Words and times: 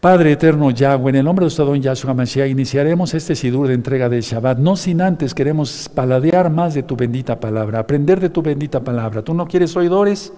Padre 0.00 0.30
eterno 0.30 0.70
Yahweh, 0.70 1.10
en 1.10 1.16
el 1.16 1.24
nombre 1.24 1.42
de 1.42 1.46
nuestro 1.46 1.64
don 1.64 1.82
Yahshua 1.82 2.14
Mashiach, 2.14 2.48
iniciaremos 2.48 3.14
este 3.14 3.34
sidur 3.34 3.66
de 3.66 3.74
entrega 3.74 4.08
de 4.08 4.20
Shabbat. 4.20 4.58
No 4.58 4.76
sin 4.76 5.02
antes 5.02 5.34
queremos 5.34 5.90
paladear 5.92 6.50
más 6.50 6.74
de 6.74 6.84
tu 6.84 6.94
bendita 6.94 7.40
palabra, 7.40 7.80
aprender 7.80 8.20
de 8.20 8.30
tu 8.30 8.40
bendita 8.40 8.78
palabra. 8.78 9.22
Tú 9.22 9.34
no 9.34 9.48
quieres 9.48 9.76
oidores, 9.76 10.32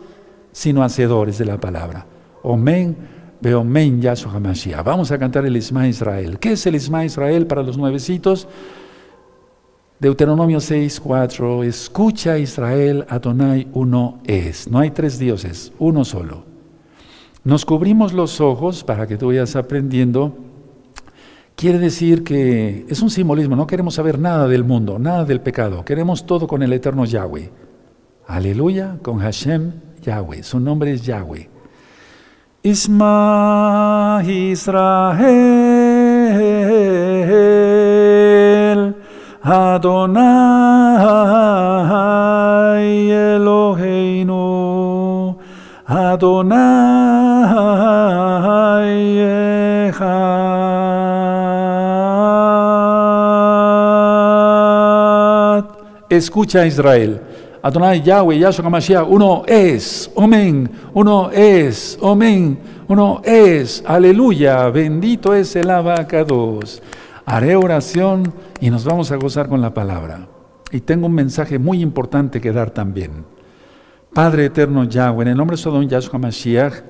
sino 0.51 0.83
hacedores 0.83 1.37
de 1.37 1.45
la 1.45 1.59
palabra. 1.59 2.07
Omen, 2.43 2.97
Beomen 3.43 4.01
Yahshua 4.01 4.41
Mashiach. 4.41 4.83
Vamos 4.83 5.13
a 5.13 5.19
cantar 5.19 5.45
el 5.45 5.55
Isma 5.55 5.87
Israel. 5.87 6.39
¿Qué 6.39 6.53
es 6.53 6.65
el 6.65 6.75
Isma 6.75 7.05
Israel 7.05 7.47
para 7.47 7.63
los 7.63 7.77
nuevecitos? 7.77 8.49
Deuteronomio 9.99 10.61
6, 10.61 11.01
4. 11.01 11.65
Escucha 11.65 12.39
Israel, 12.39 13.05
Adonai 13.11 13.69
uno 13.75 14.21
es. 14.25 14.71
No 14.71 14.79
hay 14.79 14.91
tres 14.91 15.19
dioses, 15.19 15.71
uno 15.79 16.07
solo. 16.07 16.50
Nos 17.43 17.65
cubrimos 17.65 18.13
los 18.13 18.41
ojos 18.41 18.85
para 18.85 19.07
que 19.07 19.17
tú 19.17 19.29
vayas 19.29 19.57
aprendiendo. 19.57 20.35
Quiere 21.57 21.79
decir 21.79 22.23
que 22.23 22.85
es 22.89 23.01
un 23.01 23.09
simbolismo, 23.11 23.57
no 23.57 23.67
queremos 23.67 23.95
saber 23.95 24.19
nada 24.19 24.47
del 24.47 24.65
mundo, 24.65 24.99
nada 24.99 25.25
del 25.25 25.41
pecado, 25.41 25.85
queremos 25.85 26.27
todo 26.27 26.47
con 26.47 26.63
el 26.63 26.73
eterno 26.73 27.05
Yahweh. 27.05 27.51
Aleluya, 28.27 28.99
con 29.03 29.19
Hashem 29.19 29.73
Yahweh, 30.03 30.43
su 30.43 30.61
nombre 30.61 30.93
es 30.93 31.03
Yahweh. 31.03 31.49
Isma 32.63 34.23
Israel, 34.27 35.25
Adonai 39.43 40.21
Eloheinu, 43.11 44.29
Adonai 45.87 47.30
Escucha 56.09 56.67
Israel. 56.67 57.21
Adonai 57.63 58.01
Yahweh, 58.03 58.39
Yahshua 58.39 58.65
HaMashiach, 58.65 59.07
uno 59.09 59.43
es, 59.47 60.11
amén, 60.17 60.71
uno 60.95 61.31
es, 61.31 61.99
amén, 62.03 62.59
uno 62.89 63.21
es, 63.23 63.85
aleluya, 63.87 64.71
bendito 64.71 65.35
es 65.35 65.55
el 65.57 65.69
abacados. 65.71 66.83
Haré 67.27 67.57
oración 67.57 68.33
y 68.61 68.71
nos 68.71 68.85
vamos 68.85 69.13
a 69.13 69.17
gozar 69.17 69.49
con 69.49 69.61
la 69.61 69.75
palabra. 69.75 70.27
Y 70.73 70.81
tengo 70.81 71.07
un 71.07 71.15
mensaje 71.15 71.59
muy 71.59 71.83
importante 71.83 72.41
que 72.41 72.53
dar 72.53 72.71
también. 72.71 73.25
Padre 74.15 74.47
eterno 74.47 74.85
Yahweh, 74.85 75.23
en 75.23 75.29
el 75.29 75.37
nombre 75.37 75.57
de 75.57 75.63
su 75.63 75.71
don 75.71 75.89
Yahshua 75.89 76.19
Mashiach, 76.19 76.83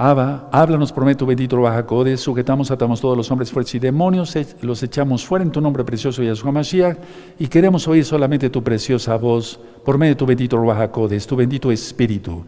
Abba, 0.00 0.48
háblanos, 0.52 0.92
prometo, 0.92 1.26
bendito 1.26 1.60
Bajacodes, 1.60 2.20
sujetamos, 2.20 2.70
atamos 2.70 3.00
todos 3.00 3.16
los 3.16 3.28
hombres 3.32 3.50
fuertes 3.50 3.74
y 3.74 3.80
demonios, 3.80 4.32
los 4.60 4.80
echamos 4.84 5.26
fuera 5.26 5.44
en 5.44 5.50
tu 5.50 5.60
nombre 5.60 5.82
precioso, 5.82 6.22
Yahshua 6.22 6.52
Mashiach, 6.52 6.96
y 7.36 7.48
queremos 7.48 7.88
oír 7.88 8.04
solamente 8.04 8.48
tu 8.48 8.62
preciosa 8.62 9.16
voz, 9.16 9.58
por 9.84 9.98
medio 9.98 10.14
de 10.14 10.18
tu 10.18 10.24
bendito 10.24 10.62
Bajacodes, 10.62 11.26
tu 11.26 11.34
bendito 11.34 11.72
Espíritu. 11.72 12.44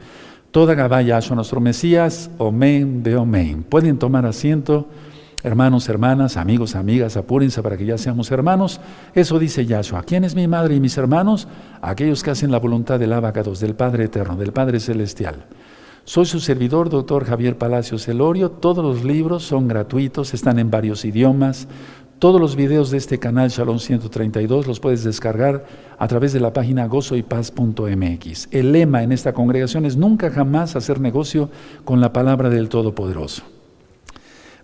Toda 0.52 0.76
Gabaya, 0.76 1.16
Yahshua, 1.18 1.34
nuestro 1.34 1.60
Mesías, 1.60 2.30
Omen, 2.38 3.02
de 3.02 3.16
Omen. 3.16 3.64
Pueden 3.64 3.98
tomar 3.98 4.26
asiento, 4.26 4.86
hermanos, 5.42 5.88
hermanas, 5.88 6.36
amigos, 6.36 6.76
amigas, 6.76 7.16
apúrense 7.16 7.64
para 7.64 7.76
que 7.76 7.84
ya 7.84 7.98
seamos 7.98 8.30
hermanos. 8.30 8.80
Eso 9.12 9.40
dice 9.40 9.66
Yahshua. 9.66 10.04
¿Quién 10.04 10.22
es 10.22 10.36
mi 10.36 10.46
madre 10.46 10.76
y 10.76 10.80
mis 10.80 10.96
hermanos? 10.96 11.48
Aquellos 11.82 12.22
que 12.22 12.30
hacen 12.30 12.52
la 12.52 12.60
voluntad 12.60 13.00
del 13.00 13.12
Abacados, 13.12 13.58
del 13.58 13.74
Padre 13.74 14.04
Eterno, 14.04 14.36
del 14.36 14.52
Padre 14.52 14.78
Celestial. 14.78 15.46
Soy 16.04 16.24
su 16.24 16.40
servidor, 16.40 16.88
doctor 16.88 17.24
Javier 17.24 17.58
Palacios 17.58 18.08
Elorio. 18.08 18.50
Todos 18.50 18.84
los 18.84 19.04
libros 19.04 19.44
son 19.44 19.68
gratuitos, 19.68 20.34
están 20.34 20.58
en 20.58 20.70
varios 20.70 21.04
idiomas. 21.04 21.68
Todos 22.18 22.40
los 22.40 22.56
videos 22.56 22.90
de 22.90 22.98
este 22.98 23.18
canal 23.18 23.50
Shalom 23.50 23.78
132 23.78 24.66
los 24.66 24.80
puedes 24.80 25.04
descargar 25.04 25.64
a 25.98 26.08
través 26.08 26.32
de 26.32 26.40
la 26.40 26.52
página 26.52 26.86
gozoypaz.mx. 26.86 28.48
El 28.50 28.72
lema 28.72 29.02
en 29.02 29.12
esta 29.12 29.32
congregación 29.32 29.86
es 29.86 29.96
nunca 29.96 30.30
jamás 30.30 30.74
hacer 30.74 31.00
negocio 31.00 31.48
con 31.84 32.00
la 32.00 32.12
palabra 32.12 32.50
del 32.50 32.68
Todopoderoso. 32.68 33.42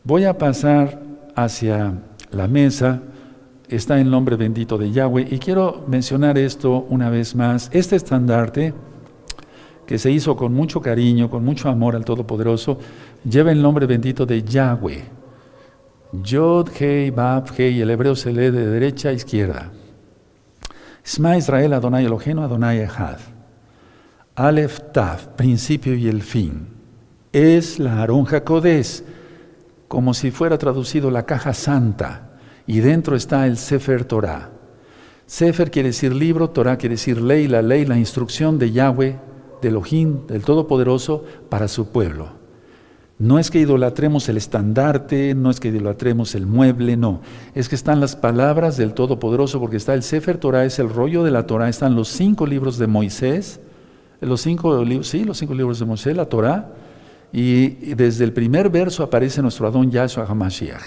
Voy 0.04 0.24
a 0.24 0.38
pasar 0.38 1.00
hacia 1.34 1.94
la 2.30 2.48
mesa, 2.48 3.02
está 3.68 4.00
el 4.00 4.10
nombre 4.10 4.36
bendito 4.36 4.78
de 4.78 4.90
Yahweh, 4.90 5.28
y 5.30 5.38
quiero 5.38 5.84
mencionar 5.86 6.38
esto 6.38 6.86
una 6.90 7.08
vez 7.08 7.34
más. 7.34 7.70
Este 7.72 7.96
estandarte 7.96 8.74
que 9.86 9.98
se 9.98 10.10
hizo 10.10 10.36
con 10.36 10.52
mucho 10.52 10.80
cariño, 10.80 11.30
con 11.30 11.44
mucho 11.44 11.68
amor 11.68 11.94
al 11.94 12.04
Todopoderoso, 12.04 12.78
lleva 13.24 13.52
el 13.52 13.62
nombre 13.62 13.86
bendito 13.86 14.26
de 14.26 14.42
Yahweh. 14.42 15.04
Yod, 16.12 16.70
Hei, 16.78 17.10
Bab, 17.10 17.46
Hei, 17.56 17.80
el 17.80 17.90
hebreo 17.90 18.16
se 18.16 18.32
lee 18.32 18.50
de 18.50 18.66
derecha 18.66 19.10
a 19.10 19.12
izquierda. 19.12 19.70
Isma 21.04 21.36
Israel, 21.36 21.72
Adonai 21.72 22.04
Elohenu, 22.04 22.42
Adonai 22.42 22.80
Echad. 22.80 23.18
Aleph 24.34 24.80
Tav, 24.92 25.36
principio 25.36 25.94
y 25.94 26.08
el 26.08 26.22
fin. 26.22 26.66
Es 27.32 27.78
la 27.78 28.02
Aronja 28.02 28.42
Kodesh, 28.42 29.04
como 29.86 30.14
si 30.14 30.32
fuera 30.32 30.58
traducido 30.58 31.10
la 31.10 31.24
caja 31.24 31.54
santa, 31.54 32.38
y 32.66 32.80
dentro 32.80 33.14
está 33.14 33.46
el 33.46 33.56
Sefer 33.56 34.04
Torah. 34.04 34.50
Sefer 35.26 35.70
quiere 35.70 35.90
decir 35.90 36.12
libro, 36.12 36.50
Torah 36.50 36.76
quiere 36.76 36.94
decir 36.94 37.20
ley, 37.20 37.46
la 37.46 37.62
ley, 37.62 37.84
la 37.84 37.98
instrucción 37.98 38.58
de 38.58 38.72
Yahweh 38.72 39.16
de 39.60 39.68
Elohim, 39.68 40.26
del 40.26 40.44
Todopoderoso, 40.44 41.24
para 41.48 41.68
su 41.68 41.88
pueblo. 41.88 42.46
No 43.18 43.38
es 43.38 43.50
que 43.50 43.58
idolatremos 43.58 44.28
el 44.28 44.36
estandarte, 44.36 45.34
no 45.34 45.50
es 45.50 45.58
que 45.58 45.68
idolatremos 45.68 46.34
el 46.34 46.46
mueble, 46.46 46.98
no. 46.98 47.22
Es 47.54 47.68
que 47.70 47.74
están 47.74 47.98
las 47.98 48.14
palabras 48.14 48.76
del 48.76 48.92
Todopoderoso, 48.92 49.58
porque 49.58 49.78
está 49.78 49.94
el 49.94 50.02
Sefer 50.02 50.36
Torah, 50.36 50.66
es 50.66 50.78
el 50.78 50.90
rollo 50.90 51.24
de 51.24 51.30
la 51.30 51.46
Torah, 51.46 51.70
están 51.70 51.94
los 51.94 52.08
cinco 52.08 52.46
libros 52.46 52.76
de 52.76 52.86
Moisés, 52.86 53.60
los 54.20 54.42
cinco 54.42 54.84
sí, 55.02 55.24
los 55.24 55.38
cinco 55.38 55.54
libros 55.54 55.78
de 55.78 55.86
Moisés, 55.86 56.14
la 56.14 56.26
Torah, 56.26 56.74
y 57.32 57.68
desde 57.94 58.24
el 58.24 58.34
primer 58.34 58.68
verso 58.68 59.02
aparece 59.02 59.40
nuestro 59.40 59.66
Adón 59.66 59.90
Yahshua 59.90 60.26
HaMashiach. 60.26 60.82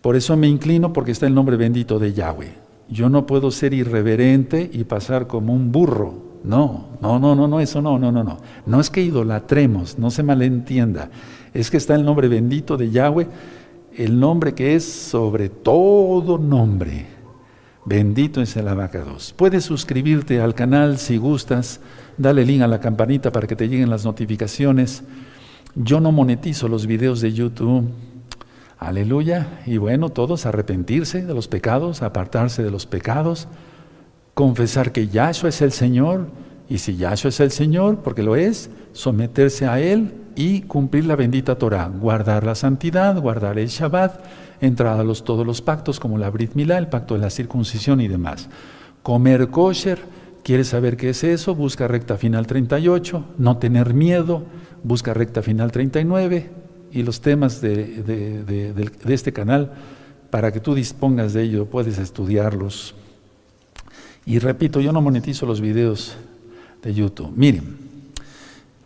Por 0.00 0.14
eso 0.14 0.36
me 0.36 0.46
inclino, 0.46 0.92
porque 0.92 1.10
está 1.10 1.26
el 1.26 1.34
nombre 1.34 1.56
bendito 1.56 1.98
de 1.98 2.12
Yahweh. 2.12 2.54
Yo 2.88 3.08
no 3.08 3.26
puedo 3.26 3.50
ser 3.50 3.74
irreverente 3.74 4.70
y 4.72 4.84
pasar 4.84 5.26
como 5.26 5.54
un 5.54 5.72
burro 5.72 6.23
no, 6.44 6.90
no, 7.00 7.18
no, 7.18 7.34
no, 7.34 7.48
no, 7.48 7.58
eso 7.58 7.80
no, 7.80 7.98
no, 7.98 8.12
no, 8.12 8.22
no. 8.22 8.38
No 8.66 8.80
es 8.80 8.90
que 8.90 9.02
idolatremos, 9.02 9.98
no 9.98 10.10
se 10.10 10.22
malentienda. 10.22 11.10
Es 11.54 11.70
que 11.70 11.78
está 11.78 11.94
el 11.94 12.04
nombre 12.04 12.28
bendito 12.28 12.76
de 12.76 12.90
Yahweh, 12.90 13.26
el 13.96 14.20
nombre 14.20 14.54
que 14.54 14.74
es 14.74 14.84
sobre 14.84 15.48
todo 15.48 16.36
nombre. 16.36 17.06
Bendito 17.86 18.42
es 18.42 18.56
el 18.56 18.68
abacados. 18.68 19.32
Puedes 19.36 19.64
suscribirte 19.64 20.40
al 20.42 20.54
canal 20.54 20.98
si 20.98 21.16
gustas, 21.16 21.80
dale 22.18 22.44
link 22.44 22.60
a 22.62 22.66
la 22.66 22.80
campanita 22.80 23.32
para 23.32 23.46
que 23.46 23.56
te 23.56 23.68
lleguen 23.68 23.88
las 23.88 24.04
notificaciones. 24.04 25.02
Yo 25.74 25.98
no 25.98 26.12
monetizo 26.12 26.68
los 26.68 26.86
videos 26.86 27.22
de 27.22 27.32
YouTube. 27.32 27.88
Aleluya. 28.78 29.60
Y 29.64 29.78
bueno, 29.78 30.10
todos 30.10 30.44
arrepentirse 30.44 31.24
de 31.24 31.34
los 31.34 31.48
pecados, 31.48 32.02
apartarse 32.02 32.62
de 32.62 32.70
los 32.70 32.84
pecados 32.84 33.48
confesar 34.34 34.92
que 34.92 35.08
Yahshua 35.08 35.48
es 35.48 35.62
el 35.62 35.72
Señor, 35.72 36.26
y 36.68 36.78
si 36.78 36.96
Yahshua 36.96 37.28
es 37.28 37.40
el 37.40 37.52
Señor, 37.52 37.98
porque 38.02 38.22
lo 38.22 38.36
es, 38.36 38.68
someterse 38.92 39.66
a 39.66 39.80
Él 39.80 40.12
y 40.34 40.62
cumplir 40.62 41.06
la 41.06 41.16
bendita 41.16 41.56
Torah, 41.56 41.88
guardar 41.88 42.44
la 42.44 42.54
santidad, 42.54 43.20
guardar 43.20 43.58
el 43.58 43.68
Shabbat, 43.68 44.24
entrar 44.60 44.98
a 44.98 45.04
los, 45.04 45.24
todos 45.24 45.46
los 45.46 45.62
pactos 45.62 46.00
como 46.00 46.18
la 46.18 46.30
Brit 46.30 46.54
Milá, 46.54 46.78
el 46.78 46.88
pacto 46.88 47.14
de 47.14 47.20
la 47.20 47.30
circuncisión 47.30 48.00
y 48.00 48.08
demás. 48.08 48.48
Comer 49.02 49.48
kosher, 49.48 49.98
¿quieres 50.42 50.68
saber 50.68 50.96
qué 50.96 51.10
es 51.10 51.22
eso? 51.22 51.54
Busca 51.54 51.86
recta 51.86 52.16
final 52.16 52.46
38, 52.46 53.24
no 53.38 53.58
tener 53.58 53.94
miedo, 53.94 54.44
busca 54.82 55.14
recta 55.14 55.42
final 55.42 55.70
39 55.70 56.50
y 56.90 57.02
los 57.02 57.20
temas 57.20 57.60
de, 57.60 58.02
de 58.02 59.14
este 59.14 59.32
canal, 59.32 59.72
para 60.30 60.50
que 60.50 60.60
tú 60.60 60.74
dispongas 60.74 61.32
de 61.34 61.42
ello, 61.42 61.66
puedes 61.66 61.98
estudiarlos. 61.98 62.94
Y 64.26 64.38
repito, 64.38 64.80
yo 64.80 64.92
no 64.92 65.02
monetizo 65.02 65.46
los 65.46 65.60
videos 65.60 66.16
de 66.82 66.94
YouTube. 66.94 67.32
Miren, 67.36 67.76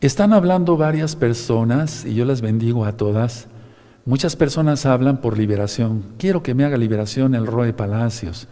están 0.00 0.32
hablando 0.32 0.76
varias 0.76 1.16
personas, 1.16 2.04
y 2.04 2.14
yo 2.14 2.24
las 2.24 2.40
bendigo 2.40 2.84
a 2.84 2.96
todas. 2.96 3.48
Muchas 4.04 4.36
personas 4.36 4.86
hablan 4.86 5.20
por 5.20 5.36
liberación. 5.36 6.04
Quiero 6.18 6.42
que 6.42 6.54
me 6.54 6.64
haga 6.64 6.76
liberación 6.76 7.34
el 7.34 7.46
Roe 7.46 7.72
Palacios. 7.72 8.48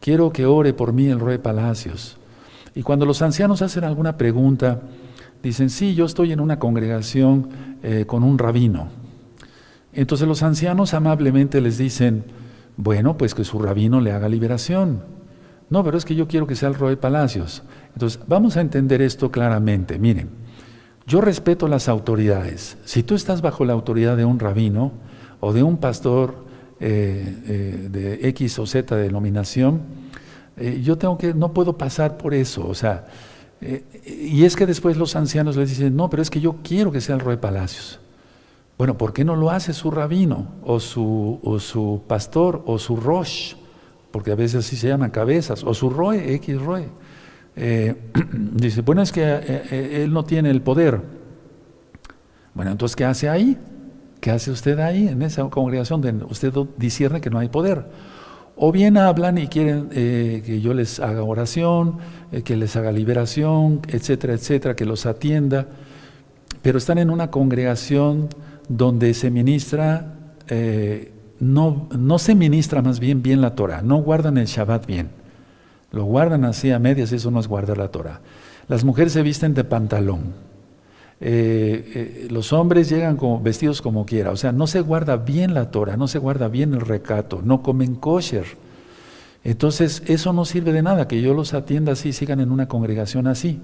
Quiero 0.00 0.32
que 0.32 0.46
ore 0.46 0.72
por 0.72 0.92
mí 0.92 1.06
el 1.06 1.20
Roe 1.20 1.38
Palacios. 1.38 2.16
Y 2.74 2.82
cuando 2.82 3.06
los 3.06 3.22
ancianos 3.22 3.62
hacen 3.62 3.84
alguna 3.84 4.18
pregunta, 4.18 4.82
dicen, 5.42 5.70
sí, 5.70 5.94
yo 5.94 6.04
estoy 6.04 6.32
en 6.32 6.40
una 6.40 6.58
congregación 6.58 7.48
eh, 7.82 8.04
con 8.06 8.22
un 8.22 8.38
rabino. 8.38 8.88
Entonces 9.92 10.28
los 10.28 10.42
ancianos 10.42 10.92
amablemente 10.92 11.60
les 11.62 11.78
dicen, 11.78 12.24
bueno, 12.76 13.16
pues 13.16 13.34
que 13.34 13.44
su 13.44 13.58
rabino 13.58 14.00
le 14.00 14.12
haga 14.12 14.28
liberación. 14.28 15.15
No, 15.68 15.82
pero 15.82 15.98
es 15.98 16.04
que 16.04 16.14
yo 16.14 16.28
quiero 16.28 16.46
que 16.46 16.54
sea 16.54 16.68
el 16.68 16.74
Roy 16.74 16.96
Palacios. 16.96 17.62
Entonces, 17.94 18.20
vamos 18.26 18.56
a 18.56 18.60
entender 18.60 19.02
esto 19.02 19.30
claramente. 19.30 19.98
Miren, 19.98 20.30
Yo 21.06 21.20
respeto 21.20 21.68
las 21.68 21.88
autoridades. 21.88 22.78
Si 22.84 23.04
tú 23.04 23.14
estás 23.14 23.40
bajo 23.40 23.64
la 23.64 23.72
autoridad 23.72 24.16
de 24.16 24.24
un 24.24 24.40
rabino 24.40 24.92
o 25.38 25.52
de 25.52 25.62
un 25.62 25.76
pastor 25.76 26.34
eh, 26.80 27.36
eh, 27.46 27.88
de 27.90 28.28
X 28.28 28.58
o 28.58 28.66
Z 28.66 28.96
denominación, 28.96 29.82
eh, 30.56 30.80
yo 30.82 30.98
tengo 30.98 31.16
que, 31.16 31.32
no 31.32 31.52
puedo 31.52 31.78
pasar 31.78 32.16
por 32.16 32.34
eso. 32.34 32.66
O 32.66 32.74
sea, 32.74 33.06
y 33.60 34.44
es 34.44 34.56
que 34.56 34.66
después 34.66 34.96
los 34.96 35.14
ancianos 35.14 35.56
les 35.56 35.70
dicen, 35.70 35.94
no, 35.94 36.10
pero 36.10 36.22
es 36.22 36.30
que 36.30 36.40
yo 36.40 36.56
quiero 36.62 36.90
que 36.90 37.00
sea 37.00 37.14
el 37.14 37.20
rey 37.20 37.36
Palacios. 37.36 38.00
Bueno, 38.76 38.98
¿por 38.98 39.12
qué 39.12 39.24
no 39.24 39.36
lo 39.36 39.50
hace 39.50 39.72
su 39.72 39.90
rabino 39.90 40.48
o 40.62 40.80
su, 40.80 41.40
o 41.42 41.58
su 41.58 42.02
pastor 42.06 42.62
o 42.66 42.78
su 42.78 42.96
rosh? 42.96 43.54
Porque 44.16 44.32
a 44.32 44.34
veces 44.34 44.64
así 44.64 44.76
se 44.76 44.88
llaman 44.88 45.10
cabezas, 45.10 45.62
o 45.62 45.74
su 45.74 45.90
roe, 45.90 46.32
X 46.36 46.58
roe. 46.58 46.86
Eh, 47.54 47.94
dice, 48.32 48.80
bueno, 48.80 49.02
es 49.02 49.12
que 49.12 49.20
eh, 49.22 49.62
eh, 49.70 50.02
él 50.04 50.10
no 50.14 50.24
tiene 50.24 50.48
el 50.48 50.62
poder. 50.62 51.02
Bueno, 52.54 52.70
entonces, 52.70 52.96
¿qué 52.96 53.04
hace 53.04 53.28
ahí? 53.28 53.58
¿Qué 54.22 54.30
hace 54.30 54.50
usted 54.50 54.78
ahí, 54.78 55.06
en 55.06 55.20
esa 55.20 55.46
congregación 55.50 56.00
donde 56.00 56.24
usted 56.24 56.50
discierne 56.78 57.20
que 57.20 57.28
no 57.28 57.38
hay 57.38 57.48
poder? 57.48 57.84
O 58.56 58.72
bien 58.72 58.96
hablan 58.96 59.36
y 59.36 59.48
quieren 59.48 59.90
que 59.90 60.60
yo 60.62 60.72
les 60.72 60.98
haga 60.98 61.22
oración, 61.22 61.98
que 62.42 62.56
les 62.56 62.74
haga 62.74 62.92
liberación, 62.92 63.82
etcétera, 63.86 64.32
etcétera, 64.32 64.74
que 64.74 64.86
los 64.86 65.04
atienda, 65.04 65.66
pero 66.62 66.78
están 66.78 66.96
en 66.96 67.10
una 67.10 67.30
congregación 67.30 68.30
donde 68.66 69.12
se 69.12 69.30
ministra, 69.30 70.14
no, 71.40 71.88
no 71.96 72.18
se 72.18 72.34
ministra 72.34 72.82
más 72.82 73.00
bien 73.00 73.22
bien 73.22 73.40
la 73.40 73.54
Torah, 73.54 73.82
no 73.82 73.98
guardan 73.98 74.38
el 74.38 74.46
Shabbat 74.46 74.86
bien. 74.86 75.10
Lo 75.92 76.04
guardan 76.04 76.44
así 76.44 76.70
a 76.70 76.78
medias, 76.78 77.12
eso 77.12 77.30
no 77.30 77.40
es 77.40 77.48
guardar 77.48 77.78
la 77.78 77.88
Torah. 77.88 78.20
Las 78.68 78.84
mujeres 78.84 79.12
se 79.12 79.22
visten 79.22 79.54
de 79.54 79.64
pantalón. 79.64 80.34
Eh, 81.20 81.92
eh, 81.94 82.28
los 82.30 82.52
hombres 82.52 82.90
llegan 82.90 83.18
vestidos 83.42 83.80
como 83.80 84.04
quiera. 84.04 84.30
O 84.30 84.36
sea, 84.36 84.52
no 84.52 84.66
se 84.66 84.80
guarda 84.80 85.16
bien 85.16 85.54
la 85.54 85.70
Torah, 85.70 85.96
no 85.96 86.08
se 86.08 86.18
guarda 86.18 86.48
bien 86.48 86.74
el 86.74 86.80
recato, 86.80 87.40
no 87.42 87.62
comen 87.62 87.94
kosher. 87.94 88.46
Entonces, 89.44 90.02
eso 90.06 90.32
no 90.32 90.44
sirve 90.44 90.72
de 90.72 90.82
nada, 90.82 91.06
que 91.06 91.22
yo 91.22 91.32
los 91.32 91.54
atienda 91.54 91.92
así, 91.92 92.12
sigan 92.12 92.40
en 92.40 92.50
una 92.50 92.66
congregación 92.66 93.28
así. 93.28 93.60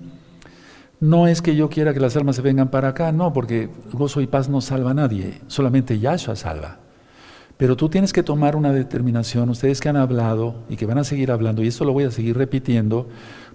No 1.01 1.27
es 1.27 1.43
que 1.43 1.57
yo 1.57 1.69
quiera 1.69 1.93
que 1.93 1.99
las 1.99 2.17
almas 2.17 2.37
se 2.37 2.43
vengan 2.43 2.71
para 2.71 2.89
acá, 2.89 3.11
no, 3.11 3.33
porque 3.33 3.69
gozo 3.93 4.21
y 4.21 4.29
paz 4.29 4.49
no 4.49 4.61
salva 4.61 4.93
a 4.93 4.95
nadie, 4.95 5.41
solamente 5.49 5.99
Yahshua 5.99 6.37
salva. 6.37 6.79
Pero 7.57 7.77
tú 7.77 7.89
tienes 7.89 8.13
que 8.13 8.23
tomar 8.23 8.57
una 8.57 8.73
determinación, 8.73 9.49
ustedes 9.51 9.81
que 9.81 9.89
han 9.89 9.97
hablado 9.97 10.55
y 10.69 10.77
que 10.77 10.87
van 10.87 10.99
a 10.99 11.05
seguir 11.05 11.31
hablando, 11.31 11.63
y 11.63 11.69
esto 11.69 11.85
lo 11.85 11.93
voy 11.93 12.05
a 12.05 12.11
seguir 12.11 12.37
repitiendo, 12.37 13.09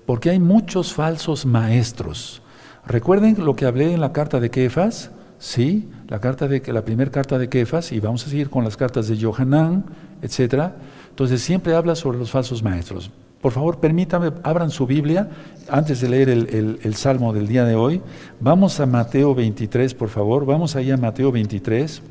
porque 0.05 0.29
hay 0.29 0.39
muchos 0.39 0.93
falsos 0.93 1.45
maestros. 1.45 2.41
Recuerden 2.85 3.43
lo 3.43 3.55
que 3.55 3.65
hablé 3.65 3.93
en 3.93 3.99
la 3.99 4.13
carta 4.13 4.39
de 4.39 4.49
Kefas, 4.49 5.11
sí, 5.39 5.89
la 6.07 6.21
carta 6.21 6.47
de 6.47 6.61
la 6.71 6.85
primera 6.85 7.11
carta 7.11 7.37
de 7.37 7.49
Kefas, 7.49 7.91
y 7.91 7.99
vamos 7.99 8.25
a 8.25 8.29
seguir 8.29 8.49
con 8.49 8.63
las 8.63 8.77
cartas 8.77 9.07
de 9.09 9.21
Johanan, 9.21 9.85
etcétera. 10.21 10.77
Entonces 11.09 11.41
siempre 11.41 11.75
habla 11.75 11.95
sobre 11.95 12.17
los 12.17 12.31
falsos 12.31 12.63
maestros. 12.63 13.11
Por 13.41 13.51
favor, 13.51 13.79
permítame, 13.79 14.31
abran 14.43 14.71
su 14.71 14.87
Biblia 14.87 15.29
antes 15.69 16.01
de 16.01 16.09
leer 16.09 16.29
el, 16.29 16.79
el 16.81 16.95
salmo 16.95 17.33
del 17.33 17.47
día 17.47 17.65
de 17.65 17.75
hoy. 17.75 18.01
Vamos 18.39 18.79
a 18.79 18.85
Mateo 18.85 19.35
23, 19.35 19.93
por 19.93 20.09
favor. 20.09 20.45
Vamos 20.45 20.75
ahí 20.75 20.89
a 20.89 20.97
Mateo 20.97 21.31
23. 21.31 22.01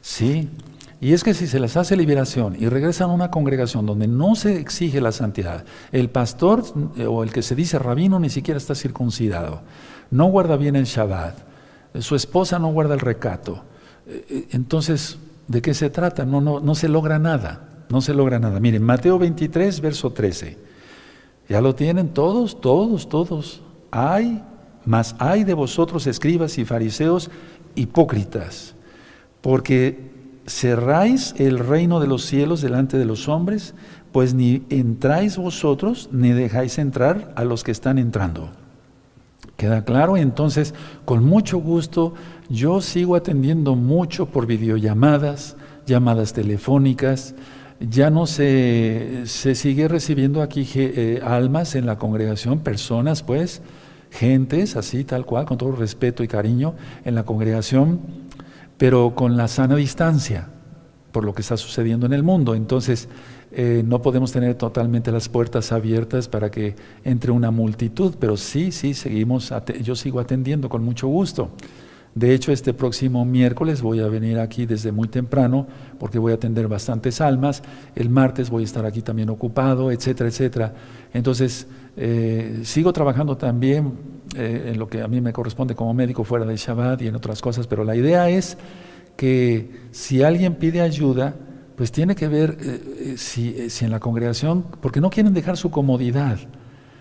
Sí, 0.00 0.48
y 1.00 1.12
es 1.12 1.22
que 1.22 1.32
si 1.32 1.46
se 1.46 1.60
les 1.60 1.76
hace 1.76 1.96
liberación 1.96 2.56
y 2.58 2.68
regresan 2.68 3.10
a 3.10 3.12
una 3.12 3.30
congregación 3.30 3.86
donde 3.86 4.08
no 4.08 4.34
se 4.34 4.58
exige 4.58 5.00
la 5.00 5.12
santidad, 5.12 5.64
el 5.92 6.10
pastor 6.10 6.64
eh, 6.96 7.06
o 7.06 7.22
el 7.22 7.32
que 7.32 7.42
se 7.42 7.54
dice 7.54 7.78
rabino 7.78 8.18
ni 8.18 8.30
siquiera 8.30 8.58
está 8.58 8.74
circuncidado, 8.74 9.62
no 10.10 10.26
guarda 10.26 10.56
bien 10.56 10.74
el 10.74 10.84
Shabbat, 10.86 11.38
eh, 11.94 12.02
su 12.02 12.16
esposa 12.16 12.58
no 12.58 12.72
guarda 12.72 12.94
el 12.94 13.00
recato, 13.00 13.62
eh, 14.08 14.48
entonces, 14.50 15.18
¿de 15.46 15.62
qué 15.62 15.72
se 15.72 15.88
trata? 15.88 16.24
No, 16.24 16.40
no, 16.40 16.58
no 16.58 16.74
se 16.74 16.88
logra 16.88 17.20
nada, 17.20 17.84
no 17.90 18.00
se 18.00 18.12
logra 18.12 18.40
nada. 18.40 18.58
Miren, 18.58 18.82
Mateo 18.82 19.18
23, 19.18 19.80
verso 19.80 20.10
13. 20.12 20.56
Ya 21.48 21.60
lo 21.60 21.74
tienen 21.74 22.08
todos, 22.08 22.60
todos, 22.60 23.08
todos. 23.08 23.62
Hay, 23.90 24.42
más 24.84 25.14
hay 25.18 25.44
de 25.44 25.54
vosotros 25.54 26.06
escribas 26.06 26.58
y 26.58 26.64
fariseos 26.64 27.30
hipócritas 27.74 28.74
porque 29.40 30.08
cerráis 30.46 31.34
el 31.38 31.58
reino 31.58 32.00
de 32.00 32.06
los 32.06 32.24
cielos 32.24 32.60
delante 32.60 32.98
de 32.98 33.04
los 33.04 33.28
hombres, 33.28 33.74
pues 34.12 34.34
ni 34.34 34.62
entráis 34.70 35.36
vosotros 35.36 36.08
ni 36.12 36.30
dejáis 36.30 36.78
entrar 36.78 37.32
a 37.36 37.44
los 37.44 37.64
que 37.64 37.70
están 37.70 37.98
entrando. 37.98 38.50
¿Queda 39.56 39.84
claro? 39.84 40.16
Entonces, 40.16 40.72
con 41.04 41.24
mucho 41.24 41.58
gusto, 41.58 42.14
yo 42.48 42.80
sigo 42.80 43.16
atendiendo 43.16 43.74
mucho 43.74 44.26
por 44.26 44.46
videollamadas, 44.46 45.56
llamadas 45.84 46.32
telefónicas. 46.32 47.34
Ya 47.80 48.10
no 48.10 48.26
se, 48.26 49.22
se 49.26 49.54
sigue 49.54 49.88
recibiendo 49.88 50.42
aquí 50.42 50.66
eh, 50.74 51.20
almas 51.24 51.74
en 51.74 51.86
la 51.86 51.98
congregación, 51.98 52.60
personas 52.60 53.22
pues, 53.22 53.62
gentes 54.10 54.76
así, 54.76 55.04
tal 55.04 55.26
cual, 55.26 55.44
con 55.44 55.58
todo 55.58 55.72
respeto 55.72 56.22
y 56.22 56.28
cariño 56.28 56.74
en 57.04 57.14
la 57.14 57.24
congregación 57.24 58.27
pero 58.78 59.14
con 59.14 59.36
la 59.36 59.48
sana 59.48 59.76
distancia 59.76 60.48
por 61.12 61.24
lo 61.24 61.34
que 61.34 61.42
está 61.42 61.56
sucediendo 61.56 62.06
en 62.06 62.12
el 62.12 62.22
mundo. 62.22 62.54
Entonces, 62.54 63.08
eh, 63.50 63.82
no 63.84 64.02
podemos 64.02 64.30
tener 64.30 64.54
totalmente 64.54 65.10
las 65.10 65.28
puertas 65.28 65.72
abiertas 65.72 66.28
para 66.28 66.50
que 66.50 66.76
entre 67.04 67.32
una 67.32 67.50
multitud, 67.50 68.14
pero 68.20 68.36
sí, 68.36 68.72
sí, 68.72 68.94
seguimos, 68.94 69.52
yo 69.82 69.96
sigo 69.96 70.20
atendiendo 70.20 70.68
con 70.68 70.84
mucho 70.84 71.08
gusto. 71.08 71.50
De 72.14 72.34
hecho, 72.34 72.52
este 72.52 72.74
próximo 72.74 73.24
miércoles 73.24 73.80
voy 73.80 74.00
a 74.00 74.08
venir 74.08 74.38
aquí 74.38 74.66
desde 74.66 74.92
muy 74.92 75.08
temprano 75.08 75.66
porque 75.98 76.18
voy 76.18 76.32
a 76.32 76.34
atender 76.34 76.66
bastantes 76.66 77.20
almas. 77.20 77.62
El 77.94 78.10
martes 78.10 78.50
voy 78.50 78.62
a 78.62 78.66
estar 78.66 78.84
aquí 78.86 79.02
también 79.02 79.28
ocupado, 79.30 79.92
etcétera, 79.92 80.28
etcétera. 80.28 80.74
Entonces, 81.12 81.68
eh, 81.96 82.60
sigo 82.64 82.92
trabajando 82.92 83.36
también 83.36 83.92
eh, 84.36 84.70
en 84.72 84.78
lo 84.78 84.88
que 84.88 85.02
a 85.02 85.08
mí 85.08 85.20
me 85.20 85.32
corresponde 85.32 85.74
como 85.74 85.94
médico 85.94 86.24
fuera 86.24 86.44
de 86.44 86.56
Shabbat 86.56 87.02
y 87.02 87.08
en 87.08 87.16
otras 87.16 87.40
cosas, 87.40 87.66
pero 87.66 87.84
la 87.84 87.96
idea 87.96 88.28
es 88.28 88.58
que 89.16 89.70
si 89.90 90.22
alguien 90.22 90.56
pide 90.56 90.80
ayuda, 90.80 91.34
pues 91.76 91.92
tiene 91.92 92.14
que 92.14 92.28
ver 92.28 92.56
eh, 92.60 93.14
si, 93.16 93.70
si, 93.70 93.84
en 93.84 93.90
la 93.90 94.00
congregación, 94.00 94.64
porque 94.80 95.00
no 95.00 95.10
quieren 95.10 95.34
dejar 95.34 95.56
su 95.56 95.70
comodidad, 95.70 96.38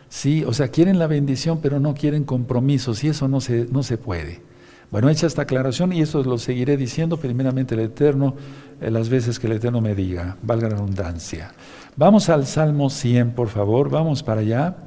¿sí? 0.09 0.44
o 0.45 0.53
sea, 0.53 0.69
quieren 0.69 1.00
la 1.00 1.07
bendición, 1.07 1.59
pero 1.62 1.79
no 1.79 1.94
quieren 1.94 2.24
compromisos, 2.24 3.03
y 3.03 3.09
eso 3.09 3.27
no 3.27 3.41
se, 3.41 3.68
no 3.71 3.83
se 3.83 3.97
puede. 3.97 4.41
Bueno, 4.89 5.09
hecha 5.09 5.27
esta 5.27 5.41
aclaración, 5.41 5.91
y 5.94 6.01
eso 6.01 6.23
lo 6.23 6.38
seguiré 6.38 6.77
diciendo 6.77 7.18
primeramente 7.18 7.75
el 7.75 7.81
Eterno, 7.81 8.35
las 8.80 9.09
veces 9.09 9.37
que 9.40 9.47
el 9.47 9.54
Eterno 9.54 9.81
me 9.81 9.95
diga, 9.95 10.37
valga 10.42 10.69
la 10.69 10.75
redundancia. 10.75 11.51
Vamos 11.95 12.30
al 12.30 12.45
Salmo 12.45 12.90
100, 12.90 13.31
por 13.31 13.49
favor, 13.49 13.90
vamos 13.90 14.23
para 14.23 14.42
allá. 14.42 14.78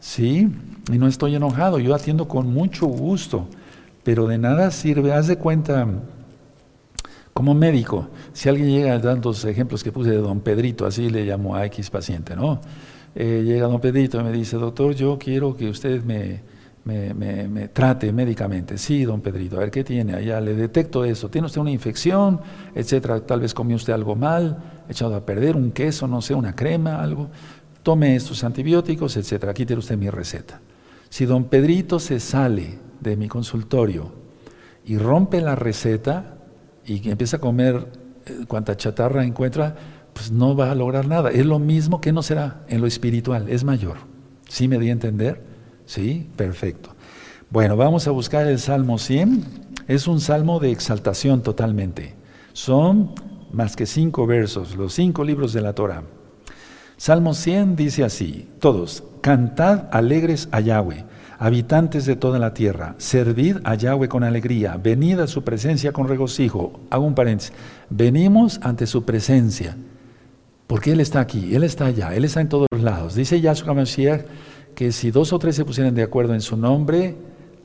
Sí, 0.00 0.48
y 0.92 0.98
no 0.98 1.06
estoy 1.06 1.34
enojado, 1.34 1.78
yo 1.78 1.94
atiendo 1.94 2.28
con 2.28 2.52
mucho 2.52 2.86
gusto, 2.86 3.46
pero 4.02 4.26
de 4.26 4.38
nada 4.38 4.70
sirve, 4.70 5.12
haz 5.12 5.26
de 5.26 5.36
cuenta, 5.36 5.86
como 7.32 7.54
médico, 7.54 8.08
si 8.32 8.48
alguien 8.48 8.70
llega 8.70 8.98
dando 8.98 9.30
los 9.30 9.44
ejemplos 9.44 9.82
que 9.82 9.92
puse 9.92 10.10
de 10.10 10.18
don 10.18 10.40
Pedrito, 10.40 10.86
así 10.86 11.10
le 11.10 11.24
llamo 11.24 11.56
a 11.56 11.66
X 11.66 11.90
paciente, 11.90 12.36
¿no? 12.36 12.60
Eh, 13.14 13.42
llega 13.44 13.66
don 13.66 13.80
Pedrito 13.80 14.20
y 14.20 14.24
me 14.24 14.32
dice, 14.32 14.56
doctor, 14.56 14.94
yo 14.94 15.18
quiero 15.18 15.56
que 15.56 15.68
usted 15.68 16.02
me, 16.04 16.42
me, 16.84 17.12
me, 17.48 17.68
trate 17.68 18.12
médicamente. 18.12 18.78
Sí, 18.78 19.04
don 19.04 19.20
Pedrito, 19.20 19.56
a 19.56 19.60
ver 19.60 19.70
qué 19.70 19.82
tiene, 19.82 20.14
allá 20.14 20.40
le 20.40 20.54
detecto 20.54 21.04
eso, 21.04 21.28
tiene 21.28 21.46
usted 21.46 21.60
una 21.60 21.70
infección, 21.70 22.40
etcétera, 22.74 23.20
tal 23.20 23.40
vez 23.40 23.52
comió 23.52 23.76
usted 23.76 23.92
algo 23.92 24.14
mal, 24.14 24.58
echado 24.88 25.16
a 25.16 25.26
perder, 25.26 25.56
un 25.56 25.72
queso, 25.72 26.06
no 26.06 26.22
sé, 26.22 26.34
una 26.34 26.54
crema, 26.54 27.02
algo 27.02 27.28
tome 27.86 28.16
estos 28.16 28.42
antibióticos, 28.42 29.16
etcétera. 29.16 29.52
Aquí 29.52 29.64
tiene 29.64 29.78
usted 29.78 29.96
mi 29.96 30.10
receta. 30.10 30.60
Si 31.16 31.24
don 31.24 31.44
Pedrito 31.44 31.98
se 31.98 32.20
sale 32.20 32.78
de 33.00 33.16
mi 33.16 33.26
consultorio 33.26 34.12
y 34.84 34.98
rompe 34.98 35.40
la 35.40 35.54
receta 35.56 36.36
y 36.84 37.08
empieza 37.08 37.38
a 37.38 37.40
comer 37.40 37.90
eh, 38.26 38.44
cuanta 38.46 38.76
chatarra 38.76 39.24
encuentra, 39.24 39.76
pues 40.12 40.30
no 40.30 40.54
va 40.54 40.70
a 40.70 40.74
lograr 40.74 41.08
nada. 41.08 41.30
Es 41.30 41.46
lo 41.46 41.58
mismo 41.58 42.02
que 42.02 42.12
no 42.12 42.22
será 42.22 42.66
en 42.68 42.82
lo 42.82 42.86
espiritual, 42.86 43.48
es 43.48 43.64
mayor. 43.64 43.96
¿Sí 44.46 44.68
me 44.68 44.78
di 44.78 44.90
a 44.90 44.92
entender? 44.92 45.42
Sí, 45.86 46.28
perfecto. 46.36 46.90
Bueno, 47.48 47.78
vamos 47.78 48.06
a 48.06 48.10
buscar 48.10 48.46
el 48.46 48.58
Salmo 48.58 48.98
100. 48.98 49.42
Es 49.88 50.08
un 50.08 50.20
salmo 50.20 50.60
de 50.60 50.70
exaltación 50.70 51.40
totalmente. 51.40 52.14
Son 52.52 53.14
más 53.52 53.74
que 53.74 53.86
cinco 53.86 54.26
versos, 54.26 54.76
los 54.76 54.92
cinco 54.92 55.24
libros 55.24 55.54
de 55.54 55.62
la 55.62 55.72
Torah. 55.72 56.02
Salmo 56.98 57.32
100 57.32 57.74
dice 57.74 58.04
así, 58.04 58.50
todos, 58.58 59.02
cantad 59.26 59.88
alegres 59.90 60.48
a 60.52 60.60
Yahweh, 60.60 61.04
habitantes 61.40 62.06
de 62.06 62.14
toda 62.14 62.38
la 62.38 62.54
tierra, 62.54 62.94
servid 62.98 63.56
a 63.64 63.74
Yahweh 63.74 64.08
con 64.08 64.22
alegría, 64.22 64.78
venid 64.80 65.18
a 65.18 65.26
su 65.26 65.42
presencia 65.42 65.90
con 65.90 66.06
regocijo. 66.06 66.78
Hago 66.90 67.04
un 67.04 67.16
paréntesis, 67.16 67.52
venimos 67.90 68.60
ante 68.62 68.86
su 68.86 69.04
presencia, 69.04 69.76
porque 70.68 70.92
Él 70.92 71.00
está 71.00 71.18
aquí, 71.18 71.56
Él 71.56 71.64
está 71.64 71.86
allá, 71.86 72.14
Él 72.14 72.24
está 72.24 72.40
en 72.40 72.48
todos 72.48 72.68
lados. 72.70 73.16
Dice 73.16 73.40
Yahshua 73.40 73.74
Mashiach 73.74 74.26
que 74.76 74.92
si 74.92 75.10
dos 75.10 75.32
o 75.32 75.40
tres 75.40 75.56
se 75.56 75.64
pusieran 75.64 75.96
de 75.96 76.04
acuerdo 76.04 76.32
en 76.32 76.40
su 76.40 76.56
nombre, 76.56 77.16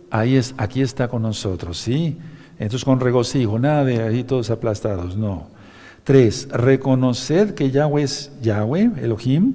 ahí 0.09 0.37
es, 0.37 0.55
aquí 0.57 0.81
está 0.81 1.09
con 1.09 1.21
nosotros, 1.21 1.77
¿sí? 1.77 2.17
Entonces 2.57 2.83
con 2.83 2.99
regocijo, 2.99 3.59
nada 3.59 3.85
de 3.85 4.01
ahí 4.01 4.23
todos 4.23 4.49
aplastados, 4.49 5.15
no. 5.15 5.45
Tres, 6.03 6.47
reconocer 6.49 7.53
que 7.53 7.69
Yahweh 7.69 8.01
es 8.01 8.31
Yahweh, 8.41 8.93
Elohim, 9.03 9.53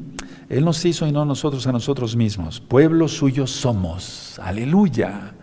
Él 0.48 0.64
nos 0.64 0.84
hizo 0.84 1.06
y 1.06 1.12
no 1.12 1.24
nosotros 1.24 1.66
a 1.66 1.72
nosotros 1.72 2.14
mismos. 2.14 2.60
Pueblo 2.60 3.08
suyo 3.08 3.46
somos, 3.46 4.38
aleluya. 4.38 5.34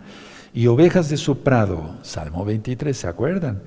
Y 0.54 0.66
ovejas 0.66 1.08
de 1.08 1.16
su 1.16 1.38
prado, 1.38 1.96
Salmo 2.02 2.44
23, 2.44 2.96
¿se 2.96 3.08
acuerdan? 3.08 3.62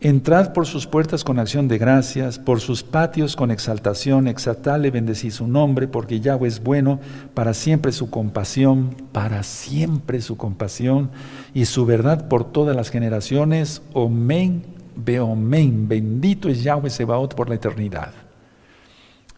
Entrad 0.00 0.52
por 0.52 0.66
sus 0.66 0.88
puertas 0.88 1.22
con 1.22 1.38
acción 1.38 1.68
de 1.68 1.78
gracias, 1.78 2.36
por 2.40 2.58
sus 2.58 2.82
patios 2.82 3.36
con 3.36 3.52
exaltación, 3.52 4.26
exaltale, 4.26 4.90
bendecí 4.90 5.30
su 5.30 5.46
nombre, 5.46 5.86
porque 5.86 6.18
Yahweh 6.18 6.48
es 6.48 6.60
bueno, 6.60 6.98
para 7.34 7.54
siempre 7.54 7.92
su 7.92 8.10
compasión, 8.10 8.96
para 9.12 9.44
siempre 9.44 10.20
su 10.20 10.36
compasión, 10.36 11.12
y 11.54 11.66
su 11.66 11.86
verdad 11.86 12.26
por 12.26 12.50
todas 12.50 12.74
las 12.74 12.90
generaciones. 12.90 13.82
Omen, 13.92 14.64
beomen, 14.96 15.86
bendito 15.86 16.48
es 16.48 16.64
Yahweh 16.64 16.90
Sebaot 16.90 17.36
por 17.36 17.48
la 17.48 17.54
eternidad. 17.54 18.21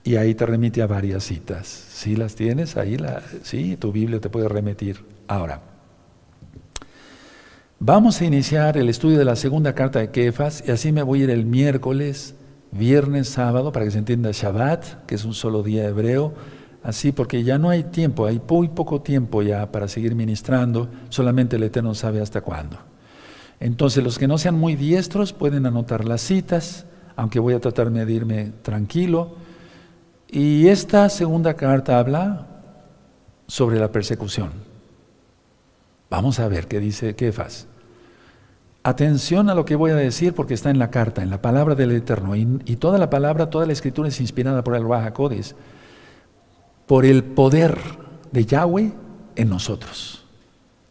Y 0.04 0.16
ahí 0.16 0.34
te 0.34 0.44
remite 0.44 0.82
a 0.82 0.86
varias 0.86 1.24
citas. 1.24 1.66
Si 1.66 2.14
las 2.14 2.34
tienes, 2.34 2.76
ahí 2.76 2.98
la, 2.98 3.22
sí, 3.42 3.78
tu 3.78 3.90
Biblia 3.90 4.20
te 4.20 4.28
puede 4.28 4.48
remitir. 4.48 4.98
Ahora. 5.26 5.62
Vamos 7.80 8.20
a 8.20 8.24
iniciar 8.24 8.76
el 8.76 8.88
estudio 8.88 9.18
de 9.18 9.24
la 9.24 9.36
segunda 9.36 9.74
carta 9.74 9.98
de 9.98 10.10
Kefas 10.10 10.62
y 10.66 10.70
así 10.70 10.92
me 10.92 11.02
voy 11.02 11.20
a 11.20 11.24
ir 11.24 11.30
el 11.30 11.44
miércoles, 11.44 12.34
viernes, 12.70 13.28
sábado, 13.28 13.72
para 13.72 13.84
que 13.84 13.90
se 13.90 13.98
entienda 13.98 14.30
Shabbat, 14.32 15.04
que 15.06 15.14
es 15.14 15.24
un 15.24 15.34
solo 15.34 15.62
día 15.62 15.86
hebreo, 15.86 16.34
así 16.82 17.12
porque 17.12 17.42
ya 17.42 17.58
no 17.58 17.68
hay 17.70 17.84
tiempo, 17.84 18.26
hay 18.26 18.40
muy 18.48 18.68
poco 18.68 19.02
tiempo 19.02 19.42
ya 19.42 19.70
para 19.70 19.88
seguir 19.88 20.14
ministrando, 20.14 20.88
solamente 21.08 21.56
el 21.56 21.62
Eterno 21.62 21.94
sabe 21.94 22.20
hasta 22.20 22.42
cuándo. 22.42 22.78
Entonces 23.60 24.04
los 24.04 24.18
que 24.18 24.28
no 24.28 24.38
sean 24.38 24.58
muy 24.58 24.76
diestros 24.76 25.32
pueden 25.32 25.66
anotar 25.66 26.04
las 26.04 26.20
citas, 26.20 26.86
aunque 27.16 27.38
voy 27.38 27.54
a 27.54 27.60
tratarme 27.60 28.04
de 28.04 28.12
irme 28.12 28.52
tranquilo. 28.62 29.36
Y 30.34 30.66
esta 30.66 31.08
segunda 31.10 31.54
carta 31.54 31.96
habla 31.96 32.48
sobre 33.46 33.78
la 33.78 33.92
persecución. 33.92 34.50
Vamos 36.10 36.40
a 36.40 36.48
ver 36.48 36.66
qué 36.66 36.80
dice 36.80 37.14
Kefas. 37.14 37.68
Atención 38.82 39.48
a 39.48 39.54
lo 39.54 39.64
que 39.64 39.76
voy 39.76 39.92
a 39.92 39.94
decir 39.94 40.34
porque 40.34 40.54
está 40.54 40.70
en 40.70 40.80
la 40.80 40.90
carta, 40.90 41.22
en 41.22 41.30
la 41.30 41.40
palabra 41.40 41.76
del 41.76 41.92
Eterno. 41.92 42.34
Y, 42.34 42.44
toda 42.80 42.98
la 42.98 43.10
palabra, 43.10 43.48
toda 43.48 43.64
la 43.64 43.74
escritura 43.74 44.08
es 44.08 44.20
inspirada 44.20 44.64
por 44.64 44.74
el 44.74 44.84
Baja 44.84 45.14
por 46.86 47.04
el 47.04 47.22
poder 47.22 47.78
de 48.32 48.44
Yahweh 48.44 48.92
en 49.36 49.48
nosotros. 49.48 50.24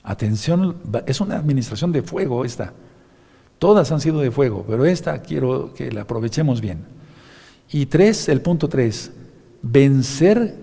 Atención, 0.04 0.78
es 1.06 1.20
una 1.20 1.36
administración 1.36 1.92
de 1.92 2.02
fuego 2.02 2.46
esta. 2.46 2.72
Todas 3.60 3.92
han 3.92 4.00
sido 4.00 4.22
de 4.22 4.32
fuego, 4.32 4.64
pero 4.66 4.86
esta 4.86 5.22
quiero 5.22 5.74
que 5.74 5.92
la 5.92 6.04
aprovechemos 6.04 6.62
bien. 6.62 6.86
Y 7.70 7.88
tres, 7.88 8.30
el 8.30 8.40
punto 8.40 8.70
tres, 8.70 9.12
vencer 9.64 10.56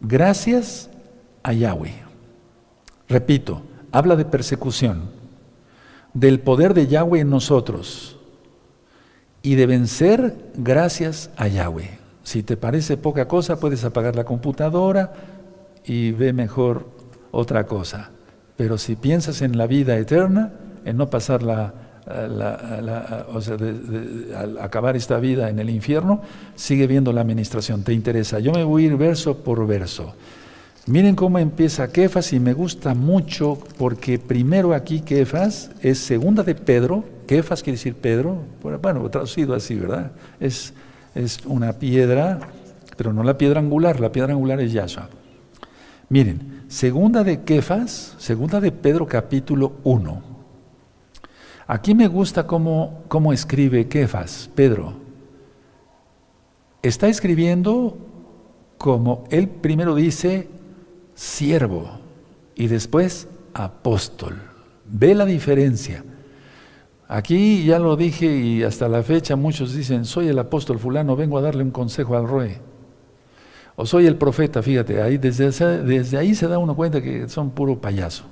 gracias 0.00 0.88
a 1.42 1.52
Yahweh. 1.52 1.94
Repito, 3.08 3.62
habla 3.92 4.16
de 4.16 4.24
persecución 4.24 5.10
del 6.14 6.40
poder 6.40 6.72
de 6.72 6.86
Yahweh 6.86 7.20
en 7.20 7.30
nosotros 7.30 8.18
y 9.42 9.56
de 9.56 9.66
vencer 9.66 10.50
gracias 10.56 11.30
a 11.36 11.48
Yahweh. 11.48 11.98
Si 12.22 12.42
te 12.42 12.56
parece 12.56 12.96
poca 12.96 13.28
cosa, 13.28 13.60
puedes 13.60 13.84
apagar 13.84 14.16
la 14.16 14.24
computadora 14.24 15.12
y 15.84 16.12
ve 16.12 16.32
mejor 16.32 16.86
otra 17.30 17.66
cosa. 17.66 18.10
Pero 18.56 18.78
si 18.78 18.96
piensas 18.96 19.42
en 19.42 19.56
la 19.56 19.66
vida 19.66 19.96
eterna, 19.96 20.52
en 20.84 20.96
no 20.96 21.10
pasar 21.10 21.42
al 22.08 22.40
acabar 24.60 24.96
esta 24.96 25.18
vida 25.18 25.50
en 25.50 25.58
el 25.58 25.70
infierno, 25.70 26.22
sigue 26.54 26.86
viendo 26.86 27.12
la 27.12 27.20
administración, 27.20 27.82
te 27.82 27.92
interesa. 27.92 28.38
Yo 28.38 28.52
me 28.52 28.64
voy 28.64 28.84
a 28.84 28.86
ir 28.86 28.96
verso 28.96 29.38
por 29.38 29.66
verso. 29.66 30.14
Miren 30.88 31.16
cómo 31.16 31.38
empieza 31.38 31.92
Kefas 31.92 32.32
y 32.32 32.40
me 32.40 32.54
gusta 32.54 32.94
mucho 32.94 33.58
porque 33.76 34.18
primero 34.18 34.72
aquí 34.72 35.00
Kefas 35.00 35.70
es 35.82 35.98
segunda 35.98 36.42
de 36.42 36.54
Pedro. 36.54 37.04
Kefas 37.26 37.62
quiere 37.62 37.76
decir 37.76 37.94
Pedro, 37.94 38.38
bueno, 38.80 39.06
traducido 39.10 39.54
así, 39.54 39.74
¿verdad? 39.74 40.12
Es, 40.40 40.72
es 41.14 41.40
una 41.44 41.74
piedra, 41.74 42.40
pero 42.96 43.12
no 43.12 43.22
la 43.22 43.36
piedra 43.36 43.60
angular, 43.60 44.00
la 44.00 44.10
piedra 44.10 44.32
angular 44.32 44.60
es 44.60 44.72
Yahshua. 44.72 45.10
Miren, 46.08 46.62
segunda 46.68 47.22
de 47.22 47.42
Kefas, 47.42 48.14
segunda 48.16 48.58
de 48.58 48.72
Pedro 48.72 49.06
capítulo 49.06 49.74
1. 49.84 50.27
Aquí 51.68 51.94
me 51.94 52.08
gusta 52.08 52.46
cómo, 52.46 53.04
cómo 53.08 53.30
escribe 53.30 53.88
Kefas, 53.88 54.48
Pedro. 54.54 54.94
Está 56.80 57.08
escribiendo 57.08 57.98
como 58.78 59.24
él 59.30 59.48
primero 59.48 59.94
dice, 59.94 60.48
siervo 61.14 61.90
y 62.54 62.68
después 62.68 63.28
apóstol. 63.52 64.40
Ve 64.86 65.14
la 65.14 65.26
diferencia. 65.26 66.04
Aquí 67.06 67.64
ya 67.66 67.78
lo 67.78 67.96
dije 67.96 68.34
y 68.34 68.62
hasta 68.62 68.88
la 68.88 69.02
fecha 69.02 69.36
muchos 69.36 69.74
dicen, 69.74 70.06
soy 70.06 70.28
el 70.28 70.38
apóstol 70.38 70.78
fulano, 70.78 71.16
vengo 71.16 71.36
a 71.36 71.42
darle 71.42 71.62
un 71.62 71.70
consejo 71.70 72.16
al 72.16 72.30
rey. 72.30 72.56
O 73.76 73.84
soy 73.84 74.06
el 74.06 74.16
profeta, 74.16 74.62
fíjate, 74.62 75.02
ahí 75.02 75.18
desde, 75.18 75.50
desde 75.84 76.16
ahí 76.16 76.34
se 76.34 76.48
da 76.48 76.56
uno 76.56 76.74
cuenta 76.74 77.02
que 77.02 77.28
son 77.28 77.50
puro 77.50 77.78
payaso. 77.78 78.24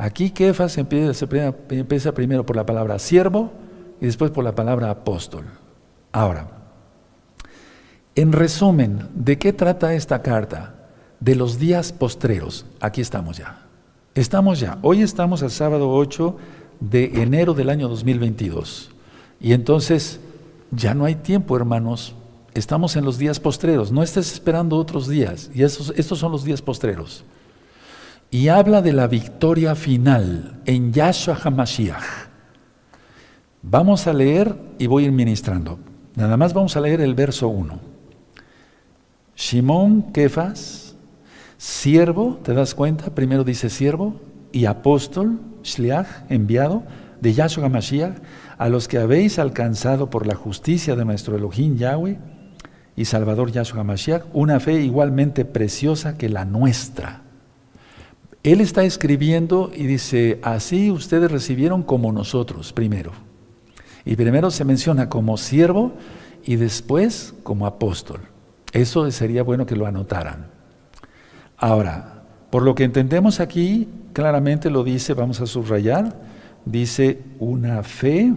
Aquí 0.00 0.30
Kefas 0.30 0.78
empieza, 0.78 2.12
primero 2.12 2.44
por 2.44 2.56
la 2.56 2.66
palabra 2.66 2.98
siervo 2.98 3.52
y 4.00 4.06
después 4.06 4.30
por 4.30 4.42
la 4.42 4.54
palabra 4.54 4.90
apóstol. 4.90 5.44
Ahora, 6.10 6.48
en 8.14 8.32
resumen, 8.32 9.08
¿de 9.14 9.38
qué 9.38 9.52
trata 9.52 9.94
esta 9.94 10.22
carta? 10.22 10.80
de 11.20 11.34
los 11.36 11.58
días 11.58 11.92
postreros. 11.92 12.66
Aquí 12.80 13.00
estamos 13.00 13.36
ya. 13.36 13.66
Estamos 14.14 14.58
ya. 14.58 14.78
Hoy 14.82 15.02
estamos 15.02 15.42
al 15.42 15.50
sábado 15.50 15.90
8 15.90 16.36
de 16.80 17.22
enero 17.22 17.54
del 17.54 17.70
año 17.70 17.88
2022. 17.88 18.90
Y 19.40 19.52
entonces 19.52 20.18
ya 20.70 20.94
no 20.94 21.04
hay 21.04 21.14
tiempo, 21.14 21.56
hermanos. 21.56 22.14
Estamos 22.54 22.96
en 22.96 23.04
los 23.04 23.18
días 23.18 23.38
postreros. 23.38 23.92
No 23.92 24.02
estés 24.02 24.32
esperando 24.32 24.76
otros 24.76 25.06
días. 25.06 25.50
Y 25.54 25.62
estos 25.62 26.18
son 26.18 26.32
los 26.32 26.42
días 26.42 26.60
postreros. 26.62 27.24
Y 28.30 28.48
habla 28.48 28.80
de 28.80 28.92
la 28.92 29.08
victoria 29.08 29.74
final 29.74 30.60
en 30.64 30.92
Yahshua 30.92 31.38
HaMashiach. 31.42 32.28
Vamos 33.62 34.06
a 34.06 34.12
leer 34.12 34.54
y 34.78 34.86
voy 34.86 35.04
a 35.04 35.06
ir 35.06 35.12
ministrando. 35.12 35.78
Nada 36.14 36.36
más 36.36 36.54
vamos 36.54 36.76
a 36.76 36.80
leer 36.80 37.00
el 37.00 37.14
verso 37.14 37.48
1. 37.48 37.80
Shimón 39.36 40.12
Kefas, 40.12 40.90
Siervo, 41.58 42.38
¿te 42.42 42.54
das 42.54 42.74
cuenta? 42.74 43.14
Primero 43.14 43.44
dice 43.44 43.68
siervo 43.68 44.20
y 44.50 44.64
apóstol, 44.64 45.40
shliach, 45.62 46.06
enviado, 46.30 46.84
de 47.20 47.34
Yahshua 47.34 47.68
Mashiach, 47.68 48.16
a 48.56 48.68
los 48.70 48.88
que 48.88 48.96
habéis 48.96 49.38
alcanzado 49.38 50.08
por 50.08 50.26
la 50.26 50.34
justicia 50.34 50.96
de 50.96 51.04
nuestro 51.04 51.36
Elohim 51.36 51.76
Yahweh 51.76 52.18
y 52.96 53.04
Salvador 53.04 53.52
Yahshua 53.52 53.84
Mashiach, 53.84 54.22
una 54.32 54.58
fe 54.58 54.80
igualmente 54.80 55.44
preciosa 55.44 56.16
que 56.16 56.30
la 56.30 56.46
nuestra. 56.46 57.19
Él 58.42 58.60
está 58.60 58.84
escribiendo 58.84 59.70
y 59.74 59.86
dice, 59.86 60.40
así 60.42 60.90
ustedes 60.90 61.30
recibieron 61.30 61.82
como 61.82 62.10
nosotros, 62.12 62.72
primero. 62.72 63.12
Y 64.04 64.16
primero 64.16 64.50
se 64.50 64.64
menciona 64.64 65.10
como 65.10 65.36
siervo 65.36 65.92
y 66.44 66.56
después 66.56 67.34
como 67.42 67.66
apóstol. 67.66 68.20
Eso 68.72 69.10
sería 69.10 69.42
bueno 69.42 69.66
que 69.66 69.76
lo 69.76 69.86
anotaran. 69.86 70.46
Ahora, 71.58 72.22
por 72.50 72.62
lo 72.62 72.74
que 72.74 72.84
entendemos 72.84 73.40
aquí, 73.40 73.88
claramente 74.14 74.70
lo 74.70 74.84
dice, 74.84 75.12
vamos 75.12 75.40
a 75.40 75.46
subrayar, 75.46 76.16
dice 76.64 77.20
una 77.38 77.82
fe, 77.82 78.32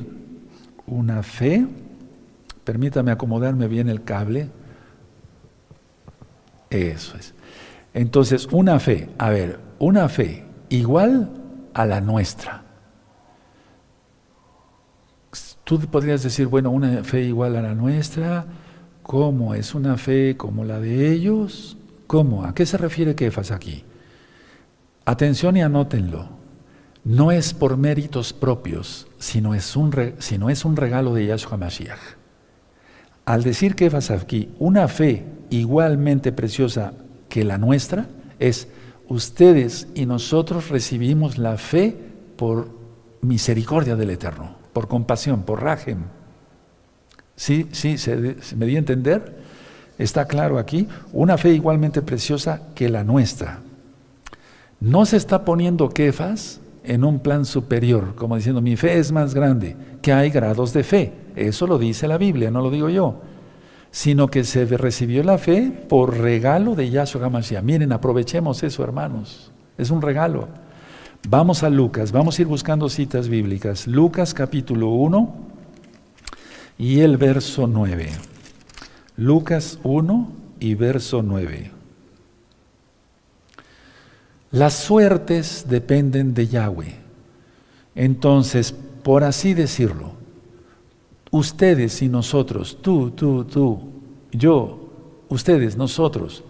una 0.86 1.24
fe, 1.24 1.66
permítame 2.66 3.12
acomodarme 3.12 3.68
bien 3.68 3.88
el 3.88 4.04
cable, 4.04 4.50
eso 6.70 7.16
es. 7.18 7.34
Entonces, 7.94 8.48
una 8.52 8.80
fe, 8.80 9.10
a 9.18 9.30
ver, 9.30 9.60
una 9.84 10.10
fe 10.10 10.46
igual 10.70 11.30
a 11.74 11.86
la 11.86 12.02
nuestra. 12.02 12.63
Tú 15.63 15.80
podrías 15.80 16.24
decir, 16.24 16.48
bueno, 16.48 16.72
una 16.72 17.04
fe 17.04 17.24
igual 17.24 17.56
a 17.56 17.62
la 17.62 17.74
nuestra, 17.74 18.46
¿cómo? 19.02 19.56
¿Es 19.56 19.74
una 19.75 19.98
fe 19.98 20.36
como 20.38 20.66
la 20.66 20.80
de 20.80 21.12
ellos? 21.12 21.78
¿Cómo? 22.08 22.44
¿A 22.44 22.54
qué 22.54 22.66
se 22.66 22.78
refiere 22.78 23.16
Kefas 23.16 23.52
aquí? 23.52 23.84
Atención 25.06 25.58
y 25.58 25.62
anótenlo. 25.62 26.30
No 27.04 27.32
es 27.32 27.54
por 27.54 27.78
méritos 27.78 28.34
propios, 28.34 29.08
sino 29.18 29.56
es 29.56 29.75
un, 29.75 30.16
sino 30.20 30.50
es 30.50 30.63
un 30.63 30.75
regalo 30.75 31.13
de 31.13 31.25
Yahshua 31.25 31.58
Mashiach. 31.58 32.00
Al 33.25 33.44
decir 33.44 33.75
Kefas 33.75 34.12
aquí, 34.12 34.54
una 34.60 34.88
fe 34.88 35.25
igualmente 35.50 36.32
preciosa 36.32 36.94
que 37.30 37.44
la 37.44 37.58
nuestra, 37.58 38.08
es 38.40 38.68
ustedes 39.08 39.88
y 39.96 40.06
nosotros 40.06 40.70
recibimos 40.70 41.38
la 41.38 41.58
fe 41.58 41.96
por 42.36 42.70
misericordia 43.22 43.96
del 43.96 44.10
Eterno, 44.10 44.56
por 44.74 44.88
compasión, 44.88 45.44
por 45.44 45.62
rajem. 45.62 46.04
¿Sí? 47.36 47.68
¿Sí? 47.72 47.98
¿Se, 47.98 48.16
me 48.56 48.66
dio 48.66 48.78
a 48.78 48.80
entender? 48.80 49.44
Está 49.98 50.26
claro 50.26 50.58
aquí, 50.58 50.88
una 51.12 51.38
fe 51.38 51.54
igualmente 51.54 52.02
preciosa 52.02 52.62
que 52.76 52.90
la 52.90 53.04
nuestra. 53.04 53.60
No 54.80 55.06
se 55.06 55.18
está 55.18 55.46
poniendo 55.46 55.90
quefas 55.90 56.60
en 56.84 57.04
un 57.04 57.20
plan 57.20 57.46
superior, 57.46 58.16
como 58.16 58.36
diciendo, 58.36 58.62
mi 58.62 58.76
fe 58.76 58.98
es 58.98 59.12
más 59.12 59.34
grande, 59.34 59.78
que 60.02 60.12
hay 60.12 60.30
grados 60.30 60.74
de 60.74 60.84
fe. 60.84 61.14
Eso 61.36 61.68
lo 61.68 61.78
dice 61.78 62.08
la 62.08 62.18
Biblia, 62.18 62.52
no 62.52 62.62
lo 62.62 62.70
digo 62.70 62.90
yo. 62.90 63.22
Sino 63.94 64.28
que 64.28 64.44
se 64.44 64.66
recibió 64.66 65.24
la 65.24 65.38
fe 65.38 65.72
por 65.88 66.18
regalo 66.18 66.74
de 66.74 66.90
Yahshua 66.90 67.28
HaMashiach. 67.28 67.64
Miren, 67.64 67.92
aprovechemos 67.92 68.64
eso, 68.64 68.84
hermanos. 68.84 69.52
Es 69.78 69.92
un 69.92 70.02
regalo. 70.02 70.48
Vamos 71.30 71.62
a 71.62 71.70
Lucas, 71.70 72.12
vamos 72.12 72.38
a 72.38 72.42
ir 72.42 72.48
buscando 72.48 72.90
citas 72.90 73.30
bíblicas. 73.30 73.86
Lucas 73.86 74.34
capítulo 74.34 74.90
1 74.90 75.36
y 76.80 77.02
el 77.02 77.18
verso 77.18 77.68
9. 77.68 78.10
Lucas 79.16 79.80
1 79.84 80.32
y 80.60 80.74
verso 80.74 81.22
9. 81.22 81.72
Las 84.50 84.74
suertes 84.74 85.68
dependen 85.70 86.34
de 86.34 86.48
Yahweh. 86.48 86.96
Entonces, 87.94 88.74
por 89.04 89.24
así 89.24 89.54
decirlo, 89.54 90.23
ustedes 91.34 92.00
y 92.04 92.10
nosotros, 92.10 92.78
tú, 92.80 93.10
tú, 93.10 93.44
tú, 93.46 93.80
yo, 94.32 94.90
ustedes, 95.30 95.75
nosotros, 95.75 96.44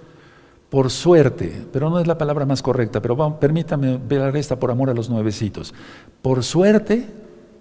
por 0.70 0.90
suerte, 0.90 1.66
pero 1.72 1.90
no 1.90 2.00
es 2.00 2.08
la 2.08 2.18
palabra 2.18 2.46
más 2.46 2.62
correcta, 2.62 3.02
pero 3.02 3.40
permítame 3.40 3.98
ver 3.98 4.36
esta 4.36 4.60
por 4.60 4.72
amor 4.72 4.90
a 4.90 4.94
los 4.94 5.10
nuevecitos. 5.10 5.74
Por 6.22 6.44
suerte 6.44 7.08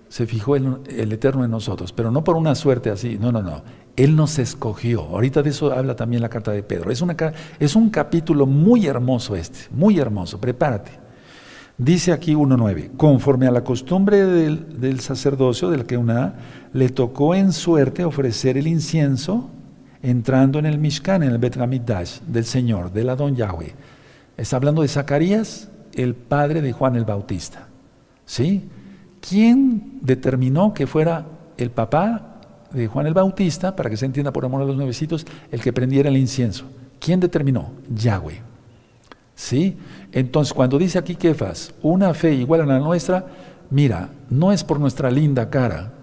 se 0.08 0.26
fijó 0.26 0.56
el, 0.56 0.78
el, 0.88 1.12
Eterno 1.12 1.44
en 1.44 1.52
nosotros, 1.52 1.92
pero 1.92 2.10
no 2.10 2.24
por 2.24 2.34
una 2.34 2.56
suerte 2.56 2.90
así, 2.90 3.16
no, 3.20 3.30
no, 3.30 3.40
no. 3.40 3.62
Él 3.94 4.16
nos 4.16 4.40
escogió. 4.40 5.02
Ahorita 5.02 5.44
de 5.44 5.50
eso 5.50 5.72
habla 5.72 5.94
también 5.94 6.22
la 6.22 6.28
carta 6.28 6.50
de 6.50 6.64
Pedro. 6.64 6.90
Es, 6.90 7.02
una, 7.02 7.14
es 7.60 7.76
un 7.76 7.88
capítulo 7.88 8.46
muy 8.46 8.86
hermoso 8.86 9.36
este, 9.36 9.68
muy 9.70 10.00
hermoso, 10.00 10.40
prepárate. 10.40 11.01
Dice 11.78 12.12
aquí 12.12 12.34
1.9, 12.34 12.96
conforme 12.96 13.46
a 13.46 13.50
la 13.50 13.64
costumbre 13.64 14.24
del, 14.24 15.00
sacerdocio 15.00 15.70
del 15.70 15.86
que 15.86 15.96
una 15.96 16.34
le 16.72 16.90
tocó 16.90 17.34
en 17.34 17.52
suerte 17.52 18.04
ofrecer 18.04 18.56
el 18.56 18.66
incienso 18.66 19.50
entrando 20.02 20.58
en 20.58 20.66
el 20.66 20.78
Mishkan, 20.78 21.22
en 21.22 21.30
el 21.30 21.38
Bet 21.38 21.56
del 21.56 22.44
Señor, 22.44 22.92
del 22.92 23.08
Adón 23.08 23.36
Yahweh. 23.36 23.74
Está 24.36 24.56
hablando 24.56 24.82
de 24.82 24.88
Zacarías, 24.88 25.68
el 25.94 26.14
padre 26.14 26.60
de 26.60 26.72
Juan 26.72 26.96
el 26.96 27.04
Bautista. 27.04 27.68
¿Sí? 28.26 28.68
¿Quién 29.20 29.98
determinó 30.02 30.74
que 30.74 30.86
fuera 30.86 31.26
el 31.56 31.70
papá 31.70 32.32
de 32.72 32.86
Juan 32.86 33.06
el 33.06 33.14
Bautista, 33.14 33.76
para 33.76 33.90
que 33.90 33.96
se 33.96 34.06
entienda 34.06 34.32
por 34.32 34.44
amor 34.44 34.62
a 34.62 34.64
los 34.64 34.76
nuevecitos, 34.76 35.26
el 35.50 35.60
que 35.60 35.72
prendiera 35.72 36.08
el 36.08 36.16
incienso. 36.16 36.64
¿Quién 36.98 37.20
determinó? 37.20 37.72
Yahweh. 37.94 38.51
¿Sí? 39.42 39.76
Entonces, 40.12 40.54
cuando 40.54 40.78
dice 40.78 41.00
aquí 41.00 41.16
Kefas, 41.16 41.74
una 41.82 42.14
fe 42.14 42.32
igual 42.32 42.60
a 42.60 42.66
la 42.66 42.78
nuestra, 42.78 43.26
mira, 43.70 44.10
no 44.30 44.52
es 44.52 44.62
por 44.62 44.78
nuestra 44.78 45.10
linda 45.10 45.50
cara, 45.50 45.94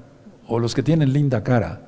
o 0.46 0.60
los 0.60 0.75
que 0.75 0.84
tienen 0.84 1.13
linda 1.13 1.41
cara, 1.41 1.81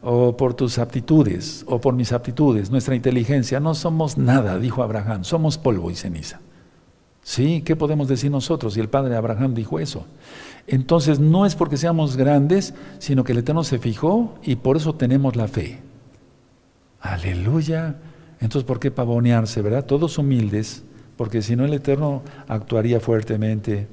o 0.00 0.34
por 0.34 0.54
tus 0.54 0.78
aptitudes, 0.78 1.62
o 1.68 1.78
por 1.78 1.92
mis 1.92 2.10
aptitudes, 2.10 2.70
nuestra 2.70 2.94
inteligencia, 2.94 3.60
no 3.60 3.74
somos 3.74 4.16
nada, 4.16 4.58
dijo 4.58 4.82
Abraham, 4.82 5.24
somos 5.24 5.58
polvo 5.58 5.90
y 5.90 5.94
ceniza. 5.94 6.40
¿Sí? 7.22 7.60
¿Qué 7.60 7.76
podemos 7.76 8.08
decir 8.08 8.30
nosotros? 8.30 8.74
Y 8.78 8.80
el 8.80 8.88
padre 8.88 9.14
Abraham 9.14 9.52
dijo 9.52 9.80
eso. 9.80 10.06
Entonces 10.66 11.20
no 11.20 11.44
es 11.44 11.54
porque 11.54 11.76
seamos 11.76 12.16
grandes, 12.16 12.72
sino 12.98 13.24
que 13.24 13.32
el 13.32 13.38
Eterno 13.38 13.62
se 13.62 13.78
fijó 13.78 14.36
y 14.42 14.56
por 14.56 14.78
eso 14.78 14.94
tenemos 14.94 15.36
la 15.36 15.48
fe. 15.48 15.80
Aleluya. 17.02 17.96
Entonces, 18.40 18.66
¿por 18.66 18.80
qué 18.80 18.90
pavonearse, 18.90 19.60
verdad? 19.60 19.84
Todos 19.84 20.16
humildes, 20.18 20.82
porque 21.16 21.42
si 21.42 21.56
no 21.56 21.64
el 21.64 21.74
Eterno 21.74 22.22
actuaría 22.48 23.00
fuertemente. 23.00 23.86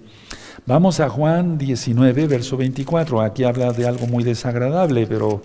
Vamos 0.66 1.00
a 1.00 1.10
Juan 1.10 1.58
19, 1.58 2.28
verso 2.28 2.58
24. 2.58 3.22
Aquí 3.22 3.44
habla 3.44 3.74
de 3.74 3.88
algo 3.88 4.08
muy 4.08 4.24
desagradable, 4.24 5.08
pero 5.08 5.42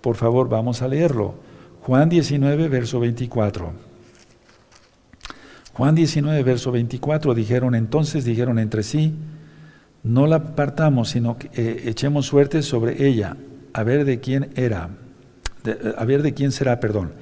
por 0.00 0.16
favor 0.16 0.48
vamos 0.48 0.82
a 0.82 0.88
leerlo. 0.88 1.34
Juan 1.82 2.08
19, 2.08 2.68
verso 2.68 3.00
24. 3.00 3.72
Juan 5.78 5.94
19, 5.94 6.42
verso 6.42 6.72
24, 6.72 7.34
dijeron 7.34 7.76
entonces, 7.76 8.24
dijeron 8.24 8.58
entre 8.58 8.82
sí, 8.82 9.14
no 10.02 10.26
la 10.26 10.36
apartamos, 10.36 11.10
sino 11.10 11.38
que 11.38 11.50
eh, 11.54 11.82
echemos 11.84 12.26
suerte 12.26 12.62
sobre 12.62 13.06
ella, 13.06 13.36
a 13.72 13.84
ver 13.84 14.04
de 14.04 14.18
quién 14.18 14.50
era, 14.56 14.90
a 15.96 16.04
ver 16.04 16.22
de 16.22 16.34
quién 16.34 16.50
será, 16.50 16.80
perdón. 16.80 17.12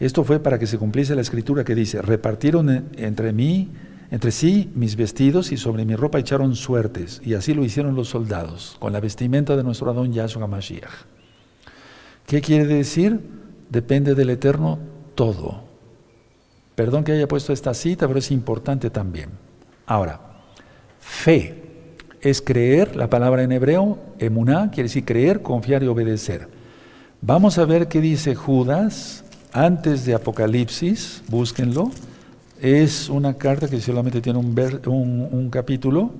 Esto 0.00 0.24
fue 0.24 0.40
para 0.40 0.58
que 0.58 0.66
se 0.66 0.78
cumpliese 0.78 1.14
la 1.14 1.20
escritura 1.20 1.64
que 1.64 1.74
dice, 1.74 2.02
repartieron 2.02 2.88
entre 2.96 3.32
mí, 3.32 3.70
entre 4.10 4.30
sí 4.30 4.70
mis 4.74 4.96
vestidos 4.96 5.52
y 5.52 5.56
sobre 5.56 5.84
mi 5.84 5.94
ropa 5.96 6.18
echaron 6.18 6.56
suertes, 6.56 7.20
y 7.24 7.34
así 7.34 7.54
lo 7.54 7.64
hicieron 7.64 7.94
los 7.94 8.08
soldados, 8.08 8.76
con 8.80 8.92
la 8.92 9.00
vestimenta 9.00 9.56
de 9.56 9.62
nuestro 9.62 9.90
Adón 9.90 10.12
Yahshua 10.12 10.46
Mashiach. 10.46 10.90
¿Qué 12.26 12.40
quiere 12.40 12.66
decir? 12.66 13.20
Depende 13.70 14.14
del 14.14 14.30
Eterno 14.30 14.78
todo. 15.14 15.64
Perdón 16.74 17.04
que 17.04 17.12
haya 17.12 17.28
puesto 17.28 17.52
esta 17.52 17.72
cita, 17.74 18.06
pero 18.06 18.18
es 18.18 18.30
importante 18.30 18.90
también. 18.90 19.30
Ahora, 19.86 20.20
fe 20.98 21.62
es 22.20 22.40
creer, 22.40 22.96
la 22.96 23.10
palabra 23.10 23.42
en 23.42 23.52
hebreo, 23.52 23.98
emuná, 24.18 24.70
quiere 24.70 24.88
decir 24.88 25.04
creer, 25.04 25.42
confiar 25.42 25.82
y 25.82 25.86
obedecer. 25.86 26.48
Vamos 27.20 27.58
a 27.58 27.64
ver 27.64 27.88
qué 27.88 28.00
dice 28.00 28.34
Judas 28.34 29.23
antes 29.54 30.04
de 30.04 30.14
Apocalipsis, 30.14 31.22
búsquenlo. 31.28 31.92
Es 32.60 33.08
una 33.08 33.34
carta 33.34 33.68
que 33.68 33.80
solamente 33.80 34.20
tiene 34.20 34.40
un, 34.40 35.48
capítulo. 35.50 36.10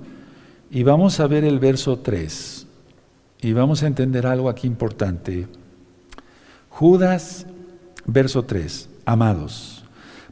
Y 0.71 0.83
vamos 0.83 1.19
a 1.19 1.27
ver 1.27 1.43
el 1.43 1.59
verso 1.59 1.99
3. 1.99 2.65
Y 3.41 3.51
vamos 3.51 3.83
a 3.83 3.87
entender 3.87 4.25
algo 4.25 4.47
aquí 4.49 4.67
importante. 4.67 5.47
Judas, 6.69 7.45
verso 8.05 8.43
3. 8.43 8.89
Amados, 9.05 9.83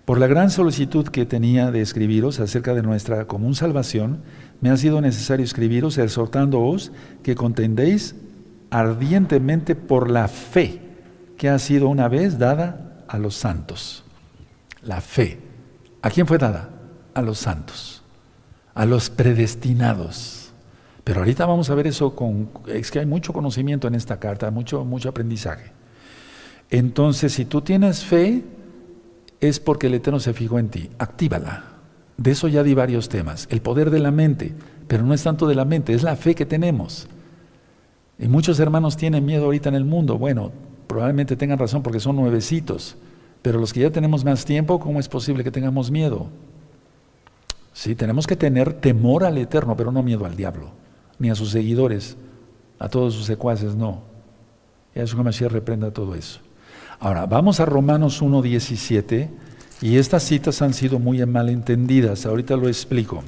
por 0.05 0.17
la 0.17 0.27
gran 0.27 0.49
solicitud 0.49 1.07
que 1.09 1.25
tenía 1.25 1.71
de 1.71 1.81
escribiros 1.81 2.39
acerca 2.39 2.73
de 2.73 2.83
nuestra 2.83 3.25
común 3.25 3.53
salvación, 3.53 4.21
me 4.61 4.69
ha 4.69 4.77
sido 4.77 5.01
necesario 5.01 5.43
escribiros 5.43 5.97
exhortándoos 5.97 6.93
que 7.21 7.35
contendéis 7.35 8.15
ardientemente 8.71 9.75
por 9.75 10.09
la 10.09 10.29
fe 10.29 10.79
que 11.37 11.49
ha 11.49 11.59
sido 11.59 11.89
una 11.89 12.07
vez 12.07 12.39
dada 12.39 12.92
a 13.07 13.17
los 13.17 13.35
santos. 13.35 14.03
La 14.81 15.01
fe. 15.01 15.39
¿A 16.01 16.09
quién 16.09 16.27
fue 16.27 16.37
dada? 16.37 16.69
A 17.13 17.21
los 17.21 17.39
santos, 17.39 18.03
a 18.73 18.85
los 18.85 19.09
predestinados. 19.09 20.51
Pero 21.03 21.19
ahorita 21.19 21.45
vamos 21.45 21.69
a 21.69 21.75
ver 21.75 21.87
eso 21.87 22.15
con... 22.15 22.49
Es 22.67 22.91
que 22.91 22.99
hay 22.99 23.05
mucho 23.05 23.33
conocimiento 23.33 23.87
en 23.87 23.95
esta 23.95 24.19
carta, 24.19 24.51
mucho, 24.51 24.85
mucho 24.85 25.09
aprendizaje. 25.09 25.71
Entonces, 26.69 27.33
si 27.33 27.45
tú 27.45 27.61
tienes 27.61 28.03
fe, 28.03 28.43
es 29.39 29.59
porque 29.59 29.87
el 29.87 29.95
Eterno 29.95 30.19
se 30.19 30.33
fijó 30.33 30.59
en 30.59 30.69
ti. 30.69 30.89
Actívala. 30.97 31.65
De 32.17 32.31
eso 32.31 32.47
ya 32.47 32.63
di 32.63 32.73
varios 32.73 33.09
temas. 33.09 33.47
El 33.49 33.61
poder 33.61 33.89
de 33.89 33.99
la 33.99 34.11
mente, 34.11 34.53
pero 34.87 35.03
no 35.03 35.13
es 35.13 35.23
tanto 35.23 35.47
de 35.47 35.55
la 35.55 35.65
mente, 35.65 35.93
es 35.93 36.03
la 36.03 36.15
fe 36.15 36.35
que 36.35 36.45
tenemos. 36.45 37.07
Y 38.17 38.27
muchos 38.27 38.59
hermanos 38.59 38.95
tienen 38.95 39.25
miedo 39.25 39.45
ahorita 39.45 39.69
en 39.69 39.75
el 39.75 39.85
mundo. 39.85 40.17
Bueno, 40.17 40.51
probablemente 40.93 41.35
tengan 41.35 41.57
razón 41.57 41.81
porque 41.81 41.99
son 41.99 42.15
nuevecitos, 42.15 42.95
pero 43.41 43.59
los 43.59 43.73
que 43.73 43.79
ya 43.79 43.89
tenemos 43.89 44.23
más 44.23 44.45
tiempo, 44.45 44.79
¿cómo 44.79 44.99
es 44.99 45.09
posible 45.09 45.43
que 45.43 45.49
tengamos 45.49 45.89
miedo? 45.89 46.27
Sí, 47.73 47.95
tenemos 47.95 48.27
que 48.27 48.35
tener 48.35 48.73
temor 48.73 49.23
al 49.23 49.39
Eterno, 49.39 49.75
pero 49.75 49.91
no 49.91 50.03
miedo 50.03 50.23
al 50.27 50.35
diablo, 50.35 50.69
ni 51.17 51.31
a 51.31 51.35
sus 51.35 51.49
seguidores, 51.49 52.15
a 52.77 52.89
todos 52.89 53.15
sus 53.15 53.25
secuaces, 53.25 53.75
no. 53.75 54.03
Y 54.93 54.99
a 54.99 55.07
su 55.07 55.17
Mashiach 55.17 55.51
reprenda 55.51 55.89
todo 55.89 56.13
eso. 56.13 56.41
Ahora, 56.99 57.25
vamos 57.25 57.59
a 57.59 57.65
Romanos 57.65 58.21
1.17 58.21 59.29
y 59.81 59.97
estas 59.97 60.21
citas 60.21 60.61
han 60.61 60.75
sido 60.75 60.99
muy 60.99 61.25
malentendidas, 61.25 62.27
ahorita 62.27 62.55
lo 62.55 62.67
explico. 62.67 63.23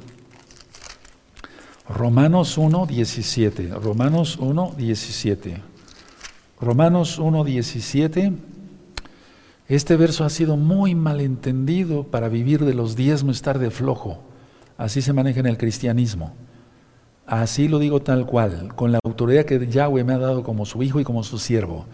Romanos 1.90 2.60
1, 2.60 2.86
17. 2.86 3.70
Romanos 3.82 4.38
1, 4.38 4.76
17. 4.78 5.75
Romanos 6.66 7.20
1, 7.20 7.44
17. 7.44 8.34
Este 9.68 9.98
verso 9.98 10.26
ha 10.26 10.32
sido 10.32 10.58
muy 10.58 10.96
malentendido 10.96 12.06
para 12.06 12.28
vivir 12.28 12.66
de 12.66 12.74
los 12.74 12.96
diezmos, 12.96 13.36
estar 13.36 13.60
de 13.60 13.70
flojo. 13.70 14.24
Así 14.76 15.04
se 15.04 15.14
maneja 15.14 15.42
en 15.42 15.46
el 15.46 15.60
cristianismo. 15.60 16.34
Así 17.28 17.68
lo 17.68 17.78
digo 17.78 18.02
tal 18.02 18.26
cual, 18.26 18.74
con 18.74 18.92
la 18.92 19.00
autoridad 19.06 19.46
que 19.46 19.68
Yahweh 19.68 20.04
me 20.04 20.14
ha 20.14 20.18
dado 20.18 20.42
como 20.42 20.66
su 20.66 20.82
hijo 20.82 21.00
y 21.00 21.04
como 21.04 21.24
su 21.24 21.38
siervo. 21.38 21.86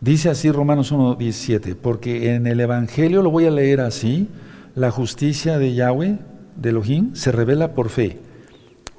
Dice 0.00 0.28
así 0.28 0.50
Romanos 0.50 0.92
1.17, 0.92 1.76
porque 1.76 2.34
en 2.34 2.48
el 2.48 2.58
Evangelio, 2.58 3.22
lo 3.22 3.30
voy 3.30 3.46
a 3.46 3.52
leer 3.52 3.80
así, 3.80 4.26
la 4.74 4.90
justicia 4.90 5.56
de 5.56 5.72
Yahweh 5.72 6.18
de 6.56 6.70
Elohim 6.70 7.14
se 7.14 7.30
revela 7.30 7.74
por 7.74 7.90
fe 7.90 8.18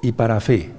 y 0.00 0.12
para 0.12 0.40
fe, 0.40 0.72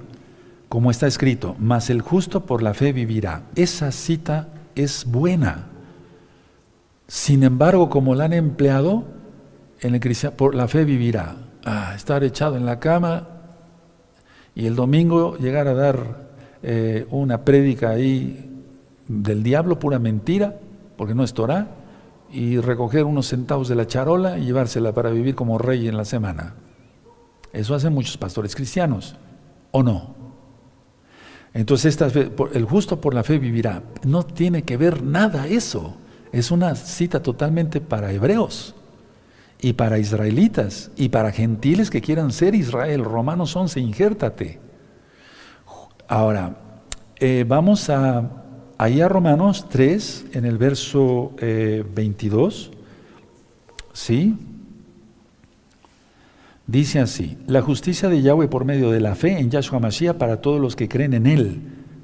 como 0.68 0.90
está 0.90 1.06
escrito, 1.06 1.56
mas 1.58 1.90
el 1.90 2.02
justo 2.02 2.44
por 2.44 2.62
la 2.62 2.74
fe 2.74 2.92
vivirá. 2.92 3.42
Esa 3.54 3.90
cita 3.90 4.48
es 4.74 5.04
buena. 5.06 5.66
Sin 7.06 7.42
embargo, 7.42 7.88
como 7.88 8.14
la 8.14 8.24
han 8.24 8.34
empleado, 8.34 9.04
en 9.80 9.94
el 9.94 10.00
cristiano, 10.00 10.36
por 10.36 10.54
la 10.54 10.68
fe 10.68 10.84
vivirá. 10.84 11.36
Ah, 11.64 11.92
estar 11.96 12.22
echado 12.22 12.56
en 12.56 12.66
la 12.66 12.78
cama 12.78 13.28
y 14.54 14.66
el 14.66 14.74
domingo 14.74 15.36
llegar 15.36 15.68
a 15.68 15.74
dar 15.74 16.28
eh, 16.62 17.06
una 17.10 17.44
prédica 17.44 17.90
ahí 17.90 18.64
del 19.06 19.42
diablo, 19.42 19.78
pura 19.78 19.98
mentira, 19.98 20.58
porque 20.96 21.14
no 21.14 21.24
es 21.24 21.32
Torah, 21.32 21.68
y 22.30 22.58
recoger 22.58 23.04
unos 23.04 23.28
centavos 23.28 23.68
de 23.68 23.74
la 23.74 23.86
charola 23.86 24.38
y 24.38 24.44
llevársela 24.44 24.92
para 24.92 25.10
vivir 25.10 25.34
como 25.34 25.56
rey 25.56 25.88
en 25.88 25.96
la 25.96 26.04
semana. 26.04 26.54
Eso 27.52 27.74
hacen 27.74 27.94
muchos 27.94 28.18
pastores 28.18 28.54
cristianos, 28.54 29.16
¿o 29.70 29.82
no? 29.82 30.17
Entonces, 31.58 31.98
el 32.52 32.64
justo 32.66 33.00
por 33.00 33.14
la 33.14 33.24
fe 33.24 33.40
vivirá. 33.40 33.82
No 34.04 34.22
tiene 34.22 34.62
que 34.62 34.76
ver 34.76 35.02
nada 35.02 35.48
eso. 35.48 35.96
Es 36.30 36.52
una 36.52 36.76
cita 36.76 37.20
totalmente 37.20 37.80
para 37.80 38.12
hebreos 38.12 38.76
y 39.60 39.72
para 39.72 39.98
israelitas 39.98 40.92
y 40.96 41.08
para 41.08 41.32
gentiles 41.32 41.90
que 41.90 42.00
quieran 42.00 42.30
ser 42.30 42.54
Israel. 42.54 43.02
Romanos 43.02 43.56
11, 43.56 43.80
injértate. 43.80 44.60
Ahora, 46.06 46.58
eh, 47.16 47.44
vamos 47.44 47.90
a, 47.90 48.44
ahí 48.78 49.00
a 49.00 49.08
Romanos 49.08 49.66
3, 49.68 50.26
en 50.34 50.44
el 50.44 50.58
verso 50.58 51.32
22. 51.40 52.70
Eh, 52.72 52.78
¿Sí? 53.92 54.36
Dice 56.68 57.00
así, 57.00 57.38
la 57.46 57.62
justicia 57.62 58.10
de 58.10 58.20
Yahweh 58.20 58.48
por 58.48 58.66
medio 58.66 58.90
de 58.90 59.00
la 59.00 59.14
fe 59.14 59.38
en 59.38 59.50
Yahshua 59.50 59.80
Mashiach 59.80 60.18
para 60.18 60.42
todos 60.42 60.60
los 60.60 60.76
que 60.76 60.86
creen 60.86 61.14
en 61.14 61.26
Él, 61.26 61.62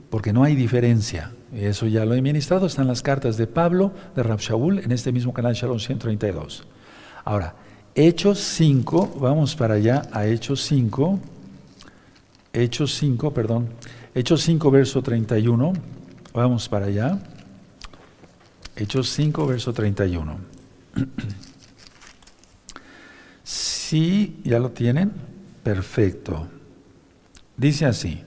porque 0.09 0.33
no 0.33 0.43
hay 0.43 0.57
diferencia. 0.57 1.33
Eso 1.53 1.87
ya 1.87 2.07
lo 2.07 2.15
he 2.15 2.23
ministrado, 2.23 2.65
están 2.65 2.87
las 2.87 3.03
cartas 3.03 3.37
de 3.37 3.47
Pablo, 3.47 3.93
de 4.17 4.23
Rab 4.23 4.39
Shaul, 4.41 4.79
en 4.79 4.91
este 4.91 5.13
mismo 5.13 5.35
canal 5.35 5.53
Shalom 5.53 5.79
132. 5.79 6.67
Ahora, 7.27 7.57
Hechos 7.95 8.39
5, 8.39 9.19
vamos 9.21 9.55
para 9.55 9.75
allá 9.75 10.09
a 10.11 10.27
Hechos 10.27 10.63
5, 10.63 11.21
Hechos 12.55 12.95
5, 12.95 13.35
perdón, 13.35 13.69
Hechos 14.15 14.41
5, 14.45 14.71
verso 14.71 15.03
31, 15.03 15.75
vamos 16.33 16.71
para 16.71 16.87
allá. 16.87 17.19
Hechos 18.77 19.11
5, 19.11 19.47
verso 19.47 19.75
31. 19.75 20.39
Sí, 23.95 24.41
ya 24.43 24.59
lo 24.59 24.73
tienen. 24.73 25.13
Perfecto. 25.63 26.49
Dice 27.57 27.87
así, 27.87 28.23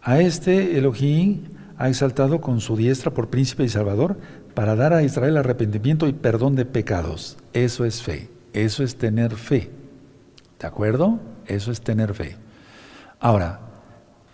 a 0.00 0.18
este 0.18 0.78
Elohim 0.78 1.42
ha 1.76 1.90
exaltado 1.90 2.40
con 2.40 2.62
su 2.62 2.74
diestra 2.74 3.12
por 3.12 3.28
príncipe 3.28 3.64
y 3.64 3.68
salvador 3.68 4.16
para 4.54 4.76
dar 4.76 4.94
a 4.94 5.02
Israel 5.02 5.36
arrepentimiento 5.36 6.08
y 6.08 6.14
perdón 6.14 6.54
de 6.54 6.64
pecados. 6.64 7.36
Eso 7.52 7.84
es 7.84 8.02
fe, 8.02 8.30
eso 8.54 8.82
es 8.82 8.96
tener 8.96 9.34
fe. 9.34 9.68
¿De 10.58 10.66
acuerdo? 10.66 11.20
Eso 11.46 11.70
es 11.70 11.82
tener 11.82 12.14
fe. 12.14 12.36
Ahora, 13.20 13.60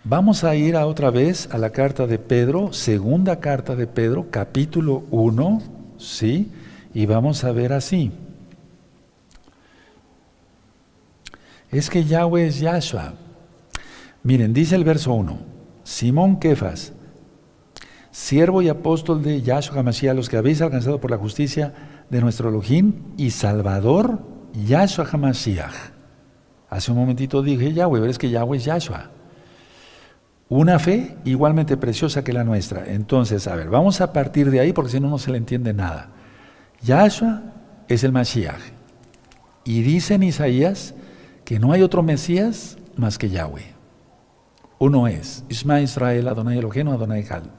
vamos 0.05 0.45
a 0.45 0.55
ir 0.55 0.77
a 0.77 0.85
otra 0.85 1.11
vez 1.11 1.49
a 1.51 1.57
la 1.57 1.71
carta 1.71 2.07
de 2.07 2.17
Pedro, 2.17 2.71
segunda 2.71 3.41
carta 3.41 3.75
de 3.75 3.87
Pedro, 3.87 4.27
capítulo 4.31 5.03
1, 5.11 5.63
¿sí? 5.97 6.49
Y 6.93 7.07
vamos 7.07 7.43
a 7.43 7.51
ver 7.51 7.73
así. 7.73 8.13
Es 11.71 11.89
que 11.89 12.03
Yahweh 12.03 12.47
es 12.47 12.59
Yahshua. 12.59 13.13
Miren, 14.23 14.53
dice 14.53 14.75
el 14.75 14.83
verso 14.83 15.13
1, 15.13 15.39
Simón 15.83 16.39
Kefas, 16.39 16.93
siervo 18.11 18.61
y 18.61 18.69
apóstol 18.69 19.23
de 19.23 19.41
Yahshua 19.41 19.79
HaMashiach, 19.79 20.15
los 20.15 20.29
que 20.29 20.37
habéis 20.37 20.61
alcanzado 20.61 20.99
por 20.99 21.11
la 21.11 21.17
justicia 21.17 21.73
de 22.09 22.21
nuestro 22.21 22.49
Elohim 22.49 23.13
y 23.17 23.31
Salvador 23.31 24.21
Yahshua 24.53 25.07
HaMashiach. 25.11 25.73
Hace 26.69 26.91
un 26.91 26.97
momentito 26.97 27.41
dije 27.41 27.73
Yahweh, 27.73 27.99
pero 27.99 28.11
es 28.11 28.17
que 28.17 28.29
Yahweh 28.29 28.57
es 28.57 28.65
Yahshua. 28.65 29.09
Una 30.49 30.79
fe 30.79 31.15
igualmente 31.23 31.77
preciosa 31.77 32.23
que 32.23 32.33
la 32.33 32.43
nuestra. 32.43 32.85
Entonces, 32.85 33.47
a 33.47 33.55
ver, 33.55 33.69
vamos 33.69 34.01
a 34.01 34.11
partir 34.11 34.51
de 34.51 34.59
ahí 34.59 34.73
porque 34.73 34.91
si 34.91 34.99
no, 34.99 35.09
no 35.09 35.17
se 35.17 35.31
le 35.31 35.37
entiende 35.37 35.73
nada. 35.73 36.09
Yahshua 36.81 37.41
es 37.87 38.03
el 38.03 38.11
Mashiach. 38.11 38.59
Y 39.63 39.81
dice 39.81 40.15
en 40.15 40.23
Isaías 40.23 40.93
que 41.51 41.59
no 41.59 41.73
hay 41.73 41.81
otro 41.81 42.01
Mesías 42.01 42.77
más 42.95 43.17
que 43.17 43.29
Yahweh. 43.29 43.73
Uno 44.79 45.09
es, 45.09 45.43
Isma 45.49 45.81
Israel, 45.81 46.29
Adonai 46.29 46.57
Elohim, 46.57 46.87
Adonai 46.87 47.25
Hal. 47.29 47.51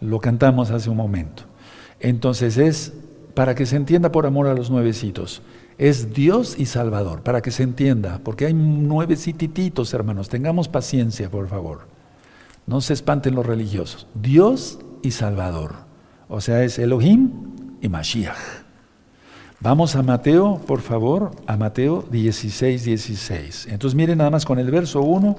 Lo 0.00 0.20
cantamos 0.20 0.70
hace 0.70 0.90
un 0.90 0.98
momento. 0.98 1.44
Entonces 2.00 2.58
es, 2.58 2.92
para 3.32 3.54
que 3.54 3.64
se 3.64 3.76
entienda 3.76 4.12
por 4.12 4.26
amor 4.26 4.46
a 4.46 4.52
los 4.52 4.70
nuevecitos, 4.70 5.40
es 5.78 6.12
Dios 6.12 6.56
y 6.58 6.66
Salvador, 6.66 7.22
para 7.22 7.40
que 7.40 7.50
se 7.50 7.62
entienda, 7.62 8.20
porque 8.22 8.44
hay 8.44 8.52
nuevecititos, 8.52 9.94
hermanos, 9.94 10.28
tengamos 10.28 10.68
paciencia, 10.68 11.30
por 11.30 11.48
favor. 11.48 11.88
No 12.66 12.82
se 12.82 12.92
espanten 12.92 13.34
los 13.34 13.46
religiosos. 13.46 14.06
Dios 14.12 14.80
y 15.00 15.12
Salvador. 15.12 15.76
O 16.28 16.42
sea, 16.42 16.62
es 16.62 16.78
Elohim 16.78 17.30
y 17.80 17.88
Mashiach. 17.88 18.67
Vamos 19.60 19.96
a 19.96 20.04
Mateo, 20.04 20.60
por 20.68 20.82
favor, 20.82 21.32
a 21.48 21.56
Mateo 21.56 22.04
16, 22.12 22.84
16. 22.84 23.66
Entonces 23.68 23.96
miren 23.96 24.18
nada 24.18 24.30
más 24.30 24.44
con 24.44 24.60
el 24.60 24.70
verso 24.70 25.00
1, 25.00 25.36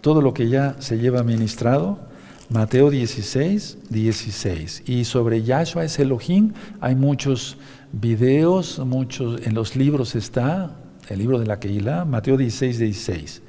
todo 0.00 0.22
lo 0.22 0.32
que 0.32 0.48
ya 0.48 0.76
se 0.78 0.96
lleva 0.96 1.22
ministrado. 1.22 1.98
Mateo 2.48 2.88
16, 2.88 3.90
16. 3.90 4.84
Y 4.86 5.04
sobre 5.04 5.42
Yahshua 5.42 5.84
es 5.84 5.98
Elohim, 5.98 6.54
hay 6.80 6.94
muchos 6.94 7.58
videos, 7.92 8.78
muchos, 8.78 9.46
en 9.46 9.52
los 9.52 9.76
libros 9.76 10.14
está, 10.14 10.74
el 11.10 11.18
libro 11.18 11.38
de 11.38 11.44
la 11.44 11.60
Keilah, 11.60 12.06
Mateo 12.06 12.38
16, 12.38 12.78
16. 12.78 13.42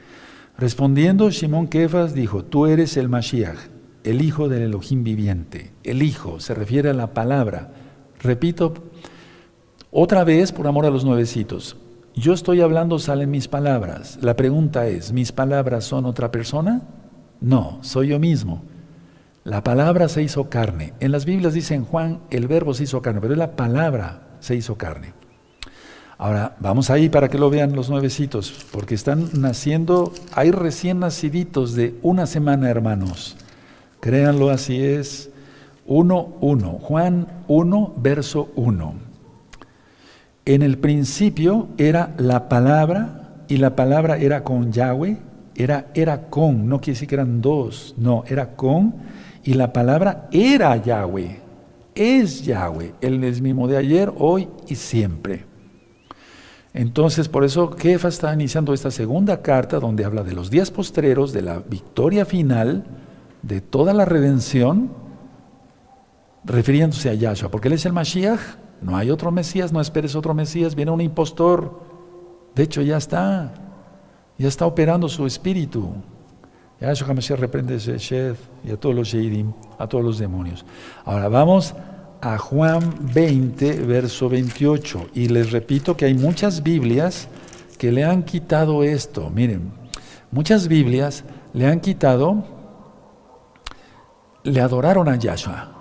Respondiendo, 0.57 1.31
Simón 1.31 1.69
Kefas 1.69 2.13
dijo, 2.13 2.43
tú 2.43 2.65
eres 2.65 2.97
el 2.97 3.07
Mashiach, 3.07 3.69
el 4.03 4.21
hijo 4.21 4.49
del 4.49 4.63
Elohim 4.63 5.05
viviente. 5.05 5.71
El 5.85 6.03
hijo 6.03 6.41
se 6.41 6.53
refiere 6.55 6.89
a 6.89 6.93
la 6.93 7.13
palabra. 7.13 7.71
Repito, 8.21 8.73
otra 9.91 10.23
vez, 10.23 10.51
por 10.51 10.67
amor 10.67 10.85
a 10.85 10.91
los 10.91 11.03
nuevecitos, 11.03 11.75
yo 12.15 12.33
estoy 12.33 12.61
hablando, 12.61 12.99
salen 12.99 13.31
mis 13.31 13.47
palabras. 13.47 14.19
La 14.21 14.35
pregunta 14.35 14.87
es, 14.87 15.13
¿mis 15.13 15.31
palabras 15.31 15.85
son 15.85 16.05
otra 16.05 16.31
persona? 16.31 16.81
No, 17.39 17.79
soy 17.81 18.09
yo 18.09 18.19
mismo. 18.19 18.63
La 19.43 19.63
palabra 19.63 20.09
se 20.09 20.21
hizo 20.21 20.49
carne. 20.49 20.93
En 20.99 21.11
las 21.11 21.25
Biblias 21.25 21.53
dicen 21.53 21.85
Juan, 21.85 22.19
el 22.29 22.47
verbo 22.47 22.73
se 22.73 22.83
hizo 22.83 23.01
carne, 23.01 23.21
pero 23.21 23.33
es 23.33 23.39
la 23.39 23.55
palabra 23.55 24.27
se 24.41 24.55
hizo 24.55 24.75
carne. 24.75 25.13
Ahora, 26.17 26.57
vamos 26.59 26.89
ahí 26.89 27.07
para 27.07 27.29
que 27.29 27.37
lo 27.37 27.49
vean 27.49 27.73
los 27.73 27.89
nuevecitos, 27.89 28.65
porque 28.71 28.93
están 28.93 29.29
naciendo, 29.33 30.13
hay 30.33 30.51
recién 30.51 30.99
naciditos 30.99 31.73
de 31.75 31.95
una 32.01 32.25
semana, 32.25 32.69
hermanos. 32.69 33.37
Créanlo, 34.01 34.49
así 34.49 34.83
es. 34.83 35.29
1.1, 35.87 36.79
Juan 36.79 37.27
1, 37.47 37.93
verso 37.97 38.51
1. 38.55 39.08
En 40.49 40.63
el 40.63 40.79
principio 40.79 41.67
era 41.77 42.15
la 42.17 42.49
palabra 42.49 43.43
y 43.47 43.57
la 43.57 43.75
palabra 43.75 44.17
era 44.17 44.43
con 44.43 44.71
Yahweh, 44.71 45.15
era, 45.53 45.91
era 45.93 46.27
con, 46.31 46.67
no 46.67 46.81
quiere 46.81 46.95
decir 46.95 47.07
que 47.07 47.13
eran 47.13 47.39
dos, 47.39 47.93
no, 47.99 48.23
era 48.27 48.55
con 48.55 48.95
y 49.43 49.53
la 49.53 49.71
palabra 49.71 50.27
era 50.31 50.75
Yahweh, 50.75 51.39
es 51.93 52.43
Yahweh, 52.43 52.95
el 52.99 53.19
mismo 53.19 53.67
de 53.67 53.77
ayer, 53.77 54.11
hoy 54.17 54.47
y 54.67 54.73
siempre. 54.73 55.45
Entonces, 56.73 57.29
por 57.29 57.43
eso 57.43 57.69
Kefa 57.69 58.07
está 58.07 58.33
iniciando 58.33 58.73
esta 58.73 58.89
segunda 58.89 59.43
carta 59.43 59.79
donde 59.79 60.03
habla 60.03 60.23
de 60.23 60.33
los 60.33 60.49
días 60.49 60.71
postreros, 60.71 61.31
de 61.31 61.43
la 61.43 61.59
victoria 61.59 62.25
final, 62.25 62.85
de 63.43 63.61
toda 63.61 63.93
la 63.93 64.05
redención, 64.05 64.89
refiriéndose 66.43 67.11
a 67.11 67.13
Yahshua, 67.13 67.51
porque 67.51 67.67
él 67.67 67.75
es 67.75 67.85
el 67.85 67.93
Mashiach, 67.93 68.39
no 68.81 68.95
hay 68.95 69.11
otro 69.11 69.31
Mesías, 69.31 69.71
no 69.71 69.81
esperes 69.81 70.15
otro 70.15 70.33
Mesías, 70.33 70.75
viene 70.75 70.91
un 70.91 71.01
impostor. 71.01 71.79
De 72.55 72.63
hecho, 72.63 72.81
ya 72.81 72.97
está, 72.97 73.53
ya 74.37 74.47
está 74.47 74.65
operando 74.65 75.09
su 75.09 75.25
espíritu. 75.25 75.93
Yahshua 76.79 77.13
Mesías 77.13 77.39
reprende 77.39 77.75
a 77.75 77.77
Shed 77.77 78.35
y 78.63 78.71
a 78.71 78.77
todos 78.77 78.95
los 78.95 79.09
Sheidim, 79.09 79.51
a 79.77 79.87
todos 79.87 80.03
los 80.03 80.17
demonios. 80.17 80.65
Ahora 81.03 81.27
vamos 81.27 81.75
a 82.21 82.37
Juan 82.37 82.93
20, 83.13 83.81
verso 83.81 84.29
28. 84.29 85.07
Y 85.13 85.27
les 85.27 85.51
repito 85.51 85.97
que 85.97 86.05
hay 86.05 86.13
muchas 86.13 86.63
Biblias 86.63 87.27
que 87.77 87.91
le 87.91 88.05
han 88.05 88.23
quitado 88.23 88.83
esto. 88.83 89.29
Miren, 89.29 89.73
muchas 90.31 90.69
Biblias 90.69 91.25
le 91.53 91.67
han 91.67 91.81
quitado, 91.81 92.45
le 94.43 94.61
adoraron 94.61 95.09
a 95.09 95.17
Yahshua. 95.17 95.71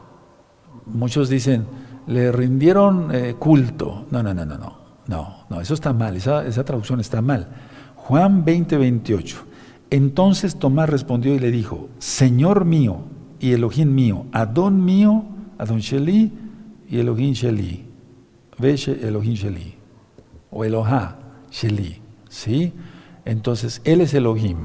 Muchos 0.86 1.28
dicen, 1.28 1.64
le 2.08 2.32
rindieron 2.32 3.14
eh, 3.14 3.36
culto. 3.38 4.06
No, 4.10 4.22
no, 4.22 4.34
no, 4.34 4.44
no, 4.44 4.58
no, 4.58 4.78
no, 5.06 5.36
no, 5.48 5.60
eso 5.60 5.74
está 5.74 5.92
mal, 5.92 6.16
esa, 6.16 6.64
traducción 6.64 7.00
está 7.00 7.22
mal. 7.22 7.48
Juan 7.94 8.44
20, 8.44 8.76
28. 8.76 9.44
Entonces 9.90 10.56
Tomás 10.56 10.88
respondió 10.88 11.34
y 11.34 11.38
le 11.38 11.50
dijo, 11.50 11.88
Señor 11.98 12.64
mío 12.64 13.02
y 13.38 13.52
Elohim 13.52 13.94
mío, 13.94 14.26
Adón 14.32 14.84
mío, 14.84 15.24
Adón 15.58 15.78
Sheli 15.78 16.32
y 16.88 16.98
Elohim 16.98 17.32
Sheli. 17.32 17.84
Veshe 18.58 19.06
Elohim 19.06 19.34
Sheli. 19.34 19.74
O 20.50 20.64
Elohá 20.64 21.18
Sheli. 21.50 22.00
¿Sí? 22.28 22.72
Entonces, 23.24 23.80
Él 23.84 24.00
es 24.00 24.14
Elohim. 24.14 24.56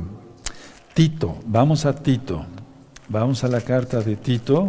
Tito, 0.94 1.38
vamos 1.46 1.86
a 1.86 1.94
Tito. 1.94 2.46
Vamos 3.10 3.44
a 3.44 3.50
la 3.50 3.62
carta 3.62 4.02
de 4.02 4.16
Tito. 4.16 4.68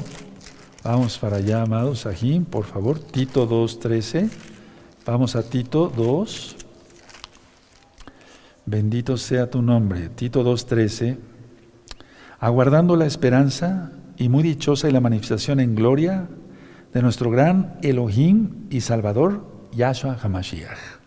Vamos 0.84 1.16
para 1.16 1.38
allá, 1.38 1.62
amados, 1.62 2.04
aquí, 2.04 2.40
por 2.40 2.66
favor. 2.66 2.98
Tito 2.98 3.48
2.13. 3.48 4.28
Vamos 5.06 5.34
a 5.34 5.42
Tito 5.42 5.90
2. 5.96 6.56
Bendito 8.66 9.16
sea 9.16 9.48
tu 9.48 9.62
nombre. 9.62 10.10
Tito 10.10 10.44
2.13. 10.44 11.16
Aguardando 12.38 12.96
la 12.96 13.06
esperanza 13.06 13.92
y 14.18 14.28
muy 14.28 14.42
dichosa 14.42 14.86
y 14.86 14.92
la 14.92 15.00
manifestación 15.00 15.58
en 15.58 15.74
gloria 15.74 16.28
de 16.92 17.00
nuestro 17.00 17.30
gran 17.30 17.78
Elohim 17.80 18.66
y 18.68 18.82
Salvador, 18.82 19.42
Yahshua 19.72 20.18
HaMashiach. 20.22 21.00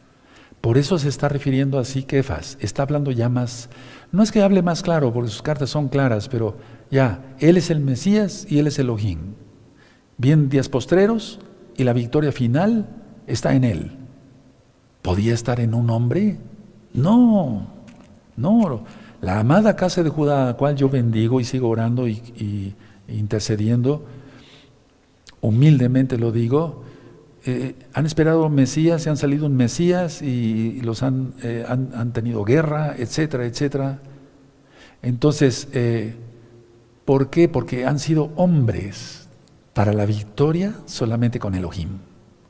Por 0.59 0.79
eso 0.79 0.97
se 0.97 1.09
está 1.09 1.29
refiriendo 1.29 1.77
así 1.77 2.01
Kefas. 2.01 2.57
Está 2.61 2.81
hablando 2.81 3.11
ya 3.11 3.29
más, 3.29 3.69
no 4.11 4.23
es 4.23 4.31
que 4.31 4.41
hable 4.41 4.63
más 4.63 4.81
claro, 4.81 5.13
porque 5.13 5.29
sus 5.29 5.43
cartas 5.43 5.69
son 5.69 5.87
claras, 5.87 6.29
pero 6.29 6.57
ya, 6.89 7.35
Él 7.37 7.57
es 7.57 7.69
el 7.69 7.79
Mesías 7.79 8.47
y 8.49 8.57
Él 8.57 8.65
es 8.65 8.79
Elohim. 8.79 9.35
Bien 10.17 10.49
días 10.49 10.67
postreros 10.67 11.39
y 11.75 11.84
la 11.84 11.93
victoria 11.93 12.32
final 12.32 12.88
está 13.27 13.53
en 13.53 13.63
Él. 13.63 13.91
¿Podía 15.03 15.34
estar 15.36 15.60
en 15.60 15.75
un 15.75 15.91
hombre? 15.91 16.38
No, 16.93 17.67
no. 18.36 18.84
La 19.21 19.39
amada 19.39 19.75
casa 19.75 20.01
de 20.01 20.10
Judá, 20.10 20.43
a 20.43 20.45
la 20.47 20.53
cual 20.58 20.75
yo 20.75 20.89
bendigo 20.89 21.39
y 21.39 21.43
sigo 21.43 21.69
orando 21.69 22.08
y, 22.08 22.73
intercediendo, 23.08 24.06
humildemente 25.39 26.17
lo 26.17 26.32
digo, 26.32 26.84
eh, 27.45 27.75
han 27.93 28.08
esperado 28.08 28.49
Mesías, 28.49 29.03
se 29.03 29.12
han 29.12 29.17
salido 29.17 29.45
un 29.45 29.56
Mesías 29.56 30.23
y, 30.23 30.82
los 30.82 31.03
eh, 31.43 31.63
han, 31.67 31.91
han, 31.95 32.12
tenido 32.12 32.43
guerra, 32.43 32.95
etcétera, 32.97 33.45
etcétera. 33.45 33.99
Entonces, 35.03 35.67
eh, 35.73 36.15
¿por 37.06 37.30
qué? 37.30 37.47
Porque 37.47 37.86
han 37.86 37.99
sido 37.99 38.32
hombres 38.36 39.26
para 39.77 39.93
la 39.93 40.07
victoria 40.07 40.73
solamente 40.85 41.37
con 41.37 41.53
Elohim, 41.53 41.99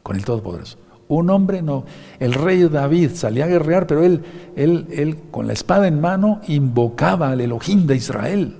con 0.02 0.16
el 0.16 0.24
Todopoderoso. 0.24 0.78
Un 1.10 1.30
hombre 1.30 1.62
no. 1.62 1.84
El 2.22 2.34
rey 2.34 2.64
David 2.70 3.12
salía 3.16 3.44
a 3.44 3.48
guerrear, 3.50 3.86
pero 3.86 4.06
él, 4.06 4.24
él, 4.56 4.88
él 4.92 5.18
con 5.30 5.46
la 5.46 5.52
espada 5.52 5.90
en 5.90 6.00
mano 6.00 6.40
invocaba 6.48 7.32
al 7.32 7.42
Elohim 7.42 7.86
de 7.86 7.98
Israel. 7.98 8.56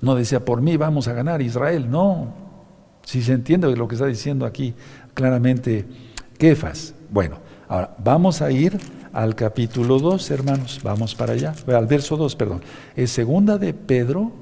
No 0.00 0.16
decía, 0.16 0.44
por 0.44 0.62
mí 0.62 0.76
vamos 0.76 1.06
a 1.06 1.12
ganar 1.12 1.40
Israel. 1.42 1.88
No. 1.88 2.34
Si 3.04 3.22
se 3.22 3.34
entiende 3.34 3.76
lo 3.76 3.86
que 3.86 3.94
está 3.94 4.08
diciendo 4.08 4.46
aquí 4.46 4.74
claramente 5.14 5.86
Kefas. 6.38 6.92
Bueno, 7.08 7.36
ahora 7.68 7.94
vamos 8.02 8.42
a 8.42 8.50
ir 8.50 8.80
al 9.12 9.36
capítulo 9.36 10.00
2, 10.00 10.28
hermanos. 10.32 10.80
Vamos 10.82 11.14
para 11.14 11.34
allá. 11.34 11.54
Al 11.68 11.86
verso 11.86 12.16
2, 12.16 12.34
perdón. 12.34 12.62
Es 12.96 13.12
segunda 13.12 13.58
de 13.58 13.74
Pedro, 13.74 14.32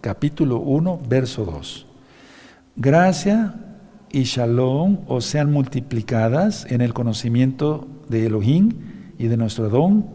capítulo 0.00 0.56
1, 0.60 1.00
verso 1.06 1.44
2. 1.44 1.88
Gracia 2.76 3.54
y 4.10 4.24
shalom 4.24 5.04
os 5.06 5.24
sean 5.26 5.52
multiplicadas 5.52 6.66
en 6.68 6.80
el 6.80 6.92
conocimiento 6.92 7.86
de 8.08 8.26
Elohim 8.26 8.70
y 9.16 9.28
de 9.28 9.36
nuestro 9.36 9.68
don 9.68 10.06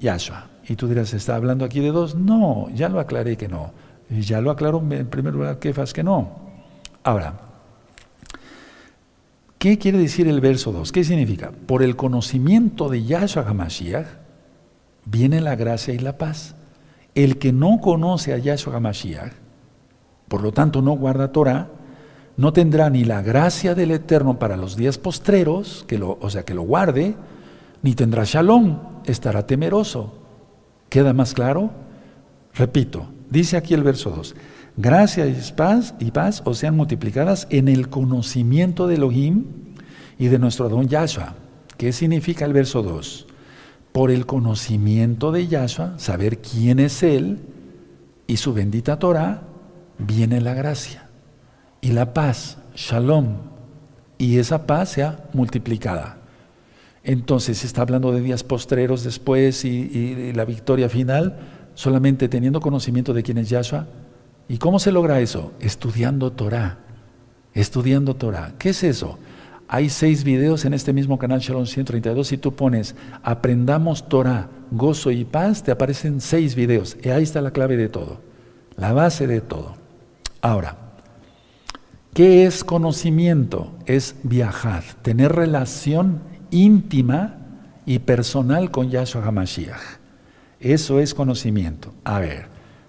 Yahshua. 0.00 0.50
Y 0.68 0.74
tú 0.74 0.88
dirás, 0.88 1.14
¿está 1.14 1.36
hablando 1.36 1.64
aquí 1.64 1.80
de 1.80 1.92
dos? 1.92 2.16
No, 2.16 2.68
ya 2.74 2.88
lo 2.88 2.98
aclaré 2.98 3.36
que 3.36 3.48
no. 3.48 3.72
Ya 4.08 4.40
lo 4.40 4.50
aclaró 4.50 4.82
en 4.90 5.06
primer 5.08 5.34
lugar 5.34 5.60
Kefas 5.60 5.92
que 5.92 6.02
no. 6.02 6.50
Ahora, 7.04 7.34
¿qué 9.58 9.78
quiere 9.78 9.98
decir 9.98 10.26
el 10.26 10.40
verso 10.40 10.72
2? 10.72 10.90
¿Qué 10.90 11.04
significa? 11.04 11.52
Por 11.66 11.82
el 11.82 11.94
conocimiento 11.94 12.88
de 12.88 13.04
Yahshua 13.04 13.44
HaMashiach 13.48 14.06
viene 15.04 15.40
la 15.40 15.54
gracia 15.54 15.94
y 15.94 15.98
la 15.98 16.18
paz. 16.18 16.56
El 17.14 17.38
que 17.38 17.52
no 17.52 17.80
conoce 17.80 18.32
a 18.32 18.38
Yahshua 18.38 18.76
HaMashiach, 18.76 19.32
por 20.28 20.42
lo 20.42 20.52
tanto 20.52 20.82
no 20.82 20.92
guarda 20.92 21.32
Torah, 21.32 21.68
no 22.36 22.52
tendrá 22.52 22.90
ni 22.90 23.04
la 23.04 23.22
gracia 23.22 23.74
del 23.74 23.90
Eterno 23.90 24.38
para 24.38 24.56
los 24.56 24.76
días 24.76 24.98
postreros, 24.98 25.84
que 25.86 25.98
lo, 25.98 26.18
o 26.20 26.30
sea, 26.30 26.44
que 26.44 26.54
lo 26.54 26.62
guarde, 26.62 27.14
ni 27.82 27.94
tendrá 27.94 28.24
shalom, 28.24 28.78
estará 29.04 29.46
temeroso. 29.46 30.14
¿Queda 30.88 31.12
más 31.12 31.34
claro? 31.34 31.70
Repito, 32.54 33.06
dice 33.28 33.56
aquí 33.56 33.74
el 33.74 33.82
verso 33.82 34.10
2, 34.10 34.34
gracia 34.76 35.26
y 35.26 35.36
paz, 35.54 35.94
y 36.00 36.10
paz 36.10 36.42
o 36.44 36.54
sean 36.54 36.76
multiplicadas 36.76 37.46
en 37.50 37.68
el 37.68 37.88
conocimiento 37.88 38.86
de 38.86 38.96
Elohim 38.96 39.44
y 40.18 40.28
de 40.28 40.38
nuestro 40.38 40.68
don 40.68 40.88
Yahshua. 40.88 41.34
¿Qué 41.76 41.92
significa 41.92 42.44
el 42.44 42.52
verso 42.52 42.82
2? 42.82 43.26
Por 43.92 44.10
el 44.10 44.26
conocimiento 44.26 45.32
de 45.32 45.46
Yahshua, 45.46 45.98
saber 45.98 46.38
quién 46.38 46.78
es 46.78 47.02
Él 47.02 47.38
y 48.26 48.36
su 48.36 48.52
bendita 48.52 48.98
Torah, 48.98 49.42
viene 49.98 50.40
la 50.40 50.54
gracia 50.54 51.09
y 51.80 51.92
la 51.92 52.12
paz, 52.12 52.58
shalom, 52.74 53.36
y 54.18 54.38
esa 54.38 54.66
paz 54.66 54.90
sea 54.90 55.24
multiplicada. 55.32 56.18
Entonces 57.02 57.64
está 57.64 57.82
hablando 57.82 58.12
de 58.12 58.20
días 58.20 58.44
postreros 58.44 59.02
después 59.04 59.64
y, 59.64 60.32
la 60.34 60.44
victoria 60.44 60.88
final, 60.88 61.38
solamente 61.74 62.28
teniendo 62.28 62.60
conocimiento 62.60 63.14
de 63.14 63.22
quién 63.22 63.38
es 63.38 63.48
Yahshua. 63.48 63.86
¿Y 64.48 64.58
cómo 64.58 64.78
se 64.78 64.92
logra 64.92 65.20
eso? 65.20 65.52
Estudiando 65.60 66.32
Torah. 66.32 66.78
Estudiando 67.54 68.14
Torah. 68.14 68.52
¿Qué 68.58 68.70
es 68.70 68.82
eso? 68.82 69.18
Hay 69.66 69.88
seis 69.88 70.24
videos 70.24 70.64
en 70.64 70.74
este 70.74 70.92
mismo 70.92 71.18
canal 71.18 71.40
Shalom 71.40 71.64
132. 71.64 72.26
Si 72.26 72.36
tú 72.36 72.54
pones 72.54 72.96
Aprendamos 73.22 74.08
Torah, 74.08 74.50
gozo 74.70 75.10
y 75.10 75.24
paz, 75.24 75.62
te 75.62 75.70
aparecen 75.70 76.20
seis 76.20 76.54
videos. 76.54 76.96
Y 77.02 77.08
ahí 77.08 77.22
está 77.22 77.40
la 77.40 77.52
clave 77.52 77.76
de 77.76 77.88
todo, 77.88 78.20
la 78.76 78.92
base 78.92 79.26
de 79.26 79.40
todo. 79.40 79.76
Ahora, 80.42 80.89
¿Qué 82.14 82.44
es 82.44 82.64
conocimiento? 82.64 83.72
Es 83.86 84.16
viajar, 84.24 84.82
tener 85.02 85.30
relación 85.32 86.20
íntima 86.50 87.36
y 87.86 88.00
personal 88.00 88.72
con 88.72 88.90
Yahshua 88.90 89.24
HaMashiach. 89.24 90.00
Eso 90.58 90.98
es 90.98 91.14
conocimiento. 91.14 91.94
A 92.02 92.18
ver, 92.18 92.46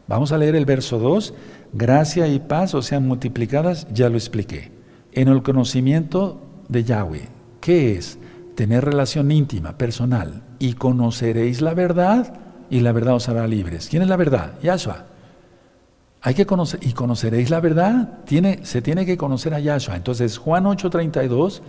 vamos 0.07 0.31
a 0.31 0.39
leer 0.39 0.55
el 0.55 0.65
verso 0.65 0.97
2. 0.97 1.35
Gracia 1.71 2.27
y 2.27 2.39
paz 2.39 2.73
o 2.73 2.81
sean 2.81 3.07
multiplicadas, 3.07 3.87
ya 3.93 4.09
lo 4.09 4.17
expliqué. 4.17 4.71
En 5.11 5.27
el 5.27 5.43
conocimiento 5.43 6.41
de 6.67 6.83
Yahweh, 6.83 7.29
¿qué 7.61 7.93
es? 7.93 8.17
Tener 8.55 8.83
relación 8.83 9.31
íntima, 9.31 9.77
personal. 9.77 10.41
Y 10.57 10.73
conoceréis 10.73 11.61
la 11.61 11.75
verdad 11.75 12.33
y 12.71 12.79
la 12.79 12.91
verdad 12.91 13.15
os 13.15 13.29
hará 13.29 13.45
libres. 13.45 13.87
¿Quién 13.87 14.01
es 14.01 14.09
la 14.09 14.17
verdad? 14.17 14.55
Yahshua. 14.63 15.10
Hay 16.21 16.35
que 16.35 16.45
conocer, 16.45 16.79
y 16.83 16.93
conoceréis 16.93 17.49
la 17.49 17.59
verdad. 17.59 18.19
Se 18.63 18.81
tiene 18.81 19.05
que 19.05 19.17
conocer 19.17 19.53
a 19.55 19.59
Yahshua. 19.59 19.95
Entonces, 19.95 20.37
Juan 20.37 20.65
8:32 20.65 21.61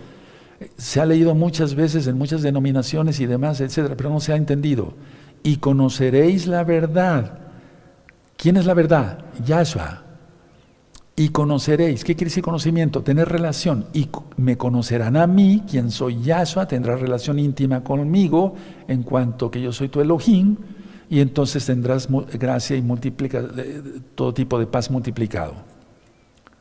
eh, 0.59 0.69
se 0.77 1.01
ha 1.01 1.05
leído 1.05 1.33
muchas 1.33 1.73
veces 1.73 2.05
en 2.05 2.17
muchas 2.17 2.43
denominaciones 2.43 3.19
y 3.19 3.25
demás, 3.25 3.61
etcétera, 3.61 3.95
pero 3.97 4.11
no 4.11 4.19
se 4.19 4.31
ha 4.31 4.35
entendido. 4.35 4.93
Y 5.41 5.57
conoceréis 5.57 6.45
la 6.45 6.63
verdad. 6.63 7.39
¿Quién 8.37 8.57
es 8.57 8.65
la 8.65 8.75
verdad? 8.75 9.25
Yahshua. 9.43 10.03
Y 11.15 11.29
conoceréis. 11.29 12.03
¿Qué 12.03 12.15
quiere 12.15 12.29
decir 12.29 12.43
conocimiento? 12.43 13.01
Tener 13.01 13.29
relación. 13.29 13.87
Y 13.93 14.09
me 14.37 14.57
conocerán 14.57 15.17
a 15.17 15.25
mí, 15.25 15.63
quien 15.69 15.89
soy 15.89 16.21
Yahshua, 16.21 16.67
tendrá 16.67 16.95
relación 16.95 17.39
íntima 17.39 17.83
conmigo, 17.83 18.53
en 18.87 19.01
cuanto 19.01 19.49
que 19.49 19.61
yo 19.61 19.71
soy 19.71 19.89
tu 19.89 19.99
Elohim 19.99 20.57
y 21.13 21.21
entonces 21.21 21.63
tendrás 21.67 22.07
gracia 22.39 22.75
y 22.75 22.81
multiplica, 22.81 23.43
todo 24.15 24.33
tipo 24.33 24.57
de 24.57 24.65
paz 24.65 24.89
multiplicado. 24.89 25.53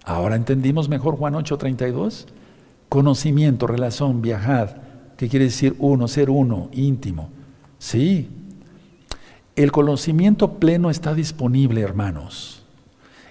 Ahora 0.05 0.37
entendimos 0.37 0.91
mejor 0.91 1.17
Juan 1.17 1.33
8:32. 1.33 2.27
Conocimiento, 2.91 3.67
relación, 3.67 4.21
viajar. 4.21 5.15
¿Qué 5.17 5.31
quiere 5.31 5.47
decir 5.47 5.75
uno? 5.79 6.07
Ser 6.07 6.29
uno, 6.29 6.69
íntimo. 6.71 7.31
Sí. 7.79 8.29
El 9.57 9.73
conocimiento 9.73 10.59
pleno 10.59 10.91
está 10.91 11.15
disponible, 11.15 11.81
hermanos. 11.81 12.63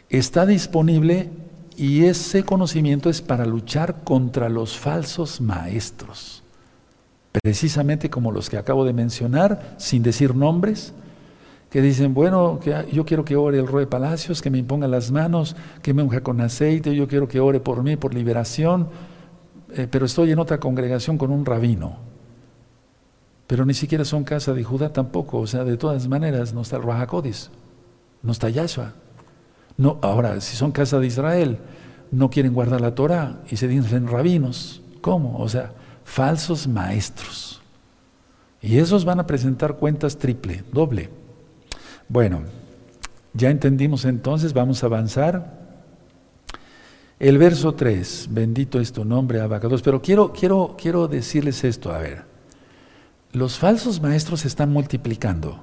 Está 0.10 0.48
disponible 0.48 1.30
y 1.78 2.06
ese 2.06 2.42
conocimiento 2.42 3.12
es 3.12 3.22
para 3.22 3.46
luchar 3.46 4.04
contra 4.04 4.50
los 4.50 4.76
falsos 4.76 5.40
maestros. 5.40 6.42
Precisamente 7.44 8.10
como 8.10 8.32
los 8.32 8.50
que 8.50 8.58
acabo 8.58 8.86
de 8.86 8.94
mencionar, 8.94 9.76
sin 9.78 10.02
decir 10.02 10.34
nombres, 10.34 10.96
que 11.72 11.82
dicen, 11.82 12.14
bueno, 12.14 12.60
que 12.62 12.86
yo 12.92 13.06
quiero 13.06 13.24
que 13.24 13.38
ore 13.38 13.58
el 13.58 13.66
rey 13.66 13.86
Palacios, 13.86 14.42
que 14.42 14.50
me 14.50 14.58
imponga 14.58 14.90
las 14.90 15.10
manos, 15.10 15.56
que 15.82 15.94
me 15.94 16.04
unja 16.04 16.22
con 16.22 16.42
aceite, 16.42 16.94
yo 16.94 17.08
quiero 17.08 17.30
que 17.30 17.40
ore 17.40 17.62
por 17.62 17.82
mí, 17.82 17.96
por 17.96 18.14
liberación, 18.14 18.90
eh, 19.74 19.88
pero 19.90 20.06
estoy 20.06 20.32
en 20.32 20.40
otra 20.40 20.60
congregación 20.60 21.18
con 21.18 21.32
un 21.32 21.46
rabino. 21.46 21.96
Pero 23.48 23.66
ni 23.66 23.74
siquiera 23.74 24.04
son 24.04 24.26
casa 24.26 24.54
de 24.54 24.66
Judá 24.66 24.92
tampoco. 24.92 25.40
O 25.40 25.48
sea, 25.48 25.64
de 25.64 25.78
todas 25.78 26.10
maneras, 26.10 26.54
no 26.54 26.62
está 26.62 26.76
el 26.76 26.84
Rahakodis, 26.84 27.50
no 28.22 28.34
está 28.34 28.50
Yahshua. 28.50 28.92
No, 29.78 29.98
ahora, 30.02 30.42
si 30.42 30.58
son 30.58 30.74
casa 30.74 31.00
de 31.00 31.08
Israel, 31.08 31.58
no 32.12 32.30
quieren 32.30 32.54
guardar 32.54 32.82
la 32.82 32.96
Torah 32.96 33.40
y 33.50 33.56
se 33.56 33.70
dicen 33.70 34.08
rabinos. 34.08 34.82
¿Cómo? 35.00 35.38
O 35.38 35.48
sea, 35.48 35.72
falsos 36.04 36.68
maestros. 36.68 37.62
Y 38.62 38.78
esos 38.78 39.06
van 39.06 39.22
a 39.22 39.26
presentar 39.26 39.78
cuentas 39.78 40.18
triple, 40.18 40.66
doble. 40.74 41.21
Bueno, 42.12 42.42
ya 43.34 43.50
entendimos 43.50 44.04
entonces, 44.04 44.52
vamos 44.52 44.84
a 44.84 44.88
avanzar. 44.88 45.62
El 47.20 47.38
verso 47.38 47.74
3, 47.74 48.28
bendito 48.32 48.82
es 48.82 48.92
tu 48.92 49.06
nombre, 49.06 49.40
Abacados. 49.40 49.82
Pero 49.82 50.02
quiero, 50.02 50.34
quiero, 50.34 50.76
quiero 50.78 51.08
decirles 51.08 51.64
esto, 51.64 51.90
a 51.94 52.00
ver. 52.00 52.26
Los 53.32 53.58
falsos 53.58 54.02
maestros 54.02 54.42
se 54.42 54.50
están 54.50 54.74
multiplicando. 54.74 55.62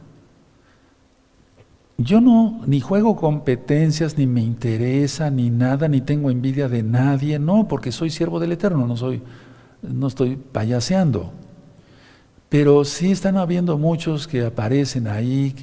Yo 1.98 2.22
no 2.22 2.62
ni 2.66 2.80
juego 2.80 3.14
competencias, 3.14 4.16
ni 4.16 4.26
me 4.26 4.40
interesa, 4.40 5.30
ni 5.30 5.50
nada, 5.50 5.86
ni 5.86 6.00
tengo 6.00 6.30
envidia 6.30 6.70
de 6.70 6.82
nadie, 6.82 7.38
no, 7.38 7.68
porque 7.68 7.92
soy 7.92 8.08
siervo 8.08 8.40
del 8.40 8.52
Eterno, 8.52 8.86
no 8.86 8.96
soy, 8.96 9.20
no 9.82 10.06
estoy 10.06 10.36
payaseando. 10.36 11.30
Pero 12.48 12.86
sí 12.86 13.10
están 13.10 13.36
habiendo 13.36 13.76
muchos 13.76 14.26
que 14.26 14.46
aparecen 14.46 15.08
ahí, 15.08 15.54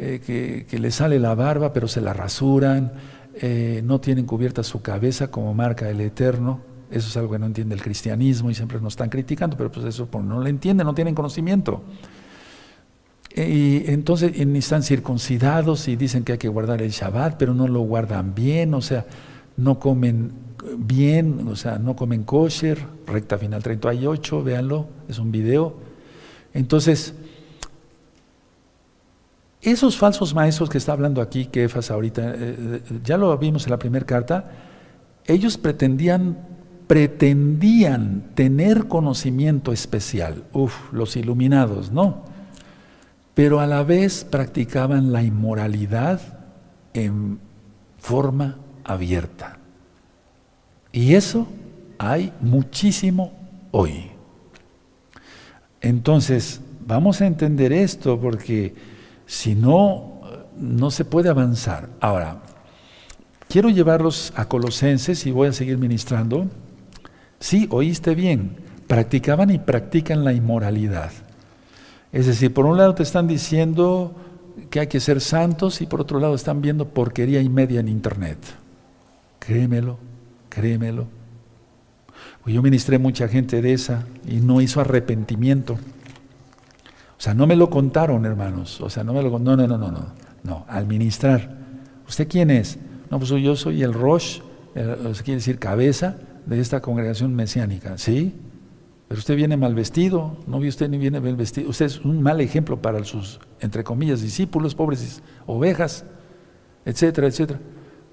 eh, 0.00 0.20
que, 0.24 0.64
que 0.70 0.78
les 0.78 0.94
sale 0.94 1.18
la 1.18 1.34
barba, 1.34 1.72
pero 1.72 1.88
se 1.88 2.00
la 2.00 2.12
rasuran, 2.12 2.92
eh, 3.40 3.82
no 3.84 4.00
tienen 4.00 4.26
cubierta 4.26 4.62
su 4.62 4.80
cabeza 4.80 5.28
como 5.28 5.54
marca 5.54 5.88
el 5.88 6.00
Eterno. 6.00 6.60
Eso 6.88 7.08
es 7.08 7.16
algo 7.16 7.32
que 7.32 7.38
no 7.38 7.46
entiende 7.46 7.74
el 7.74 7.82
cristianismo 7.82 8.48
y 8.48 8.54
siempre 8.54 8.80
nos 8.80 8.92
están 8.92 9.10
criticando, 9.10 9.56
pero 9.56 9.72
pues 9.72 9.86
eso 9.86 10.08
no 10.22 10.40
lo 10.40 10.46
entienden, 10.46 10.86
no 10.86 10.94
tienen 10.94 11.14
conocimiento. 11.14 11.82
E, 13.34 13.48
y 13.48 13.84
entonces 13.88 14.32
están 14.34 14.82
circuncidados 14.82 15.88
y 15.88 15.96
dicen 15.96 16.24
que 16.24 16.32
hay 16.32 16.38
que 16.38 16.48
guardar 16.48 16.80
el 16.80 16.90
Shabbat, 16.90 17.36
pero 17.36 17.52
no 17.52 17.68
lo 17.68 17.80
guardan 17.80 18.34
bien, 18.34 18.74
o 18.74 18.80
sea, 18.80 19.04
no 19.56 19.78
comen 19.78 20.32
bien, 20.76 21.46
o 21.48 21.56
sea, 21.56 21.78
no 21.78 21.96
comen 21.96 22.22
kosher, 22.22 22.78
recta 23.06 23.36
final 23.36 23.62
38, 23.62 24.42
véanlo, 24.42 24.86
es 25.08 25.18
un 25.18 25.30
video. 25.30 25.74
Entonces, 26.54 27.14
esos 29.62 29.96
falsos 29.96 30.34
maestros 30.34 30.70
que 30.70 30.78
está 30.78 30.92
hablando 30.92 31.20
aquí, 31.20 31.46
que 31.46 31.64
Efas 31.64 31.90
ahorita, 31.90 32.30
eh, 32.30 32.36
eh, 32.38 32.82
ya 33.02 33.16
lo 33.16 33.36
vimos 33.38 33.64
en 33.64 33.70
la 33.70 33.78
primera 33.78 34.06
carta, 34.06 34.50
ellos 35.26 35.58
pretendían, 35.58 36.38
pretendían 36.86 38.30
tener 38.34 38.86
conocimiento 38.86 39.72
especial, 39.72 40.44
uff, 40.52 40.92
los 40.92 41.16
iluminados, 41.16 41.90
no, 41.90 42.24
pero 43.34 43.60
a 43.60 43.66
la 43.66 43.82
vez 43.82 44.24
practicaban 44.24 45.12
la 45.12 45.22
inmoralidad 45.22 46.20
en 46.94 47.38
forma 47.98 48.56
abierta. 48.84 49.58
Y 50.92 51.14
eso 51.14 51.46
hay 51.98 52.32
muchísimo 52.40 53.32
hoy. 53.70 54.10
Entonces, 55.80 56.60
vamos 56.86 57.20
a 57.20 57.26
entender 57.26 57.72
esto 57.72 58.18
porque 58.18 58.74
si 59.28 59.54
no, 59.54 60.22
no 60.58 60.90
se 60.90 61.04
puede 61.04 61.28
avanzar. 61.28 61.90
Ahora, 62.00 62.40
quiero 63.46 63.68
llevarlos 63.68 64.32
a 64.34 64.46
Colosenses 64.46 65.26
y 65.26 65.30
voy 65.30 65.48
a 65.48 65.52
seguir 65.52 65.76
ministrando. 65.76 66.46
Sí, 67.38 67.68
oíste 67.70 68.14
bien, 68.14 68.56
practicaban 68.86 69.50
y 69.50 69.58
practican 69.58 70.24
la 70.24 70.32
inmoralidad. 70.32 71.12
Es 72.10 72.26
decir, 72.26 72.54
por 72.54 72.64
un 72.64 72.78
lado 72.78 72.94
te 72.94 73.02
están 73.02 73.28
diciendo 73.28 74.14
que 74.70 74.80
hay 74.80 74.86
que 74.86 74.98
ser 74.98 75.20
santos 75.20 75.82
y 75.82 75.86
por 75.86 76.00
otro 76.00 76.18
lado 76.18 76.34
están 76.34 76.62
viendo 76.62 76.88
porquería 76.88 77.42
y 77.42 77.50
media 77.50 77.80
en 77.80 77.88
internet. 77.88 78.38
Créemelo, 79.40 79.98
créemelo. 80.48 81.06
Yo 82.46 82.62
ministré 82.62 82.98
mucha 82.98 83.28
gente 83.28 83.60
de 83.60 83.74
esa 83.74 84.06
y 84.26 84.36
no 84.36 84.62
hizo 84.62 84.80
arrepentimiento. 84.80 85.78
O 87.18 87.20
sea, 87.20 87.34
no 87.34 87.48
me 87.48 87.56
lo 87.56 87.68
contaron, 87.68 88.24
hermanos. 88.24 88.80
O 88.80 88.88
sea, 88.88 89.02
no 89.02 89.12
me 89.12 89.22
lo 89.22 89.38
No, 89.38 89.56
no, 89.56 89.66
no, 89.66 89.76
no, 89.76 89.90
no. 89.90 90.06
No, 90.44 90.64
al 90.68 90.86
ministrar. 90.86 91.58
¿Usted 92.06 92.28
quién 92.28 92.50
es? 92.50 92.78
No, 93.10 93.18
pues 93.18 93.30
yo 93.30 93.56
soy 93.56 93.82
el 93.82 93.92
Rosh, 93.92 94.40
quiere 94.72 95.34
decir 95.34 95.58
cabeza 95.58 96.16
de 96.46 96.60
esta 96.60 96.80
congregación 96.80 97.34
mesiánica. 97.34 97.98
¿Sí? 97.98 98.34
Pero 99.08 99.18
usted 99.18 99.36
viene 99.36 99.56
mal 99.56 99.74
vestido, 99.74 100.36
no 100.46 100.60
vi 100.60 100.68
usted 100.68 100.88
ni 100.88 100.98
viene 100.98 101.18
bien 101.18 101.36
vestido. 101.36 101.70
Usted 101.70 101.86
es 101.86 102.04
un 102.04 102.22
mal 102.22 102.40
ejemplo 102.40 102.80
para 102.80 103.02
sus, 103.04 103.40
entre 103.60 103.82
comillas, 103.82 104.22
discípulos, 104.22 104.74
pobres 104.74 105.22
ovejas, 105.46 106.04
etcétera, 106.84 107.26
etcétera. 107.26 107.58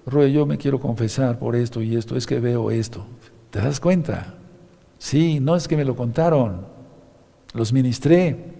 Roy, 0.05 0.31
yo 0.31 0.45
me 0.45 0.57
quiero 0.57 0.79
confesar 0.79 1.37
por 1.37 1.55
esto 1.55 1.81
y 1.81 1.95
esto, 1.95 2.15
es 2.15 2.25
que 2.25 2.39
veo 2.39 2.71
esto. 2.71 3.05
¿Te 3.51 3.59
das 3.59 3.79
cuenta? 3.79 4.35
Sí, 4.97 5.39
no 5.39 5.55
es 5.55 5.67
que 5.67 5.77
me 5.77 5.85
lo 5.85 5.95
contaron, 5.95 6.65
los 7.53 7.71
ministré. 7.71 8.54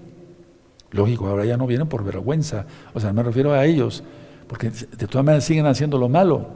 Lógico, 0.91 1.27
ahora 1.27 1.45
ya 1.45 1.57
no 1.57 1.67
vienen 1.67 1.87
por 1.87 2.03
vergüenza. 2.03 2.65
O 2.93 2.99
sea, 2.99 3.11
me 3.11 3.23
refiero 3.23 3.53
a 3.53 3.65
ellos, 3.65 4.03
porque 4.47 4.69
de 4.69 5.07
todas 5.07 5.25
maneras 5.25 5.43
siguen 5.43 5.65
haciendo 5.65 5.97
lo 5.97 6.09
malo. 6.09 6.47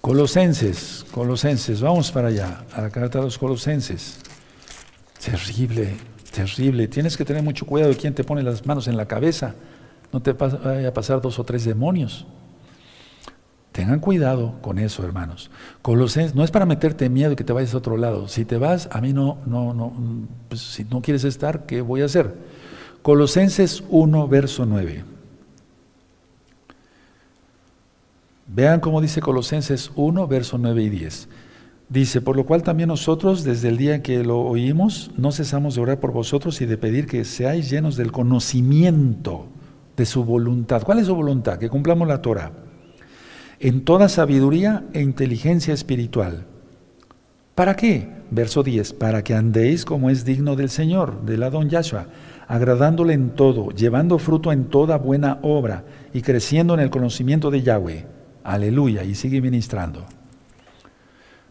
Colosenses, 0.00 1.06
Colosenses, 1.12 1.80
vamos 1.80 2.12
para 2.12 2.28
allá, 2.28 2.64
a 2.72 2.82
la 2.82 2.90
carta 2.90 3.18
de 3.18 3.24
los 3.24 3.38
Colosenses. 3.38 4.18
Terrible, 5.24 5.94
terrible. 6.30 6.88
Tienes 6.88 7.16
que 7.16 7.24
tener 7.24 7.42
mucho 7.42 7.64
cuidado 7.64 7.90
de 7.90 7.96
quién 7.96 8.14
te 8.14 8.24
pone 8.24 8.42
las 8.42 8.66
manos 8.66 8.86
en 8.88 8.96
la 8.96 9.06
cabeza. 9.06 9.54
No 10.12 10.20
te 10.20 10.32
vaya 10.32 10.88
a 10.88 10.92
pasar 10.92 11.22
dos 11.22 11.38
o 11.38 11.44
tres 11.44 11.64
demonios. 11.64 12.26
Tengan 13.72 13.98
cuidado 13.98 14.54
con 14.60 14.78
eso, 14.78 15.02
hermanos. 15.04 15.50
Colosenses, 15.82 16.34
no 16.34 16.44
es 16.44 16.50
para 16.50 16.66
meterte 16.66 17.08
miedo 17.08 17.32
y 17.32 17.36
que 17.36 17.42
te 17.42 17.52
vayas 17.52 17.74
a 17.74 17.78
otro 17.78 17.96
lado. 17.96 18.28
Si 18.28 18.44
te 18.44 18.58
vas, 18.58 18.88
a 18.92 19.00
mí 19.00 19.12
no, 19.12 19.38
no, 19.46 19.74
no, 19.74 19.92
pues 20.48 20.60
si 20.60 20.84
no 20.84 21.00
quieres 21.02 21.24
estar, 21.24 21.66
¿qué 21.66 21.80
voy 21.80 22.02
a 22.02 22.04
hacer? 22.04 22.34
Colosenses 23.04 23.84
1, 23.90 24.28
verso 24.28 24.64
9. 24.64 25.04
Vean 28.46 28.80
cómo 28.80 29.02
dice 29.02 29.20
Colosenses 29.20 29.92
1, 29.94 30.26
verso 30.26 30.56
9 30.56 30.82
y 30.84 30.88
10. 30.88 31.28
Dice, 31.90 32.22
por 32.22 32.34
lo 32.34 32.46
cual 32.46 32.62
también 32.62 32.88
nosotros, 32.88 33.44
desde 33.44 33.68
el 33.68 33.76
día 33.76 34.02
que 34.02 34.24
lo 34.24 34.40
oímos, 34.40 35.10
no 35.18 35.32
cesamos 35.32 35.74
de 35.74 35.82
orar 35.82 36.00
por 36.00 36.12
vosotros 36.12 36.62
y 36.62 36.64
de 36.64 36.78
pedir 36.78 37.04
que 37.04 37.26
seáis 37.26 37.68
llenos 37.68 37.96
del 37.96 38.10
conocimiento 38.10 39.48
de 39.98 40.06
su 40.06 40.24
voluntad. 40.24 40.82
¿Cuál 40.82 41.00
es 41.00 41.06
su 41.06 41.14
voluntad? 41.14 41.58
Que 41.58 41.68
cumplamos 41.68 42.08
la 42.08 42.22
Torah. 42.22 42.52
En 43.60 43.84
toda 43.84 44.08
sabiduría 44.08 44.86
e 44.94 45.02
inteligencia 45.02 45.74
espiritual. 45.74 46.46
¿Para 47.54 47.76
qué? 47.76 48.08
Verso 48.30 48.62
10. 48.62 48.94
Para 48.94 49.22
que 49.22 49.34
andéis 49.34 49.84
como 49.84 50.08
es 50.08 50.24
digno 50.24 50.56
del 50.56 50.70
Señor, 50.70 51.26
del 51.26 51.42
Adón 51.42 51.68
Yahshua 51.68 52.06
agradándole 52.46 53.14
en 53.14 53.30
todo, 53.30 53.70
llevando 53.70 54.18
fruto 54.18 54.52
en 54.52 54.66
toda 54.66 54.98
buena 54.98 55.38
obra 55.42 55.84
y 56.12 56.22
creciendo 56.22 56.74
en 56.74 56.80
el 56.80 56.90
conocimiento 56.90 57.50
de 57.50 57.62
Yahweh. 57.62 58.06
Aleluya, 58.42 59.04
y 59.04 59.14
sigue 59.14 59.40
ministrando. 59.40 60.04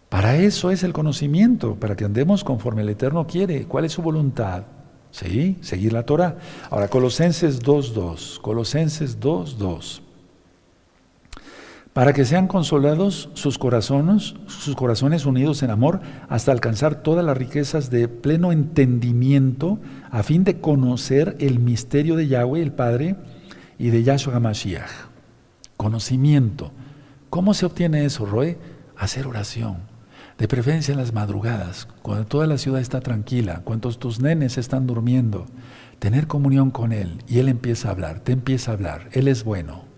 Para 0.10 0.38
eso 0.38 0.70
es 0.70 0.84
el 0.84 0.94
conocimiento, 0.94 1.76
para 1.76 1.96
que 1.96 2.06
andemos 2.06 2.44
conforme 2.44 2.84
el 2.84 2.90
Eterno 2.90 3.26
quiere. 3.26 3.66
¿Cuál 3.66 3.86
es 3.86 3.94
su 3.94 4.04
voluntad? 4.04 4.64
Sí, 5.10 5.58
seguir 5.62 5.92
la 5.94 6.04
Torah. 6.04 6.38
Ahora, 6.70 6.88
Colosenses 6.88 7.64
2.2, 7.64 8.40
Colosenses 8.40 9.20
2.2 9.20 10.03
para 11.94 12.14
que 12.14 12.26
sean 12.26 12.48
consolados 12.48 13.30
sus 13.36 13.60
corazones, 13.60 14.34
sus 14.48 14.76
corazones 14.76 15.28
unidos 15.28 15.62
en 15.62 15.70
amor, 15.70 16.02
hasta 16.28 16.52
alcanzar 16.52 17.04
todas 17.04 17.24
las 17.24 17.38
riquezas 17.38 17.92
de 17.92 18.08
pleno 18.08 18.52
entendimiento, 18.52 19.80
a 20.10 20.24
fin 20.24 20.44
de 20.44 20.60
conocer 20.60 21.38
el 21.40 21.60
misterio 21.60 22.16
de 22.16 22.28
Yahweh, 22.28 22.64
el 22.64 22.72
Padre, 22.72 23.16
y 23.78 23.89
de 23.91 24.02
Yahshua 24.02 24.36
HaMashiach. 24.36 24.89
Conocimiento. 25.78 26.72
¿Cómo 27.30 27.54
se 27.54 27.68
obtiene 27.68 28.06
eso, 28.06 28.26
Roe? 28.26 28.58
Hacer 28.98 29.28
oración. 29.28 29.78
De 30.39 30.48
preferencia 30.48 30.94
en 30.94 30.98
las 30.98 31.14
madrugadas, 31.14 31.88
cuando 32.02 32.26
toda 32.26 32.48
la 32.48 32.58
ciudad 32.58 32.82
está 32.82 33.02
tranquila, 33.02 33.62
cuando 33.64 33.91
tus 33.91 34.20
nenes 34.20 34.58
están 34.58 34.88
durmiendo. 34.88 35.46
Tener 36.00 36.26
comunión 36.26 36.72
con 36.72 36.91
Él 36.91 37.24
y 37.28 37.38
Él 37.38 37.50
empieza 37.50 37.89
a 37.89 37.91
hablar, 37.91 38.20
te 38.22 38.32
empieza 38.32 38.72
a 38.72 38.74
hablar. 38.74 39.10
Él 39.12 39.28
es 39.28 39.44
bueno. 39.44 39.93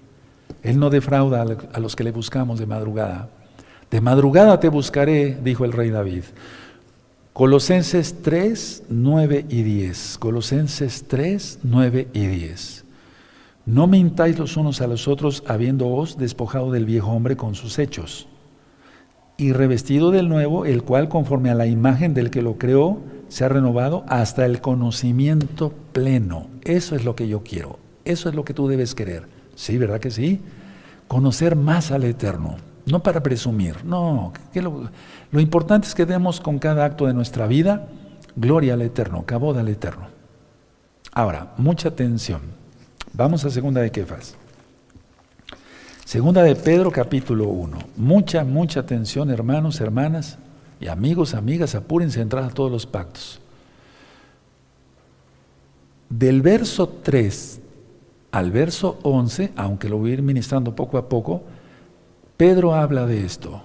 Él 0.66 0.80
no 0.80 0.90
defrauda 0.90 1.46
a 1.74 1.80
los 1.80 1.96
que 1.96 2.04
le 2.04 2.12
buscamos 2.12 2.58
de 2.58 2.66
madrugada. 2.66 3.30
De 3.92 4.02
madrugada 4.02 4.60
te 4.60 4.68
buscaré, 4.68 5.38
dijo 5.44 5.64
el 5.64 5.72
rey 5.72 5.92
David. 5.92 6.24
Colosenses 7.34 8.24
3, 8.24 8.86
9 8.90 9.46
y 9.48 9.62
10. 9.62 10.18
Colosenses 10.18 11.06
3, 11.08 11.60
9 11.62 12.08
y 12.14 12.26
10. 12.26 12.84
No 13.68 13.86
mintáis 13.86 14.40
los 14.40 14.58
unos 14.58 14.82
a 14.82 14.88
los 14.88 15.08
otros, 15.08 15.44
habiéndoos 15.48 16.18
despojado 16.18 16.72
del 16.72 16.86
viejo 16.86 17.12
hombre 17.12 17.38
con 17.38 17.54
sus 17.54 17.78
hechos, 17.78 18.28
y 19.38 19.54
revestido 19.54 20.10
del 20.10 20.30
nuevo, 20.30 20.66
el 20.66 20.82
cual 20.82 21.10
conforme 21.10 21.52
a 21.52 21.56
la 21.56 21.68
imagen 21.68 22.16
del 22.16 22.32
que 22.32 22.42
lo 22.42 22.58
creó, 22.58 23.02
se 23.28 23.44
ha 23.44 23.50
renovado 23.50 24.04
hasta 24.08 24.46
el 24.46 24.62
conocimiento 24.62 25.74
pleno. 25.94 26.48
Eso 26.64 26.96
es 26.96 27.06
lo 27.06 27.16
que 27.16 27.28
yo 27.28 27.44
quiero. 27.44 27.78
Eso 28.04 28.30
es 28.30 28.36
lo 28.36 28.46
que 28.46 28.54
tú 28.54 28.68
debes 28.68 28.96
querer. 28.96 29.35
Sí, 29.56 29.78
¿verdad 29.78 30.00
que 30.00 30.12
sí? 30.12 30.42
Conocer 31.08 31.56
más 31.56 31.92
al 31.92 32.04
Eterno. 32.04 32.58
No 32.86 33.02
para 33.02 33.24
presumir, 33.24 33.84
no. 33.84 34.32
lo, 35.32 35.40
importante 35.40 35.88
es 35.88 35.96
que 35.96 36.06
demos 36.06 36.40
con 36.40 36.60
cada 36.60 36.86
acto 36.86 37.08
de 37.08 37.16
nuestra 37.16 37.48
vida 37.48 37.88
gloria 38.36 38.76
al 38.76 38.84
Eterno, 38.84 39.24
caboda 39.26 39.62
al 39.62 39.70
Eterno. 39.70 40.08
Ahora, 41.12 41.54
mucha 41.58 41.90
atención. 41.90 42.42
Vamos 43.14 43.44
a 43.46 43.50
segunda 43.50 43.82
de 43.82 43.92
Kefas. 43.92 44.36
Segunda 46.04 46.44
de 46.44 46.56
Pedro 46.56 46.92
capítulo 46.92 47.48
1. 47.48 47.78
Mucha, 47.96 48.44
mucha 48.44 48.82
atención, 48.82 49.32
hermanos, 49.32 49.82
hermanas 49.82 50.38
y 50.80 50.88
amigos, 50.88 51.34
amigas, 51.34 51.74
apúrense 51.74 52.22
a 52.22 52.46
a 52.46 52.50
todos 52.50 52.72
los 52.72 52.86
pactos. 52.86 53.40
Del 56.10 56.44
verso 56.44 56.88
3 56.88 57.62
al 58.36 58.52
verso 58.52 59.00
11, 59.04 59.54
aunque 59.56 59.88
lo 59.88 59.98
voy 59.98 60.12
a 60.12 60.16
ir 60.16 60.22
ministrando 60.22 60.76
poco 60.76 60.98
a 60.98 61.08
poco, 61.08 61.44
Pedro 62.36 62.76
habla 62.76 63.06
de 63.06 63.26
esto. 63.26 63.64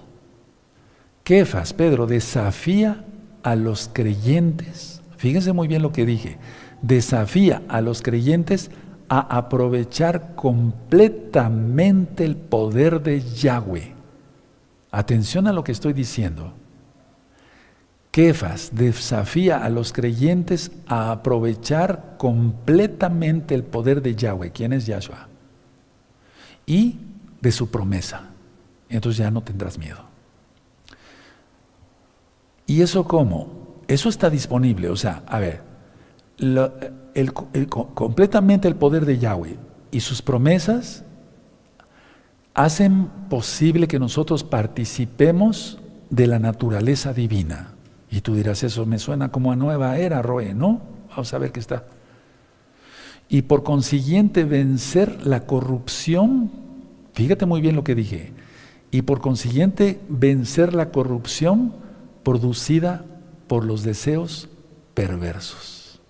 Kefas, 1.25 1.73
Pedro, 1.73 2.07
desafía 2.07 3.03
a 3.43 3.57
los 3.57 3.89
creyentes, 3.91 5.01
fíjense 5.17 5.51
muy 5.51 5.67
bien 5.67 5.81
lo 5.81 5.91
que 5.91 6.05
dije, 6.05 6.37
desafía 6.81 7.63
a 7.67 7.81
los 7.81 8.01
creyentes 8.01 8.71
a 9.09 9.19
aprovechar 9.19 10.35
completamente 10.35 12.23
el 12.23 12.37
poder 12.37 13.03
de 13.03 13.19
Yahweh. 13.19 13.93
Atención 14.89 15.47
a 15.47 15.53
lo 15.53 15.65
que 15.65 15.73
estoy 15.73 15.91
diciendo. 15.91 16.53
Kefas 18.11 18.71
desafía 18.73 19.63
a 19.63 19.69
los 19.69 19.93
creyentes 19.93 20.71
a 20.85 21.11
aprovechar 21.11 22.15
completamente 22.17 23.55
el 23.55 23.63
poder 23.63 24.01
de 24.01 24.15
Yahweh, 24.15 24.51
quien 24.51 24.73
es 24.73 24.85
Yahshua, 24.85 25.29
y 26.65 26.99
de 27.39 27.51
su 27.53 27.71
promesa. 27.71 28.31
Entonces 28.89 29.19
ya 29.19 29.31
no 29.31 29.41
tendrás 29.41 29.77
miedo. 29.77 30.03
¿Y 32.67 32.81
eso 32.81 33.05
cómo? 33.05 33.81
Eso 33.87 34.09
está 34.09 34.29
disponible. 34.29 34.89
O 34.89 34.95
sea, 34.97 35.23
a 35.27 35.39
ver, 35.39 35.61
completamente 37.93 38.67
el 38.67 38.75
poder 38.75 39.05
de 39.05 39.19
Yahweh 39.19 39.55
y 39.91 39.99
sus 40.01 40.21
promesas 40.21 41.03
hacen 42.53 43.07
posible 43.29 43.87
que 43.87 43.99
nosotros 43.99 44.43
participemos 44.43 45.79
de 46.09 46.27
la 46.27 46.39
naturaleza 46.39 47.13
divina. 47.13 47.73
Y 48.11 48.21
tú 48.21 48.35
dirás, 48.35 48.61
eso 48.63 48.85
me 48.85 48.99
suena 48.99 49.31
como 49.31 49.53
a 49.53 49.55
nueva 49.55 49.97
era, 49.97 50.21
Roe, 50.21 50.53
¿no? 50.53 50.81
Vamos 51.09 51.33
a 51.33 51.37
ver 51.37 51.53
qué 51.53 51.61
está. 51.61 51.85
Y 53.29 53.43
por 53.43 53.63
consiguiente 53.63 54.43
vencer 54.43 55.25
la 55.25 55.45
corrupción, 55.45 56.51
fíjate 57.13 57.45
muy 57.45 57.61
bien 57.61 57.77
lo 57.77 57.85
que 57.85 57.95
dije, 57.95 58.33
y 58.91 59.03
por 59.03 59.21
consiguiente 59.21 60.01
vencer 60.09 60.73
la 60.73 60.89
corrupción 60.89 61.73
producida 62.23 63.05
por 63.47 63.63
los 63.63 63.83
deseos 63.83 64.49
perversos. 64.93 66.01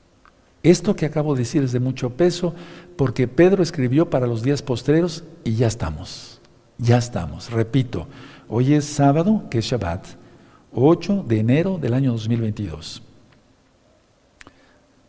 Esto 0.63 0.95
que 0.95 1.05
acabo 1.05 1.35
de 1.35 1.39
decir 1.39 1.63
es 1.63 1.71
de 1.71 1.79
mucho 1.79 2.11
peso 2.11 2.55
porque 2.95 3.27
Pedro 3.27 3.61
escribió 3.61 4.09
para 4.09 4.25
los 4.25 4.41
días 4.41 4.63
postreros 4.63 5.23
y 5.43 5.55
ya 5.55 5.67
estamos, 5.67 6.41
ya 6.79 6.97
estamos. 6.97 7.51
Repito, 7.51 8.07
hoy 8.47 8.73
es 8.73 8.85
sábado, 8.85 9.43
que 9.51 9.59
es 9.59 9.65
Shabbat, 9.65 10.20
8 10.73 11.25
de 11.27 11.39
enero 11.39 11.77
del 11.77 11.93
año 11.93 12.11
2022. 12.11 13.03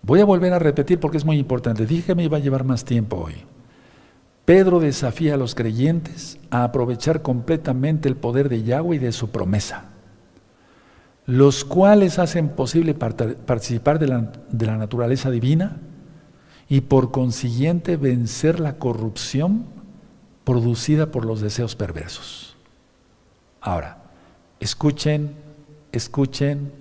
Voy 0.02 0.20
a 0.20 0.24
volver 0.24 0.52
a 0.52 0.58
repetir 0.58 0.98
porque 0.98 1.16
es 1.16 1.24
muy 1.24 1.38
importante. 1.38 1.86
Dije 1.86 2.06
que 2.06 2.14
me 2.14 2.24
iba 2.24 2.36
a 2.36 2.40
llevar 2.40 2.64
más 2.64 2.84
tiempo 2.84 3.16
hoy. 3.16 3.34
Pedro 4.44 4.80
desafía 4.80 5.34
a 5.34 5.36
los 5.36 5.54
creyentes 5.54 6.38
a 6.50 6.64
aprovechar 6.64 7.22
completamente 7.22 8.08
el 8.08 8.16
poder 8.16 8.48
de 8.48 8.64
Yahweh 8.64 8.96
y 8.96 8.98
de 8.98 9.12
su 9.12 9.30
promesa 9.30 9.92
los 11.26 11.64
cuales 11.64 12.18
hacen 12.18 12.48
posible 12.48 12.94
participar 12.94 13.98
de 13.98 14.08
la, 14.08 14.76
naturaleza 14.76 15.30
divina 15.30 15.76
y 16.68 16.82
por 16.82 17.10
consiguiente 17.10 17.96
vencer 17.96 18.58
la 18.58 18.78
corrupción 18.78 19.66
producida 20.44 21.10
por 21.10 21.24
los 21.24 21.40
deseos 21.40 21.76
perversos. 21.76 22.56
Ahora, 23.60 24.02
escuchen, 24.58 25.34
escuchen, 25.92 26.72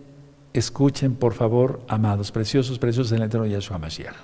escuchen 0.54 1.16
por 1.16 1.34
favor, 1.34 1.82
amados, 1.88 2.32
preciosos, 2.32 2.80
preciosos 2.80 3.12
en 3.12 3.20
el 3.20 3.26
eterno 3.26 3.46
Yahshua 3.46 3.78
Mashiach. 3.78 4.16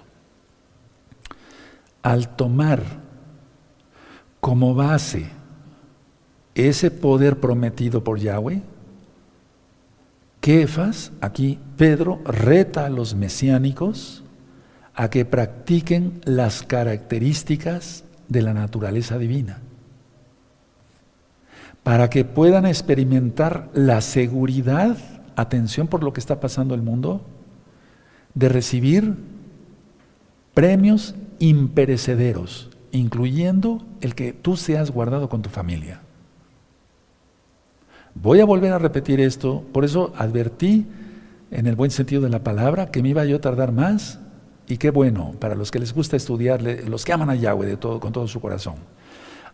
Al 2.02 2.36
tomar 2.36 2.84
como 4.40 4.74
base 4.74 5.28
ese 6.56 6.90
poder 6.90 7.40
prometido 7.40 8.04
por 8.04 8.20
Yahweh, 8.20 8.62
Kefas, 10.42 11.12
aquí 11.20 11.60
Pedro 11.76 12.22
reta 12.26 12.86
a 12.86 12.90
los 12.90 13.16
mesiánicos 13.16 14.24
a 14.96 15.10
que 15.10 15.26
practiquen 15.26 16.22
las 16.24 16.64
características 16.64 18.06
de 18.30 18.42
la 18.42 18.54
naturaleza 18.54 19.18
divina, 19.18 19.60
para 21.88 22.10
que 22.10 22.26
puedan 22.26 22.66
experimentar 22.66 23.70
la 23.74 24.02
seguridad, 24.02 24.98
atención 25.38 25.88
por 25.88 26.04
lo 26.04 26.12
que 26.12 26.20
está 26.20 26.42
pasando 26.42 26.74
en 26.74 26.82
el 26.82 26.86
mundo, 26.86 27.22
de 28.34 28.50
recibir 28.50 29.16
premios 30.54 31.16
imperecederos, 31.40 32.70
incluyendo 32.92 33.86
el 34.02 34.16
que 34.16 34.34
tú 34.34 34.58
seas 34.58 34.92
guardado 34.92 35.30
con 35.30 35.42
tu 35.42 35.50
familia. 35.50 36.02
Voy 38.16 38.42
a 38.42 38.46
volver 38.46 38.74
a 38.74 38.80
repetir 38.80 39.22
esto, 39.22 39.64
por 39.72 39.86
eso 39.86 40.12
advertí 40.18 40.88
en 41.52 41.68
el 41.68 41.78
buen 41.78 41.92
sentido 41.92 42.22
de 42.22 42.30
la 42.30 42.44
palabra 42.44 42.92
que 42.92 43.02
me 43.02 43.08
iba 43.08 43.24
yo 43.24 43.38
a 43.38 43.42
tardar 43.42 43.72
más 43.72 44.20
y 44.68 44.76
qué 44.76 44.90
bueno 44.90 45.36
para 45.40 45.56
los 45.56 45.72
que 45.72 45.80
les 45.80 45.94
gusta 45.94 46.18
estudiar, 46.18 46.62
los 46.62 47.06
que 47.06 47.14
aman 47.14 47.30
a 47.30 47.36
Yahweh 47.36 47.66
de 47.66 47.78
todo, 47.78 48.02
con 48.02 48.12
todo 48.12 48.28
su 48.28 48.42
corazón. 48.42 48.76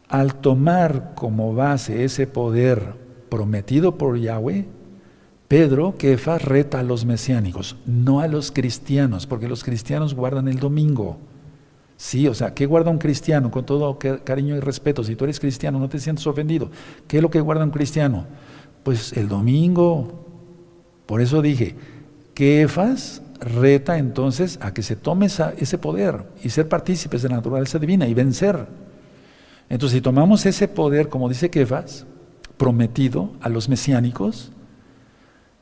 Al 0.10 0.36
tomar 0.36 1.14
como 1.16 1.54
base 1.54 2.04
ese 2.04 2.28
poder 2.28 2.96
prometido 3.30 3.98
por 3.98 4.18
Yahweh, 4.20 4.68
Pedro, 5.48 5.96
Kefa, 5.98 6.38
reta 6.38 6.80
a 6.80 6.84
los 6.84 7.06
mesiánicos, 7.06 7.78
no 7.86 8.22
a 8.22 8.28
los 8.28 8.52
cristianos, 8.52 9.28
porque 9.28 9.48
los 9.48 9.64
cristianos 9.64 10.14
guardan 10.14 10.48
el 10.48 10.60
domingo. 10.60 11.18
Sí, 11.96 12.28
o 12.28 12.34
sea, 12.34 12.54
¿qué 12.54 12.66
guarda 12.66 12.92
un 12.92 12.98
cristiano? 12.98 13.52
Con 13.52 13.66
todo 13.66 13.98
cariño 13.98 14.56
y 14.56 14.60
respeto, 14.60 15.04
si 15.04 15.16
tú 15.16 15.26
eres 15.26 15.40
cristiano, 15.40 15.80
no 15.80 15.90
te 15.90 16.00
sientes 16.00 16.26
ofendido. 16.28 16.70
¿Qué 17.08 17.18
es 17.18 17.24
lo 17.24 17.30
que 17.30 17.40
guarda 17.40 17.64
un 17.64 17.72
cristiano? 17.72 18.26
Pues 18.84 19.14
el 19.14 19.28
domingo. 19.28 20.26
Por 21.06 21.22
eso 21.22 21.42
dije, 21.42 21.76
que 22.34 22.64
Efas 22.64 23.22
reta 23.40 23.98
entonces 23.98 24.58
a 24.62 24.74
que 24.74 24.82
se 24.82 24.96
tome 24.96 25.28
ese 25.28 25.78
poder 25.78 26.26
y 26.44 26.50
ser 26.50 26.68
partícipes 26.68 27.22
de 27.22 27.30
la 27.30 27.36
naturaleza 27.36 27.80
divina 27.80 28.08
y 28.08 28.14
vencer. 28.14 28.66
Entonces, 29.70 29.98
si 29.98 30.02
tomamos 30.02 30.46
ese 30.46 30.68
poder, 30.68 31.10
como 31.10 31.30
dice 31.30 31.50
Kefas, 31.50 32.06
prometido 32.58 33.32
a 33.42 33.50
los 33.50 33.70
mesiánicos, 33.70 34.52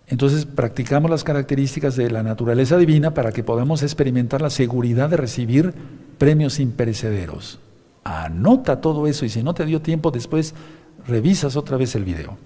entonces 0.08 0.46
practicamos 0.46 1.10
las 1.10 1.24
características 1.24 1.96
de 1.96 2.12
la 2.12 2.22
naturaleza 2.22 2.78
divina 2.78 3.14
para 3.14 3.32
que 3.32 3.44
podamos 3.44 3.82
experimentar 3.82 4.42
la 4.42 4.50
seguridad 4.50 5.10
de 5.10 5.18
recibir 5.18 5.74
premios 6.18 6.60
imperecederos. 6.60 7.60
Anota 8.04 8.82
todo 8.82 9.08
eso 9.08 9.24
y 9.26 9.30
si 9.30 9.42
no 9.42 9.54
te 9.54 9.66
dio 9.66 9.82
tiempo 9.82 10.12
después 10.12 10.54
revisas 11.08 11.56
otra 11.56 11.78
vez 11.78 11.96
el 11.96 12.04
video. 12.04 12.38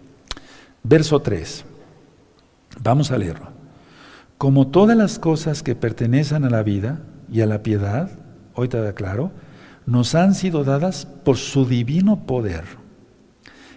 Verso 0.83 1.21
3. 1.21 1.65
Vamos 2.83 3.09
a 3.09 3.17
leerlo. 3.17 3.47
Como 4.37 4.67
todas 4.67 4.95
las 4.95 5.17
cosas 5.17 5.63
que 5.63 5.75
pertenecen 5.75 6.43
a 6.45 6.49
la 6.49 6.61
vida 6.61 6.99
y 7.31 7.41
a 7.41 7.47
la 7.47 7.63
piedad, 7.63 8.11
hoy 8.53 8.67
te 8.67 8.79
da 8.79 8.93
claro, 8.93 9.31
nos 9.85 10.15
han 10.15 10.33
sido 10.33 10.63
dadas 10.63 11.05
por 11.05 11.37
su 11.37 11.65
divino 11.65 12.25
poder, 12.25 12.63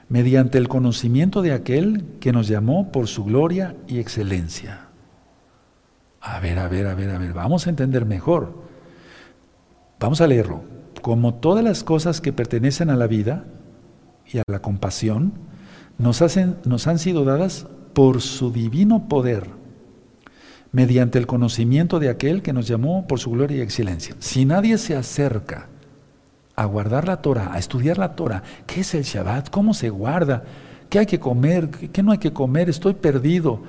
mediante 0.09 0.59
el 0.59 0.69
conocimiento 0.69 1.43
de 1.43 1.53
aquel 1.53 2.05
que 2.21 2.33
nos 2.33 2.49
llamó 2.49 2.91
por 2.91 3.09
su 3.09 3.25
gloria 3.25 3.77
y 3.87 3.99
excelencia. 3.99 4.89
A 6.21 6.41
ver, 6.41 6.59
a 6.59 6.69
ver, 6.69 6.87
a 6.87 6.95
ver, 6.95 7.11
a 7.11 7.19
ver, 7.19 7.33
vamos 7.33 7.67
a 7.67 7.71
entender 7.71 8.05
mejor. 8.07 8.63
Vamos 10.01 10.21
a 10.21 10.27
leerlo. 10.27 10.63
Como 11.03 11.35
todas 11.35 11.63
las 11.63 11.85
cosas 11.85 12.21
que 12.21 12.33
pertenecen 12.33 12.91
a 12.91 12.97
la 12.97 13.07
vida 13.07 13.45
y 14.33 14.39
a 14.39 14.43
la 14.47 14.61
compasión, 14.61 15.33
nos, 15.97 16.23
hacen, 16.23 16.57
nos 16.65 16.87
han 16.87 16.99
sido 16.99 17.25
dadas 17.25 17.67
por 17.93 18.21
su 18.21 18.51
divino 18.51 19.09
poder, 19.09 19.49
mediante 20.73 21.19
el 21.19 21.27
conocimiento 21.27 21.99
de 21.99 22.09
aquel 22.09 22.43
que 22.43 22.53
nos 22.53 22.67
llamó 22.67 23.07
por 23.07 23.21
su 23.21 23.31
gloria 23.31 23.59
y 23.59 23.61
excelencia. 23.61 24.17
Si 24.19 24.45
nadie 24.45 24.79
se 24.79 24.97
acerca 24.97 25.69
a 26.59 26.65
guardar 26.65 27.07
la 27.07 27.23
Torah, 27.23 27.53
a 27.53 27.59
estudiar 27.59 27.99
la 27.99 28.17
Torah, 28.17 28.43
¿qué 28.67 28.81
es 28.81 28.93
el 28.93 29.05
Shabbat? 29.05 29.49
¿Cómo 29.49 29.75
se 29.75 29.91
guarda? 29.91 30.43
¿Qué 30.91 30.99
hay 30.99 31.07
que 31.07 31.21
comer? 31.21 31.71
¿Qué 31.71 32.03
no 32.03 32.11
hay 32.11 32.19
que 32.19 32.33
comer? 32.33 32.69
Estoy 32.69 32.95
perdido. 32.95 33.61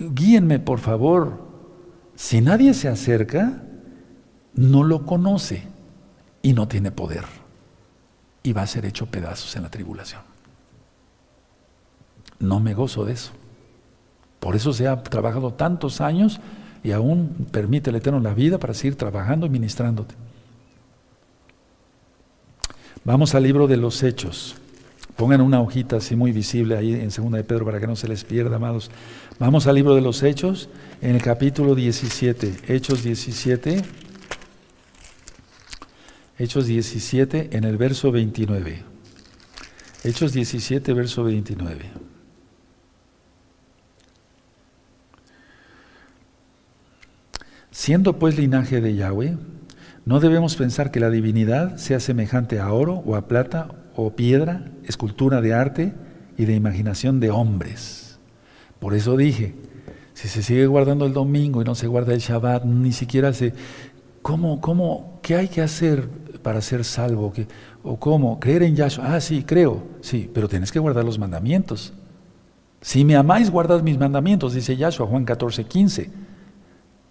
Guíenme, 0.00 0.58
por 0.58 0.78
favor. 0.78 1.44
Si 2.14 2.40
nadie 2.40 2.72
se 2.72 2.88
acerca, 2.88 3.62
no 4.54 4.84
lo 4.84 5.04
conoce 5.04 5.64
y 6.40 6.54
no 6.54 6.66
tiene 6.66 6.90
poder. 6.90 7.24
Y 8.42 8.54
va 8.54 8.62
a 8.62 8.66
ser 8.68 8.86
hecho 8.86 9.04
pedazos 9.04 9.54
en 9.56 9.64
la 9.64 9.70
tribulación. 9.70 10.22
No 12.38 12.58
me 12.58 12.72
gozo 12.72 13.04
de 13.04 13.12
eso. 13.12 13.32
Por 14.40 14.56
eso 14.56 14.72
se 14.72 14.88
ha 14.88 15.02
trabajado 15.02 15.52
tantos 15.52 16.00
años 16.00 16.40
y 16.82 16.92
aún 16.92 17.48
permite 17.50 17.90
el 17.90 17.96
Eterno 17.96 18.18
la 18.18 18.32
vida 18.32 18.56
para 18.56 18.72
seguir 18.72 18.96
trabajando 18.96 19.44
y 19.44 19.50
ministrándote. 19.50 20.14
Vamos 23.04 23.34
al 23.34 23.42
libro 23.42 23.66
de 23.66 23.76
los 23.76 24.02
Hechos. 24.02 24.56
Pongan 25.16 25.42
una 25.42 25.60
hojita 25.60 25.96
así 25.96 26.16
muy 26.16 26.32
visible 26.32 26.74
ahí 26.74 26.94
en 26.94 27.10
Segunda 27.10 27.36
de 27.36 27.44
Pedro 27.44 27.66
para 27.66 27.78
que 27.78 27.86
no 27.86 27.96
se 27.96 28.08
les 28.08 28.24
pierda, 28.24 28.56
amados. 28.56 28.90
Vamos 29.38 29.66
al 29.66 29.74
libro 29.74 29.94
de 29.94 30.00
los 30.00 30.22
Hechos, 30.22 30.70
en 31.02 31.14
el 31.14 31.22
capítulo 31.22 31.74
17, 31.74 32.54
Hechos 32.66 33.04
17. 33.04 33.82
Hechos 36.38 36.66
17 36.66 37.50
en 37.52 37.64
el 37.64 37.76
verso 37.76 38.10
29. 38.10 38.82
Hechos 40.02 40.32
17, 40.32 40.94
verso 40.94 41.24
29. 41.24 41.90
Siendo 47.70 48.18
pues 48.18 48.38
linaje 48.38 48.80
de 48.80 48.94
Yahweh, 48.94 49.36
no 50.04 50.20
debemos 50.20 50.56
pensar 50.56 50.90
que 50.90 51.00
la 51.00 51.10
divinidad 51.10 51.76
sea 51.76 51.98
semejante 51.98 52.60
a 52.60 52.72
oro 52.72 53.02
o 53.06 53.16
a 53.16 53.26
plata 53.26 53.68
o 53.96 54.10
piedra, 54.10 54.66
escultura 54.84 55.40
de 55.40 55.54
arte 55.54 55.94
y 56.36 56.44
de 56.44 56.54
imaginación 56.54 57.20
de 57.20 57.30
hombres. 57.30 58.18
Por 58.80 58.94
eso 58.94 59.16
dije, 59.16 59.54
si 60.12 60.28
se 60.28 60.42
sigue 60.42 60.66
guardando 60.66 61.06
el 61.06 61.14
domingo 61.14 61.62
y 61.62 61.64
no 61.64 61.74
se 61.74 61.86
guarda 61.86 62.12
el 62.12 62.20
Shabbat, 62.20 62.64
ni 62.64 62.92
siquiera 62.92 63.32
se... 63.32 63.54
¿Cómo, 64.20 64.60
cómo, 64.60 65.18
qué 65.22 65.36
hay 65.36 65.48
que 65.48 65.60
hacer 65.60 66.08
para 66.42 66.60
ser 66.60 66.84
salvo? 66.84 67.32
¿O 67.82 67.98
cómo? 67.98 68.40
¿Creer 68.40 68.62
en 68.62 68.76
Yahshua? 68.76 69.14
Ah, 69.14 69.20
sí, 69.20 69.42
creo. 69.42 69.82
Sí, 70.00 70.30
pero 70.32 70.48
tienes 70.48 70.72
que 70.72 70.78
guardar 70.78 71.04
los 71.04 71.18
mandamientos. 71.18 71.92
Si 72.80 73.04
me 73.04 73.16
amáis, 73.16 73.50
guardad 73.50 73.82
mis 73.82 73.98
mandamientos, 73.98 74.54
dice 74.54 74.76
Yahshua, 74.76 75.06
Juan 75.06 75.24
14, 75.24 75.64
15. 75.64 76.10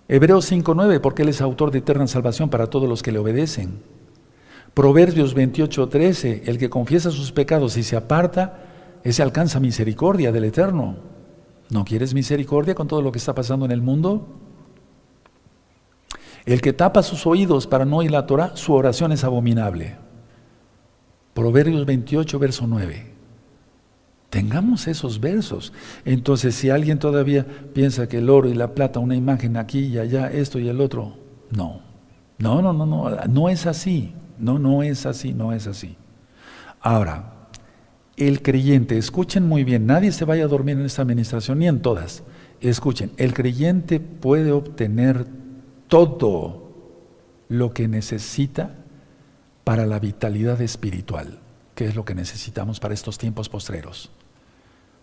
Hebreos 0.07 0.51
5.9, 0.51 0.99
porque 0.99 1.21
Él 1.21 1.29
es 1.29 1.41
autor 1.41 1.71
de 1.71 1.79
eterna 1.79 2.07
salvación 2.07 2.49
para 2.49 2.67
todos 2.67 2.89
los 2.89 3.01
que 3.01 3.11
le 3.11 3.19
obedecen. 3.19 3.81
Proverbios 4.73 5.35
28.13, 5.35 6.43
el 6.45 6.57
que 6.57 6.69
confiesa 6.69 7.11
sus 7.11 7.31
pecados 7.31 7.77
y 7.77 7.83
se 7.83 7.95
aparta, 7.95 8.99
ese 9.03 9.21
alcanza 9.21 9.59
misericordia 9.59 10.31
del 10.31 10.45
Eterno. 10.45 10.97
¿No 11.69 11.85
quieres 11.85 12.13
misericordia 12.13 12.75
con 12.75 12.87
todo 12.87 13.01
lo 13.01 13.11
que 13.11 13.19
está 13.19 13.35
pasando 13.35 13.65
en 13.65 13.71
el 13.71 13.81
mundo? 13.81 14.27
El 16.45 16.61
que 16.61 16.73
tapa 16.73 17.03
sus 17.03 17.25
oídos 17.25 17.67
para 17.67 17.85
no 17.85 17.97
oír 17.97 18.11
la 18.11 18.25
Torah, 18.25 18.55
su 18.55 18.73
oración 18.73 19.11
es 19.11 19.23
abominable. 19.23 19.95
Proverbios 21.33 21.85
28, 21.85 22.39
verso 22.39 22.67
9. 22.67 23.12
Tengamos 24.34 24.88
esos 24.88 25.19
versos. 25.19 25.73
Entonces, 26.05 26.55
si 26.55 26.71
alguien 26.71 26.97
todavía 26.97 27.45
piensa 27.71 28.09
que 28.09 28.17
el 28.17 28.31
oro 28.31 28.49
y 28.49 28.55
la 28.55 28.73
plata, 28.73 28.97
una 28.97 29.15
imagen 29.15 29.57
aquí 29.57 29.81
y 29.81 29.99
allá, 29.99 30.31
esto 30.31 30.57
y 30.57 30.67
el 30.69 30.81
otro, 30.81 31.19
no. 31.51 31.81
No, 32.39 32.59
no, 32.63 32.73
no, 32.73 32.88
no, 32.88 33.11
no 33.27 33.49
es 33.49 33.67
así. 33.67 34.11
No, 34.39 34.57
no 34.57 34.81
es 34.81 35.05
así, 35.05 35.36
no 35.36 35.53
es 35.53 35.67
así. 35.67 35.97
Ahora, 36.81 37.31
el 38.17 38.41
creyente, 38.41 38.97
escuchen 38.97 39.47
muy 39.47 39.63
bien, 39.63 39.86
nadie 39.86 40.11
se 40.11 40.25
vaya 40.25 40.45
a 40.45 40.47
dormir 40.47 40.79
en 40.79 40.86
esta 40.88 41.03
administración, 41.03 41.59
ni 41.59 41.67
en 41.67 41.84
todas. 41.84 42.23
Escuchen, 42.59 43.11
el 43.17 43.36
creyente 43.36 43.99
puede 43.99 44.51
obtener 44.51 45.27
todo 45.89 46.71
lo 47.49 47.71
que 47.71 47.88
necesita 47.88 48.77
para 49.63 49.86
la 49.86 49.99
vitalidad 49.99 50.59
espiritual, 50.59 51.38
que 51.75 51.86
es 51.86 51.95
lo 51.95 52.03
que 52.03 52.15
necesitamos 52.15 52.79
para 52.79 52.95
estos 52.95 53.19
tiempos 53.19 53.47
postreros. 53.47 54.09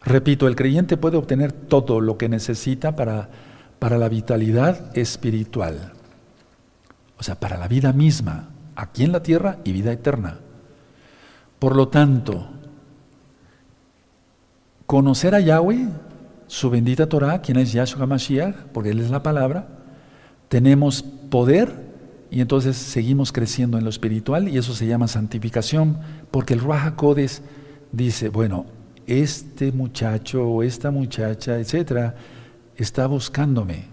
Repito, 0.02 0.48
el 0.48 0.56
creyente 0.56 0.96
puede 0.96 1.16
obtener 1.16 1.52
todo 1.52 2.00
lo 2.00 2.16
que 2.16 2.28
necesita 2.28 2.96
para, 2.96 3.28
para 3.78 3.98
la 3.98 4.08
vitalidad 4.08 4.96
espiritual, 4.96 5.92
o 7.18 7.22
sea, 7.22 7.38
para 7.38 7.58
la 7.58 7.68
vida 7.68 7.92
misma, 7.92 8.50
aquí 8.76 9.04
en 9.04 9.12
la 9.12 9.22
tierra 9.22 9.58
y 9.64 9.72
vida 9.72 9.92
eterna. 9.92 10.38
Por 11.58 11.76
lo 11.76 11.88
tanto, 11.88 12.48
conocer 14.86 15.34
a 15.34 15.40
Yahweh, 15.40 15.88
su 16.46 16.70
bendita 16.70 17.06
Torah, 17.06 17.42
quien 17.42 17.58
es 17.58 17.72
Yahshua 17.72 18.06
Mashiach, 18.06 18.54
porque 18.72 18.90
Él 18.90 19.00
es 19.00 19.10
la 19.10 19.22
palabra, 19.22 19.68
tenemos 20.48 21.02
poder 21.02 21.90
y 22.30 22.40
entonces 22.40 22.76
seguimos 22.76 23.32
creciendo 23.32 23.76
en 23.76 23.84
lo 23.84 23.90
espiritual 23.90 24.48
y 24.48 24.56
eso 24.56 24.72
se 24.74 24.86
llama 24.86 25.08
santificación, 25.08 25.98
porque 26.30 26.54
el 26.54 26.60
Ruach 26.60 26.86
HaKodes 26.86 27.42
dice, 27.92 28.30
bueno, 28.30 28.66
este 29.06 29.72
muchacho 29.72 30.46
o 30.46 30.62
esta 30.62 30.90
muchacha, 30.90 31.58
etcétera, 31.58 32.14
está 32.76 33.06
buscándome. 33.06 33.84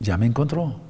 Ya 0.00 0.16
me 0.16 0.26
encontró. 0.26 0.80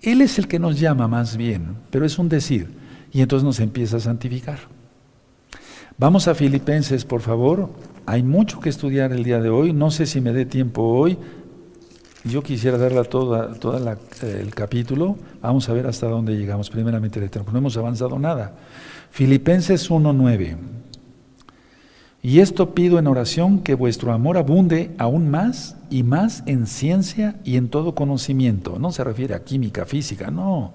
Él 0.00 0.20
es 0.20 0.38
el 0.38 0.46
que 0.46 0.58
nos 0.58 0.78
llama 0.78 1.08
más 1.08 1.36
bien, 1.36 1.76
pero 1.90 2.04
es 2.04 2.18
un 2.18 2.28
decir. 2.28 2.68
Y 3.12 3.20
entonces 3.20 3.44
nos 3.44 3.60
empieza 3.60 3.96
a 3.96 4.00
santificar. 4.00 4.58
Vamos 5.96 6.28
a 6.28 6.34
Filipenses, 6.34 7.04
por 7.04 7.22
favor. 7.22 7.70
Hay 8.06 8.22
mucho 8.22 8.60
que 8.60 8.68
estudiar 8.68 9.12
el 9.12 9.24
día 9.24 9.40
de 9.40 9.48
hoy. 9.48 9.72
No 9.72 9.90
sé 9.90 10.06
si 10.06 10.20
me 10.20 10.32
dé 10.32 10.46
tiempo 10.46 10.82
hoy. 10.82 11.18
Yo 12.24 12.42
quisiera 12.42 12.78
darla 12.78 13.04
toda, 13.04 13.54
toda 13.54 13.98
el 14.22 14.54
capítulo. 14.54 15.16
Vamos 15.42 15.68
a 15.68 15.72
ver 15.72 15.86
hasta 15.86 16.06
dónde 16.06 16.36
llegamos. 16.36 16.70
Primeramente, 16.70 17.20
no 17.52 17.58
hemos 17.58 17.76
avanzado 17.76 18.18
nada. 18.18 18.54
Filipenses 19.10 19.90
1.9. 19.90 20.77
Y 22.28 22.40
esto 22.40 22.74
pido 22.74 22.98
en 22.98 23.06
oración 23.06 23.60
que 23.60 23.72
vuestro 23.72 24.12
amor 24.12 24.36
abunde 24.36 24.94
aún 24.98 25.30
más 25.30 25.78
y 25.88 26.02
más 26.02 26.42
en 26.44 26.66
ciencia 26.66 27.36
y 27.42 27.56
en 27.56 27.70
todo 27.70 27.94
conocimiento. 27.94 28.78
No 28.78 28.92
se 28.92 29.02
refiere 29.02 29.34
a 29.34 29.44
química, 29.44 29.86
física, 29.86 30.30
no. 30.30 30.74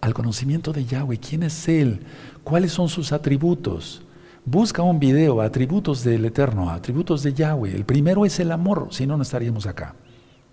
Al 0.00 0.14
conocimiento 0.14 0.72
de 0.72 0.86
Yahweh. 0.86 1.18
¿Quién 1.18 1.42
es 1.42 1.68
Él? 1.68 2.00
¿Cuáles 2.42 2.72
son 2.72 2.88
sus 2.88 3.12
atributos? 3.12 4.04
Busca 4.46 4.80
un 4.80 4.98
video, 4.98 5.42
atributos 5.42 6.02
del 6.02 6.24
Eterno, 6.24 6.70
atributos 6.70 7.22
de 7.22 7.34
Yahweh. 7.34 7.76
El 7.76 7.84
primero 7.84 8.24
es 8.24 8.40
el 8.40 8.50
amor, 8.50 8.88
si 8.90 9.06
no, 9.06 9.18
no 9.18 9.22
estaríamos 9.22 9.66
acá. 9.66 9.94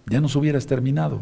Ya 0.07 0.19
nos 0.19 0.35
hubieras 0.35 0.65
terminado. 0.65 1.21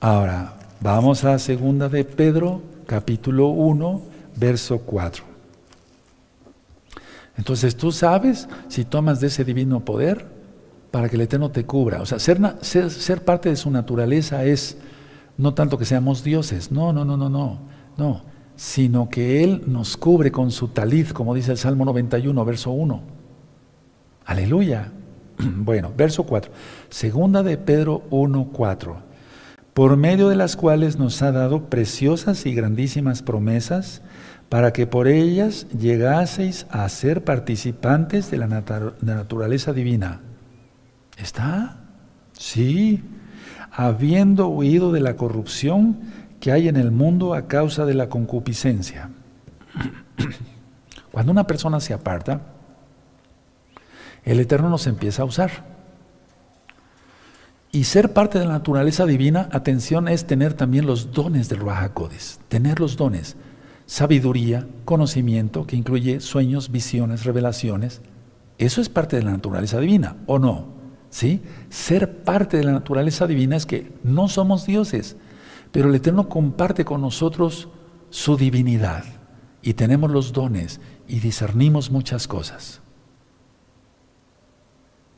Ahora, 0.00 0.56
vamos 0.80 1.22
a 1.22 1.38
segunda 1.38 1.88
de 1.88 2.04
Pedro, 2.04 2.62
capítulo 2.84 3.46
1, 3.46 4.02
verso 4.34 4.78
4. 4.80 5.35
Entonces 7.36 7.76
tú 7.76 7.92
sabes 7.92 8.48
si 8.68 8.84
tomas 8.84 9.20
de 9.20 9.28
ese 9.28 9.44
divino 9.44 9.84
poder 9.84 10.26
para 10.90 11.08
que 11.08 11.16
el 11.16 11.22
Eterno 11.22 11.50
te 11.50 11.64
cubra. 11.64 12.00
O 12.00 12.06
sea, 12.06 12.18
ser, 12.18 13.24
parte 13.24 13.50
de 13.50 13.56
su 13.56 13.70
naturaleza 13.70 14.44
es 14.44 14.78
no 15.36 15.52
tanto 15.52 15.76
que 15.76 15.84
seamos 15.84 16.24
dioses, 16.24 16.72
no, 16.72 16.92
no, 16.92 17.04
no, 17.04 17.16
no, 17.16 17.28
no, 17.28 17.58
no, 17.98 18.22
sino 18.56 19.10
que 19.10 19.44
Él 19.44 19.64
nos 19.66 19.98
cubre 19.98 20.32
con 20.32 20.50
su 20.50 20.68
talid, 20.68 21.08
como 21.08 21.34
dice 21.34 21.52
el 21.52 21.58
Salmo 21.58 21.84
91, 21.84 22.44
verso 22.44 22.70
1. 22.70 23.02
Aleluya. 24.24 24.92
Bueno, 25.58 25.92
verso 25.94 26.22
4. 26.24 26.50
Segunda 26.88 27.42
de 27.42 27.58
Pedro 27.58 28.04
1, 28.08 28.48
4. 28.54 28.96
Por 29.74 29.98
medio 29.98 30.30
de 30.30 30.36
las 30.36 30.56
cuales 30.56 30.98
nos 30.98 31.20
ha 31.20 31.30
dado 31.30 31.68
preciosas 31.68 32.46
y 32.46 32.54
grandísimas 32.54 33.20
promesas, 33.20 34.00
para 34.48 34.72
que 34.72 34.86
por 34.86 35.08
ellas 35.08 35.66
llegaseis 35.76 36.66
a 36.70 36.88
ser 36.88 37.24
participantes 37.24 38.30
de 38.30 38.38
la 38.38 38.46
naturaleza 38.46 39.72
divina. 39.72 40.20
¿Está? 41.18 41.78
Sí. 42.32 43.02
Habiendo 43.72 44.48
huido 44.48 44.92
de 44.92 45.00
la 45.00 45.16
corrupción 45.16 45.98
que 46.40 46.52
hay 46.52 46.68
en 46.68 46.76
el 46.76 46.90
mundo 46.90 47.34
a 47.34 47.48
causa 47.48 47.84
de 47.84 47.94
la 47.94 48.08
concupiscencia. 48.08 49.10
Cuando 51.12 51.32
una 51.32 51.46
persona 51.46 51.80
se 51.80 51.92
aparta, 51.92 52.40
el 54.24 54.40
Eterno 54.40 54.68
nos 54.68 54.86
empieza 54.86 55.22
a 55.22 55.24
usar. 55.24 55.76
Y 57.72 57.84
ser 57.84 58.12
parte 58.12 58.38
de 58.38 58.46
la 58.46 58.52
naturaleza 58.52 59.06
divina, 59.06 59.48
atención, 59.52 60.08
es 60.08 60.26
tener 60.26 60.54
también 60.54 60.86
los 60.86 61.12
dones 61.12 61.48
del 61.48 61.58
Ruach 61.58 61.92
tener 62.48 62.80
los 62.80 62.96
dones 62.96 63.36
sabiduría, 63.86 64.66
conocimiento, 64.84 65.66
que 65.66 65.76
incluye 65.76 66.20
sueños, 66.20 66.70
visiones, 66.70 67.24
revelaciones. 67.24 68.02
Eso 68.58 68.80
es 68.80 68.88
parte 68.88 69.16
de 69.16 69.22
la 69.22 69.30
naturaleza 69.30 69.80
divina, 69.80 70.16
¿o 70.26 70.38
no? 70.38 70.76
¿Sí? 71.10 71.42
Ser 71.70 72.24
parte 72.24 72.56
de 72.56 72.64
la 72.64 72.72
naturaleza 72.72 73.26
divina 73.26 73.56
es 73.56 73.64
que 73.64 73.92
no 74.02 74.28
somos 74.28 74.66
dioses, 74.66 75.16
pero 75.72 75.88
el 75.88 75.94
Eterno 75.94 76.28
comparte 76.28 76.84
con 76.84 77.00
nosotros 77.00 77.68
su 78.10 78.36
divinidad 78.36 79.04
y 79.62 79.74
tenemos 79.74 80.10
los 80.10 80.32
dones 80.32 80.80
y 81.08 81.20
discernimos 81.20 81.90
muchas 81.90 82.28
cosas. 82.28 82.80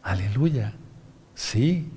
Aleluya. 0.02 0.74
Sí. 1.34 1.90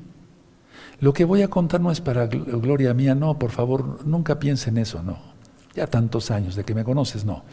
Lo 1.00 1.14
que 1.14 1.26
voy 1.26 1.42
a 1.42 1.50
contar 1.50 1.82
no 1.82 1.92
es 1.92 2.02
para 2.02 2.28
gloria 2.28 2.94
mía, 2.94 3.16
no, 3.16 3.40
por 3.40 3.52
favor, 3.52 4.06
nunca 4.06 4.40
piense 4.40 4.70
en 4.70 4.78
eso, 4.78 5.02
no. 5.02 5.31
Ya 5.76 5.88
tantos 5.88 6.32
años 6.32 6.56
de 6.56 6.64
que 6.64 6.76
me 6.76 6.84
conoces, 6.84 7.26
no. 7.26 7.44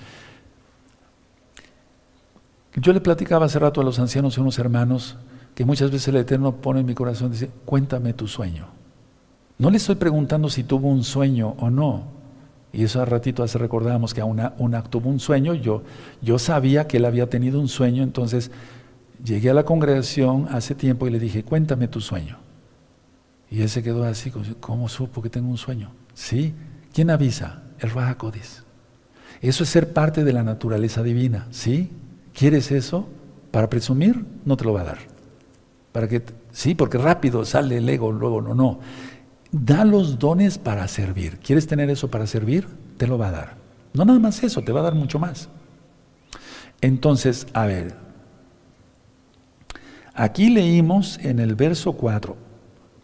Yo 2.77 2.93
le 2.93 3.01
platicaba 3.01 3.47
hace 3.47 3.59
rato 3.59 3.81
a 3.81 3.85
los 3.85 3.99
ancianos 3.99 4.37
y 4.37 4.41
unos 4.41 4.59
hermanos 4.59 5.16
que 5.55 5.64
muchas 5.64 5.91
veces 5.91 6.09
el 6.09 6.16
Eterno 6.16 6.57
pone 6.57 6.81
en 6.81 6.87
mi 6.87 6.95
corazón, 6.95 7.33
dice, 7.33 7.51
cuéntame 7.64 8.12
tu 8.12 8.29
sueño. 8.29 8.66
No 9.59 9.71
le 9.71 9.79
estoy 9.79 9.97
preguntando 9.97 10.49
si 10.49 10.62
tuvo 10.62 10.89
un 10.89 11.03
sueño 11.03 11.57
o 11.59 11.71
no. 11.71 12.05
Y 12.73 12.85
eso 12.85 13.03
a 13.03 13.05
ratito 13.05 13.43
hace 13.43 13.59
recordábamos 13.59 14.14
que 14.14 14.21
a 14.21 14.25
una 14.25 14.83
tuvo 14.85 15.09
un 15.09 15.19
sueño, 15.19 15.55
yo, 15.55 15.83
yo 16.23 16.39
sabía 16.39 16.87
que 16.87 16.99
él 16.99 17.07
había 17.07 17.29
tenido 17.29 17.59
un 17.59 17.66
sueño, 17.66 18.03
entonces 18.03 18.51
llegué 19.25 19.51
a 19.51 19.55
la 19.55 19.64
congregación 19.64 20.47
hace 20.51 20.75
tiempo 20.75 21.09
y 21.09 21.11
le 21.11 21.19
dije, 21.19 21.43
cuéntame 21.43 21.89
tu 21.89 22.01
sueño. 22.01 22.39
Y 23.51 23.62
él 23.62 23.69
se 23.69 23.83
quedó 23.83 24.05
así, 24.05 24.31
¿cómo 24.61 24.89
supo 24.89 25.23
que 25.23 25.31
tengo 25.31 25.49
un 25.49 25.57
sueño? 25.57 25.91
Sí, 26.14 26.55
¿quién 26.93 27.11
avisa? 27.11 27.62
El 27.79 27.91
Raja 27.91 28.16
Eso 29.41 29.62
es 29.64 29.68
ser 29.68 29.93
parte 29.93 30.24
de 30.24 30.33
la 30.33 30.43
naturaleza 30.43 31.03
divina, 31.03 31.47
¿sí? 31.51 31.91
¿Quieres 32.35 32.70
eso? 32.70 33.09
Para 33.51 33.68
presumir, 33.68 34.24
no 34.45 34.57
te 34.57 34.64
lo 34.64 34.72
va 34.72 34.83
a 34.83 34.85
dar. 34.85 34.99
Para 35.93 36.09
que, 36.09 36.22
sí, 36.53 36.74
porque 36.74 36.99
rápido 36.99 37.45
sale 37.45 37.79
el 37.79 37.89
ego, 37.89 38.12
luego 38.12 38.43
no, 38.43 38.55
no. 38.55 38.81
Da 39.51 39.85
los 39.85 40.18
dones 40.18 40.59
para 40.59 40.87
servir. 40.89 41.39
¿Quieres 41.39 41.66
tener 41.66 41.89
eso 41.91 42.11
para 42.11 42.26
servir? 42.26 42.66
Te 42.97 43.07
lo 43.07 43.16
va 43.18 43.29
a 43.29 43.33
dar. 43.33 43.57
No 43.95 44.05
nada 44.05 44.18
más 44.18 44.43
eso, 44.43 44.62
te 44.62 44.72
va 44.72 44.81
a 44.81 44.85
dar 44.85 44.95
mucho 44.95 45.18
más. 45.18 45.49
Entonces, 46.81 47.47
a 47.53 47.66
ver, 47.66 47.95
aquí 50.14 50.51
leímos 50.51 51.18
en 51.22 51.41
el 51.41 51.55
verso 51.55 51.93
4, 51.93 52.49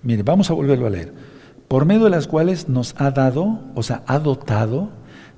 Mire, 0.05 0.23
vamos 0.23 0.51
a 0.51 0.55
volverlo 0.55 0.87
a 0.87 0.91
leer. 0.91 1.13
Por 1.69 1.87
medio 1.87 2.05
de 2.05 2.11
las 2.11 2.27
cuales 2.27 2.69
nos 2.69 2.95
ha 2.99 3.11
dado, 3.11 3.61
o 3.75 3.83
sea, 3.83 4.03
ha 4.07 4.19
dotado 4.19 4.91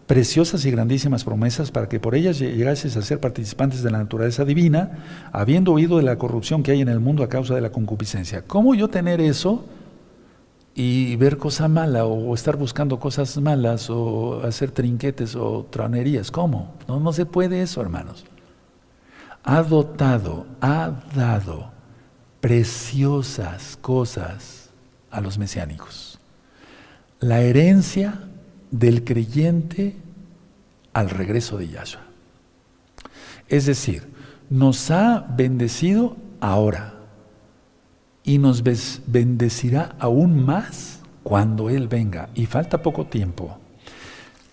preciosas 0.06 0.64
y 0.64 0.70
grandísimas 0.70 1.24
promesas 1.24 1.70
para 1.70 1.88
que 1.88 1.98
por 1.98 2.14
ellas 2.14 2.38
llegases 2.38 2.96
a 2.96 3.02
ser 3.02 3.20
participantes 3.20 3.82
de 3.82 3.90
la 3.90 3.98
naturaleza 3.98 4.44
divina, 4.44 5.28
habiendo 5.32 5.72
oído 5.72 5.96
de 5.96 6.04
la 6.04 6.16
corrupción 6.16 6.62
que 6.62 6.72
hay 6.72 6.80
en 6.80 6.88
el 6.88 7.00
mundo 7.00 7.24
a 7.24 7.28
causa 7.28 7.54
de 7.54 7.60
la 7.60 7.70
concupiscencia. 7.70 8.42
¿Cómo 8.42 8.74
yo 8.74 8.88
tener 8.88 9.20
eso 9.20 9.64
y 10.74 11.16
ver 11.16 11.38
cosa 11.38 11.68
mala 11.68 12.04
o 12.04 12.34
estar 12.34 12.56
buscando 12.56 13.00
cosas 13.00 13.36
malas 13.38 13.90
o 13.90 14.42
hacer 14.44 14.70
trinquetes 14.70 15.34
o 15.34 15.66
tranerías? 15.70 16.30
¿Cómo? 16.30 16.74
No, 16.86 17.00
no 17.00 17.12
se 17.12 17.26
puede 17.26 17.62
eso, 17.62 17.80
hermanos. 17.80 18.24
Ha 19.42 19.62
dotado, 19.62 20.46
ha 20.60 20.90
dado 21.14 21.70
preciosas 22.40 23.76
cosas 23.80 24.70
a 25.10 25.20
los 25.20 25.38
mesiánicos. 25.38 26.15
La 27.20 27.40
herencia 27.40 28.20
del 28.70 29.04
creyente 29.04 29.96
al 30.92 31.10
regreso 31.10 31.56
de 31.58 31.68
Yahshua. 31.68 32.02
Es 33.48 33.66
decir, 33.66 34.02
nos 34.50 34.90
ha 34.90 35.26
bendecido 35.36 36.16
ahora 36.40 36.94
y 38.24 38.38
nos 38.38 38.62
bendecirá 39.06 39.94
aún 39.98 40.44
más 40.44 41.00
cuando 41.22 41.70
Él 41.70 41.88
venga. 41.88 42.28
Y 42.34 42.46
falta 42.46 42.82
poco 42.82 43.06
tiempo. 43.06 43.58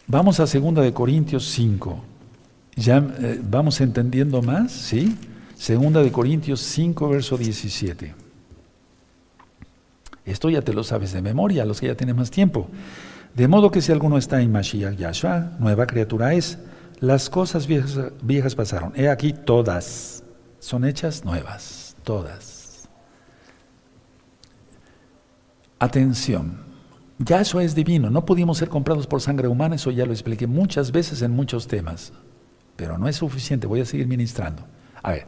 Vamos 0.07 0.39
a 0.39 0.45
2 0.45 0.75
de 0.75 0.93
Corintios 0.93 1.45
5. 1.51 2.03
Ya 2.75 2.97
eh, 3.19 3.41
vamos 3.43 3.81
entendiendo 3.81 4.41
más, 4.41 4.71
¿sí? 4.71 5.17
Segunda 5.55 6.01
de 6.01 6.11
Corintios 6.11 6.61
5, 6.61 7.09
verso 7.09 7.37
17. 7.37 8.22
Esto 10.25 10.49
ya 10.49 10.61
te 10.61 10.73
lo 10.73 10.83
sabes 10.83 11.13
de 11.13 11.21
memoria, 11.21 11.65
los 11.65 11.79
que 11.79 11.87
ya 11.87 11.95
tienen 11.95 12.15
más 12.15 12.31
tiempo. 12.31 12.69
De 13.33 13.47
modo 13.47 13.71
que 13.71 13.81
si 13.81 13.91
alguno 13.91 14.17
está 14.17 14.41
en 14.41 14.51
Mashiach 14.51 14.95
Yahshua, 14.95 15.53
nueva 15.59 15.87
criatura 15.87 16.33
es. 16.33 16.59
Las 16.99 17.29
cosas 17.29 17.67
viejas, 17.67 17.99
viejas 18.21 18.55
pasaron. 18.55 18.93
He 18.95 19.09
aquí 19.09 19.33
todas 19.33 20.23
son 20.63 20.85
hechas 20.85 21.25
nuevas, 21.25 21.97
todas. 22.03 22.87
Atención, 25.77 26.63
Yahshua 27.19 27.65
es 27.65 27.75
divino, 27.75 28.09
no 28.09 28.25
pudimos 28.25 28.59
ser 28.59 28.69
comprados 28.69 29.05
por 29.05 29.19
sangre 29.19 29.49
humana, 29.49 29.75
eso 29.75 29.91
ya 29.91 30.05
lo 30.05 30.13
expliqué 30.13 30.47
muchas 30.47 30.93
veces 30.93 31.21
en 31.21 31.31
muchos 31.31 31.67
temas, 31.67 32.13
pero 32.77 32.97
no 32.97 33.09
es 33.09 33.17
suficiente, 33.17 33.67
voy 33.67 33.81
a 33.81 33.85
seguir 33.85 34.07
ministrando. 34.07 34.63
A 35.01 35.11
ver, 35.11 35.27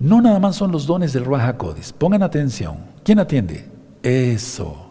no 0.00 0.20
nada 0.20 0.40
más 0.40 0.56
son 0.56 0.72
los 0.72 0.86
dones 0.86 1.12
del 1.12 1.24
Ruach 1.24 1.42
HaKodes. 1.42 1.92
Pongan 1.92 2.22
atención. 2.22 2.78
¿Quién 3.04 3.18
atiende? 3.18 3.68
Eso. 4.02 4.90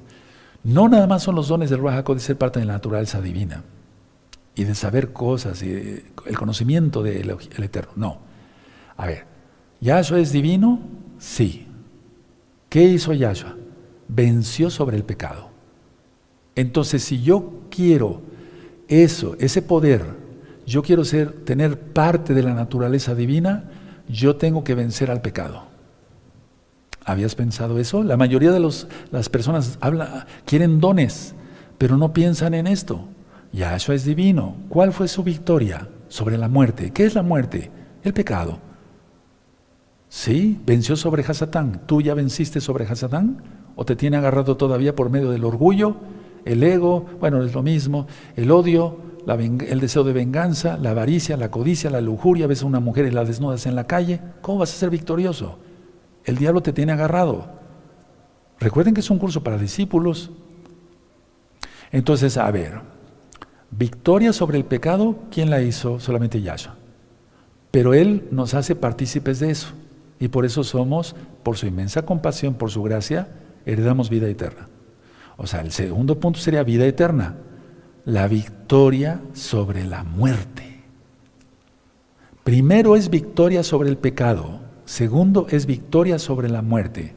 No 0.64 0.88
nada 0.88 1.07
más 1.07 1.24
son 1.24 1.36
los 1.36 1.47
dones 1.47 1.70
del 1.70 1.80
Ruach 1.80 1.97
HaKodes 1.97 2.24
ser 2.24 2.38
parte 2.38 2.60
de 2.60 2.66
la 2.66 2.74
naturaleza 2.74 3.20
divina 3.20 3.64
y 4.55 4.66
de 4.66 4.76
saber 4.76 5.12
cosas 5.12 5.64
y 5.64 6.03
el 6.26 6.38
conocimiento 6.38 7.01
del 7.01 7.30
Eterno. 7.57 7.91
No. 7.95 8.20
A 8.97 9.07
ver, 9.07 9.26
¿Yahshua 9.82 10.20
es 10.20 10.32
divino? 10.32 10.80
Sí. 11.18 11.68
¿Qué 12.70 12.84
hizo 12.84 13.14
Yahshua? 13.14 13.55
Venció 14.07 14.70
sobre 14.70 14.97
el 14.97 15.03
pecado. 15.03 15.49
Entonces, 16.55 17.03
si 17.03 17.22
yo 17.22 17.62
quiero 17.72 18.22
eso, 18.88 19.36
ese 19.39 19.62
poder, 19.62 20.03
yo 20.66 20.82
quiero 20.84 21.05
ser, 21.05 21.32
tener 21.45 21.80
parte 21.80 22.34
de 22.34 22.43
la 22.43 22.53
naturaleza 22.53 23.16
divina, 23.16 23.72
yo 24.10 24.36
tengo 24.36 24.64
que 24.64 24.76
vencer 24.76 25.12
al 25.12 25.22
pecado. 25.22 25.64
¿Habías 27.05 27.36
pensado 27.36 27.80
eso? 27.80 28.03
La 28.03 28.18
mayoría 28.18 28.51
de 28.51 28.60
las 28.60 29.30
personas 29.30 29.78
habla, 29.80 30.28
quieren 30.45 30.80
dones, 30.80 31.34
pero 31.78 31.95
no 31.95 32.12
piensan 32.12 32.53
en 32.53 32.68
esto. 32.68 33.07
Yahshua 33.53 33.95
es 33.95 34.05
divino. 34.05 34.55
¿Cuál 34.68 34.91
fue 34.91 35.07
su 35.07 35.24
victoria 35.24 35.88
sobre 36.07 36.38
la 36.38 36.49
muerte? 36.49 36.91
¿Qué 36.91 37.05
es 37.05 37.16
la 37.16 37.24
muerte? 37.24 37.72
El 38.03 38.14
pecado. 38.14 38.60
¿Sí? 40.07 40.60
Venció 40.66 40.95
sobre 40.95 41.24
Hasatán. 41.24 41.84
¿Tú 41.86 42.01
ya 42.01 42.14
venciste 42.14 42.62
sobre 42.62 42.86
Hasatán? 42.86 43.41
¿O 43.76 43.86
te 43.86 43.95
tiene 43.95 44.18
agarrado 44.18 44.57
todavía 44.57 44.95
por 44.95 45.10
medio 45.10 45.30
del 45.32 45.45
orgullo, 45.45 45.95
el 46.45 46.64
ego? 46.64 47.05
Bueno, 47.20 47.43
es 47.43 47.53
lo 47.53 47.64
mismo. 47.64 48.07
El 48.36 48.51
odio, 48.51 48.97
el 49.36 49.80
deseo 49.80 50.04
de 50.04 50.14
venganza, 50.14 50.78
la 50.78 50.92
avaricia, 50.92 51.38
la 51.38 51.52
codicia, 51.52 51.90
la 51.90 52.02
lujuria, 52.02 52.48
ves 52.48 52.64
a 52.64 52.66
una 52.66 52.80
mujer 52.80 53.06
y 53.06 53.12
la 53.12 53.26
desnudas 53.26 53.66
en 53.66 53.76
la 53.76 53.86
calle, 53.86 54.20
¿cómo 54.42 54.60
vas 54.60 54.74
a 54.74 54.78
ser 54.78 54.90
victorioso? 54.90 55.60
El 56.26 56.38
diablo 56.38 56.62
te 56.62 56.74
tiene 56.74 56.94
agarrado. 56.94 57.48
Recuerden 58.60 58.94
que 58.94 59.02
es 59.02 59.10
un 59.10 59.20
curso 59.20 59.44
para 59.44 59.58
discípulos. 59.58 60.32
Entonces, 61.92 62.38
a 62.38 62.50
ver, 62.50 62.82
victoria 63.72 64.34
sobre 64.34 64.58
el 64.58 64.66
pecado, 64.66 65.16
¿quién 65.32 65.50
la 65.50 65.62
hizo? 65.62 66.00
Solamente 66.00 66.42
Yahshua. 66.42 66.76
Pero 67.72 67.94
Él 67.94 68.28
nos 68.32 68.54
hace 68.54 68.76
partícipes 68.76 69.40
de 69.40 69.52
eso. 69.52 69.70
Y 70.20 70.30
por 70.30 70.46
eso 70.46 70.64
somos, 70.64 71.16
por 71.44 71.56
su 71.56 71.68
inmensa 71.68 72.02
compasión, 72.02 72.56
por 72.56 72.72
su 72.72 72.84
gracia, 72.84 73.30
heredamos 73.66 74.10
vida 74.10 74.28
eterna. 74.28 74.68
O 75.38 75.48
sea, 75.48 75.62
el 75.62 75.72
segundo 75.72 76.20
punto 76.20 76.40
sería 76.40 76.64
vida 76.64 76.86
eterna 76.86 77.36
la 78.10 78.28
victoria 78.28 79.22
sobre 79.34 79.86
la 79.86 80.03
muerte. 80.03 80.82
Primero 82.43 82.95
es 82.95 83.12
victoria 83.12 83.62
sobre 83.62 83.89
el 83.89 83.97
pecado, 83.97 84.62
segundo 84.86 85.45
es 85.51 85.68
victoria 85.68 86.18
sobre 86.18 86.49
la 86.49 86.64
muerte. 86.64 87.14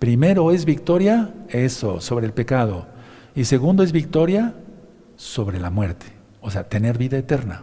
Primero 0.00 0.50
es 0.50 0.64
victoria, 0.64 1.32
eso, 1.48 2.00
sobre 2.00 2.26
el 2.26 2.32
pecado. 2.32 2.88
Y 3.36 3.44
segundo 3.44 3.84
es 3.84 3.92
victoria 3.92 4.54
sobre 5.14 5.60
la 5.60 5.70
muerte, 5.70 6.06
o 6.40 6.50
sea, 6.50 6.68
tener 6.68 6.98
vida 6.98 7.18
eterna. 7.18 7.62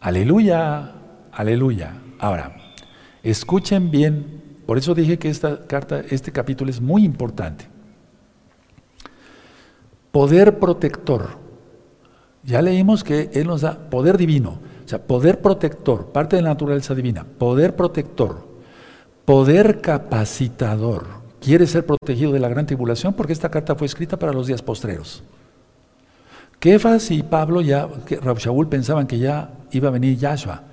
Aleluya, 0.00 0.92
aleluya. 1.30 1.94
Ahora, 2.18 2.56
escuchen 3.22 3.92
bien, 3.92 4.42
por 4.66 4.76
eso 4.76 4.92
dije 4.92 5.20
que 5.20 5.28
esta 5.28 5.68
carta, 5.68 6.02
este 6.10 6.32
capítulo 6.32 6.68
es 6.68 6.80
muy 6.80 7.04
importante. 7.04 7.77
Poder 10.18 10.58
protector. 10.58 11.28
Ya 12.42 12.60
leímos 12.60 13.04
que 13.04 13.30
Él 13.34 13.46
nos 13.46 13.60
da 13.60 13.88
poder 13.88 14.18
divino, 14.18 14.58
o 14.84 14.88
sea, 14.88 15.00
poder 15.00 15.40
protector, 15.40 16.06
parte 16.06 16.34
de 16.34 16.42
la 16.42 16.48
naturaleza 16.48 16.92
divina, 16.92 17.24
poder 17.38 17.76
protector, 17.76 18.44
poder 19.24 19.80
capacitador. 19.80 21.06
Quiere 21.40 21.68
ser 21.68 21.86
protegido 21.86 22.32
de 22.32 22.40
la 22.40 22.48
gran 22.48 22.66
tribulación 22.66 23.14
porque 23.14 23.32
esta 23.32 23.48
carta 23.48 23.76
fue 23.76 23.86
escrita 23.86 24.18
para 24.18 24.32
los 24.32 24.48
días 24.48 24.60
postreros. 24.60 25.22
Kefas 26.58 27.12
y 27.12 27.22
Pablo 27.22 27.60
ya, 27.60 27.88
Rab 28.20 28.38
Shaul 28.38 28.66
pensaban 28.66 29.06
que 29.06 29.20
ya 29.20 29.52
iba 29.70 29.86
a 29.86 29.92
venir 29.92 30.18
Yahshua, 30.18 30.64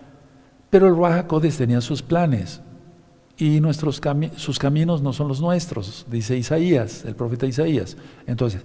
pero 0.72 0.88
el 0.88 0.96
Ruach 0.96 1.28
tenía 1.56 1.82
sus 1.82 2.02
planes 2.02 2.62
y 3.38 3.60
nuestros 3.60 4.02
sus 4.38 4.58
caminos 4.58 5.04
no 5.04 5.14
son 5.14 5.28
los 5.28 5.40
nuestros, 5.40 6.08
dice 6.10 6.36
Isaías, 6.36 7.06
el 7.06 7.16
profeta 7.16 7.46
Isaías. 7.46 7.96
Entonces, 8.26 8.64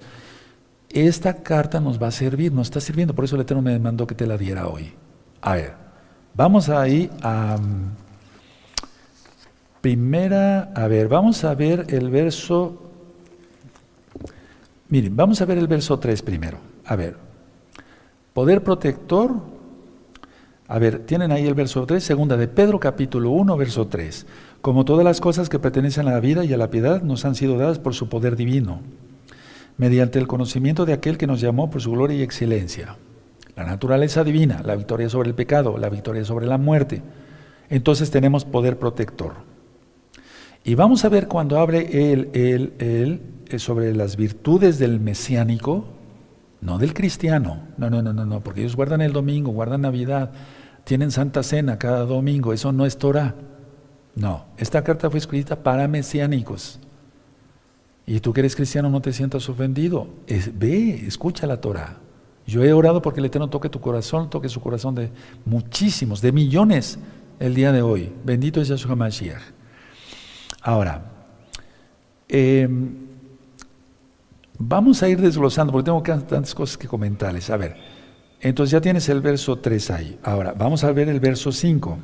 esta 0.92 1.42
carta 1.42 1.80
nos 1.80 2.02
va 2.02 2.08
a 2.08 2.12
servir, 2.12 2.52
nos 2.52 2.68
está 2.68 2.80
sirviendo, 2.80 3.14
por 3.14 3.24
eso 3.24 3.36
el 3.36 3.42
Eterno 3.42 3.62
me 3.62 3.78
mandó 3.78 4.06
que 4.06 4.14
te 4.14 4.26
la 4.26 4.36
diera 4.36 4.68
hoy. 4.68 4.92
A 5.40 5.54
ver, 5.54 5.74
vamos 6.34 6.68
ahí 6.68 7.10
a 7.22 7.56
primera, 9.80 10.72
a 10.74 10.88
ver, 10.88 11.08
vamos 11.08 11.44
a 11.44 11.54
ver 11.54 11.86
el 11.88 12.10
verso 12.10 12.90
Miren, 14.90 15.14
vamos 15.14 15.40
a 15.40 15.44
ver 15.44 15.56
el 15.56 15.68
verso 15.68 16.00
3 16.00 16.20
primero. 16.22 16.58
A 16.84 16.96
ver, 16.96 17.16
poder 18.34 18.64
protector. 18.64 19.36
A 20.66 20.78
ver, 20.80 21.06
tienen 21.06 21.30
ahí 21.30 21.46
el 21.46 21.54
verso 21.54 21.86
3, 21.86 22.02
segunda 22.02 22.36
de 22.36 22.48
Pedro 22.48 22.80
capítulo 22.80 23.30
1, 23.30 23.56
verso 23.56 23.86
3. 23.86 24.26
Como 24.60 24.84
todas 24.84 25.04
las 25.04 25.20
cosas 25.20 25.48
que 25.48 25.60
pertenecen 25.60 26.08
a 26.08 26.12
la 26.12 26.20
vida 26.20 26.44
y 26.44 26.52
a 26.52 26.56
la 26.56 26.70
piedad 26.70 27.02
nos 27.02 27.24
han 27.24 27.36
sido 27.36 27.56
dadas 27.56 27.78
por 27.78 27.94
su 27.94 28.08
poder 28.08 28.34
divino, 28.34 28.80
mediante 29.80 30.18
el 30.18 30.26
conocimiento 30.26 30.84
de 30.84 30.92
aquel 30.92 31.16
que 31.16 31.26
nos 31.26 31.40
llamó 31.40 31.70
por 31.70 31.80
su 31.80 31.92
gloria 31.92 32.18
y 32.18 32.22
excelencia. 32.22 32.98
La 33.56 33.64
naturaleza 33.64 34.22
divina, 34.24 34.60
la 34.62 34.76
victoria 34.76 35.08
sobre 35.08 35.30
el 35.30 35.34
pecado, 35.34 35.78
la 35.78 35.88
victoria 35.88 36.22
sobre 36.22 36.46
la 36.46 36.58
muerte. 36.58 37.00
Entonces 37.70 38.10
tenemos 38.10 38.44
poder 38.44 38.78
protector. 38.78 39.36
Y 40.64 40.74
vamos 40.74 41.06
a 41.06 41.08
ver 41.08 41.28
cuando 41.28 41.58
abre 41.58 42.12
él, 42.12 42.28
él, 42.34 42.74
él, 42.78 43.22
eh, 43.48 43.58
sobre 43.58 43.94
las 43.94 44.16
virtudes 44.16 44.78
del 44.78 45.00
mesiánico, 45.00 45.86
no 46.60 46.76
del 46.76 46.92
cristiano, 46.92 47.62
no, 47.78 47.88
no, 47.88 48.02
no, 48.02 48.12
no, 48.12 48.26
no, 48.26 48.40
porque 48.40 48.60
ellos 48.60 48.76
guardan 48.76 49.00
el 49.00 49.14
domingo, 49.14 49.50
guardan 49.50 49.80
Navidad, 49.80 50.30
tienen 50.84 51.10
Santa 51.10 51.42
Cena 51.42 51.78
cada 51.78 52.04
domingo, 52.04 52.52
eso 52.52 52.70
no 52.70 52.84
es 52.84 52.98
Torah. 52.98 53.34
No, 54.14 54.44
esta 54.58 54.84
carta 54.84 55.08
fue 55.08 55.20
escrita 55.20 55.62
para 55.62 55.88
mesiánicos. 55.88 56.80
Y 58.10 58.18
tú 58.18 58.32
que 58.32 58.40
eres 58.40 58.56
cristiano 58.56 58.90
no 58.90 59.00
te 59.00 59.12
sientas 59.12 59.48
ofendido. 59.48 60.08
ve, 60.54 61.06
escucha 61.06 61.46
la 61.46 61.60
Torah. 61.60 61.96
Yo 62.44 62.64
he 62.64 62.72
orado 62.72 63.00
porque 63.00 63.20
el 63.20 63.26
Eterno 63.26 63.48
toque 63.48 63.68
tu 63.68 63.80
corazón, 63.80 64.28
toque 64.28 64.48
su 64.48 64.60
corazón 64.60 64.96
de 64.96 65.12
muchísimos, 65.44 66.20
de 66.20 66.32
millones 66.32 66.98
el 67.38 67.54
día 67.54 67.70
de 67.70 67.82
hoy. 67.82 68.12
Bendito 68.24 68.60
es 68.60 68.66
Yahshua 68.66 68.96
Mashiach. 68.96 69.40
Ahora, 70.60 71.04
em, 72.26 72.96
vamos 74.58 75.04
a 75.04 75.08
ir 75.08 75.20
desglosando 75.20 75.72
porque 75.72 75.84
tengo 75.84 76.02
tantas 76.02 76.52
cosas 76.52 76.76
que 76.76 76.88
comentarles. 76.88 77.48
A 77.48 77.56
ver, 77.56 77.76
entonces 78.40 78.72
ya 78.72 78.80
tienes 78.80 79.08
el 79.08 79.20
verso 79.20 79.54
3 79.60 79.90
ahí. 79.92 80.18
Ahora, 80.24 80.52
vamos 80.58 80.82
a 80.82 80.90
ver 80.90 81.08
el 81.08 81.20
verso 81.20 81.52
5. 81.52 81.96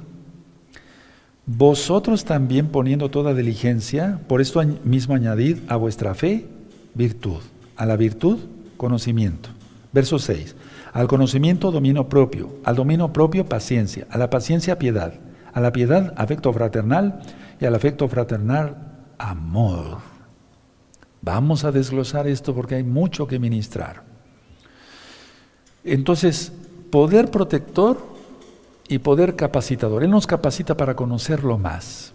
Vosotros 1.47 2.25
también 2.25 2.69
poniendo 2.69 3.09
toda 3.09 3.33
diligencia, 3.33 4.19
por 4.27 4.41
esto 4.41 4.61
mismo 4.83 5.15
añadid 5.15 5.59
a 5.69 5.77
vuestra 5.77 6.15
fe 6.15 6.47
virtud, 6.95 7.39
a 7.77 7.87
la 7.87 7.97
virtud 7.97 8.39
conocimiento. 8.77 9.51
Verso 9.93 10.19
6. 10.19 10.57
Al 10.93 11.07
conocimiento 11.07 11.71
dominio 11.71 12.09
propio, 12.09 12.51
al 12.65 12.75
dominio 12.75 13.13
propio 13.13 13.47
paciencia, 13.47 14.09
a 14.11 14.19
la 14.19 14.29
paciencia 14.29 14.79
piedad, 14.79 15.15
a 15.53 15.61
la 15.61 15.73
piedad 15.73 16.13
afecto 16.17 16.53
fraternal 16.53 17.21
y 17.61 17.65
al 17.65 17.77
afecto 17.77 18.09
fraternal 18.09 18.77
amor. 19.17 19.99
Vamos 21.23 21.65
a 21.65 21.71
desglosar 21.71 22.27
esto 22.27 22.55
porque 22.55 22.75
hay 22.75 22.83
mucho 22.83 23.27
que 23.27 23.39
ministrar. 23.39 24.03
Entonces, 25.85 26.53
poder 26.91 27.31
protector 27.31 28.16
y 28.89 28.99
poder 28.99 29.37
capacitador. 29.37 30.05
Él 30.05 30.11
nos 30.11 30.27
capacita 30.27 30.77
para 30.77 30.95
conocerlo 30.95 31.59
más. 31.59 32.13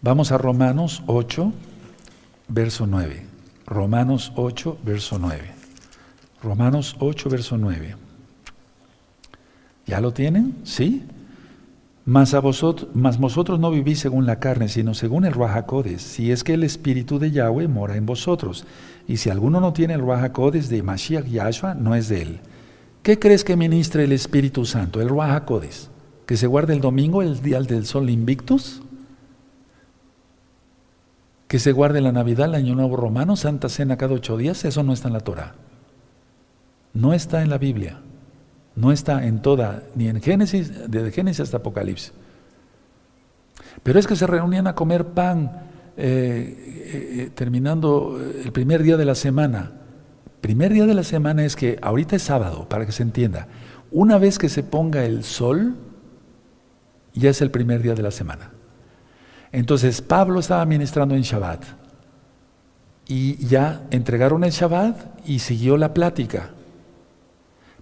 Vamos 0.00 0.32
a 0.32 0.38
Romanos 0.38 1.02
8, 1.06 1.52
verso 2.48 2.86
9. 2.86 3.26
Romanos 3.66 4.32
8, 4.36 4.78
verso 4.84 5.18
9. 5.18 5.50
Romanos 6.42 6.96
8, 7.00 7.28
verso 7.28 7.58
9. 7.58 7.96
¿Ya 9.86 10.00
lo 10.00 10.12
tienen? 10.12 10.56
¿Sí? 10.64 11.04
Mas, 12.04 12.34
a 12.34 12.40
vosotros, 12.40 12.88
mas 12.94 13.18
vosotros 13.18 13.58
no 13.58 13.72
vivís 13.72 13.98
según 13.98 14.26
la 14.26 14.38
carne, 14.38 14.68
sino 14.68 14.94
según 14.94 15.24
el 15.24 15.32
Rahakodes, 15.32 16.02
si 16.02 16.30
es 16.30 16.44
que 16.44 16.54
el 16.54 16.62
Espíritu 16.62 17.18
de 17.18 17.32
Yahweh 17.32 17.66
mora 17.66 17.96
en 17.96 18.06
vosotros. 18.06 18.64
Y 19.08 19.16
si 19.16 19.28
alguno 19.28 19.60
no 19.60 19.72
tiene 19.72 19.94
el 19.94 20.06
Rahakodes 20.06 20.68
de 20.68 20.84
Mashiach 20.84 21.26
Yahshua, 21.26 21.74
no 21.74 21.96
es 21.96 22.08
de 22.08 22.22
él. 22.22 22.40
¿Qué 23.06 23.20
crees 23.20 23.44
que 23.44 23.54
ministre 23.54 24.02
el 24.02 24.10
Espíritu 24.10 24.64
Santo? 24.64 25.00
El 25.00 25.08
Ruajacodes. 25.08 25.90
¿Que 26.26 26.36
se 26.36 26.48
guarde 26.48 26.72
el 26.72 26.80
domingo, 26.80 27.22
el 27.22 27.40
día 27.40 27.60
del 27.60 27.86
sol 27.86 28.10
invictus? 28.10 28.82
¿Que 31.46 31.60
se 31.60 31.70
guarde 31.70 32.00
la 32.00 32.10
Navidad, 32.10 32.48
el 32.48 32.56
Año 32.56 32.74
Nuevo 32.74 32.96
Romano, 32.96 33.36
Santa 33.36 33.68
Cena 33.68 33.96
cada 33.96 34.14
ocho 34.14 34.36
días? 34.36 34.64
Eso 34.64 34.82
no 34.82 34.92
está 34.92 35.06
en 35.06 35.14
la 35.14 35.20
Torah. 35.20 35.54
No 36.94 37.12
está 37.12 37.42
en 37.42 37.50
la 37.50 37.58
Biblia. 37.58 38.00
No 38.74 38.90
está 38.90 39.24
en 39.24 39.40
toda, 39.40 39.84
ni 39.94 40.08
en 40.08 40.20
Génesis, 40.20 40.72
desde 40.90 41.12
Génesis 41.12 41.42
hasta 41.42 41.58
Apocalipsis. 41.58 42.12
Pero 43.84 44.00
es 44.00 44.08
que 44.08 44.16
se 44.16 44.26
reunían 44.26 44.66
a 44.66 44.74
comer 44.74 45.04
pan 45.04 45.62
eh, 45.96 46.02
eh, 46.02 47.22
eh, 47.22 47.30
terminando 47.36 48.20
el 48.20 48.50
primer 48.50 48.82
día 48.82 48.96
de 48.96 49.04
la 49.04 49.14
semana 49.14 49.85
Primer 50.46 50.72
día 50.72 50.86
de 50.86 50.94
la 50.94 51.02
semana 51.02 51.44
es 51.44 51.56
que 51.56 51.76
ahorita 51.82 52.14
es 52.14 52.22
sábado, 52.22 52.68
para 52.68 52.86
que 52.86 52.92
se 52.92 53.02
entienda. 53.02 53.48
Una 53.90 54.16
vez 54.16 54.38
que 54.38 54.48
se 54.48 54.62
ponga 54.62 55.04
el 55.04 55.24
sol, 55.24 55.74
ya 57.14 57.30
es 57.30 57.42
el 57.42 57.50
primer 57.50 57.82
día 57.82 57.96
de 57.96 58.02
la 58.04 58.12
semana. 58.12 58.52
Entonces 59.50 60.00
Pablo 60.02 60.38
estaba 60.38 60.64
ministrando 60.64 61.16
en 61.16 61.22
Shabbat 61.22 61.64
y 63.08 63.44
ya 63.44 63.88
entregaron 63.90 64.44
el 64.44 64.52
Shabbat 64.52 65.18
y 65.28 65.40
siguió 65.40 65.76
la 65.76 65.92
plática, 65.92 66.50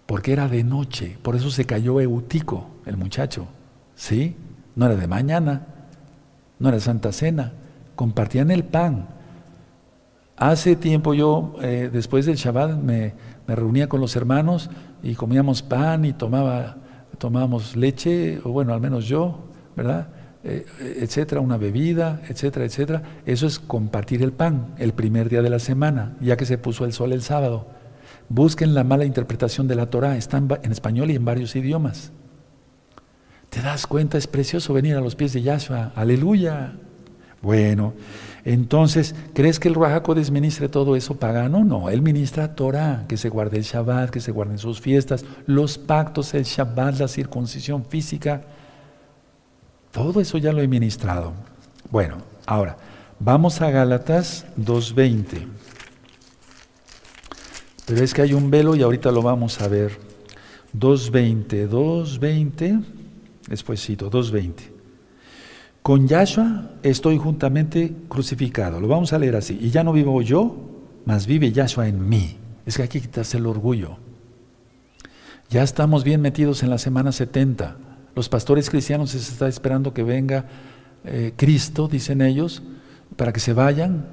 porque 0.07 0.33
era 0.33 0.49
de 0.49 0.65
noche, 0.65 1.19
por 1.21 1.37
eso 1.37 1.51
se 1.51 1.67
cayó 1.67 2.01
Eutico, 2.01 2.71
el 2.87 2.97
muchacho, 2.97 3.47
¿sí? 3.95 4.37
No 4.75 4.87
era 4.87 4.97
de 4.97 5.07
mañana, 5.07 5.67
no 6.59 6.71
era 6.71 6.81
Santa 6.81 7.13
Cena, 7.13 7.53
compartían 7.95 8.51
el 8.51 8.65
pan, 8.65 9.09
Hace 10.37 10.75
tiempo 10.75 11.15
yo, 11.15 11.55
eh, 11.63 11.91
después 11.93 12.27
del 12.27 12.37
Shabbat, 12.37 12.77
me, 12.77 13.15
reunía 13.47 13.89
con 13.89 14.01
los 14.01 14.17
hermanos 14.17 14.71
y 15.03 15.15
comíamos 15.15 15.63
pan 15.63 16.05
y 16.05 16.13
tomábamos 16.13 17.77
leche, 17.77 18.41
o 18.43 18.51
bueno, 18.51 18.75
al 18.75 18.81
menos 18.81 19.07
yo, 19.07 19.39
¿verdad? 19.77 20.09
Eh, 20.47 20.67
etcétera, 21.01 21.41
una 21.41 21.57
bebida, 21.57 22.21
etcétera, 22.29 22.67
etcétera. 22.67 23.03
Eso 23.25 23.47
es 23.47 23.59
compartir 23.59 24.23
el 24.23 24.33
pan 24.33 24.75
el 24.77 24.93
primer 24.93 25.29
día 25.31 25.41
de 25.41 25.51
la 25.51 25.59
semana, 25.59 26.17
ya 26.21 26.37
que 26.37 26.47
se 26.47 26.59
puso 26.59 26.85
el 26.85 26.93
sol 26.93 27.13
el 27.13 27.23
sábado. 27.23 27.67
Busquen 28.29 28.75
la 28.75 28.85
mala 28.85 29.05
interpretación 29.05 29.69
de 29.69 29.75
la 29.75 29.87
Torah, 29.87 30.17
está 30.17 30.39
en, 30.39 30.73
español 30.73 31.11
y 31.11 31.17
en 31.17 31.25
varios 31.25 31.55
idiomas. 31.57 32.13
¿Te 33.51 33.63
das 33.63 33.87
cuenta? 33.87 34.19
Es 34.19 34.27
precioso 34.27 34.75
venir 34.75 34.97
a 34.97 35.01
los 35.01 35.15
pies 35.15 35.33
de 35.33 35.43
Yahshua. 35.43 35.93
Aleluya. 35.95 36.75
Bueno, 37.41 37.95
entonces, 38.45 39.15
¿crees 39.33 39.59
que 39.59 39.69
el 39.69 39.75
Rahakodes 39.75 40.31
ministre 40.31 40.69
todo 40.69 40.97
eso 40.97 41.17
pagano? 41.17 41.65
No, 41.65 41.89
él 41.89 42.03
ministra 42.03 42.55
Torah, 42.55 43.07
que 43.09 43.17
se 43.17 43.31
guarde 43.31 43.57
el 43.57 43.63
Shabbat, 43.63 44.11
que 44.11 44.21
se 44.21 44.33
guarden 44.33 44.59
sus 44.59 44.83
fiestas, 44.83 45.25
los 45.47 45.79
pactos, 45.79 46.35
el 46.35 46.45
Shabbat, 46.45 46.99
la 46.99 47.09
circuncisión 47.09 47.87
física. 47.87 48.43
Todo 49.93 50.21
eso 50.21 50.37
ya 50.37 50.53
lo 50.53 50.61
he 50.61 50.69
ministrado. 50.69 51.33
Bueno, 51.91 52.19
ahora, 52.45 52.77
vamos 53.19 53.63
a 53.63 53.71
Gálatas 53.71 54.45
2.20. 54.59 55.47
Pero 57.87 58.05
es 58.05 58.13
que 58.13 58.23
hay 58.23 58.35
un 58.35 58.51
velo 58.51 58.77
y 58.77 58.83
ahorita 58.83 59.11
lo 59.11 59.23
vamos 59.23 59.61
a 59.63 59.69
ver. 59.69 59.99
2.20, 60.79 61.69
2.20, 61.71 62.85
despuésito, 63.49 64.11
2.20. 64.11 64.74
Con 65.85 66.09
Yahshua 66.09 66.71
estoy 66.83 67.19
juntamente 67.19 67.95
crucificado. 68.09 68.81
Lo 68.81 68.89
vamos 68.89 69.13
a 69.13 69.19
leer 69.19 69.37
así. 69.37 69.59
Y 69.61 69.69
ya 69.69 69.85
no 69.85 69.93
vivo 69.93 70.23
yo, 70.23 70.57
mas 71.05 71.27
vive 71.27 71.53
Yahshua 71.53 71.89
en 71.89 72.09
mí. 72.09 72.39
Es 72.65 72.79
que 72.79 72.85
hay 72.85 72.89
que 72.89 73.03
quitarse 73.03 73.37
el 73.37 73.45
orgullo. 73.45 73.99
Ya 75.51 75.63
estamos 75.63 76.03
bien 76.03 76.23
metidos 76.23 76.63
en 76.63 76.71
la 76.71 76.79
semana 76.79 77.13
70. 77.13 77.77
Los 78.17 78.31
pastores 78.31 78.71
cristianos 78.71 79.11
se 79.11 79.19
está 79.19 79.47
esperando 79.47 79.93
que 79.93 80.03
venga 80.03 80.47
eh, 81.05 81.35
Cristo, 81.37 81.87
dicen 81.87 82.23
ellos, 82.23 82.63
para 83.17 83.35
que 83.35 83.41
se 83.41 83.53
vayan, 83.53 84.07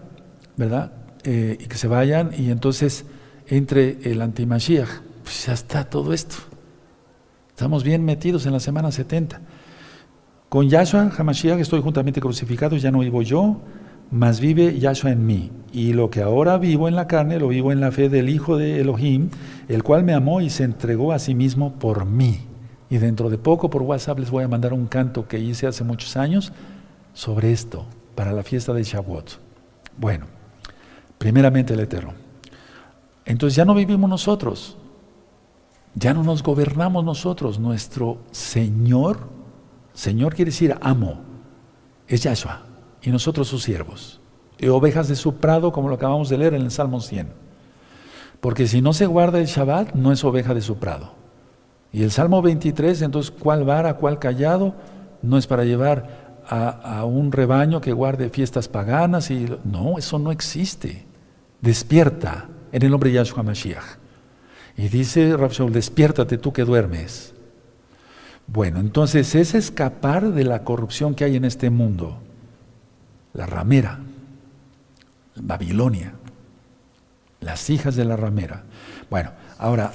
¿verdad? 0.58 0.92
Eh, 1.24 1.56
y 1.58 1.68
que 1.68 1.78
se 1.78 1.88
vayan 1.88 2.32
y 2.38 2.52
entonces 2.52 3.06
entre 3.48 3.98
el 4.12 4.22
antimashiach. 4.22 4.90
Pues 5.24 5.46
ya 5.46 5.54
está 5.54 5.86
todo 5.86 6.12
esto. 6.12 6.36
Estamos 7.48 7.86
bien 7.86 8.04
metidos 8.04 8.46
en 8.46 8.52
la 8.52 8.60
semana 8.60 8.92
70. 8.92 9.40
Con 10.52 10.68
Yahshua 10.68 11.12
Hamashiach 11.18 11.62
estoy 11.62 11.82
juntamente 11.82 12.20
crucificado, 12.20 12.76
ya 12.76 12.92
no 12.92 13.00
vivo 13.00 13.22
yo, 13.22 13.62
mas 14.12 14.42
vive 14.42 14.78
Yahshua 14.78 15.12
en 15.12 15.26
mí. 15.26 15.50
Y 15.72 15.94
lo 15.94 16.10
que 16.10 16.22
ahora 16.22 16.58
vivo 16.58 16.90
en 16.90 16.96
la 16.98 17.08
carne, 17.08 17.40
lo 17.40 17.48
vivo 17.48 17.72
en 17.72 17.80
la 17.80 17.94
fe 17.94 18.10
del 18.10 18.28
Hijo 18.28 18.58
de 18.58 18.82
Elohim, 18.82 19.30
el 19.70 19.82
cual 19.82 20.04
me 20.04 20.14
amó 20.14 20.42
y 20.42 20.50
se 20.50 20.66
entregó 20.66 21.14
a 21.14 21.20
sí 21.20 21.36
mismo 21.36 21.76
por 21.76 22.04
mí. 22.04 22.42
Y 22.90 22.98
dentro 22.98 23.30
de 23.30 23.38
poco 23.38 23.70
por 23.70 23.84
WhatsApp 23.84 24.20
les 24.20 24.30
voy 24.30 24.44
a 24.44 24.50
mandar 24.50 24.74
un 24.74 24.88
canto 24.88 25.26
que 25.26 25.40
hice 25.40 25.68
hace 25.68 25.86
muchos 25.86 26.18
años 26.18 26.52
sobre 27.14 27.54
esto, 27.54 27.86
para 28.14 28.34
la 28.34 28.44
fiesta 28.44 28.74
de 28.74 28.84
Shavuot. 28.84 29.40
Bueno, 29.96 30.26
primeramente 31.18 31.76
el 31.76 31.80
Eterno. 31.80 32.12
Entonces 33.24 33.56
ya 33.56 33.64
no 33.64 33.74
vivimos 33.74 34.10
nosotros, 34.10 34.76
ya 35.96 36.14
no 36.14 36.24
nos 36.24 36.44
gobernamos 36.44 37.06
nosotros, 37.06 37.58
nuestro 37.58 38.18
Señor 38.32 39.40
Señor 39.94 40.36
quiere 40.36 40.52
decir 40.52 40.76
amo, 40.82 41.22
es 42.08 42.24
Yahshua, 42.24 42.64
y 43.02 43.10
nosotros 43.10 43.48
sus 43.48 43.64
siervos. 43.64 44.20
y 44.58 44.68
ovejas 44.68 45.08
de 45.08 45.16
su 45.16 45.36
prado, 45.36 45.72
como 45.72 45.90
lo 45.90 45.96
acabamos 45.96 46.30
de 46.30 46.38
leer 46.38 46.54
en 46.54 46.62
el 46.62 46.70
Salmo 46.70 47.02
100. 47.02 47.30
Porque 48.40 48.68
si 48.68 48.82
no 48.82 48.94
se 48.94 49.08
guarda 49.08 49.40
el 49.40 49.48
Shabbat, 49.48 49.94
no 49.94 50.12
es 50.12 50.24
oveja 50.24 50.54
de 50.54 50.62
su 50.62 50.78
prado. 50.78 51.14
Y 51.92 52.04
el 52.04 52.12
Salmo 52.12 52.42
23, 52.42 53.02
entonces, 53.02 53.32
¿cuál 53.32 53.64
vara, 53.64 53.96
cuál 53.96 54.20
callado? 54.20 54.76
No 55.22 55.38
es 55.38 55.48
para 55.48 55.64
llevar 55.64 56.42
a, 56.48 57.06
un 57.06 57.32
rebaño 57.32 57.82
que 57.82 57.94
guarde 57.94 58.30
fiestas 58.30 58.68
paganas. 58.68 59.32
y 59.32 59.48
No, 59.64 59.98
eso 59.98 60.20
no 60.20 60.32
existe. 60.32 61.06
Despierta 61.60 62.50
en 62.72 62.84
el 62.84 62.92
nombre 62.92 63.10
de 63.10 63.16
Yahshua 63.16 63.44
Mashiach. 63.44 63.98
Y 64.78 64.88
dice 64.88 65.36
Shaul, 65.38 65.74
despiértate 65.74 66.38
tú 66.38 66.54
que 66.54 66.64
duermes. 66.64 67.31
Bueno, 68.54 68.82
entonces 68.82 69.34
es 69.36 69.56
escapar 69.56 70.34
de 70.34 70.44
la 70.44 70.66
corrupción 70.66 71.16
que 71.16 71.24
hay 71.24 71.38
en 71.38 71.46
este 71.46 71.70
mundo. 71.70 72.18
La 73.34 73.46
ramera, 73.46 74.00
Babilonia, 75.38 76.16
las 77.40 77.70
hijas 77.70 77.96
de 77.96 78.04
la 78.04 78.18
ramera. 78.18 78.64
Bueno, 79.10 79.32
ahora, 79.58 79.94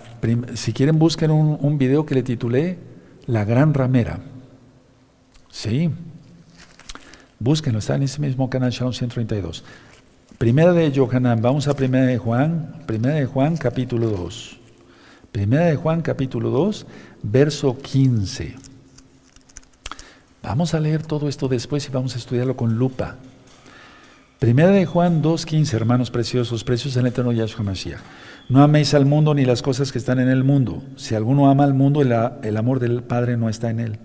si 0.55 0.73
quieren 0.73 0.99
busquen 0.99 1.31
un, 1.33 1.77
video 1.77 2.07
que 2.07 2.15
le 2.15 2.23
titulé 2.23 2.79
La 3.27 3.45
gran 3.45 3.75
ramera. 3.75 4.21
Sí, 5.51 5.91
búsquenlo, 7.39 7.81
está 7.81 7.97
en 7.97 8.05
ese 8.05 8.23
mismo 8.23 8.49
canal 8.49 8.71
Shalom 8.71 8.95
132. 8.95 9.65
Primera 10.39 10.73
de 10.73 10.91
Johanan, 10.97 11.43
vamos 11.43 11.69
a 11.69 11.75
Primera 11.75 12.07
de 12.07 12.17
Juan, 12.17 12.85
Primera 12.87 13.17
de 13.17 13.27
Juan 13.27 13.59
capítulo 13.59 14.09
2. 14.09 14.61
Primera 15.37 15.67
de 15.67 15.77
Juan 15.77 16.01
capítulo 16.01 16.49
2, 16.49 16.87
verso 17.23 17.77
15. 17.77 18.55
Vamos 20.43 20.73
a 20.73 20.81
leer 20.81 21.03
todo 21.03 21.29
esto 21.29 21.47
después 21.47 21.87
y 21.87 21.93
vamos 21.93 22.15
a 22.15 22.19
estudiarlo 22.19 22.57
con 22.57 22.79
lupa. 22.79 23.17
Primera 24.39 24.71
de 24.71 24.87
Juan 24.87 25.23
2.15, 25.23 25.75
hermanos 25.75 26.11
preciosos, 26.11 26.65
preciosos 26.65 26.97
en 26.97 27.03
el 27.03 27.13
eterno 27.13 27.33
Yahshua 27.33 27.65
Mashiach. 27.65 28.01
No 28.49 28.63
améis 28.63 28.95
al 28.95 29.05
mundo 29.05 29.35
ni 29.35 29.45
las 29.45 29.61
cosas 29.61 29.93
que 29.93 29.99
están 29.99 30.21
en 30.21 30.31
el 30.31 30.43
mundo. 30.43 30.83
Si 30.97 31.15
alguno 31.15 31.51
ama 31.51 31.65
al 31.65 31.75
mundo, 31.75 32.01
el 32.01 32.57
amor 32.57 32.81
del 32.81 33.03
Padre 33.03 33.37
no 33.37 33.51
está 33.51 33.69
en 33.69 33.81
él. 33.81 33.99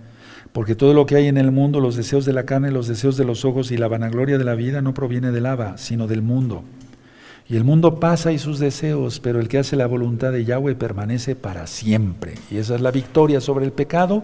Porque 0.51 0.75
todo 0.75 0.93
lo 0.93 1.05
que 1.05 1.15
hay 1.15 1.27
en 1.27 1.37
el 1.37 1.51
mundo, 1.51 1.79
los 1.79 1.95
deseos 1.95 2.25
de 2.25 2.33
la 2.33 2.43
carne, 2.43 2.71
los 2.71 2.89
deseos 2.89 3.15
de 3.15 3.23
los 3.23 3.45
ojos 3.45 3.71
y 3.71 3.77
la 3.77 3.87
vanagloria 3.87 4.37
de 4.37 4.43
la 4.43 4.55
vida 4.55 4.81
no 4.81 4.93
proviene 4.93 5.31
del 5.31 5.45
Abba, 5.45 5.77
sino 5.77 6.07
del 6.07 6.23
mundo. 6.23 6.65
Y 7.51 7.57
el 7.57 7.65
mundo 7.65 7.99
pasa 7.99 8.31
y 8.31 8.39
sus 8.39 8.59
deseos, 8.59 9.19
pero 9.19 9.41
el 9.41 9.49
que 9.49 9.57
hace 9.57 9.75
la 9.75 9.85
voluntad 9.85 10.31
de 10.31 10.45
Yahweh 10.45 10.73
permanece 10.75 11.35
para 11.35 11.67
siempre. 11.67 12.35
Y 12.49 12.55
esa 12.55 12.75
es 12.75 12.81
la 12.81 12.91
victoria 12.91 13.41
sobre 13.41 13.65
el 13.65 13.73
pecado 13.73 14.23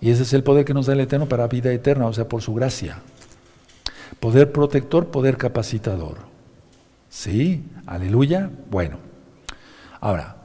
y 0.00 0.10
ese 0.10 0.22
es 0.22 0.32
el 0.34 0.44
poder 0.44 0.64
que 0.64 0.72
nos 0.72 0.86
da 0.86 0.92
el 0.92 1.00
Eterno 1.00 1.28
para 1.28 1.48
vida 1.48 1.72
eterna, 1.72 2.06
o 2.06 2.12
sea, 2.12 2.28
por 2.28 2.42
su 2.42 2.54
gracia. 2.54 3.02
Poder 4.20 4.52
protector, 4.52 5.08
poder 5.08 5.36
capacitador. 5.36 6.18
¿Sí? 7.08 7.64
Aleluya. 7.86 8.52
Bueno. 8.70 8.98
Ahora, 10.00 10.36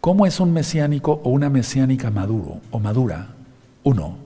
¿cómo 0.00 0.26
es 0.26 0.38
un 0.38 0.52
mesiánico 0.52 1.20
o 1.24 1.30
una 1.30 1.50
mesiánica 1.50 2.12
maduro 2.12 2.60
o 2.70 2.78
madura? 2.78 3.34
Uno, 3.82 4.16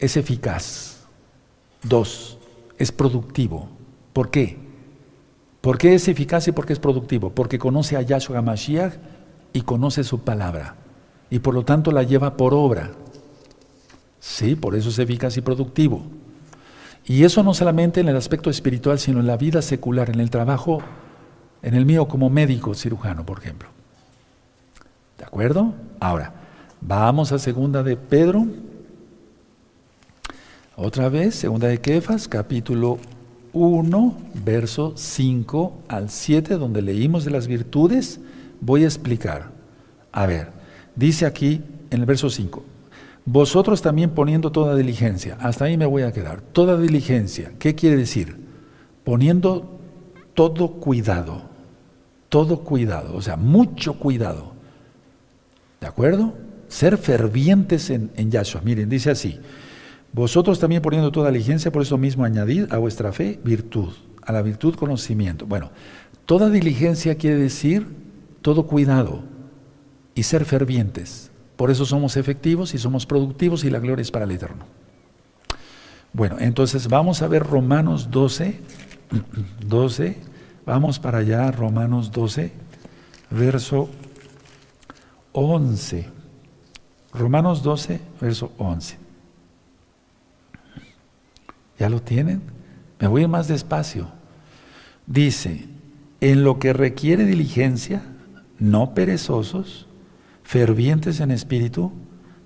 es 0.00 0.16
eficaz. 0.16 1.04
Dos, 1.84 2.36
es 2.78 2.90
productivo. 2.90 3.68
¿Por 4.12 4.32
qué? 4.32 4.63
¿Por 5.64 5.78
qué 5.78 5.94
es 5.94 6.08
eficaz 6.08 6.46
y 6.46 6.52
por 6.52 6.66
qué 6.66 6.74
es 6.74 6.78
productivo? 6.78 7.30
Porque 7.30 7.58
conoce 7.58 7.96
a 7.96 8.02
Yahshua 8.02 8.42
Mashiach 8.42 8.96
y 9.54 9.62
conoce 9.62 10.04
su 10.04 10.20
palabra. 10.20 10.74
Y 11.30 11.38
por 11.38 11.54
lo 11.54 11.64
tanto 11.64 11.90
la 11.90 12.02
lleva 12.02 12.36
por 12.36 12.52
obra. 12.52 12.90
Sí, 14.20 14.56
por 14.56 14.76
eso 14.76 14.90
es 14.90 14.98
eficaz 14.98 15.38
y 15.38 15.40
productivo. 15.40 16.02
Y 17.06 17.24
eso 17.24 17.42
no 17.42 17.54
solamente 17.54 18.02
en 18.02 18.10
el 18.10 18.16
aspecto 18.16 18.50
espiritual, 18.50 18.98
sino 18.98 19.20
en 19.20 19.26
la 19.26 19.38
vida 19.38 19.62
secular, 19.62 20.10
en 20.10 20.20
el 20.20 20.28
trabajo, 20.28 20.82
en 21.62 21.72
el 21.72 21.86
mío 21.86 22.08
como 22.08 22.28
médico 22.28 22.74
cirujano, 22.74 23.24
por 23.24 23.38
ejemplo. 23.38 23.70
¿De 25.16 25.24
acuerdo? 25.24 25.72
Ahora, 25.98 26.34
vamos 26.82 27.32
a 27.32 27.38
segunda 27.38 27.82
de 27.82 27.96
Pedro, 27.96 28.46
otra 30.76 31.08
vez, 31.08 31.34
segunda 31.36 31.68
de 31.68 31.80
Kefas, 31.80 32.28
capítulo 32.28 32.98
1, 33.54 34.16
verso 34.44 34.92
5 34.96 35.84
al 35.88 36.10
7, 36.10 36.56
donde 36.56 36.82
leímos 36.82 37.24
de 37.24 37.30
las 37.30 37.46
virtudes, 37.46 38.20
voy 38.60 38.82
a 38.82 38.86
explicar. 38.86 39.50
A 40.12 40.26
ver, 40.26 40.48
dice 40.96 41.24
aquí 41.24 41.62
en 41.90 42.00
el 42.00 42.06
verso 42.06 42.28
5, 42.28 42.62
vosotros 43.24 43.80
también 43.80 44.10
poniendo 44.10 44.52
toda 44.52 44.76
diligencia, 44.76 45.38
hasta 45.40 45.64
ahí 45.64 45.76
me 45.76 45.86
voy 45.86 46.02
a 46.02 46.12
quedar, 46.12 46.40
toda 46.40 46.78
diligencia, 46.78 47.52
¿qué 47.58 47.74
quiere 47.74 47.96
decir? 47.96 48.36
Poniendo 49.04 49.78
todo 50.34 50.72
cuidado, 50.72 51.42
todo 52.28 52.60
cuidado, 52.60 53.16
o 53.16 53.22
sea, 53.22 53.36
mucho 53.36 53.94
cuidado. 53.98 54.52
¿De 55.80 55.86
acuerdo? 55.86 56.34
Ser 56.68 56.96
fervientes 56.96 57.90
en, 57.90 58.10
en 58.16 58.30
Yahshua. 58.30 58.62
Miren, 58.64 58.88
dice 58.88 59.10
así, 59.10 59.38
vosotros 60.14 60.60
también 60.60 60.80
poniendo 60.80 61.10
toda 61.10 61.32
diligencia, 61.32 61.72
por 61.72 61.82
eso 61.82 61.98
mismo 61.98 62.24
añadid 62.24 62.72
a 62.72 62.78
vuestra 62.78 63.12
fe 63.12 63.40
virtud, 63.42 63.92
a 64.22 64.30
la 64.30 64.42
virtud 64.42 64.76
conocimiento. 64.76 65.44
Bueno, 65.44 65.72
toda 66.24 66.50
diligencia 66.50 67.16
quiere 67.16 67.36
decir 67.36 67.88
todo 68.40 68.68
cuidado 68.68 69.24
y 70.14 70.22
ser 70.22 70.44
fervientes. 70.44 71.32
Por 71.56 71.72
eso 71.72 71.84
somos 71.84 72.16
efectivos 72.16 72.74
y 72.74 72.78
somos 72.78 73.06
productivos 73.06 73.64
y 73.64 73.70
la 73.70 73.80
gloria 73.80 74.02
es 74.02 74.12
para 74.12 74.24
el 74.24 74.30
Eterno. 74.30 74.66
Bueno, 76.12 76.36
entonces 76.38 76.86
vamos 76.86 77.20
a 77.22 77.26
ver 77.26 77.42
Romanos 77.42 78.08
12, 78.12 78.60
12, 79.66 80.16
vamos 80.64 81.00
para 81.00 81.18
allá, 81.18 81.50
Romanos 81.50 82.12
12, 82.12 82.52
verso 83.32 83.90
11. 85.32 86.08
Romanos 87.12 87.64
12, 87.64 88.00
verso 88.20 88.52
11. 88.58 89.03
¿Ya 91.78 91.88
lo 91.88 92.02
tienen? 92.02 92.42
Me 93.00 93.08
voy 93.08 93.26
más 93.26 93.48
despacio. 93.48 94.08
Dice, 95.06 95.66
en 96.20 96.44
lo 96.44 96.58
que 96.58 96.72
requiere 96.72 97.24
diligencia, 97.24 98.02
no 98.58 98.94
perezosos, 98.94 99.86
fervientes 100.42 101.20
en 101.20 101.30
espíritu, 101.30 101.92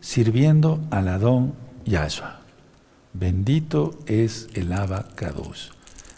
sirviendo 0.01 0.81
al 0.91 1.09
Adón 1.09 1.55
Yahshua. 1.85 2.41
Bendito 3.13 3.99
es 4.07 4.49
el 4.55 4.73
abacados. 4.73 5.73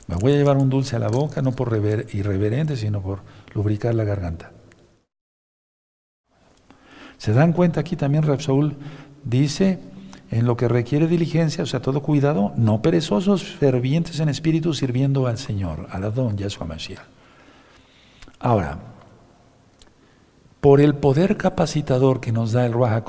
Me 0.07 0.17
voy 0.17 0.33
a 0.33 0.37
llevar 0.37 0.57
un 0.57 0.71
dulce 0.71 0.97
a 0.97 0.99
la 0.99 1.09
boca, 1.09 1.41
no 1.41 1.53
por 1.53 1.73
irreverente, 2.13 2.77
sino 2.77 3.01
por 3.01 3.21
lubricar 3.55 3.95
la 3.95 4.05
garganta. 4.05 4.53
¿Se 7.17 7.33
dan 7.33 7.53
cuenta 7.53 7.81
aquí 7.81 7.97
también 7.97 8.25
Rapsaúl 8.25 8.77
dice 9.25 9.79
en 10.31 10.47
lo 10.47 10.57
que 10.57 10.69
requiere 10.69 11.09
diligencia, 11.09 11.65
o 11.65 11.67
sea, 11.67 11.83
todo 11.83 12.03
cuidado, 12.03 12.53
no 12.57 12.83
perezosos, 12.83 13.45
fervientes 13.45 14.21
en 14.21 14.29
espíritu, 14.29 14.73
sirviendo 14.75 15.27
al 15.27 15.39
Señor, 15.39 15.89
al 15.91 16.05
Adón 16.05 16.37
Yahshua 16.37 16.67
Mashiach. 16.67 17.03
Ahora, 18.39 18.79
por 20.61 20.81
el 20.81 20.95
poder 20.95 21.37
capacitador 21.37 22.21
que 22.21 22.33
nos 22.33 22.53
da 22.53 22.65
el 22.65 22.73
Ruach 22.73 23.05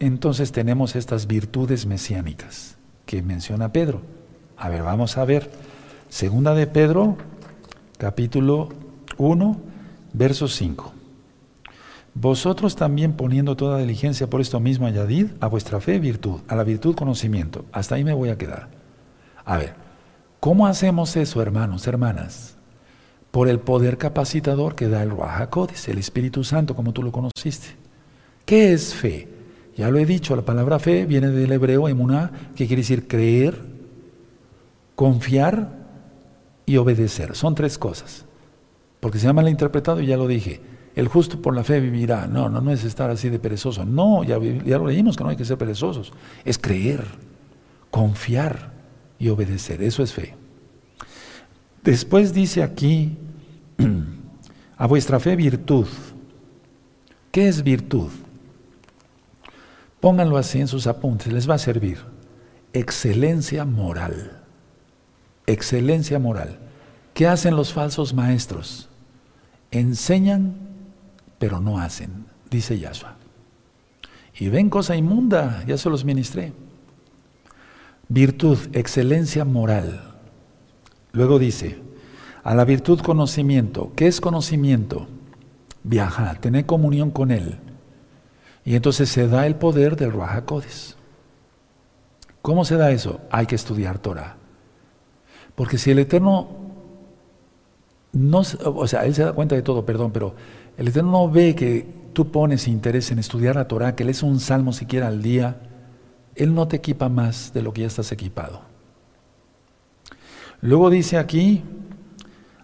entonces 0.00 0.52
tenemos 0.52 0.96
estas 0.96 1.26
virtudes 1.26 1.86
mesiánicas 1.86 2.76
que 3.06 3.22
menciona 3.22 3.72
Pedro. 3.72 4.02
A 4.56 4.68
ver, 4.68 4.82
vamos 4.82 5.16
a 5.16 5.24
ver. 5.24 5.50
Segunda 6.08 6.54
de 6.54 6.66
Pedro, 6.66 7.16
capítulo 7.96 8.68
1, 9.16 9.60
verso 10.12 10.46
5. 10.46 10.97
Vosotros 12.20 12.74
también 12.74 13.12
poniendo 13.12 13.56
toda 13.56 13.78
diligencia 13.78 14.28
por 14.28 14.40
esto 14.40 14.58
mismo 14.58 14.88
añadid 14.88 15.28
a 15.38 15.46
vuestra 15.46 15.80
fe 15.80 16.00
virtud, 16.00 16.40
a 16.48 16.56
la 16.56 16.64
virtud 16.64 16.96
conocimiento. 16.96 17.64
Hasta 17.70 17.94
ahí 17.94 18.02
me 18.02 18.12
voy 18.12 18.30
a 18.30 18.36
quedar. 18.36 18.70
A 19.44 19.56
ver, 19.56 19.74
¿cómo 20.40 20.66
hacemos 20.66 21.14
eso, 21.14 21.40
hermanos, 21.40 21.86
hermanas? 21.86 22.56
Por 23.30 23.48
el 23.48 23.60
poder 23.60 23.98
capacitador 23.98 24.74
que 24.74 24.88
da 24.88 25.04
el 25.04 25.10
Ruach 25.10 25.48
el 25.86 25.98
Espíritu 25.98 26.42
Santo, 26.42 26.74
como 26.74 26.92
tú 26.92 27.04
lo 27.04 27.12
conociste. 27.12 27.76
¿Qué 28.44 28.72
es 28.72 28.94
fe? 28.94 29.28
Ya 29.76 29.88
lo 29.88 29.98
he 29.98 30.04
dicho, 30.04 30.34
la 30.34 30.42
palabra 30.42 30.80
fe 30.80 31.06
viene 31.06 31.28
del 31.28 31.52
hebreo 31.52 31.88
emuná, 31.88 32.32
que 32.56 32.66
quiere 32.66 32.82
decir 32.82 33.06
creer, 33.06 33.60
confiar 34.96 35.68
y 36.66 36.78
obedecer. 36.78 37.36
Son 37.36 37.54
tres 37.54 37.78
cosas. 37.78 38.24
Porque 38.98 39.18
se 39.18 39.28
llama 39.28 39.42
el 39.42 39.50
interpretado 39.50 40.00
y 40.00 40.06
ya 40.06 40.16
lo 40.16 40.26
dije 40.26 40.67
el 40.98 41.06
justo 41.06 41.40
por 41.40 41.54
la 41.54 41.62
fe 41.62 41.78
vivirá. 41.78 42.26
No, 42.26 42.48
no, 42.48 42.60
no 42.60 42.72
es 42.72 42.82
estar 42.82 43.08
así 43.08 43.28
de 43.28 43.38
perezoso. 43.38 43.84
No, 43.84 44.24
ya, 44.24 44.36
ya 44.40 44.78
lo 44.78 44.88
leímos 44.88 45.16
que 45.16 45.22
no 45.22 45.30
hay 45.30 45.36
que 45.36 45.44
ser 45.44 45.56
perezosos. 45.56 46.12
Es 46.44 46.58
creer, 46.58 47.04
confiar 47.92 48.72
y 49.16 49.28
obedecer. 49.28 49.80
Eso 49.80 50.02
es 50.02 50.12
fe. 50.12 50.34
Después 51.84 52.34
dice 52.34 52.64
aquí, 52.64 53.16
a 54.76 54.88
vuestra 54.88 55.20
fe 55.20 55.36
virtud. 55.36 55.86
¿Qué 57.30 57.46
es 57.46 57.62
virtud? 57.62 58.10
Pónganlo 60.00 60.36
así 60.36 60.60
en 60.60 60.66
sus 60.66 60.88
apuntes, 60.88 61.32
les 61.32 61.48
va 61.48 61.54
a 61.54 61.58
servir. 61.58 61.98
Excelencia 62.72 63.64
moral. 63.64 64.42
excelencia 65.46 66.18
moral. 66.18 66.58
¿Qué 67.14 67.28
hacen 67.28 67.54
los 67.54 67.72
falsos 67.72 68.12
maestros? 68.12 68.88
Enseñan, 69.70 70.67
pero 71.38 71.60
no 71.60 71.78
hacen, 71.78 72.26
dice 72.50 72.78
Yahshua. 72.78 73.16
Y 74.38 74.48
ven 74.48 74.70
cosa 74.70 74.96
inmunda, 74.96 75.64
ya 75.66 75.76
se 75.76 75.90
los 75.90 76.04
ministré. 76.04 76.52
Virtud, 78.08 78.58
excelencia 78.72 79.44
moral. 79.44 80.14
Luego 81.12 81.38
dice, 81.38 81.80
a 82.44 82.54
la 82.54 82.64
virtud 82.64 83.00
conocimiento. 83.00 83.92
¿Qué 83.96 84.06
es 84.06 84.20
conocimiento? 84.20 85.08
Viajar, 85.82 86.40
tener 86.40 86.66
comunión 86.66 87.10
con 87.10 87.30
Él. 87.30 87.58
Y 88.64 88.74
entonces 88.76 89.08
se 89.08 89.28
da 89.28 89.46
el 89.46 89.56
poder 89.56 89.96
del 89.96 90.12
Rahakodes. 90.12 90.96
¿Cómo 92.42 92.64
se 92.64 92.76
da 92.76 92.90
eso? 92.90 93.20
Hay 93.30 93.46
que 93.46 93.54
estudiar 93.54 93.98
Torah. 93.98 94.36
Porque 95.54 95.78
si 95.78 95.90
el 95.90 95.98
Eterno 95.98 96.48
no, 98.12 98.42
o 98.64 98.86
sea, 98.86 99.04
Él 99.04 99.14
se 99.14 99.24
da 99.24 99.32
cuenta 99.32 99.54
de 99.54 99.62
todo, 99.62 99.84
perdón, 99.84 100.12
pero 100.12 100.34
el 100.78 100.88
Eterno 100.88 101.10
no 101.10 101.28
ve 101.28 101.56
que 101.56 101.86
tú 102.12 102.30
pones 102.30 102.68
interés 102.68 103.10
en 103.10 103.18
estudiar 103.18 103.56
la 103.56 103.66
Torah, 103.66 103.96
que 103.96 104.04
lees 104.04 104.22
un 104.22 104.38
salmo 104.38 104.72
siquiera 104.72 105.08
al 105.08 105.22
día, 105.22 105.60
Él 106.36 106.54
no 106.54 106.68
te 106.68 106.76
equipa 106.76 107.08
más 107.08 107.52
de 107.52 107.62
lo 107.62 107.72
que 107.72 107.80
ya 107.80 107.88
estás 107.88 108.12
equipado. 108.12 108.62
Luego 110.60 110.88
dice 110.88 111.18
aquí, 111.18 111.64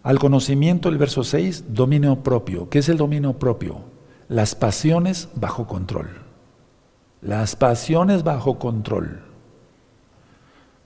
al 0.04 0.20
conocimiento, 0.20 0.88
el 0.88 0.96
verso 0.96 1.24
6, 1.24 1.64
dominio 1.70 2.22
propio. 2.22 2.70
¿Qué 2.70 2.78
es 2.78 2.88
el 2.88 2.98
dominio 2.98 3.38
propio? 3.38 3.80
Las 4.28 4.54
pasiones 4.54 5.28
bajo 5.34 5.66
control. 5.66 6.08
Las 7.20 7.56
pasiones 7.56 8.22
bajo 8.22 8.60
control. 8.60 9.22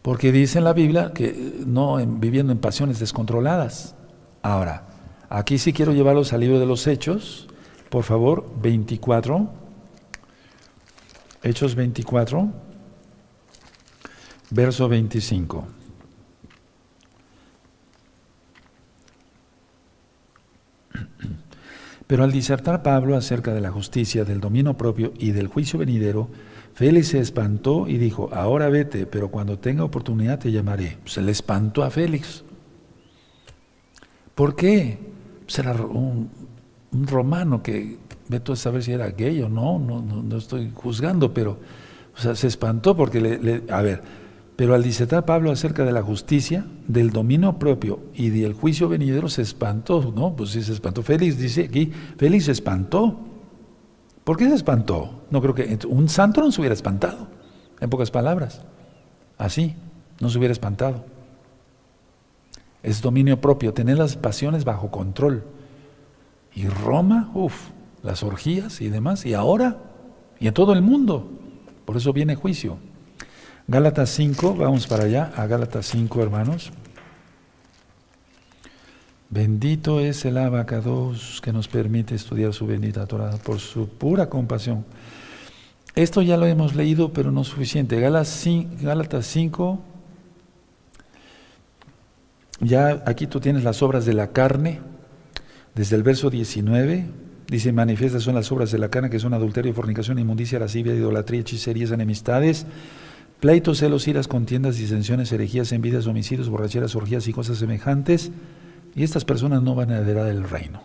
Porque 0.00 0.32
dice 0.32 0.58
en 0.58 0.64
la 0.64 0.72
Biblia 0.72 1.12
que 1.12 1.62
no 1.66 1.96
viviendo 1.96 2.52
en 2.52 2.58
pasiones 2.58 3.00
descontroladas. 3.00 3.96
Ahora, 4.40 4.87
aquí 5.28 5.58
sí 5.58 5.72
quiero 5.72 5.92
llevarlos 5.92 6.32
al 6.32 6.40
libro 6.40 6.58
de 6.58 6.66
los 6.66 6.86
Hechos, 6.86 7.48
por 7.88 8.04
favor, 8.04 8.50
24. 8.60 9.50
Hechos 11.42 11.74
24, 11.74 12.52
verso 14.50 14.88
25. 14.88 15.66
Pero 22.08 22.24
al 22.24 22.32
disertar 22.32 22.82
Pablo 22.82 23.16
acerca 23.16 23.52
de 23.52 23.60
la 23.60 23.70
justicia, 23.70 24.24
del 24.24 24.40
dominio 24.40 24.74
propio 24.78 25.12
y 25.18 25.32
del 25.32 25.46
juicio 25.46 25.78
venidero, 25.78 26.30
Félix 26.74 27.08
se 27.08 27.18
espantó 27.18 27.86
y 27.86 27.98
dijo, 27.98 28.30
ahora 28.32 28.68
vete, 28.70 29.04
pero 29.04 29.30
cuando 29.30 29.58
tenga 29.58 29.84
oportunidad 29.84 30.38
te 30.38 30.50
llamaré. 30.50 30.96
Se 31.04 31.20
le 31.20 31.32
espantó 31.32 31.82
a 31.82 31.90
Félix. 31.90 32.44
¿Por 34.34 34.56
qué? 34.56 34.98
Será 35.48 35.72
un, 35.72 36.30
romano 36.92 37.62
que, 37.62 37.98
veto 38.28 38.52
a 38.52 38.56
saber 38.56 38.84
si 38.84 38.92
era 38.92 39.08
gay 39.08 39.42
o 39.42 39.48
no, 39.48 39.80
no, 39.80 40.00
no, 40.00 40.36
estoy 40.36 40.70
juzgando, 40.72 41.34
pero 41.34 41.58
se 42.14 42.46
espantó 42.46 42.96
porque, 42.96 43.20
le, 43.20 43.64
a 43.68 43.82
ver, 43.82 44.02
pero 44.58 44.74
al 44.74 44.82
disertar 44.82 45.24
Pablo 45.24 45.52
acerca 45.52 45.84
de 45.84 45.92
la 45.92 46.02
justicia, 46.02 46.66
del 46.88 47.10
dominio 47.10 47.60
propio 47.60 48.00
y 48.12 48.30
del 48.30 48.54
juicio 48.54 48.88
venidero, 48.88 49.28
se 49.28 49.42
espantó, 49.42 50.12
¿no? 50.14 50.34
Pues 50.34 50.50
sí 50.50 50.62
se 50.62 50.72
espantó. 50.72 51.02
Félix 51.04 51.38
dice 51.38 51.64
aquí, 51.64 51.92
Félix 52.16 52.46
se 52.46 52.52
espantó. 52.52 53.20
¿Por 54.24 54.36
qué 54.36 54.48
se 54.48 54.56
espantó? 54.56 55.22
No 55.30 55.40
creo 55.40 55.54
que 55.54 55.78
un 55.88 56.08
santo 56.08 56.40
no 56.40 56.50
se 56.50 56.60
hubiera 56.60 56.74
espantado, 56.74 57.28
en 57.80 57.88
pocas 57.88 58.10
palabras. 58.10 58.62
Así, 59.38 59.76
no 60.20 60.28
se 60.28 60.38
hubiera 60.38 60.50
espantado. 60.50 61.04
Es 62.82 63.02
dominio 63.02 63.40
propio, 63.40 63.74
tener 63.74 63.98
las 63.98 64.16
pasiones 64.16 64.64
bajo 64.64 64.90
control. 64.90 65.44
Y 66.54 66.68
Roma, 66.68 67.30
uff, 67.34 67.70
las 68.02 68.22
orgías 68.22 68.80
y 68.80 68.88
demás, 68.88 69.26
y 69.26 69.34
ahora, 69.34 69.78
y 70.40 70.46
en 70.48 70.54
todo 70.54 70.72
el 70.72 70.82
mundo. 70.82 71.30
Por 71.84 71.96
eso 71.96 72.12
viene 72.12 72.34
juicio. 72.34 72.78
Gálatas 73.66 74.10
5, 74.10 74.54
vamos 74.54 74.86
para 74.86 75.04
allá, 75.04 75.32
a 75.36 75.46
Gálatas 75.46 75.86
5, 75.86 76.22
hermanos. 76.22 76.72
Bendito 79.30 80.00
es 80.00 80.24
el 80.24 80.38
abacados 80.38 81.42
que 81.42 81.52
nos 81.52 81.68
permite 81.68 82.14
estudiar 82.14 82.54
su 82.54 82.66
bendita 82.66 83.06
Torah 83.06 83.36
por 83.36 83.60
su 83.60 83.86
pura 83.86 84.30
compasión. 84.30 84.86
Esto 85.94 86.22
ya 86.22 86.38
lo 86.38 86.46
hemos 86.46 86.74
leído, 86.74 87.12
pero 87.12 87.30
no 87.30 87.42
es 87.42 87.48
suficiente. 87.48 88.00
Gálatas 88.00 89.26
5, 89.26 89.80
ya 92.60 93.02
aquí 93.06 93.26
tú 93.26 93.40
tienes 93.40 93.64
las 93.64 93.82
obras 93.82 94.04
de 94.04 94.14
la 94.14 94.32
carne, 94.32 94.80
desde 95.74 95.96
el 95.96 96.02
verso 96.02 96.30
19, 96.30 97.06
dice, 97.48 97.72
manifiestas 97.72 98.22
son 98.22 98.34
las 98.34 98.50
obras 98.50 98.70
de 98.72 98.78
la 98.78 98.88
carne, 98.88 99.10
que 99.10 99.18
son 99.18 99.34
adulterio, 99.34 99.72
fornicación, 99.74 100.18
inmundicia, 100.18 100.58
lascivia, 100.58 100.94
idolatría, 100.94 101.40
hechicerías, 101.40 101.90
enemistades, 101.90 102.66
Pleitos, 103.40 103.78
celos, 103.78 104.08
iras, 104.08 104.26
contiendas, 104.26 104.78
disensiones, 104.78 105.30
herejías, 105.30 105.70
envidias, 105.70 106.08
homicidios, 106.08 106.48
borracheras, 106.48 106.96
orgías 106.96 107.28
y 107.28 107.32
cosas 107.32 107.58
semejantes. 107.58 108.32
Y 108.96 109.04
estas 109.04 109.24
personas 109.24 109.62
no 109.62 109.76
van 109.76 109.92
a 109.92 109.98
heredar 109.98 110.26
el 110.26 110.42
reino. 110.42 110.82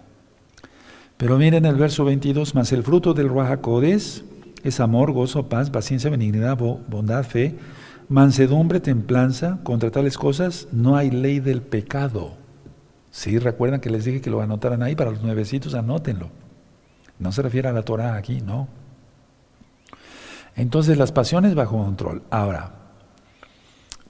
Pero 1.18 1.40
miren 1.40 1.66
el 1.66 1.76
verso 1.76 2.06
22, 2.06 2.54
más 2.54 2.72
el 2.72 2.84
fruto 2.84 3.16
del 3.16 3.30
Rahakodes 3.30 4.24
es 4.64 4.80
amor, 4.80 5.12
gozo, 5.14 5.50
paz, 5.50 5.72
paciencia, 5.72 6.12
benignidad, 6.12 6.56
bondad, 6.58 7.24
fe, 7.24 7.56
mansedumbre, 8.10 8.80
templanza. 8.80 9.60
Contra 9.64 9.92
tales 9.92 10.18
cosas 10.18 10.68
no 10.72 10.96
hay 10.96 11.12
ley 11.12 11.40
del 11.40 11.62
pecado. 11.62 12.34
Sí, 13.12 13.38
recuerdan 13.38 13.80
que 13.80 13.90
les 13.90 14.06
dije 14.06 14.22
que 14.22 14.30
lo 14.30 14.42
anotaran 14.42 14.82
ahí 14.82 14.96
para 14.96 15.12
los 15.12 15.22
nuevecitos, 15.22 15.76
anótenlo. 15.76 16.30
No 17.20 17.32
se 17.32 17.42
refiere 17.42 17.70
a 17.70 17.74
la 17.74 17.84
Torah 17.84 18.16
aquí, 18.16 18.42
no. 18.42 18.68
Entonces 20.56 20.98
las 20.98 21.12
pasiones 21.12 21.56
bajo 21.56 21.78
control. 21.78 22.24
Ahora, 22.30 22.74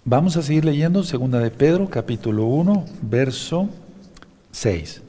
vamos 0.05 0.37
a 0.37 0.41
seguir 0.41 0.65
leyendo 0.65 1.03
segunda 1.03 1.39
de 1.39 1.51
Pedro, 1.51 1.89
capítulo 1.89 2.45
1, 2.45 2.85
verso 3.01 3.69
6. 4.51 5.01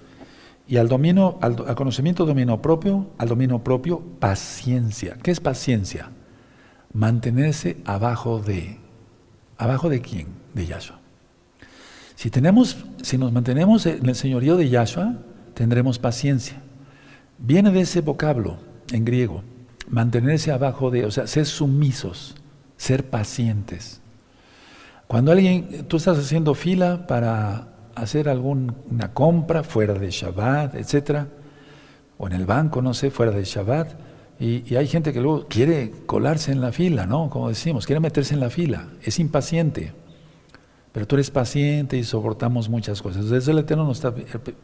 Y 0.67 0.77
al 0.79 0.89
dominio, 0.89 1.39
al, 1.41 1.57
conocimiento 1.75 2.25
dominio 2.25 2.61
propio, 2.63 3.11
al 3.19 3.29
dominio 3.29 3.59
propio, 3.61 4.01
paciencia. 4.19 5.17
¿Qué 5.23 5.31
es 5.31 5.41
paciencia? 5.41 6.11
Mantenerse 6.95 7.77
abajo 7.85 8.41
de. 8.41 8.79
¿Abajo 9.59 9.91
de 9.91 10.01
quién? 10.01 10.29
De 10.55 10.65
Yahshua. 10.65 10.99
Si, 12.15 12.31
tenemos, 12.31 12.79
si 13.03 13.19
nos 13.19 13.33
mantenemos 13.33 13.85
en 13.85 14.09
el 14.09 14.15
señorío 14.15 14.57
de 14.57 14.71
Yahshua, 14.71 15.17
tendremos 15.53 15.99
paciencia. 15.99 16.63
Viene 17.39 17.71
de 17.71 17.83
ese 17.83 18.01
vocablo 18.01 18.57
en 18.91 19.05
griego 19.05 19.43
mantenerse 19.89 20.51
abajo 20.53 20.91
de, 20.91 21.05
o 21.05 21.11
sea, 21.11 21.27
ser 21.27 21.47
sumisos, 21.47 22.35
ser 22.77 23.11
pacientes. 23.11 24.01
Cuando 25.07 25.33
alguien, 25.33 25.87
tú 25.89 25.99
estás 25.99 26.19
haciendo 26.19 26.55
fila 26.55 27.07
para 27.07 27.69
hacer 27.95 28.29
alguna 28.29 29.13
compra 29.13 29.63
fuera 29.63 29.95
de 29.95 30.11
Shabbat, 30.11 30.75
etcétera, 30.75 31.29
o 32.19 32.27
en 32.27 32.33
el 32.33 32.47
banco, 32.47 32.81
no 32.83 32.95
sé, 32.95 33.11
fuera 33.11 33.33
de 33.33 33.45
Shabbat, 33.45 33.93
y, 34.39 34.75
hay 34.75 34.87
gente 34.89 35.13
que 35.13 35.21
luego 35.21 35.47
quiere 35.49 35.93
colarse 36.07 36.53
en 36.53 36.61
la 36.61 36.73
fila, 36.73 37.07
¿no? 37.07 37.31
Como 37.31 37.49
decimos, 37.49 37.87
quiere 37.87 38.01
meterse 38.01 38.35
en 38.35 38.41
la 38.41 38.51
fila, 38.51 38.89
es 39.03 39.19
impaciente. 39.19 39.93
Pero 40.93 41.07
tú 41.07 41.17
eres 41.17 41.31
paciente 41.31 41.97
y 41.97 42.05
soportamos 42.05 42.69
muchas 42.69 43.03
cosas. 43.03 43.29
Desde 43.29 43.53
el 43.53 43.59
Eterno 43.59 43.85
nos 43.85 43.99
está 43.99 44.15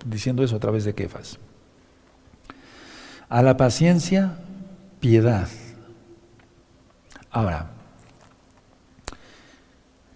diciendo 0.07 0.45
eso 0.45 0.57
a 0.57 0.61
través 0.61 0.85
de 0.85 0.95
Kefas. 0.95 1.39
A 3.29 3.43
la 3.43 3.57
paciencia 3.57 4.39
piedad. 5.01 5.49
Ahora, 7.31 7.71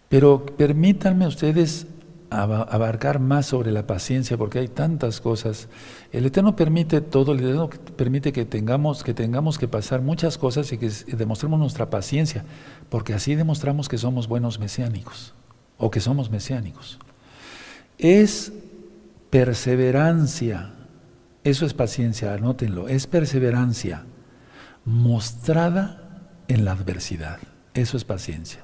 pero 0.09 0.47
permítanme 0.47 1.27
ustedes 1.27 1.87
abarcar 2.31 3.21
más 3.21 3.47
sobre 3.47 3.73
la 3.73 3.87
paciencia 3.87 4.37
porque 4.37 4.59
hay 4.59 4.69
tantas 4.69 5.21
cosas. 5.21 5.69
El 6.15 6.27
Eterno 6.27 6.55
permite 6.55 7.01
todo, 7.01 7.33
el 7.33 7.41
Eterno 7.41 7.69
permite 7.97 8.33
que 8.33 8.45
tengamos 8.45 9.03
que 9.03 9.15
tengamos 9.15 9.59
que 9.59 9.67
pasar 9.67 10.01
muchas 10.01 10.39
cosas 10.39 10.71
y 10.71 10.79
que 10.79 10.89
demostremos 11.09 11.59
nuestra 11.59 11.91
paciencia, 11.91 12.45
porque 12.89 13.15
así 13.15 13.35
demostramos 13.35 13.89
que 13.89 13.99
somos 13.99 14.29
buenos 14.29 14.61
mesiánicos 14.61 15.35
o 15.77 15.91
que 15.91 15.99
somos 15.99 16.31
mesiánicos. 16.31 17.01
Es 17.99 18.53
perseverancia. 19.31 20.75
Eso 21.43 21.67
es 21.67 21.75
paciencia, 21.75 22.33
anótenlo, 22.33 22.87
es 22.87 23.09
perseverancia 23.09 24.05
mostrada 24.85 26.31
en 26.47 26.65
la 26.65 26.71
adversidad. 26.71 27.41
Eso 27.75 27.97
es 27.97 28.05
paciencia. 28.05 28.61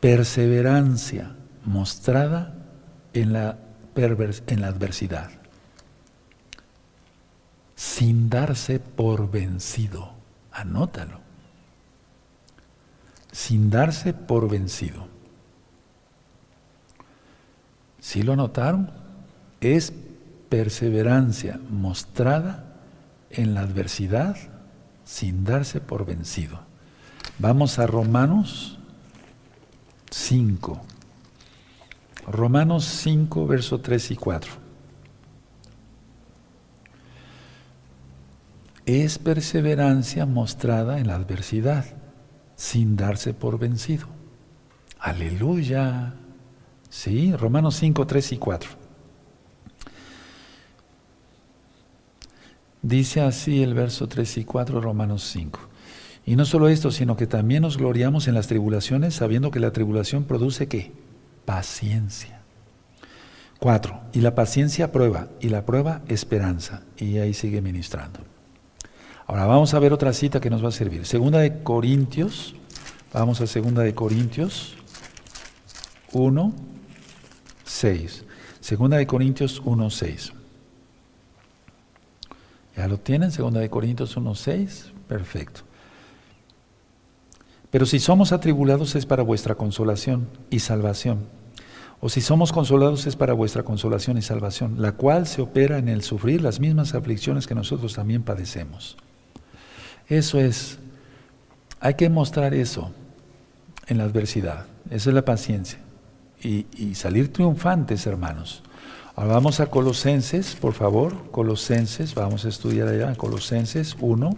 Perseverancia 0.00 1.36
mostrada 1.64 2.54
en 3.14 3.32
la, 3.32 3.60
en 3.96 4.60
la 4.60 4.66
adversidad. 4.66 5.30
Sin 7.76 8.28
darse 8.28 8.80
por 8.80 9.30
vencido. 9.30 10.10
Anótalo. 10.50 11.20
Sin 13.30 13.70
darse 13.70 14.14
por 14.14 14.48
vencido. 14.48 15.06
¿Sí 18.00 18.22
lo 18.22 18.34
notaron? 18.34 18.90
Es 19.60 19.92
perseverancia 20.48 21.60
mostrada 21.70 22.64
en 23.30 23.54
la 23.54 23.60
adversidad 23.60 24.36
sin 25.04 25.44
darse 25.44 25.80
por 25.80 26.06
vencido. 26.06 26.60
Vamos 27.38 27.78
a 27.78 27.86
Romanos 27.86 28.78
5. 30.10 30.82
Romanos 32.28 32.84
5, 32.84 33.46
verso 33.46 33.80
3 33.80 34.10
y 34.12 34.16
4. 34.16 34.65
Es 38.86 39.18
perseverancia 39.18 40.26
mostrada 40.26 41.00
en 41.00 41.08
la 41.08 41.16
adversidad, 41.16 41.84
sin 42.54 42.96
darse 42.96 43.34
por 43.34 43.58
vencido. 43.58 44.06
Aleluya. 45.00 46.14
Sí, 46.88 47.34
Romanos 47.34 47.74
5, 47.76 48.06
3 48.06 48.32
y 48.32 48.36
4. 48.38 48.70
Dice 52.80 53.22
así 53.22 53.64
el 53.64 53.74
verso 53.74 54.06
3 54.06 54.38
y 54.38 54.44
4, 54.44 54.80
Romanos 54.80 55.28
5. 55.32 55.58
Y 56.24 56.36
no 56.36 56.44
solo 56.44 56.68
esto, 56.68 56.92
sino 56.92 57.16
que 57.16 57.26
también 57.26 57.62
nos 57.62 57.78
gloriamos 57.78 58.28
en 58.28 58.34
las 58.34 58.46
tribulaciones, 58.46 59.14
sabiendo 59.14 59.50
que 59.50 59.58
la 59.58 59.72
tribulación 59.72 60.24
produce 60.24 60.68
qué? 60.68 60.92
Paciencia. 61.44 62.42
Cuatro, 63.58 64.00
y 64.12 64.20
la 64.20 64.36
paciencia 64.36 64.92
prueba, 64.92 65.28
y 65.40 65.48
la 65.48 65.66
prueba 65.66 66.02
esperanza. 66.06 66.82
Y 66.96 67.18
ahí 67.18 67.34
sigue 67.34 67.60
ministrando. 67.62 68.35
Ahora 69.26 69.46
vamos 69.46 69.74
a 69.74 69.80
ver 69.80 69.92
otra 69.92 70.12
cita 70.12 70.40
que 70.40 70.50
nos 70.50 70.64
va 70.64 70.68
a 70.68 70.72
servir. 70.72 71.04
Segunda 71.04 71.40
de 71.40 71.62
Corintios, 71.64 72.54
vamos 73.12 73.40
a 73.40 73.46
segunda 73.48 73.82
de 73.82 73.92
Corintios 73.92 74.76
1, 76.12 76.54
6. 77.64 78.24
Segunda 78.60 78.96
de 78.98 79.06
Corintios 79.06 79.60
1, 79.64 79.90
6. 79.90 80.32
¿Ya 82.76 82.86
lo 82.86 82.98
tienen? 82.98 83.32
Segunda 83.32 83.58
de 83.58 83.68
Corintios 83.68 84.16
1, 84.16 84.34
6. 84.34 84.92
Perfecto. 85.08 85.62
Pero 87.72 87.84
si 87.84 87.98
somos 87.98 88.30
atribulados 88.30 88.94
es 88.94 89.06
para 89.06 89.24
vuestra 89.24 89.56
consolación 89.56 90.28
y 90.50 90.60
salvación. 90.60 91.26
O 92.00 92.08
si 92.08 92.20
somos 92.20 92.52
consolados 92.52 93.06
es 93.06 93.16
para 93.16 93.32
vuestra 93.32 93.64
consolación 93.64 94.18
y 94.18 94.22
salvación, 94.22 94.80
la 94.80 94.92
cual 94.92 95.26
se 95.26 95.42
opera 95.42 95.78
en 95.78 95.88
el 95.88 96.02
sufrir 96.02 96.42
las 96.42 96.60
mismas 96.60 96.94
aflicciones 96.94 97.48
que 97.48 97.54
nosotros 97.56 97.94
también 97.94 98.22
padecemos. 98.22 98.96
Eso 100.08 100.38
es, 100.38 100.78
hay 101.80 101.94
que 101.94 102.08
mostrar 102.08 102.54
eso 102.54 102.92
en 103.86 103.98
la 103.98 104.04
adversidad. 104.04 104.66
Esa 104.90 105.10
es 105.10 105.14
la 105.14 105.24
paciencia. 105.24 105.78
Y, 106.42 106.66
y 106.76 106.94
salir 106.94 107.32
triunfantes, 107.32 108.06
hermanos. 108.06 108.62
Ahora 109.16 109.34
vamos 109.34 109.60
a 109.60 109.66
Colosenses, 109.66 110.54
por 110.54 110.74
favor. 110.74 111.30
Colosenses, 111.30 112.14
vamos 112.14 112.44
a 112.44 112.48
estudiar 112.48 112.88
allá. 112.88 113.14
Colosenses 113.14 113.96
1, 113.98 114.36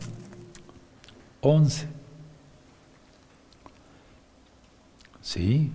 11. 1.41 1.87
Sí. 5.21 5.73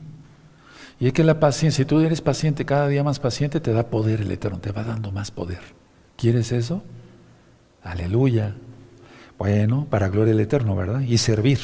Y 1.00 1.08
es 1.08 1.14
que 1.14 1.24
la 1.24 1.40
paciencia, 1.40 1.84
si 1.84 1.86
tú 1.86 2.00
eres 2.00 2.22
paciente, 2.22 2.66
cada 2.66 2.88
día 2.88 3.04
más 3.04 3.20
paciente, 3.20 3.60
te 3.60 3.74
da 3.74 3.88
poder 3.88 4.22
el 4.22 4.32
Eterno, 4.32 4.60
te 4.60 4.72
va 4.72 4.84
dando 4.84 5.12
más 5.12 5.32
poder. 5.32 5.62
¿Quieres 6.16 6.52
eso? 6.52 6.82
Aleluya. 7.84 8.56
Bueno, 9.38 9.88
para 9.90 10.10
gloria 10.10 10.34
del 10.34 10.44
Eterno, 10.44 10.76
¿verdad? 10.76 11.02
Y 11.02 11.18
servir. 11.18 11.60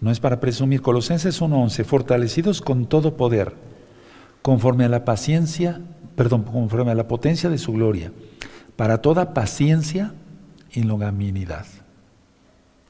No 0.00 0.10
es 0.10 0.20
para 0.20 0.40
presumir. 0.40 0.82
Colosenses 0.82 1.40
1.11, 1.40 1.84
fortalecidos 1.84 2.60
con 2.60 2.86
todo 2.86 3.16
poder, 3.16 3.54
conforme 4.42 4.84
a 4.84 4.88
la 4.88 5.04
paciencia, 5.04 5.80
perdón, 6.16 6.44
conforme 6.44 6.92
a 6.92 6.94
la 6.94 7.08
potencia 7.08 7.50
de 7.50 7.58
su 7.58 7.72
gloria, 7.72 8.12
para 8.76 9.02
toda 9.02 9.34
paciencia 9.34 10.14
y 10.72 10.82
longanimidad. 10.82 11.66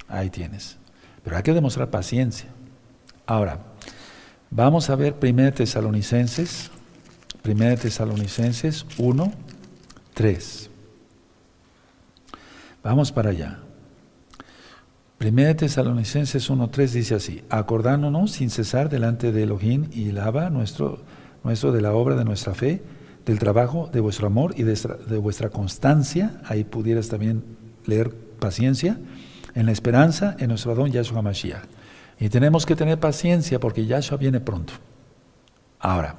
Ahí 0.08 0.30
tienes. 0.30 0.78
Pero 1.22 1.36
hay 1.36 1.42
que 1.42 1.54
demostrar 1.54 1.90
paciencia. 1.90 2.48
Ahora, 3.26 3.60
Vamos 4.56 4.88
a 4.88 4.94
ver 4.94 5.16
1 5.20 5.52
Tesalonicenses, 5.52 6.70
1 7.44 7.76
Tesalonicenses 7.76 8.86
1, 8.98 9.32
3. 10.14 10.70
Vamos 12.84 13.10
para 13.10 13.30
allá. 13.30 13.58
1 15.20 15.56
Tesalonicenses 15.56 16.50
1, 16.50 16.70
3 16.70 16.92
dice 16.92 17.14
así, 17.14 17.42
acordándonos 17.48 18.32
sin 18.32 18.50
cesar 18.50 18.88
delante 18.88 19.32
de 19.32 19.44
Elohim 19.44 19.88
y 19.92 20.12
Lava, 20.12 20.50
nuestro, 20.50 21.02
nuestro 21.42 21.72
de 21.72 21.80
la 21.80 21.92
obra 21.92 22.16
de 22.16 22.24
nuestra 22.24 22.54
fe, 22.54 22.82
del 23.24 23.38
trabajo, 23.38 23.88
de 23.92 24.00
vuestro 24.00 24.26
amor 24.26 24.54
y 24.56 24.64
de, 24.64 24.78
de 25.08 25.16
vuestra 25.16 25.48
constancia, 25.48 26.40
ahí 26.44 26.64
pudieras 26.64 27.08
también 27.08 27.44
leer 27.86 28.14
paciencia, 28.38 28.98
en 29.54 29.66
la 29.66 29.72
esperanza 29.72 30.36
en 30.38 30.48
nuestro 30.48 30.74
don 30.74 30.90
Yahshua 30.90 31.22
Mashiach 31.22 31.64
y 32.18 32.28
tenemos 32.28 32.66
que 32.66 32.76
tener 32.76 32.98
paciencia 32.98 33.58
porque 33.58 33.86
Yahshua 33.86 34.18
viene 34.18 34.40
pronto. 34.40 34.74
Ahora, 35.78 36.16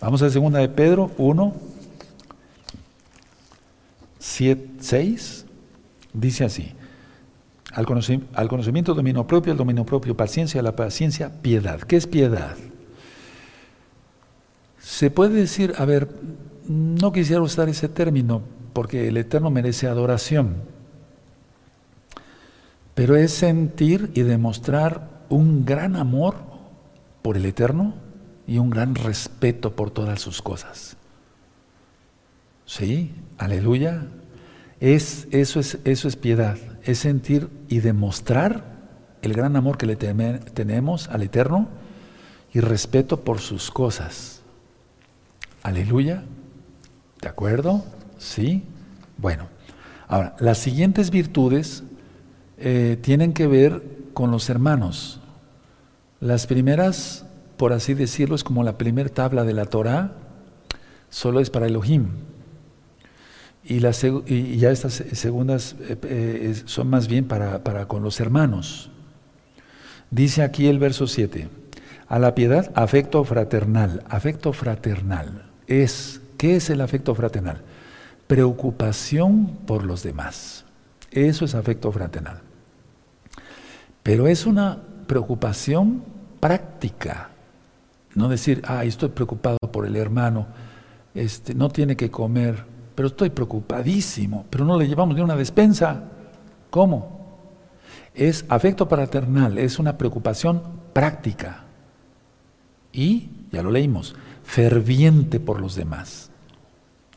vamos 0.00 0.22
a 0.22 0.30
segunda 0.30 0.58
de 0.58 0.68
Pedro 0.68 1.10
1, 1.18 1.54
7, 4.18 4.68
6. 4.80 5.46
Dice 6.12 6.44
así, 6.44 6.72
al 7.78 7.86
conocimiento, 7.86 8.26
al 8.34 8.48
conocimiento 8.48 8.92
dominio 8.92 9.24
propio, 9.24 9.52
el 9.52 9.56
dominio 9.56 9.86
propio, 9.86 10.16
paciencia, 10.16 10.60
la 10.62 10.74
paciencia, 10.74 11.30
piedad. 11.40 11.80
¿Qué 11.82 11.94
es 11.94 12.08
piedad? 12.08 12.56
Se 14.80 15.12
puede 15.12 15.34
decir, 15.34 15.74
a 15.78 15.84
ver, 15.84 16.08
no 16.66 17.12
quisiera 17.12 17.40
usar 17.40 17.68
ese 17.68 17.88
término 17.88 18.42
porque 18.72 19.06
el 19.06 19.16
Eterno 19.16 19.50
merece 19.50 19.86
adoración, 19.86 20.56
pero 22.96 23.14
es 23.14 23.30
sentir 23.30 24.10
y 24.12 24.22
demostrar 24.22 25.22
un 25.28 25.64
gran 25.64 25.94
amor 25.94 26.34
por 27.22 27.36
el 27.36 27.46
Eterno 27.46 27.94
y 28.48 28.58
un 28.58 28.70
gran 28.70 28.96
respeto 28.96 29.76
por 29.76 29.92
todas 29.92 30.20
sus 30.20 30.42
cosas. 30.42 30.96
Sí, 32.66 33.14
aleluya. 33.36 34.08
Es, 34.80 35.28
eso, 35.30 35.60
es, 35.60 35.78
eso 35.84 36.08
es 36.08 36.16
piedad, 36.16 36.58
es 36.88 37.00
sentir 37.00 37.50
y 37.68 37.80
demostrar 37.80 38.64
el 39.20 39.34
gran 39.34 39.56
amor 39.56 39.76
que 39.76 39.84
le 39.84 39.96
tenemos 39.96 41.08
al 41.08 41.22
Eterno 41.22 41.68
y 42.54 42.60
respeto 42.60 43.24
por 43.24 43.40
sus 43.40 43.70
cosas. 43.70 44.40
Aleluya. 45.62 46.24
¿De 47.20 47.28
acuerdo? 47.28 47.84
Sí. 48.16 48.64
Bueno, 49.18 49.48
ahora, 50.06 50.34
las 50.38 50.56
siguientes 50.56 51.10
virtudes 51.10 51.82
eh, 52.56 52.96
tienen 53.02 53.34
que 53.34 53.46
ver 53.46 53.82
con 54.14 54.30
los 54.30 54.48
hermanos. 54.48 55.20
Las 56.20 56.46
primeras, 56.46 57.26
por 57.58 57.74
así 57.74 57.92
decirlo, 57.92 58.34
es 58.34 58.44
como 58.44 58.64
la 58.64 58.78
primera 58.78 59.10
tabla 59.10 59.44
de 59.44 59.52
la 59.52 59.66
Torah, 59.66 60.12
solo 61.10 61.40
es 61.40 61.50
para 61.50 61.66
Elohim. 61.66 62.08
Y, 63.68 63.84
y 64.32 64.56
ya 64.56 64.70
estas 64.70 64.94
segundas 65.12 65.76
eh, 65.80 65.98
eh, 66.02 66.62
son 66.64 66.88
más 66.88 67.06
bien 67.06 67.26
para, 67.26 67.62
para 67.62 67.86
con 67.86 68.02
los 68.02 68.18
hermanos. 68.18 68.90
Dice 70.10 70.42
aquí 70.42 70.68
el 70.68 70.78
verso 70.78 71.06
7, 71.06 71.48
a 72.08 72.18
la 72.18 72.34
piedad, 72.34 72.72
afecto 72.74 73.22
fraternal. 73.24 74.02
Afecto 74.08 74.54
fraternal 74.54 75.50
es, 75.66 76.22
¿qué 76.38 76.56
es 76.56 76.70
el 76.70 76.80
afecto 76.80 77.14
fraternal? 77.14 77.60
Preocupación 78.26 79.58
por 79.66 79.84
los 79.84 80.02
demás. 80.02 80.64
Eso 81.10 81.44
es 81.44 81.54
afecto 81.54 81.92
fraternal. 81.92 82.40
Pero 84.02 84.28
es 84.28 84.46
una 84.46 84.78
preocupación 85.06 86.02
práctica. 86.40 87.28
No 88.14 88.30
decir, 88.30 88.62
ah, 88.64 88.86
estoy 88.86 89.10
preocupado 89.10 89.58
por 89.70 89.84
el 89.84 89.96
hermano, 89.96 90.46
este, 91.14 91.54
no 91.54 91.68
tiene 91.68 91.96
que 91.96 92.10
comer, 92.10 92.64
pero 92.98 93.06
estoy 93.06 93.30
preocupadísimo, 93.30 94.44
pero 94.50 94.64
no 94.64 94.76
le 94.76 94.88
llevamos 94.88 95.14
ni 95.14 95.22
una 95.22 95.36
despensa. 95.36 96.02
¿Cómo? 96.68 97.38
Es 98.12 98.44
afecto 98.48 98.88
paternal, 98.88 99.56
es 99.56 99.78
una 99.78 99.96
preocupación 99.96 100.60
práctica. 100.92 101.62
Y, 102.92 103.28
ya 103.52 103.62
lo 103.62 103.70
leímos, 103.70 104.16
ferviente 104.42 105.38
por 105.38 105.60
los 105.60 105.76
demás. 105.76 106.32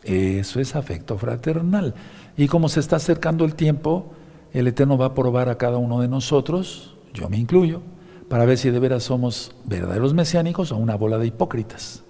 Eso 0.03 0.59
es 0.59 0.75
afecto 0.75 1.17
fraternal. 1.17 1.95
Y 2.37 2.47
como 2.47 2.69
se 2.69 2.79
está 2.79 2.97
acercando 2.97 3.43
el 3.43 3.55
tiempo, 3.55 4.13
el 4.53 4.67
Eterno 4.67 4.99
va 4.99 5.07
a 5.07 5.15
probar 5.15 5.49
a 5.49 5.57
cada 5.57 5.77
uno 5.77 5.99
de 5.99 6.07
nosotros, 6.07 6.95
yo 7.11 7.27
me 7.27 7.39
incluyo, 7.39 7.81
para 8.29 8.45
ver 8.45 8.59
si 8.59 8.69
de 8.69 8.77
veras 8.77 9.01
somos 9.01 9.55
verdaderos 9.65 10.13
mesiánicos 10.13 10.71
o 10.71 10.77
una 10.77 10.95
bola 10.95 11.17
de 11.17 11.25
hipócritas. 11.25 12.03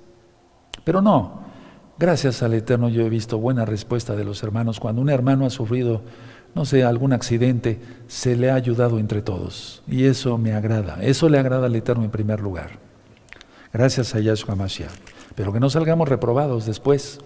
Pero 0.83 1.01
no, 1.01 1.50
gracias 2.01 2.41
al 2.41 2.55
Eterno 2.55 2.89
yo 2.89 3.05
he 3.05 3.09
visto 3.09 3.37
buena 3.37 3.63
respuesta 3.63 4.15
de 4.15 4.23
los 4.23 4.41
hermanos. 4.41 4.79
Cuando 4.79 5.03
un 5.03 5.09
hermano 5.11 5.45
ha 5.45 5.51
sufrido, 5.51 6.01
no 6.55 6.65
sé, 6.65 6.83
algún 6.83 7.13
accidente, 7.13 7.79
se 8.07 8.35
le 8.35 8.49
ha 8.49 8.55
ayudado 8.55 8.97
entre 8.97 9.21
todos. 9.21 9.83
Y 9.87 10.05
eso 10.05 10.39
me 10.39 10.53
agrada, 10.53 10.97
eso 11.01 11.29
le 11.29 11.37
agrada 11.37 11.67
al 11.67 11.75
Eterno 11.75 12.03
en 12.03 12.09
primer 12.09 12.39
lugar. 12.41 12.79
Gracias 13.71 14.15
a 14.15 14.19
Yahshua 14.19 14.55
Mashiach. 14.55 14.91
Pero 15.35 15.53
que 15.53 15.59
no 15.59 15.69
salgamos 15.69 16.09
reprobados 16.09 16.65
después. 16.65 17.19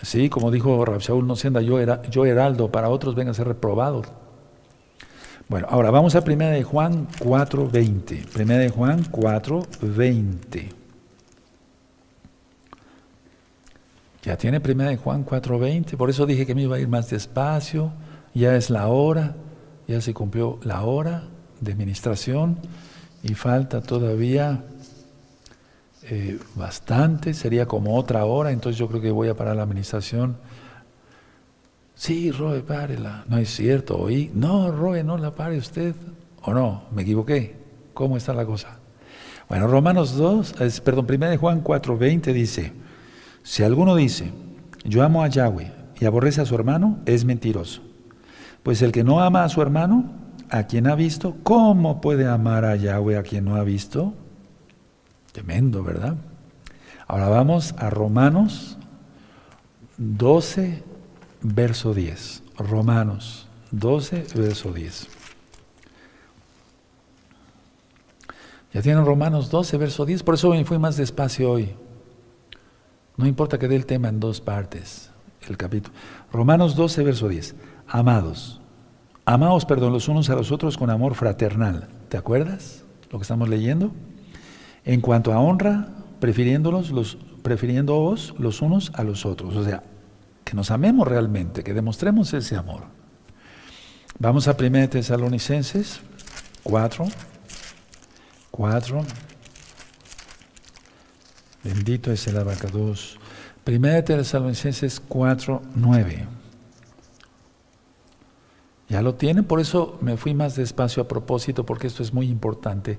Sí, 0.00 0.30
como 0.30 0.50
dijo 0.50 0.82
Rab 0.86 1.00
Shaul, 1.00 1.26
no 1.26 1.36
sienda 1.36 1.60
yo, 1.60 1.78
era, 1.78 2.00
yo 2.10 2.24
heraldo, 2.24 2.72
para 2.72 2.88
otros 2.88 3.14
vengan 3.14 3.32
a 3.32 3.34
ser 3.34 3.46
reprobados. 3.46 4.06
Bueno, 5.48 5.66
ahora 5.70 5.90
vamos 5.90 6.16
a 6.16 6.20
1 6.20 6.36
de 6.46 6.62
Juan 6.62 7.06
4.20. 7.20 8.40
1 8.40 8.54
de 8.54 8.70
Juan 8.70 9.04
4.20. 9.04 10.81
Ya 14.22 14.36
tiene 14.36 14.58
1 14.64 14.84
de 14.84 14.96
Juan 14.96 15.26
4.20, 15.26 15.96
por 15.96 16.08
eso 16.08 16.26
dije 16.26 16.46
que 16.46 16.54
me 16.54 16.62
iba 16.62 16.76
a 16.76 16.78
ir 16.78 16.88
más 16.88 17.10
despacio, 17.10 17.92
ya 18.34 18.56
es 18.56 18.70
la 18.70 18.86
hora, 18.88 19.34
ya 19.88 20.00
se 20.00 20.14
cumplió 20.14 20.60
la 20.62 20.82
hora 20.82 21.24
de 21.60 21.72
administración 21.72 22.58
y 23.22 23.34
falta 23.34 23.82
todavía 23.82 24.64
eh, 26.04 26.38
bastante, 26.54 27.34
sería 27.34 27.66
como 27.66 27.96
otra 27.96 28.24
hora, 28.24 28.52
entonces 28.52 28.78
yo 28.78 28.88
creo 28.88 29.00
que 29.00 29.10
voy 29.10 29.28
a 29.28 29.36
parar 29.36 29.56
la 29.56 29.62
administración. 29.62 30.36
Sí, 31.94 32.32
Roe, 32.32 32.62
párela. 32.62 33.24
No 33.28 33.38
es 33.38 33.54
cierto, 33.54 33.96
oí. 33.96 34.30
No, 34.34 34.72
Roe, 34.72 35.04
no 35.04 35.18
la 35.18 35.32
pare 35.32 35.56
usted. 35.56 35.94
¿O 36.42 36.52
no? 36.52 36.84
¿Me 36.90 37.02
equivoqué? 37.02 37.54
¿Cómo 37.94 38.16
está 38.16 38.34
la 38.34 38.44
cosa? 38.44 38.78
Bueno, 39.48 39.68
Romanos 39.68 40.16
2, 40.16 40.54
perdón, 40.84 41.06
1 41.08 41.38
Juan 41.38 41.60
4, 41.60 41.96
20 41.96 42.32
dice, 42.32 42.72
si 43.42 43.62
alguno 43.62 43.96
dice, 43.96 44.32
yo 44.84 45.02
amo 45.02 45.22
a 45.22 45.28
Yahweh 45.28 45.72
y 46.00 46.04
aborrece 46.04 46.40
a 46.40 46.46
su 46.46 46.54
hermano, 46.54 46.98
es 47.06 47.24
mentiroso. 47.24 47.82
Pues 48.62 48.82
el 48.82 48.92
que 48.92 49.04
no 49.04 49.20
ama 49.20 49.44
a 49.44 49.48
su 49.48 49.62
hermano, 49.62 50.10
a 50.50 50.64
quien 50.64 50.86
ha 50.86 50.94
visto, 50.94 51.36
¿cómo 51.42 52.00
puede 52.00 52.28
amar 52.28 52.64
a 52.64 52.76
Yahweh 52.76 53.16
a 53.16 53.22
quien 53.22 53.44
no 53.44 53.56
ha 53.56 53.64
visto? 53.64 54.14
Tremendo, 55.32 55.82
¿verdad? 55.82 56.16
Ahora 57.06 57.28
vamos 57.28 57.74
a 57.78 57.90
Romanos 57.90 58.76
12, 59.96 60.82
verso 61.42 61.94
10. 61.94 62.42
Romanos 62.58 63.48
12, 63.70 64.26
verso 64.34 64.72
10. 64.72 65.08
Ya 68.72 68.82
tienen 68.82 69.04
Romanos 69.04 69.50
12, 69.50 69.76
verso 69.76 70.06
10, 70.06 70.22
por 70.22 70.34
eso 70.34 70.50
me 70.50 70.64
fui 70.64 70.78
más 70.78 70.96
despacio 70.96 71.50
hoy. 71.50 71.74
No 73.16 73.26
importa 73.26 73.58
que 73.58 73.68
dé 73.68 73.76
el 73.76 73.86
tema 73.86 74.08
en 74.08 74.20
dos 74.20 74.40
partes, 74.40 75.10
el 75.48 75.56
capítulo. 75.56 75.94
Romanos 76.32 76.76
12, 76.76 77.02
verso 77.02 77.28
10. 77.28 77.54
Amados, 77.86 78.60
amaos, 79.24 79.64
perdón, 79.64 79.92
los 79.92 80.08
unos 80.08 80.30
a 80.30 80.34
los 80.34 80.50
otros 80.50 80.78
con 80.78 80.90
amor 80.90 81.14
fraternal. 81.14 81.88
¿Te 82.08 82.16
acuerdas 82.16 82.84
lo 83.10 83.18
que 83.18 83.22
estamos 83.22 83.48
leyendo? 83.48 83.92
En 84.84 85.00
cuanto 85.00 85.32
a 85.32 85.38
honra, 85.38 85.88
prefiriéndolos 86.20 86.90
los, 86.90 87.18
prefiriéndoos 87.42 88.34
los 88.38 88.62
unos 88.62 88.92
a 88.94 89.04
los 89.04 89.26
otros. 89.26 89.56
O 89.56 89.64
sea, 89.64 89.82
que 90.44 90.54
nos 90.54 90.70
amemos 90.70 91.06
realmente, 91.06 91.62
que 91.62 91.74
demostremos 91.74 92.32
ese 92.32 92.56
amor. 92.56 92.82
Vamos 94.18 94.48
a 94.48 94.56
1 94.58 94.88
Tesalonicenses 94.88 96.00
4. 96.62 97.06
4. 98.50 99.04
Bendito 101.64 102.12
es 102.12 102.26
el 102.26 102.36
abacados. 102.36 103.18
1 103.66 104.04
Tesalonicenses 104.04 105.00
4, 105.00 105.62
9. 105.74 106.26
Ya 108.88 109.00
lo 109.00 109.14
tienen, 109.14 109.44
por 109.44 109.60
eso 109.60 109.98
me 110.00 110.16
fui 110.16 110.34
más 110.34 110.56
despacio 110.56 111.02
a 111.02 111.08
propósito, 111.08 111.64
porque 111.64 111.86
esto 111.86 112.02
es 112.02 112.12
muy 112.12 112.28
importante. 112.28 112.98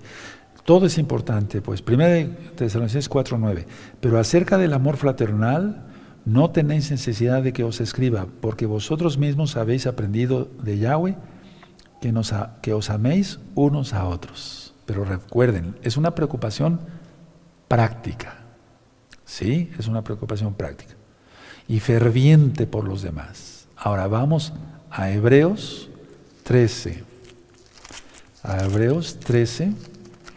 Todo 0.64 0.86
es 0.86 0.98
importante, 0.98 1.62
pues. 1.62 1.82
1 1.82 2.56
Tesalonicenses 2.56 3.10
4:9. 3.10 3.66
Pero 4.00 4.18
acerca 4.18 4.58
del 4.58 4.74
amor 4.74 4.96
fraternal, 4.96 5.88
no 6.26 6.52
tenéis 6.52 6.90
necesidad 6.90 7.44
de 7.44 7.52
que 7.52 7.66
os 7.66 7.82
escriba, 7.82 8.28
porque 8.40 8.66
vosotros 8.66 9.18
mismos 9.18 9.58
habéis 9.58 9.88
aprendido 9.88 10.50
de 10.64 10.78
Yahweh 10.78 11.18
que, 12.00 12.14
nos 12.14 12.34
que 12.62 12.74
os 12.74 12.90
améis 12.90 13.40
unos 13.56 13.94
a 13.94 14.06
otros. 14.06 14.74
Pero 14.86 15.04
recuerden, 15.04 15.76
es 15.84 15.98
una 15.98 16.16
preocupación 16.16 16.80
práctica. 17.68 18.43
¿Sí? 19.34 19.72
Es 19.80 19.88
una 19.88 20.04
preocupación 20.04 20.54
práctica. 20.54 20.94
Y 21.68 21.80
ferviente 21.80 22.68
por 22.68 22.88
los 22.88 23.02
demás. 23.02 23.66
Ahora 23.76 24.06
vamos 24.06 24.54
a 24.92 25.10
Hebreos 25.10 25.90
13. 26.44 27.04
A 28.44 28.64
Hebreos 28.64 29.20
13 29.20 29.74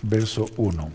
verso 0.02 0.46
1. 0.56 0.88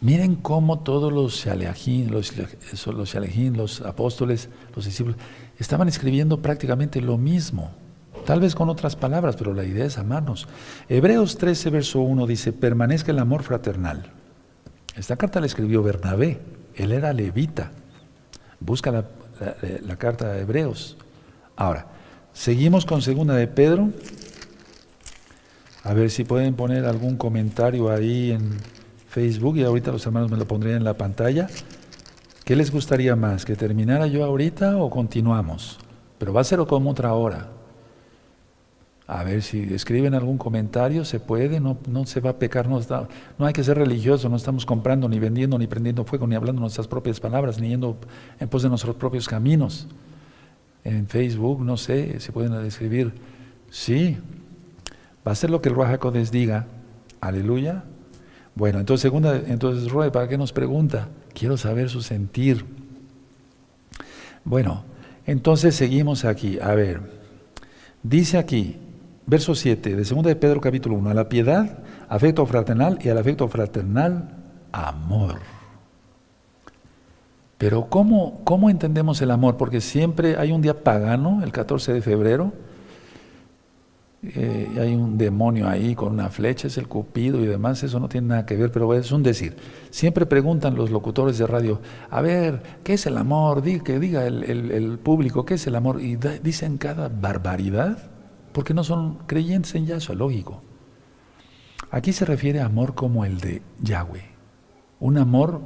Miren 0.00 0.34
cómo 0.34 0.80
todos 0.80 1.12
los 1.12 1.46
los, 1.46 2.32
los, 2.86 3.14
los 3.14 3.80
apóstoles, 3.82 4.48
los 4.74 4.84
discípulos, 4.84 5.16
estaban 5.60 5.86
escribiendo 5.86 6.42
prácticamente 6.42 7.00
lo 7.00 7.18
mismo, 7.18 7.70
tal 8.26 8.40
vez 8.40 8.56
con 8.56 8.68
otras 8.68 8.96
palabras, 8.96 9.36
pero 9.36 9.54
la 9.54 9.64
idea 9.64 9.84
es 9.84 9.96
amarnos. 9.96 10.48
Hebreos 10.88 11.38
13, 11.38 11.70
verso 11.70 12.00
1 12.00 12.26
dice, 12.26 12.52
permanezca 12.52 13.12
el 13.12 13.20
amor 13.20 13.44
fraternal. 13.44 14.10
Esta 14.96 15.16
carta 15.16 15.40
la 15.40 15.46
escribió 15.46 15.82
Bernabé, 15.82 16.40
él 16.74 16.92
era 16.92 17.12
levita. 17.12 17.72
Busca 18.60 18.90
la, 18.90 19.04
la 19.82 19.96
carta 19.96 20.32
de 20.32 20.42
Hebreos. 20.42 20.96
Ahora, 21.56 21.86
seguimos 22.32 22.86
con 22.86 23.02
segunda 23.02 23.34
de 23.34 23.46
Pedro 23.46 23.90
a 25.84 25.92
ver 25.92 26.10
si 26.10 26.24
pueden 26.24 26.54
poner 26.54 26.86
algún 26.86 27.16
comentario 27.16 27.90
ahí 27.90 28.32
en 28.32 28.56
Facebook 29.08 29.58
y 29.58 29.64
ahorita 29.64 29.92
los 29.92 30.04
hermanos 30.06 30.30
me 30.30 30.38
lo 30.38 30.48
pondrían 30.48 30.78
en 30.78 30.84
la 30.84 30.94
pantalla. 30.94 31.46
¿Qué 32.44 32.56
les 32.56 32.70
gustaría 32.70 33.16
más? 33.16 33.44
¿Que 33.44 33.54
terminara 33.54 34.06
yo 34.06 34.24
ahorita 34.24 34.78
o 34.78 34.90
continuamos? 34.90 35.78
Pero 36.18 36.32
va 36.32 36.40
a 36.40 36.44
ser 36.44 36.58
como 36.66 36.90
otra 36.90 37.12
hora. 37.12 37.48
A 39.06 39.22
ver 39.22 39.42
si 39.42 39.74
escriben 39.74 40.14
algún 40.14 40.38
comentario, 40.38 41.04
se 41.04 41.20
puede, 41.20 41.60
no, 41.60 41.76
no 41.88 42.06
se 42.06 42.20
va 42.20 42.30
a 42.30 42.38
pecar, 42.38 42.68
no, 42.68 42.80
no 43.38 43.46
hay 43.46 43.52
que 43.52 43.62
ser 43.62 43.76
religioso, 43.76 44.30
no 44.30 44.36
estamos 44.36 44.64
comprando, 44.64 45.08
ni 45.08 45.18
vendiendo, 45.18 45.58
ni 45.58 45.66
prendiendo 45.66 46.04
fuego, 46.04 46.26
ni 46.26 46.34
hablando 46.34 46.60
nuestras 46.60 46.88
propias 46.88 47.20
palabras, 47.20 47.60
ni 47.60 47.68
yendo 47.68 47.98
en 48.40 48.48
pos 48.48 48.62
de 48.62 48.70
nuestros 48.70 48.96
propios 48.96 49.28
caminos. 49.28 49.86
En 50.84 51.06
Facebook, 51.06 51.62
no 51.62 51.76
sé, 51.76 52.18
se 52.20 52.32
pueden 52.32 52.54
escribir, 52.64 53.12
sí, 53.70 54.16
Va 55.26 55.32
a 55.32 55.34
ser 55.34 55.50
lo 55.50 55.62
que 55.62 55.70
el 55.70 55.74
Ruach 55.74 56.00
diga. 56.30 56.66
Aleluya. 57.20 57.84
Bueno, 58.54 58.78
entonces, 58.78 59.02
segunda, 59.02 59.36
entonces, 59.36 59.90
Roe, 59.90 60.10
¿para 60.10 60.28
qué 60.28 60.36
nos 60.36 60.52
pregunta? 60.52 61.08
Quiero 61.32 61.56
saber 61.56 61.88
su 61.88 62.02
sentir. 62.02 62.64
Bueno, 64.44 64.84
entonces 65.26 65.74
seguimos 65.74 66.26
aquí. 66.26 66.58
A 66.60 66.74
ver, 66.74 67.00
dice 68.02 68.36
aquí, 68.36 68.76
verso 69.26 69.54
7 69.54 69.96
de 69.96 70.04
2 70.04 70.22
de 70.22 70.36
Pedro 70.36 70.60
capítulo 70.60 70.96
1, 70.96 71.10
a 71.10 71.14
la 71.14 71.28
piedad, 71.28 71.78
afecto 72.08 72.44
fraternal 72.46 72.98
y 73.02 73.08
al 73.08 73.18
afecto 73.18 73.48
fraternal, 73.48 74.30
amor. 74.72 75.36
Pero 77.58 77.86
¿cómo, 77.88 78.42
¿cómo 78.44 78.68
entendemos 78.68 79.22
el 79.22 79.30
amor? 79.30 79.56
Porque 79.56 79.80
siempre 79.80 80.36
hay 80.36 80.52
un 80.52 80.60
día 80.60 80.82
pagano, 80.82 81.42
el 81.42 81.52
14 81.52 81.92
de 81.92 82.02
febrero, 82.02 82.52
eh, 84.22 84.68
hay 84.80 84.94
un 84.94 85.18
demonio 85.18 85.68
ahí 85.68 85.94
con 85.94 86.12
una 86.12 86.30
flecha, 86.30 86.68
es 86.68 86.78
el 86.78 86.88
cupido 86.88 87.40
y 87.40 87.46
demás, 87.46 87.82
eso 87.82 88.00
no 88.00 88.08
tiene 88.08 88.28
nada 88.28 88.46
que 88.46 88.56
ver, 88.56 88.72
pero 88.72 88.92
es 88.94 89.12
un 89.12 89.22
decir. 89.22 89.56
Siempre 89.90 90.24
preguntan 90.26 90.74
los 90.74 90.90
locutores 90.90 91.36
de 91.38 91.46
radio, 91.46 91.80
a 92.10 92.20
ver, 92.22 92.62
¿qué 92.82 92.94
es 92.94 93.06
el 93.06 93.18
amor? 93.18 93.62
que 93.62 93.98
diga 93.98 94.26
el, 94.26 94.98
público, 95.02 95.44
¿qué 95.44 95.54
es 95.54 95.66
el 95.66 95.74
amor? 95.76 96.00
Y 96.00 96.16
dicen 96.42 96.78
cada 96.78 97.08
barbaridad, 97.08 98.13
porque 98.54 98.72
no 98.72 98.84
son 98.84 99.18
creyentes 99.26 99.74
en 99.74 99.84
Yahshua, 99.84 100.14
lógico. 100.14 100.62
Aquí 101.90 102.12
se 102.12 102.24
refiere 102.24 102.60
a 102.60 102.66
amor 102.66 102.94
como 102.94 103.24
el 103.24 103.40
de 103.40 103.60
Yahweh, 103.82 104.30
un 105.00 105.18
amor, 105.18 105.60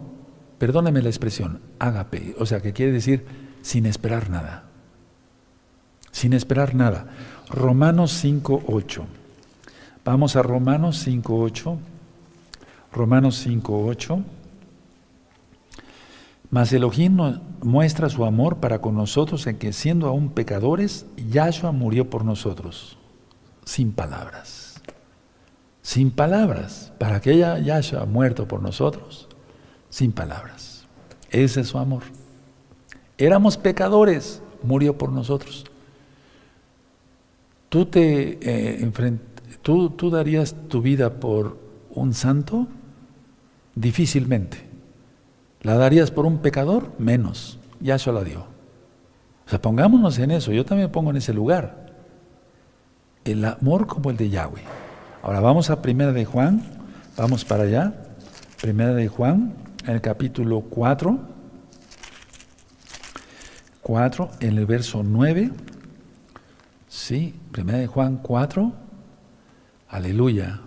perdóneme 0.59 1.02
la 1.02 1.10
expresión, 1.10 1.60
ágape, 1.78 2.35
o 2.39 2.47
sea, 2.47 2.60
que 2.60 2.73
quiere 2.73 2.90
decir 2.90 3.27
sin 3.62 3.86
esperar 3.86 4.31
nada, 4.31 4.65
sin 6.10 6.32
esperar 6.32 6.74
nada. 6.74 7.06
Romanos 7.51 8.24
5.8. 8.24 9.05
Vamos 10.05 10.36
a 10.36 10.43
Romanos 10.43 11.06
5.8. 11.06 11.78
Romanos 12.93 13.47
5.8. 13.47 14.24
Mas 16.51 16.73
Elohim 16.73 17.19
muestra 17.62 18.09
su 18.09 18.25
amor 18.25 18.57
para 18.57 18.81
con 18.81 18.95
nosotros 18.95 19.47
en 19.47 19.59
que 19.59 19.73
siendo 19.73 20.07
aún 20.07 20.31
pecadores, 20.31 21.07
Yahshua 21.16 21.73
murió 21.73 22.09
por 22.09 22.25
nosotros. 22.25 22.97
Sin 23.65 23.93
palabras. 23.93 24.81
Sin 25.83 26.11
palabras. 26.11 26.93
Para 26.99 27.20
que 27.20 27.37
Yahshua 27.37 28.07
muerto 28.07 28.49
por 28.49 28.62
nosotros, 28.62 29.29
sin 29.91 30.12
palabras. 30.12 30.87
Ese 31.31 31.61
es 31.61 31.69
su 31.69 31.79
amor. 31.79 32.05
Éramos 33.19 33.59
pecadores, 33.59 34.41
murió 34.62 34.97
por 34.97 35.12
nosotros. 35.12 35.66
¿Tú, 37.69 37.85
te, 37.85 38.39
eh, 38.41 38.91
tú, 39.61 39.91
tú 39.91 40.09
darías 40.09 40.57
tu 40.69 40.81
vida 40.81 41.20
por 41.20 41.59
un 41.91 42.15
santo? 42.15 42.66
Difícilmente. 43.75 44.68
¿La 45.62 45.76
darías 45.76 46.10
por 46.10 46.26
un 46.26 46.39
pecador? 46.39 46.93
Menos. 46.98 47.59
Yahshua 47.80 48.12
la 48.12 48.24
dio. 48.24 48.40
O 49.47 49.51
sea, 49.51 49.60
pongámonos 49.60 50.18
en 50.18 50.30
eso. 50.30 50.52
Yo 50.52 50.64
también 50.64 50.89
me 50.89 50.93
pongo 50.93 51.10
en 51.10 51.16
ese 51.16 51.32
lugar. 51.32 51.86
El 53.24 53.44
amor 53.44 53.86
como 53.86 54.10
el 54.10 54.16
de 54.16 54.30
Yahweh. 54.30 54.62
Ahora 55.22 55.40
vamos 55.40 55.70
a 55.70 55.82
Primera 55.82 56.12
de 56.12 56.24
Juan. 56.24 56.62
Vamos 57.16 57.44
para 57.44 57.64
allá. 57.64 57.94
Primera 58.60 58.94
de 58.94 59.09
Juan, 59.09 59.55
en 59.85 59.94
el 59.94 60.01
capítulo 60.01 60.60
4. 60.62 61.18
4, 63.82 64.30
en 64.40 64.59
el 64.59 64.66
verso 64.66 65.02
9. 65.02 65.51
Sí, 66.89 67.35
Primera 67.52 67.78
de 67.78 67.86
Juan 67.86 68.18
4. 68.18 68.72
Aleluya. 69.89 70.60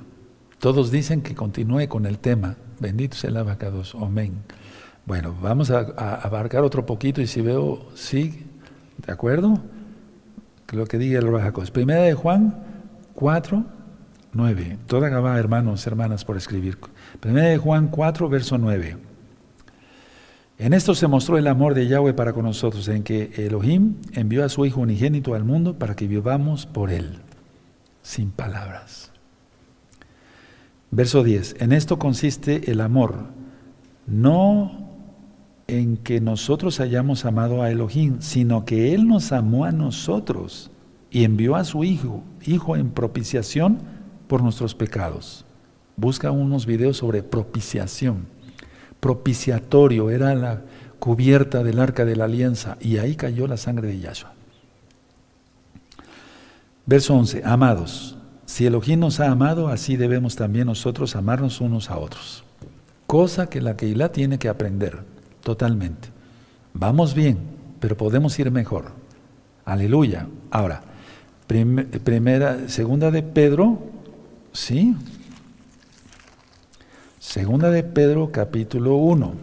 Todos 0.59 0.91
dicen 0.91 1.21
que 1.21 1.35
continúe 1.35 1.87
con 1.87 2.05
el 2.05 2.19
tema. 2.19 2.55
Bendito 2.79 3.15
sea 3.15 3.29
el 3.29 3.37
abacados. 3.37 3.95
Amén. 3.99 4.43
Bueno, 5.11 5.35
vamos 5.41 5.69
a, 5.71 5.79
abarcar 6.23 6.63
otro 6.63 6.85
poquito 6.85 7.19
y 7.19 7.27
si 7.27 7.41
veo, 7.41 7.85
sí, 7.95 8.45
¿de 9.05 9.11
acuerdo? 9.11 9.59
Lo 10.71 10.85
que 10.85 10.97
diga 10.97 11.19
el 11.19 11.29
Rajacos. 11.29 11.69
Primera 11.69 12.03
de 12.03 12.13
Juan 12.13 12.63
4, 13.13 13.65
9. 14.31 14.77
Toda 14.87 15.09
Gabá, 15.09 15.37
hermanos, 15.37 15.85
hermanas, 15.85 16.23
por 16.23 16.37
escribir. 16.37 16.77
Primera 17.19 17.49
de 17.49 17.57
Juan 17.57 17.89
4, 17.89 18.29
verso 18.29 18.57
9. 18.57 18.95
En 20.59 20.71
esto 20.71 20.95
se 20.95 21.07
mostró 21.07 21.37
el 21.37 21.47
amor 21.47 21.73
de 21.73 21.87
Yahweh 21.87 22.13
para 22.13 22.31
con 22.31 22.45
nosotros, 22.45 22.87
en 22.87 23.03
que 23.03 23.33
Elohim 23.35 23.95
envió 24.13 24.45
a 24.45 24.49
su 24.49 24.65
Hijo 24.65 24.79
unigénito 24.79 25.33
al 25.33 25.43
mundo 25.43 25.77
para 25.77 25.93
que 25.93 26.07
vivamos 26.07 26.65
por 26.65 26.89
Él, 26.89 27.17
sin 28.01 28.31
palabras. 28.31 29.11
Verso 30.89 31.21
10. 31.21 31.57
En 31.59 31.73
esto 31.73 31.99
consiste 31.99 32.71
el 32.71 32.79
amor, 32.79 33.25
no 34.07 34.80
en 35.67 35.97
que 35.97 36.19
nosotros 36.19 36.79
hayamos 36.79 37.25
amado 37.25 37.61
a 37.61 37.71
Elohim, 37.71 38.17
sino 38.19 38.65
que 38.65 38.93
Él 38.93 39.07
nos 39.07 39.31
amó 39.31 39.65
a 39.65 39.71
nosotros 39.71 40.71
y 41.09 41.23
envió 41.23 41.55
a 41.55 41.63
su 41.63 41.83
Hijo, 41.83 42.23
Hijo 42.45 42.75
en 42.75 42.89
propiciación 42.89 43.79
por 44.27 44.41
nuestros 44.41 44.75
pecados. 44.75 45.45
Busca 45.95 46.31
unos 46.31 46.65
videos 46.65 46.97
sobre 46.97 47.23
propiciación. 47.23 48.25
Propiciatorio 48.99 50.09
era 50.09 50.33
la 50.35 50.61
cubierta 50.99 51.63
del 51.63 51.79
arca 51.79 52.05
de 52.05 52.15
la 52.15 52.25
alianza 52.25 52.77
y 52.79 52.97
ahí 52.97 53.15
cayó 53.15 53.47
la 53.47 53.57
sangre 53.57 53.87
de 53.89 53.99
Yahshua. 53.99 54.33
Verso 56.85 57.15
11. 57.15 57.43
Amados, 57.45 58.17
si 58.45 58.65
Elohim 58.65 58.99
nos 58.99 59.19
ha 59.19 59.31
amado, 59.31 59.67
así 59.67 59.97
debemos 59.97 60.35
también 60.35 60.67
nosotros 60.67 61.15
amarnos 61.15 61.61
unos 61.61 61.89
a 61.89 61.97
otros. 61.97 62.43
Cosa 63.07 63.49
que 63.49 63.61
la 63.61 63.77
Keilah 63.77 64.11
tiene 64.11 64.39
que 64.39 64.49
aprender 64.49 65.10
totalmente. 65.41 66.09
Vamos 66.73 67.13
bien, 67.13 67.37
pero 67.79 67.97
podemos 67.97 68.37
ir 68.39 68.49
mejor. 68.51 68.91
Aleluya. 69.65 70.27
Ahora, 70.49 70.81
primera, 71.47 72.69
segunda 72.69 73.11
de 73.11 73.23
Pedro, 73.23 73.79
¿sí? 74.53 74.95
Segunda 77.19 77.69
de 77.69 77.83
Pedro, 77.83 78.31
capítulo 78.31 78.95
1. 78.95 79.33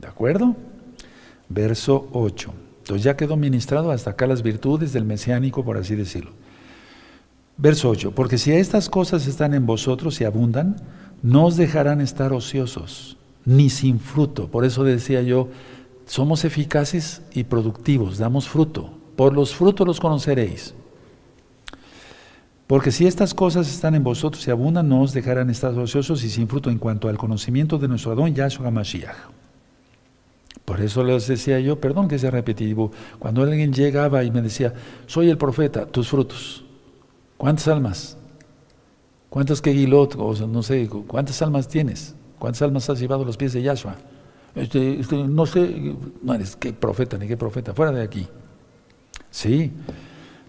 ¿De 0.00 0.08
acuerdo? 0.08 0.56
Verso 1.48 2.08
8. 2.12 2.52
Entonces 2.80 3.04
ya 3.04 3.16
quedó 3.16 3.36
ministrado 3.36 3.92
hasta 3.92 4.10
acá 4.10 4.26
las 4.26 4.42
virtudes 4.42 4.92
del 4.92 5.04
mesiánico, 5.04 5.64
por 5.64 5.76
así 5.76 5.94
decirlo. 5.94 6.32
Verso 7.56 7.90
8, 7.90 8.12
porque 8.12 8.38
si 8.38 8.52
estas 8.52 8.88
cosas 8.88 9.26
están 9.26 9.54
en 9.54 9.66
vosotros 9.66 10.20
y 10.20 10.24
abundan, 10.24 10.76
no 11.22 11.46
os 11.46 11.56
dejarán 11.56 12.00
estar 12.00 12.32
ociosos, 12.32 13.16
ni 13.44 13.70
sin 13.70 14.00
fruto. 14.00 14.48
Por 14.48 14.64
eso 14.64 14.84
decía 14.84 15.22
yo, 15.22 15.48
somos 16.06 16.44
eficaces 16.44 17.22
y 17.32 17.44
productivos, 17.44 18.18
damos 18.18 18.48
fruto. 18.48 18.90
Por 19.16 19.34
los 19.34 19.54
frutos 19.54 19.86
los 19.86 20.00
conoceréis. 20.00 20.74
Porque 22.66 22.90
si 22.90 23.06
estas 23.06 23.34
cosas 23.34 23.68
están 23.68 23.94
en 23.94 24.04
vosotros 24.04 24.46
y 24.46 24.50
abundan, 24.50 24.88
no 24.88 25.02
os 25.02 25.12
dejarán 25.12 25.50
estar 25.50 25.76
ociosos 25.78 26.24
y 26.24 26.30
sin 26.30 26.48
fruto 26.48 26.70
en 26.70 26.78
cuanto 26.78 27.08
al 27.08 27.18
conocimiento 27.18 27.78
de 27.78 27.88
nuestro 27.88 28.12
Adón 28.12 28.34
Yahshua 28.34 28.70
Mashiach. 28.70 29.16
Por 30.64 30.80
eso 30.80 31.02
les 31.02 31.26
decía 31.26 31.60
yo, 31.60 31.80
perdón 31.80 32.08
que 32.08 32.18
sea 32.18 32.30
repetitivo, 32.30 32.92
cuando 33.18 33.42
alguien 33.42 33.72
llegaba 33.72 34.24
y 34.24 34.30
me 34.30 34.40
decía, 34.40 34.72
soy 35.06 35.28
el 35.28 35.36
profeta, 35.36 35.86
tus 35.86 36.08
frutos. 36.08 36.64
¿Cuántas 37.36 37.68
almas? 37.68 38.16
¿Cuántas 39.28 39.60
Kegilot? 39.60 40.14
O 40.18 40.46
no 40.46 40.62
sé, 40.62 40.88
¿cuántas 40.88 41.42
almas 41.42 41.68
tienes? 41.68 42.14
¿Cuántas 42.42 42.62
almas 42.62 42.90
has 42.90 42.98
llevado 42.98 43.24
los 43.24 43.36
pies 43.36 43.52
de 43.52 43.62
Yahshua? 43.62 43.94
Este, 44.56 44.98
este, 44.98 45.14
no 45.14 45.46
sé, 45.46 45.94
no 46.24 46.34
eres 46.34 46.56
qué 46.56 46.72
profeta 46.72 47.16
ni 47.16 47.28
qué 47.28 47.36
profeta, 47.36 47.72
fuera 47.72 47.92
de 47.92 48.02
aquí. 48.02 48.26
Sí. 49.30 49.70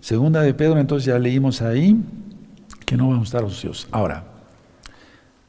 Segunda 0.02 0.42
de 0.42 0.56
Pedro, 0.56 0.80
entonces 0.80 1.06
ya 1.06 1.20
leímos 1.20 1.62
ahí 1.62 1.96
que 2.84 2.98
no 2.98 3.10
vamos 3.10 3.20
a 3.20 3.24
estar 3.26 3.44
ociosos. 3.44 3.88
Ahora, 3.92 4.24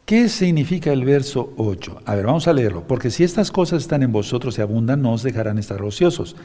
¿qué 0.04 0.28
significa 0.28 0.92
el 0.92 1.06
verso 1.06 1.54
8? 1.56 2.02
A 2.04 2.14
ver, 2.14 2.26
vamos 2.26 2.46
a 2.46 2.52
leerlo. 2.52 2.86
Porque 2.86 3.08
si 3.08 3.24
estas 3.24 3.50
cosas 3.50 3.80
están 3.80 4.02
en 4.02 4.12
vosotros 4.12 4.58
y 4.58 4.60
abundan, 4.60 5.00
no 5.00 5.14
os 5.14 5.22
dejarán 5.22 5.56
estar 5.56 5.80
ociosos, 5.80 6.36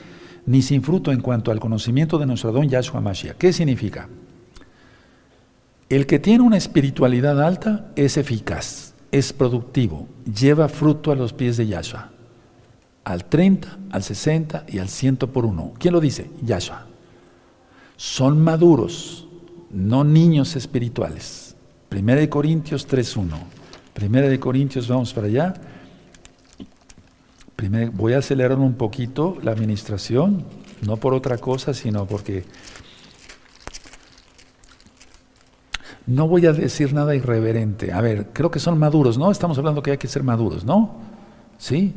ni 0.45 0.61
sin 0.61 0.81
fruto 0.81 1.11
en 1.11 1.19
cuanto 1.19 1.51
al 1.51 1.59
conocimiento 1.59 2.17
de 2.17 2.25
nuestro 2.25 2.53
don 2.53 2.69
Yahshua 2.69 3.01
Mashiach. 3.01 3.35
¿Qué 3.35 3.51
significa? 3.51 4.07
El 5.89 6.05
que 6.05 6.19
tiene 6.19 6.45
una 6.45 6.55
espiritualidad 6.55 7.43
alta 7.43 7.91
es 7.97 8.15
eficaz, 8.15 8.88
es 9.11 9.33
productivo, 9.33 10.07
lleva 10.25 10.69
fruto 10.69 11.11
a 11.11 11.15
los 11.15 11.33
pies 11.33 11.57
de 11.57 11.67
Yahshua. 11.67 12.11
Al 13.03 13.25
30, 13.25 13.79
al 13.91 14.03
60 14.03 14.65
y 14.67 14.79
al 14.79 14.89
100 14.89 15.17
por 15.17 15.45
uno. 15.45 15.73
¿Quién 15.79 15.93
lo 15.93 15.99
dice? 15.99 16.29
Yahshua. 16.43 16.85
Son 17.97 18.41
maduros, 18.41 19.27
no 19.71 20.03
niños 20.03 20.55
espirituales. 20.55 21.55
Primera 21.89 22.21
de 22.21 22.29
Corintios 22.29 22.87
3.1. 22.87 23.29
Primera 23.93 24.29
de 24.29 24.39
Corintios, 24.39 24.87
vamos 24.87 25.13
para 25.13 25.27
allá. 25.27 25.53
voy 27.93 28.13
a 28.13 28.19
acelerar 28.19 28.57
un 28.57 28.75
poquito 28.75 29.37
la 29.41 29.51
administración, 29.51 30.45
no 30.85 30.97
por 30.97 31.13
otra 31.13 31.37
cosa, 31.37 31.73
sino 31.73 32.05
porque 32.05 32.45
no 36.09 36.27
voy 36.27 36.47
a 36.47 36.53
decir 36.53 36.91
nada 36.91 37.13
irreverente. 37.13 37.93
A 37.93 38.01
ver, 38.01 38.29
creo 38.33 38.49
que 38.49 38.59
son 38.59 38.79
maduros, 38.79 39.19
¿no? 39.19 39.29
Estamos 39.29 39.59
hablando 39.59 39.83
que 39.83 39.91
hay 39.91 39.97
que 39.97 40.07
ser 40.07 40.23
maduros, 40.23 40.65
¿no? 40.65 40.95
¿Sí? 41.59 41.93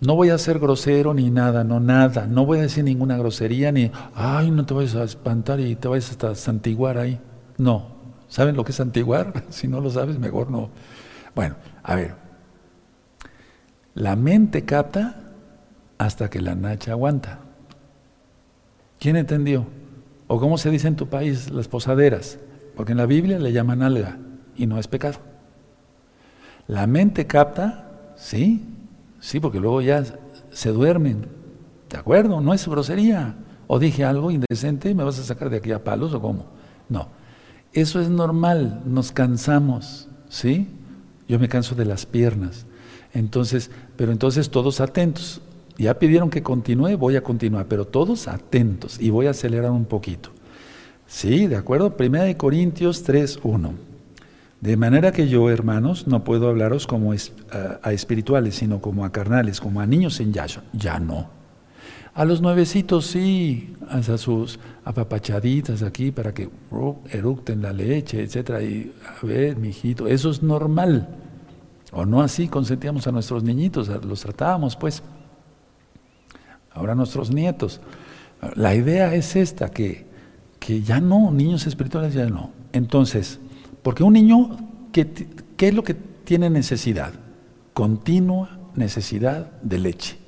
No 0.00 0.14
voy 0.14 0.28
a 0.28 0.36
ser 0.36 0.58
grosero 0.58 1.14
ni 1.14 1.30
nada, 1.30 1.64
no 1.64 1.80
nada. 1.80 2.26
No 2.26 2.44
voy 2.44 2.58
a 2.58 2.62
decir 2.62 2.84
ninguna 2.84 3.16
grosería 3.16 3.72
ni, 3.72 3.90
ay, 4.14 4.50
no 4.50 4.66
te 4.66 4.74
vayas 4.74 4.94
a 4.94 5.04
espantar 5.04 5.58
y 5.60 5.74
te 5.74 5.88
vayas 5.88 6.10
hasta 6.10 6.34
santiguar 6.34 6.98
ahí. 6.98 7.18
No. 7.56 7.86
¿Saben 8.28 8.56
lo 8.56 8.64
que 8.64 8.72
es 8.72 8.76
santiguar? 8.76 9.44
si 9.48 9.68
no 9.68 9.80
lo 9.80 9.90
sabes, 9.90 10.18
mejor 10.18 10.50
no. 10.50 10.68
Bueno, 11.34 11.54
a 11.82 11.94
ver. 11.94 12.14
La 13.94 14.16
mente 14.16 14.66
capta 14.66 15.32
hasta 15.96 16.28
que 16.28 16.42
la 16.42 16.54
nacha 16.54 16.92
aguanta. 16.92 17.38
¿Quién 19.00 19.16
entendió? 19.16 19.64
¿O 20.26 20.38
cómo 20.38 20.58
se 20.58 20.68
dice 20.68 20.88
en 20.88 20.96
tu 20.96 21.08
país 21.08 21.50
las 21.50 21.68
posaderas? 21.68 22.38
Porque 22.76 22.92
en 22.92 22.98
la 22.98 23.06
Biblia 23.06 23.38
le 23.38 23.52
llaman 23.52 23.82
alga 23.82 24.18
y 24.56 24.66
no 24.66 24.78
es 24.78 24.88
pecado. 24.88 25.18
La 26.66 26.86
mente 26.86 27.26
capta, 27.26 28.14
sí, 28.16 28.64
sí, 29.20 29.40
porque 29.40 29.60
luego 29.60 29.82
ya 29.82 30.04
se 30.50 30.70
duermen. 30.70 31.26
¿De 31.90 31.98
acuerdo? 31.98 32.40
No 32.40 32.54
es 32.54 32.66
grosería. 32.66 33.34
O 33.66 33.78
dije 33.78 34.04
algo 34.04 34.30
indecente, 34.30 34.94
¿me 34.94 35.04
vas 35.04 35.18
a 35.18 35.24
sacar 35.24 35.50
de 35.50 35.58
aquí 35.58 35.72
a 35.72 35.82
palos 35.82 36.14
o 36.14 36.20
cómo? 36.20 36.46
No. 36.88 37.08
Eso 37.72 38.00
es 38.00 38.10
normal, 38.10 38.82
nos 38.84 39.12
cansamos, 39.12 40.08
¿sí? 40.28 40.68
Yo 41.26 41.38
me 41.38 41.48
canso 41.48 41.74
de 41.74 41.86
las 41.86 42.04
piernas. 42.04 42.66
Entonces, 43.14 43.70
pero 43.96 44.12
entonces 44.12 44.50
todos 44.50 44.80
atentos. 44.80 45.40
Ya 45.78 45.98
pidieron 45.98 46.28
que 46.28 46.42
continúe, 46.42 46.96
voy 46.98 47.16
a 47.16 47.22
continuar, 47.22 47.66
pero 47.66 47.86
todos 47.86 48.28
atentos 48.28 49.00
y 49.00 49.10
voy 49.10 49.26
a 49.26 49.30
acelerar 49.30 49.70
un 49.70 49.86
poquito. 49.86 50.30
Sí, 51.12 51.46
de 51.46 51.56
acuerdo. 51.56 51.94
Primera 51.98 52.24
de 52.24 52.38
Corintios 52.38 53.06
3.1. 53.06 53.72
De 54.62 54.78
manera 54.78 55.12
que 55.12 55.28
yo, 55.28 55.50
hermanos, 55.50 56.08
no 56.08 56.24
puedo 56.24 56.48
hablaros 56.48 56.86
como 56.86 57.12
a, 57.12 57.92
espirituales, 57.92 58.54
sino 58.54 58.80
como 58.80 59.04
a 59.04 59.12
carnales, 59.12 59.60
como 59.60 59.82
a 59.82 59.86
niños 59.86 60.18
en 60.20 60.32
Yahshua. 60.32 60.64
Ya 60.72 60.98
no. 60.98 61.28
A 62.14 62.24
los 62.24 62.40
nuevecitos 62.40 63.06
sí, 63.06 63.76
a 63.90 64.02
sus 64.16 64.58
apapachaditas 64.86 65.82
aquí 65.82 66.12
para 66.12 66.32
que 66.32 66.48
uh, 66.70 66.94
eructen 67.10 67.60
la 67.60 67.74
leche, 67.74 68.22
etcétera. 68.22 68.62
Y 68.62 68.90
a 69.06 69.24
ver, 69.24 69.58
mijito, 69.58 70.08
eso 70.08 70.30
es 70.30 70.42
normal. 70.42 71.08
O 71.92 72.06
no 72.06 72.22
así 72.22 72.48
consentíamos 72.48 73.06
a 73.06 73.12
nuestros 73.12 73.44
niñitos, 73.44 73.88
los 74.02 74.22
tratábamos 74.22 74.76
pues. 74.76 75.02
Ahora 76.72 76.94
nuestros 76.94 77.30
nietos. 77.30 77.82
La 78.56 78.74
idea 78.74 79.14
es 79.14 79.36
esta, 79.36 79.68
que 79.68 80.10
que 80.64 80.80
ya 80.80 81.00
no, 81.00 81.32
niños 81.32 81.66
espirituales 81.66 82.14
ya 82.14 82.26
no. 82.26 82.50
Entonces, 82.72 83.40
porque 83.82 84.04
un 84.04 84.12
niño 84.12 84.56
¿qué, 84.92 85.12
¿qué 85.56 85.68
es 85.68 85.74
lo 85.74 85.82
que 85.82 85.94
tiene 85.94 86.50
necesidad? 86.50 87.12
Continua 87.74 88.60
necesidad 88.76 89.50
de 89.62 89.78
leche. 89.80 90.18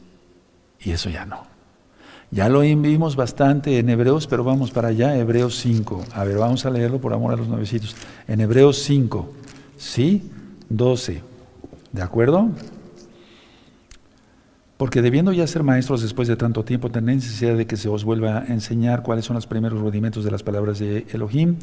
Y 0.81 0.91
eso 0.91 1.09
ya 1.09 1.25
no. 1.25 1.45
Ya 2.33 2.49
lo 2.49 2.61
vimos 2.61 3.15
bastante 3.15 3.79
en 3.79 3.89
Hebreos, 3.89 4.27
pero 4.27 4.43
vamos 4.43 4.73
para 4.73 4.89
allá, 4.89 5.17
Hebreos 5.17 5.57
5. 5.61 6.05
A 6.15 6.25
ver, 6.25 6.37
vamos 6.39 6.67
a 6.67 6.71
leerlo 6.71 7.01
por 7.01 7.13
amor 7.13 7.33
a 7.33 7.37
los 7.37 7.47
nuevecitos. 7.47 7.95
En 8.27 8.41
Hebreos 8.41 8.79
5, 8.83 9.31
¿sí? 9.77 10.33
12. 10.69 11.23
¿De 11.93 12.03
acuerdo? 12.03 12.49
Porque 14.85 15.01
debiendo 15.01 15.33
ya 15.33 15.47
ser 15.47 15.63
maestros 15.63 16.03
después 16.03 16.29
de 16.29 16.37
tanto 16.37 16.63
tiempo, 16.63 16.91
tenéis 16.91 17.25
necesidad 17.25 17.57
de 17.57 17.67
que 17.67 17.79
se 17.79 17.89
os 17.89 18.05
vuelva 18.05 18.41
a 18.41 18.47
enseñar 18.49 19.03
cuáles 19.03 19.25
son 19.25 19.33
los 19.33 19.47
primeros 19.47 19.81
rudimentos 19.81 20.27
de 20.27 20.31
las 20.31 20.43
palabras 20.43 20.79
de 20.79 21.07
Elohim. 21.11 21.57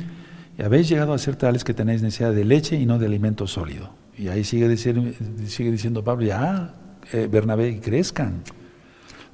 Y 0.58 0.64
habéis 0.64 0.90
llegado 0.90 1.14
a 1.14 1.20
ser 1.20 1.36
tales 1.36 1.64
que 1.64 1.76
tenéis 1.76 2.02
necesidad 2.02 2.34
de 2.34 2.44
leche 2.46 2.80
y 2.80 2.88
no 2.88 2.98
de 2.98 3.06
alimento 3.06 3.46
sólido. 3.46 3.92
Y 4.18 4.30
ahí 4.30 4.44
sigue, 4.44 4.68
diciendo 4.68 6.04
Pablo, 6.04 6.26
ya, 6.26 6.74
eh, 7.14 7.30
Bernabé, 7.32 7.80
crezcan. 7.80 8.42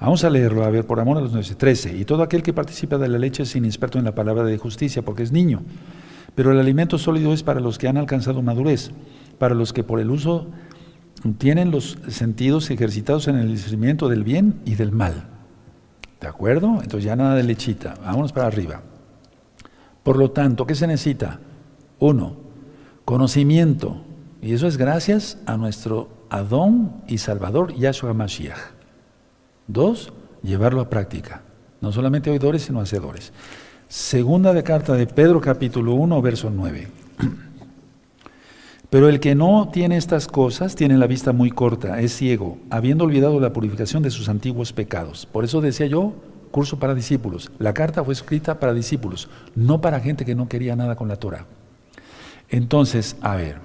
Vamos 0.01 0.25
a 0.25 0.29
leerlo, 0.31 0.65
a 0.65 0.69
ver, 0.69 0.85
por 0.85 0.99
amor 0.99 1.19
a 1.19 1.21
los 1.21 1.31
9, 1.31 1.55
13. 1.57 1.95
Y 1.95 2.03
todo 2.03 2.23
aquel 2.23 2.43
que 2.43 2.51
participa 2.51 2.97
de 2.97 3.07
la 3.07 3.17
leche 3.17 3.43
es 3.43 3.55
inexperto 3.55 3.97
en 3.97 4.03
la 4.03 4.13
palabra 4.13 4.43
de 4.43 4.57
justicia, 4.57 5.01
porque 5.01 5.23
es 5.23 5.31
niño. 5.31 5.61
Pero 6.35 6.51
el 6.51 6.59
alimento 6.59 6.97
sólido 6.97 7.31
es 7.31 7.41
para 7.41 7.61
los 7.61 7.77
que 7.77 7.87
han 7.87 7.95
alcanzado 7.95 8.41
madurez, 8.41 8.91
para 9.39 9.55
los 9.55 9.71
que 9.71 9.85
por 9.85 10.01
el 10.01 10.11
uso 10.11 10.47
tienen 11.37 11.71
los 11.71 11.97
sentidos 12.07 12.69
ejercitados 12.69 13.27
en 13.27 13.37
el 13.37 13.49
discernimiento 13.49 14.09
del 14.09 14.23
bien 14.23 14.61
y 14.65 14.75
del 14.75 14.91
mal. 14.91 15.27
¿De 16.21 16.27
acuerdo? 16.27 16.79
Entonces 16.81 17.03
ya 17.03 17.15
nada 17.15 17.35
de 17.35 17.43
lechita. 17.43 17.95
Vámonos 18.03 18.33
para 18.33 18.47
arriba. 18.47 18.81
Por 20.03 20.17
lo 20.17 20.31
tanto, 20.31 20.65
¿qué 20.65 20.75
se 20.75 20.87
necesita? 20.87 21.39
Uno, 21.99 22.37
conocimiento. 23.05 24.01
Y 24.41 24.53
eso 24.53 24.67
es 24.67 24.77
gracias 24.77 25.37
a 25.45 25.57
nuestro 25.57 26.09
Adón 26.29 27.01
y 27.07 27.17
Salvador 27.17 27.73
Yahshua 27.75 28.13
Mashiach. 28.13 28.57
Dos, 29.67 30.13
llevarlo 30.43 30.81
a 30.81 30.89
práctica. 30.89 31.41
No 31.81 31.91
solamente 31.91 32.29
oidores, 32.29 32.63
sino 32.63 32.79
hacedores. 32.79 33.33
Segunda 33.87 34.53
de 34.53 34.63
carta 34.63 34.93
de 34.93 35.07
Pedro 35.07 35.41
capítulo 35.41 35.93
1, 35.93 36.21
verso 36.21 36.49
9. 36.49 36.87
Pero 38.97 39.09
el 39.09 39.19
que 39.19 39.35
no 39.35 39.69
tiene 39.71 39.95
estas 39.95 40.27
cosas 40.27 40.73
tiene 40.73 40.97
la 40.97 41.05
vista 41.05 41.31
muy 41.31 41.51
corta, 41.51 42.01
es 42.01 42.15
ciego, 42.15 42.57
habiendo 42.71 43.03
olvidado 43.03 43.39
la 43.39 43.53
purificación 43.53 44.01
de 44.01 44.09
sus 44.09 44.27
antiguos 44.27 44.73
pecados. 44.73 45.27
Por 45.27 45.45
eso 45.45 45.61
decía 45.61 45.85
yo, 45.85 46.15
curso 46.49 46.79
para 46.79 46.95
discípulos. 46.95 47.51
La 47.59 47.75
carta 47.75 48.03
fue 48.03 48.15
escrita 48.15 48.59
para 48.59 48.73
discípulos, 48.73 49.29
no 49.53 49.81
para 49.81 49.99
gente 49.99 50.25
que 50.25 50.33
no 50.33 50.49
quería 50.49 50.75
nada 50.75 50.95
con 50.95 51.07
la 51.07 51.17
Torah. 51.17 51.45
Entonces, 52.49 53.17
a 53.21 53.35
ver, 53.35 53.59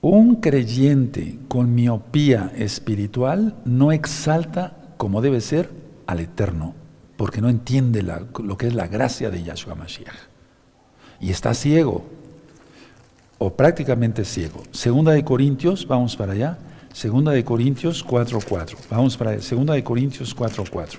un 0.00 0.36
creyente 0.36 1.40
con 1.48 1.74
miopía 1.74 2.52
espiritual 2.54 3.56
no 3.64 3.90
exalta 3.90 4.76
como 4.96 5.22
debe 5.22 5.40
ser 5.40 5.70
al 6.06 6.20
Eterno, 6.20 6.76
porque 7.16 7.40
no 7.40 7.48
entiende 7.48 8.04
lo 8.04 8.56
que 8.56 8.68
es 8.68 8.74
la 8.74 8.86
gracia 8.86 9.28
de 9.28 9.42
Yahshua 9.42 9.74
Mashiach. 9.74 10.14
Y 11.18 11.32
está 11.32 11.52
ciego, 11.52 12.19
o 13.40 13.56
prácticamente 13.56 14.24
ciego. 14.24 14.62
Segunda 14.70 15.12
de 15.12 15.24
Corintios, 15.24 15.86
vamos 15.88 16.14
para 16.14 16.34
allá. 16.34 16.58
Segunda 16.92 17.32
de 17.32 17.42
Corintios 17.42 18.06
4.4. 18.06 18.76
Vamos 18.90 19.16
para 19.16 19.32
allá. 19.32 19.42
Segunda 19.42 19.74
de 19.74 19.82
Corintios 19.82 20.36
4.4 20.36 20.98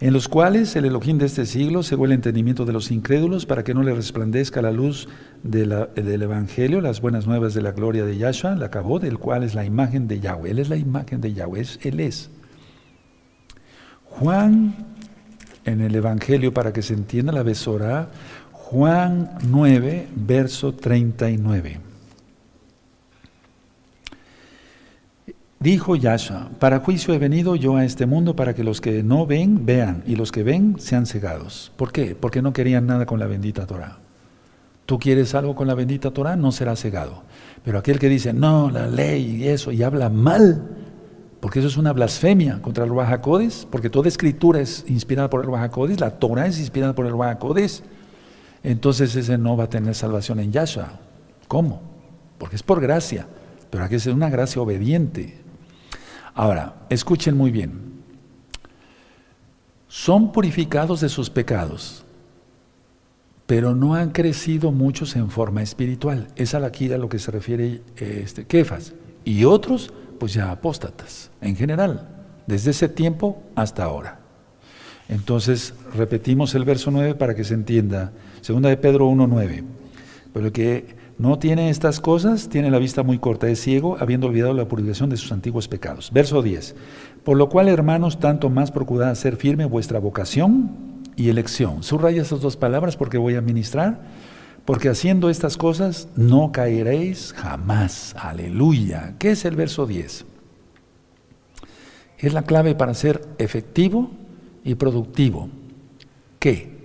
en 0.00 0.14
los 0.14 0.28
cuales 0.28 0.74
el 0.76 0.86
Elohim 0.86 1.18
de 1.18 1.26
este 1.26 1.44
siglo 1.44 1.82
cegó 1.82 2.06
el 2.06 2.12
entendimiento 2.12 2.64
de 2.64 2.72
los 2.72 2.90
incrédulos 2.90 3.44
para 3.44 3.64
que 3.64 3.74
no 3.74 3.82
le 3.82 3.94
resplandezca 3.94 4.62
la 4.62 4.72
luz 4.72 5.08
del 5.42 6.22
Evangelio, 6.22 6.80
las 6.80 7.02
buenas 7.02 7.26
nuevas 7.26 7.52
de 7.52 7.60
la 7.60 7.72
gloria 7.72 8.06
de 8.06 8.16
Yahshua, 8.16 8.56
la 8.56 8.66
acabó, 8.66 8.98
del 8.98 9.18
cual 9.18 9.42
es 9.42 9.54
la 9.54 9.66
imagen 9.66 10.08
de 10.08 10.20
Yahweh. 10.20 10.52
Él 10.52 10.58
es 10.58 10.70
la 10.70 10.76
imagen 10.76 11.20
de 11.20 11.34
Yahweh, 11.34 11.66
Él 11.82 12.00
es. 12.00 12.30
Juan, 14.04 14.74
en 15.66 15.82
el 15.82 15.94
Evangelio, 15.94 16.54
para 16.54 16.72
que 16.72 16.80
se 16.80 16.94
entienda 16.94 17.30
la 17.30 17.42
besora, 17.42 18.08
Juan 18.70 19.36
9, 19.48 20.10
verso 20.14 20.72
39. 20.72 21.80
Dijo 25.58 25.96
Yahshua, 25.96 26.50
para 26.60 26.78
juicio 26.78 27.12
he 27.12 27.18
venido 27.18 27.56
yo 27.56 27.74
a 27.74 27.84
este 27.84 28.06
mundo 28.06 28.36
para 28.36 28.54
que 28.54 28.62
los 28.62 28.80
que 28.80 29.02
no 29.02 29.26
ven, 29.26 29.66
vean, 29.66 30.04
y 30.06 30.14
los 30.14 30.30
que 30.30 30.44
ven 30.44 30.76
sean 30.78 31.06
cegados. 31.06 31.72
¿Por 31.76 31.90
qué? 31.90 32.14
Porque 32.14 32.42
no 32.42 32.52
querían 32.52 32.86
nada 32.86 33.06
con 33.06 33.18
la 33.18 33.26
bendita 33.26 33.66
Torah. 33.66 33.98
Tú 34.86 35.00
quieres 35.00 35.34
algo 35.34 35.56
con 35.56 35.66
la 35.66 35.74
bendita 35.74 36.12
Torah, 36.12 36.36
no 36.36 36.52
serás 36.52 36.80
cegado. 36.80 37.24
Pero 37.64 37.76
aquel 37.76 37.98
que 37.98 38.08
dice, 38.08 38.32
no, 38.32 38.70
la 38.70 38.86
ley 38.86 39.42
y 39.42 39.48
eso, 39.48 39.72
y 39.72 39.82
habla 39.82 40.10
mal, 40.10 40.62
porque 41.40 41.58
eso 41.58 41.66
es 41.66 41.76
una 41.76 41.92
blasfemia 41.92 42.62
contra 42.62 42.84
el 42.84 42.90
Ruajacodes, 42.90 43.66
porque 43.68 43.90
toda 43.90 44.06
escritura 44.06 44.60
es 44.60 44.84
inspirada 44.86 45.28
por 45.28 45.40
el 45.40 45.46
Ruajacodes, 45.46 45.98
la 45.98 46.20
Torah 46.20 46.46
es 46.46 46.60
inspirada 46.60 46.94
por 46.94 47.06
el 47.06 47.12
Ruajacodes, 47.12 47.82
entonces 48.62 49.14
ese 49.16 49.38
no 49.38 49.56
va 49.56 49.64
a 49.64 49.70
tener 49.70 49.94
salvación 49.94 50.40
en 50.40 50.52
Yahshua. 50.52 50.98
¿Cómo? 51.48 51.82
Porque 52.38 52.56
es 52.56 52.62
por 52.62 52.80
gracia, 52.80 53.26
pero 53.70 53.84
aquí 53.84 53.96
es 53.96 54.06
una 54.06 54.30
gracia 54.30 54.62
obediente, 54.62 55.40
Ahora, 56.34 56.74
escuchen 56.88 57.36
muy 57.36 57.50
bien. 57.50 57.90
Son 59.88 60.32
purificados 60.32 61.00
de 61.00 61.08
sus 61.08 61.28
pecados, 61.30 62.04
pero 63.46 63.74
no 63.74 63.94
han 63.94 64.10
crecido 64.10 64.70
muchos 64.70 65.16
en 65.16 65.30
forma 65.30 65.62
espiritual. 65.62 66.28
Es 66.36 66.54
aquí 66.54 66.92
a 66.92 66.98
lo 66.98 67.08
que 67.08 67.18
se 67.18 67.30
refiere 67.30 67.82
este, 67.96 68.46
Kefas. 68.46 68.94
Y 69.24 69.44
otros, 69.44 69.92
pues 70.18 70.32
ya 70.32 70.50
apóstatas, 70.50 71.30
en 71.40 71.56
general, 71.56 72.08
desde 72.46 72.70
ese 72.70 72.88
tiempo 72.88 73.42
hasta 73.56 73.84
ahora. 73.84 74.20
Entonces, 75.08 75.74
repetimos 75.92 76.54
el 76.54 76.64
verso 76.64 76.92
9 76.92 77.16
para 77.16 77.34
que 77.34 77.42
se 77.42 77.54
entienda. 77.54 78.12
Segunda 78.40 78.68
de 78.68 78.76
Pedro 78.76 79.08
1.9. 79.10 79.64
Pero 80.32 80.52
que 80.52 80.96
no 81.18 81.38
tiene 81.38 81.68
estas 81.68 82.00
cosas, 82.00 82.48
tiene 82.48 82.70
la 82.70 82.78
vista 82.78 83.02
muy 83.02 83.18
corta, 83.18 83.48
es 83.48 83.60
ciego, 83.60 83.96
habiendo 84.00 84.26
olvidado 84.26 84.54
la 84.54 84.68
purificación 84.68 85.10
de 85.10 85.16
sus 85.16 85.32
antiguos 85.32 85.68
pecados. 85.68 86.10
Verso 86.12 86.40
10. 86.40 86.74
Por 87.24 87.36
lo 87.36 87.48
cual, 87.48 87.68
hermanos, 87.68 88.18
tanto 88.18 88.48
más 88.48 88.70
procurad 88.70 89.10
hacer 89.10 89.36
firme 89.36 89.66
vuestra 89.66 89.98
vocación 89.98 90.70
y 91.16 91.28
elección. 91.28 91.82
Subraya 91.82 92.22
esas 92.22 92.40
dos 92.40 92.56
palabras 92.56 92.96
porque 92.96 93.18
voy 93.18 93.34
a 93.34 93.42
ministrar. 93.42 94.00
Porque 94.64 94.88
haciendo 94.88 95.30
estas 95.30 95.56
cosas 95.56 96.08
no 96.16 96.52
caeréis 96.52 97.34
jamás. 97.36 98.14
Aleluya. 98.18 99.14
¿Qué 99.18 99.32
es 99.32 99.44
el 99.44 99.56
verso 99.56 99.86
10? 99.86 100.24
Es 102.18 102.32
la 102.32 102.42
clave 102.42 102.74
para 102.74 102.94
ser 102.94 103.22
efectivo 103.38 104.10
y 104.64 104.74
productivo. 104.76 105.48
¿Qué? 106.38 106.79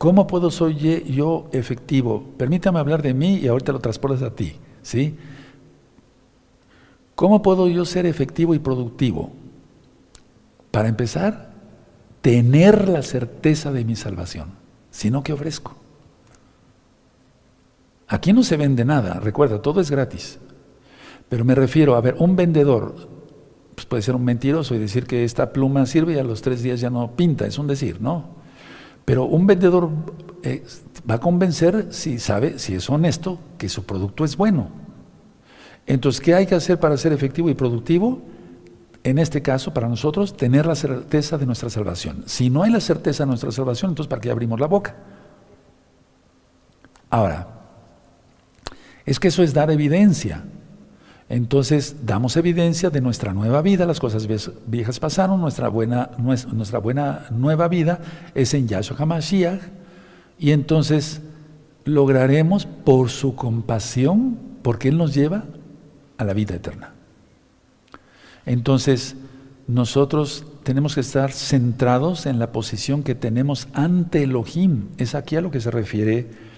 ¿Cómo 0.00 0.26
puedo 0.26 0.50
ser 0.50 0.72
yo 1.04 1.50
efectivo? 1.52 2.24
Permítame 2.38 2.78
hablar 2.78 3.02
de 3.02 3.12
mí 3.12 3.36
y 3.36 3.48
ahorita 3.48 3.72
lo 3.72 3.80
transportas 3.80 4.22
a 4.22 4.34
ti, 4.34 4.56
¿sí? 4.80 5.14
¿Cómo 7.14 7.42
puedo 7.42 7.68
yo 7.68 7.84
ser 7.84 8.06
efectivo 8.06 8.54
y 8.54 8.58
productivo? 8.60 9.30
Para 10.70 10.88
empezar, 10.88 11.52
tener 12.22 12.88
la 12.88 13.02
certeza 13.02 13.72
de 13.72 13.84
mi 13.84 13.94
salvación, 13.94 14.52
sino 14.90 15.22
que 15.22 15.34
ofrezco. 15.34 15.76
Aquí 18.08 18.32
no 18.32 18.42
se 18.42 18.56
vende 18.56 18.86
nada, 18.86 19.20
recuerda, 19.20 19.60
todo 19.60 19.82
es 19.82 19.90
gratis. 19.90 20.38
Pero 21.28 21.44
me 21.44 21.54
refiero, 21.54 21.94
a 21.94 22.00
ver, 22.00 22.16
un 22.18 22.36
vendedor 22.36 23.06
pues 23.74 23.84
puede 23.84 24.02
ser 24.02 24.14
un 24.14 24.24
mentiroso 24.24 24.74
y 24.74 24.78
decir 24.78 25.04
que 25.04 25.24
esta 25.24 25.52
pluma 25.52 25.84
sirve 25.84 26.14
y 26.14 26.18
a 26.18 26.24
los 26.24 26.40
tres 26.40 26.62
días 26.62 26.80
ya 26.80 26.88
no 26.88 27.10
pinta, 27.16 27.44
es 27.46 27.58
un 27.58 27.66
decir, 27.66 28.00
¿no? 28.00 28.39
Pero 29.10 29.24
un 29.24 29.44
vendedor 29.44 29.90
eh, 30.44 30.62
va 31.10 31.16
a 31.16 31.18
convencer 31.18 31.88
si 31.90 32.20
sabe, 32.20 32.60
si 32.60 32.76
es 32.76 32.88
honesto, 32.88 33.40
que 33.58 33.68
su 33.68 33.82
producto 33.82 34.24
es 34.24 34.36
bueno. 34.36 34.68
Entonces, 35.84 36.20
¿qué 36.20 36.36
hay 36.36 36.46
que 36.46 36.54
hacer 36.54 36.78
para 36.78 36.96
ser 36.96 37.12
efectivo 37.12 37.50
y 37.50 37.54
productivo? 37.54 38.22
En 39.02 39.18
este 39.18 39.42
caso, 39.42 39.74
para 39.74 39.88
nosotros, 39.88 40.36
tener 40.36 40.64
la 40.64 40.76
certeza 40.76 41.38
de 41.38 41.44
nuestra 41.44 41.68
salvación. 41.70 42.22
Si 42.26 42.50
no 42.50 42.62
hay 42.62 42.70
la 42.70 42.78
certeza 42.78 43.24
de 43.24 43.30
nuestra 43.30 43.50
salvación, 43.50 43.90
entonces 43.90 44.08
¿para 44.08 44.20
qué 44.20 44.30
abrimos 44.30 44.60
la 44.60 44.68
boca? 44.68 44.94
Ahora, 47.10 47.48
es 49.04 49.18
que 49.18 49.26
eso 49.26 49.42
es 49.42 49.52
dar 49.52 49.72
evidencia. 49.72 50.44
Entonces 51.30 51.94
damos 52.04 52.36
evidencia 52.36 52.90
de 52.90 53.00
nuestra 53.00 53.32
nueva 53.32 53.62
vida, 53.62 53.86
las 53.86 54.00
cosas 54.00 54.26
viejas 54.66 54.98
pasaron, 54.98 55.40
nuestra 55.40 55.68
buena, 55.68 56.10
nuestra 56.18 56.80
buena 56.80 57.26
nueva 57.30 57.68
vida 57.68 58.00
es 58.34 58.52
en 58.52 58.66
Yahshua 58.66 58.96
HaMashiach. 58.98 59.60
Y 60.40 60.50
entonces 60.50 61.22
lograremos 61.84 62.66
por 62.66 63.10
su 63.10 63.36
compasión, 63.36 64.38
porque 64.62 64.88
Él 64.88 64.98
nos 64.98 65.14
lleva 65.14 65.44
a 66.18 66.24
la 66.24 66.34
vida 66.34 66.56
eterna. 66.56 66.94
Entonces 68.44 69.14
nosotros 69.68 70.44
tenemos 70.64 70.96
que 70.96 71.00
estar 71.00 71.30
centrados 71.30 72.26
en 72.26 72.40
la 72.40 72.50
posición 72.50 73.04
que 73.04 73.14
tenemos 73.14 73.68
ante 73.72 74.24
Elohim, 74.24 74.88
es 74.98 75.14
aquí 75.14 75.36
a 75.36 75.40
lo 75.40 75.52
que 75.52 75.60
se 75.60 75.70
refiere 75.70 76.49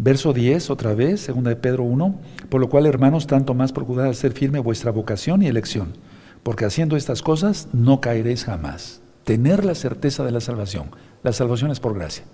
Verso 0.00 0.32
10, 0.32 0.70
otra 0.70 0.94
vez, 0.94 1.20
segunda 1.20 1.50
de 1.50 1.56
Pedro 1.56 1.82
1, 1.82 2.20
por 2.48 2.60
lo 2.60 2.68
cual, 2.68 2.86
hermanos, 2.86 3.26
tanto 3.26 3.52
más 3.52 3.72
procurad 3.72 4.06
hacer 4.06 4.30
firme 4.32 4.60
vuestra 4.60 4.92
vocación 4.92 5.42
y 5.42 5.48
elección, 5.48 5.94
porque 6.44 6.64
haciendo 6.64 6.96
estas 6.96 7.20
cosas 7.20 7.66
no 7.72 8.00
caeréis 8.00 8.44
jamás. 8.44 9.00
Tener 9.24 9.64
la 9.64 9.74
certeza 9.74 10.24
de 10.24 10.30
la 10.30 10.40
salvación. 10.40 10.90
La 11.24 11.32
salvación 11.32 11.72
es 11.72 11.80
por 11.80 11.94
gracia. 11.94 12.24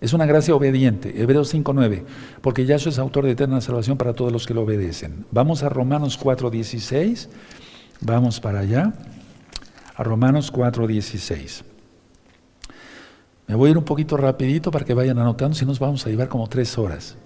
Es 0.00 0.12
una 0.12 0.26
gracia 0.26 0.54
obediente. 0.56 1.22
Hebreos 1.22 1.54
5.9. 1.54 2.02
Porque 2.40 2.66
Yahshua 2.66 2.90
es 2.90 2.98
autor 2.98 3.24
de 3.24 3.30
eterna 3.30 3.60
salvación 3.60 3.96
para 3.96 4.14
todos 4.14 4.32
los 4.32 4.46
que 4.46 4.52
lo 4.52 4.62
obedecen. 4.62 5.24
Vamos 5.30 5.62
a 5.62 5.68
Romanos 5.68 6.18
4.16. 6.20 7.28
Vamos 8.00 8.40
para 8.40 8.58
allá. 8.58 8.94
A 9.94 10.02
Romanos 10.02 10.52
4.16. 10.52 11.62
Me 13.52 13.56
voy 13.56 13.68
a 13.68 13.72
ir 13.72 13.76
un 13.76 13.84
poquito 13.84 14.16
rapidito 14.16 14.70
para 14.70 14.86
que 14.86 14.94
vayan 14.94 15.18
anotando, 15.18 15.54
si 15.54 15.66
nos 15.66 15.78
vamos 15.78 16.06
a 16.06 16.08
llevar 16.08 16.26
como 16.26 16.48
tres 16.48 16.78
horas. 16.78 17.18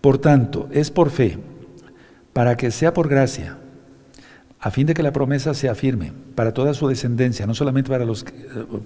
Por 0.00 0.18
tanto, 0.18 0.68
es 0.72 0.90
por 0.90 1.08
fe, 1.08 1.38
para 2.32 2.56
que 2.56 2.72
sea 2.72 2.92
por 2.92 3.08
gracia, 3.08 3.58
a 4.58 4.72
fin 4.72 4.88
de 4.88 4.94
que 4.94 5.04
la 5.04 5.12
promesa 5.12 5.54
sea 5.54 5.76
firme 5.76 6.12
para 6.34 6.52
toda 6.52 6.74
su 6.74 6.88
descendencia, 6.88 7.46
no 7.46 7.54
solamente 7.54 7.90
para, 7.90 8.04
los, 8.04 8.24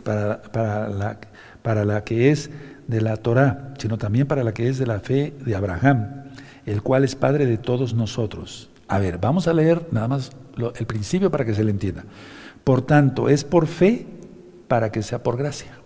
para, 0.04 0.42
para, 0.42 0.90
la, 0.90 1.18
para 1.62 1.86
la 1.86 2.04
que 2.04 2.30
es 2.30 2.50
de 2.86 3.00
la 3.00 3.16
Torá, 3.16 3.72
sino 3.78 3.96
también 3.96 4.26
para 4.26 4.44
la 4.44 4.52
que 4.52 4.68
es 4.68 4.76
de 4.76 4.86
la 4.86 5.00
fe 5.00 5.32
de 5.46 5.56
Abraham, 5.56 6.24
el 6.66 6.82
cual 6.82 7.04
es 7.04 7.14
Padre 7.16 7.46
de 7.46 7.56
todos 7.56 7.94
nosotros. 7.94 8.68
A 8.86 8.98
ver, 8.98 9.16
vamos 9.16 9.48
a 9.48 9.54
leer 9.54 9.86
nada 9.92 10.08
más 10.08 10.30
el 10.78 10.84
principio 10.84 11.30
para 11.30 11.46
que 11.46 11.54
se 11.54 11.64
le 11.64 11.70
entienda. 11.70 12.04
Por 12.64 12.82
tanto, 12.82 13.30
es 13.30 13.44
por 13.44 13.66
fe 13.66 14.04
para 14.68 14.92
que 14.92 15.02
sea 15.02 15.22
por 15.22 15.38
gracia. 15.38 15.81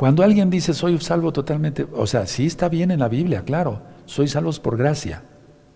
Cuando 0.00 0.22
alguien 0.22 0.48
dice 0.48 0.72
soy 0.72 0.98
salvo 0.98 1.30
totalmente, 1.30 1.86
o 1.92 2.06
sea, 2.06 2.24
sí 2.24 2.46
está 2.46 2.70
bien 2.70 2.90
en 2.90 3.00
la 3.00 3.08
Biblia, 3.08 3.42
claro, 3.44 3.82
soy 4.06 4.28
salvos 4.28 4.58
por 4.58 4.78
gracia, 4.78 5.20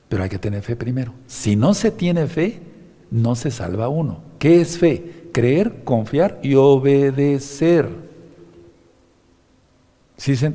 pero 0.09 0.23
hay 0.23 0.31
que 0.31 0.39
tener 0.39 0.63
fe 0.63 0.77
primero. 0.77 1.13
Si 1.27 1.57
no 1.57 1.75
se 1.75 1.91
tiene 1.91 2.27
fe, 2.27 2.63
no 3.11 3.35
se 3.35 3.51
salva 3.51 3.91
uno. 3.91 4.23
¿Qué 4.39 4.63
es 4.63 4.79
fe? 4.79 5.29
Creer, 5.31 5.85
confiar 5.85 6.41
y 6.43 6.55
obedecer 6.55 7.91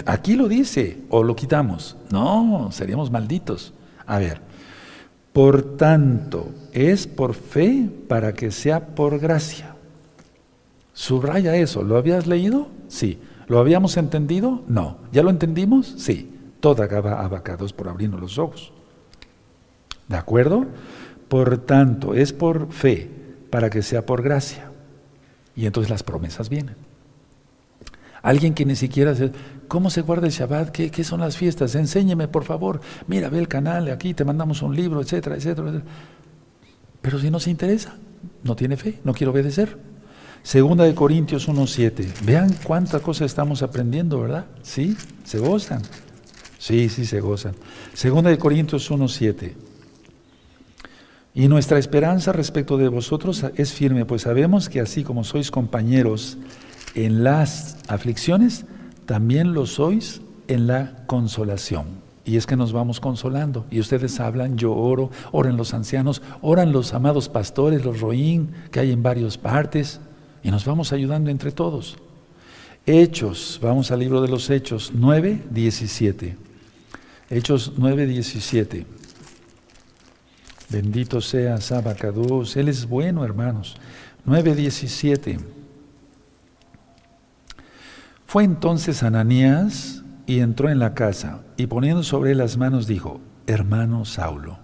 aquí 0.08 0.36
lo 0.36 0.48
dice, 0.48 0.98
o 1.10 1.22
lo 1.22 1.36
quitamos. 1.36 1.96
No, 2.10 2.70
seríamos 2.72 3.12
malditos. 3.12 3.72
A 4.08 4.18
ver, 4.18 4.42
por 5.32 5.78
tanto, 5.78 6.50
es 6.74 7.06
por 7.06 7.36
fe 7.36 7.88
para 8.08 8.34
que 8.34 8.50
sea 8.50 8.96
por 8.96 9.20
gracia. 9.20 9.76
Subraya 10.92 11.56
eso. 11.56 11.84
¿Lo 11.84 11.98
habías 11.98 12.26
leído? 12.26 12.70
Sí. 12.88 13.20
¿Lo 13.50 13.60
habíamos 13.60 13.98
entendido? 13.98 14.62
No. 14.68 14.98
¿Ya 15.12 15.24
lo 15.24 15.32
entendimos? 15.32 15.96
Sí. 15.98 16.32
Toda 16.60 16.88
gaba 16.88 17.24
abacados 17.24 17.74
por 17.74 17.90
abrirnos 17.90 18.22
los 18.22 18.38
ojos. 18.38 18.72
¿De 20.08 20.18
acuerdo? 20.18 20.68
Por 21.28 21.58
tanto, 21.58 22.14
es 22.14 22.32
por 22.32 22.72
fe 22.72 23.10
para 23.50 23.70
que 23.70 23.82
sea 23.82 24.06
por 24.06 24.22
gracia. 24.22 24.72
Y 25.56 25.66
entonces 25.66 25.90
las 25.90 26.04
promesas 26.04 26.48
vienen. 26.48 26.76
Alguien 28.22 28.54
que 28.54 28.66
ni 28.66 28.76
siquiera 28.76 29.16
se... 29.16 29.32
¿Cómo 29.68 29.90
se 29.90 30.02
guarda 30.02 30.28
el 30.28 30.34
Shabbat? 30.34 30.70
¿Qué, 30.70 31.04
son 31.04 31.22
las 31.22 31.38
fiestas? 31.38 31.74
Enséñeme, 31.76 32.28
por 32.28 32.44
favor. 32.44 32.82
Mira, 33.08 33.30
ve 33.30 33.40
el 33.40 33.48
canal, 33.48 33.90
aquí 33.90 34.14
te 34.14 34.26
mandamos 34.26 34.62
un 34.62 34.76
libro, 34.76 35.02
etcétera, 35.02 35.36
etcétera, 35.36 35.82
Pero 37.02 37.20
si 37.20 37.32
no 37.32 37.40
se 37.40 37.50
interesa, 37.52 37.96
no 38.44 38.56
tiene 38.56 38.78
fe, 38.78 39.00
no 39.04 39.14
quiere 39.14 39.32
obedecer. 39.32 39.89
Segunda 40.44 40.84
de 40.86 40.96
Corintios 40.96 41.48
1.7. 41.48 42.26
Vean 42.26 42.56
cuántas 42.64 43.02
cosas 43.02 43.28
estamos 43.28 43.62
aprendiendo, 43.62 44.22
¿verdad? 44.22 44.46
¿Sí? 44.64 44.96
¿Se 45.24 45.38
gozan? 45.38 45.82
Sí, 46.58 46.90
sí, 46.90 47.06
se 47.06 47.20
gozan. 47.20 47.56
Segunda 47.94 48.30
de 48.30 48.38
Corintios 48.38 48.90
1.7. 48.90 49.54
Y 51.34 51.48
nuestra 51.48 51.78
esperanza 51.78 52.34
respecto 52.34 52.78
de 52.78 52.88
vosotros 52.88 53.46
es 53.56 53.72
firme, 53.72 54.06
pues 54.06 54.24
sabemos 54.24 54.68
que 54.68 54.82
así 54.82 55.04
como 55.04 55.24
sois 55.24 55.52
compañeros 55.52 56.38
en 56.96 57.24
las 57.24 57.78
aflicciones, 57.88 58.66
también 59.06 59.54
lo 59.54 59.66
sois 59.66 60.22
en 60.48 60.68
la 60.68 61.04
consolación. 61.06 62.10
Y 62.26 62.38
es 62.38 62.46
que 62.46 62.56
nos 62.56 62.74
vamos 62.74 63.00
consolando. 63.00 63.66
Y 63.72 63.80
ustedes 63.80 64.20
hablan, 64.20 64.58
yo 64.58 64.74
oro, 64.74 65.12
oran 65.32 65.58
los 65.58 65.74
ancianos, 65.74 66.22
oran 66.42 66.72
los 66.72 66.94
amados 66.94 67.30
pastores, 67.30 67.86
los 67.86 68.02
roín, 68.02 68.52
que 68.72 68.80
hay 68.80 68.92
en 68.92 69.02
varias 69.02 69.38
partes, 69.38 70.02
y 70.44 70.52
nos 70.52 70.66
vamos 70.66 70.94
ayudando 70.94 71.30
entre 71.30 71.52
todos. 71.52 71.98
Hechos, 72.86 73.60
vamos 73.62 73.92
al 73.92 74.00
libro 74.00 74.22
de 74.22 74.30
los 74.30 74.50
Hechos 74.50 74.92
9, 74.94 75.44
17. 75.50 76.38
Hechos 77.30 77.74
9, 77.78 78.08
17. 78.08 78.86
Bendito 80.70 81.22
sea 81.22 81.60
Sabacados, 81.62 82.56
Él 82.56 82.68
es 82.68 82.88
bueno, 82.88 83.24
hermanos. 83.26 83.76
9, 84.26 84.56
17. 84.56 85.40
Fue 88.26 88.44
entonces 88.44 89.02
Ananías 89.02 90.04
y 90.28 90.42
entró 90.42 90.70
en 90.70 90.78
la 90.78 90.94
casa 90.94 91.42
y 91.58 91.66
poniendo 91.66 92.04
sobre 92.04 92.34
él 92.34 92.38
las 92.38 92.58
manos 92.58 92.86
dijo, 92.86 93.20
hermano 93.48 94.06
Saulo, 94.06 94.60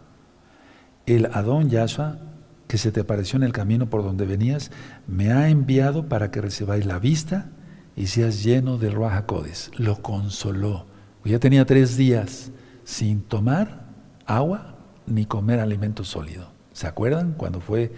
el 1.07 1.26
Adón 1.34 1.72
Yahshua 1.72 2.19
que 2.68 2.78
se 2.78 2.92
te 2.92 3.02
apareció 3.02 3.38
en 3.38 3.44
el 3.44 3.54
camino 3.54 3.90
por 3.90 4.04
donde 4.04 4.26
venías, 4.26 4.72
me 5.08 5.32
ha 5.32 5.50
enviado 5.50 6.08
para 6.08 6.32
que 6.32 6.42
recibáis 6.42 6.86
la 6.86 7.00
vista 7.00 7.50
y 7.96 8.08
seas 8.08 8.44
lleno 8.44 8.78
del 8.78 8.94
Ruajacodes. 8.94 9.72
Lo 9.78 10.02
consoló. 10.02 10.88
Ya 11.24 11.40
tenía 11.40 11.66
tres 11.66 11.98
días 11.98 12.52
sin 12.84 13.22
tomar 13.22 13.86
agua 14.26 14.78
ni 15.08 15.26
comer 15.26 15.60
alimento 15.60 16.04
sólido. 16.04 16.50
¿Se 16.74 16.88
acuerdan 16.88 17.34
cuando 17.34 17.62
fue, 17.62 17.94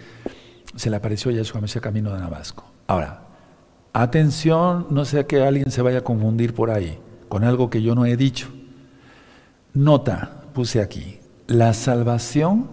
se 0.76 0.90
le 0.90 0.96
apareció 0.96 1.30
Yahshua 1.30 1.60
ese 1.64 1.80
camino 1.80 2.12
de 2.14 2.20
Damasco? 2.20 2.70
Ahora, 2.86 3.28
Atención, 3.92 4.86
no 4.90 5.04
sea 5.04 5.26
que 5.26 5.42
alguien 5.42 5.72
se 5.72 5.82
vaya 5.82 5.98
a 5.98 6.04
confundir 6.04 6.54
por 6.54 6.70
ahí 6.70 7.00
con 7.28 7.42
algo 7.42 7.68
que 7.68 7.82
yo 7.82 7.94
no 7.94 8.06
he 8.06 8.16
dicho. 8.16 8.48
Nota, 9.74 10.44
puse 10.54 10.80
aquí, 10.80 11.18
la 11.46 11.72
salvación 11.74 12.68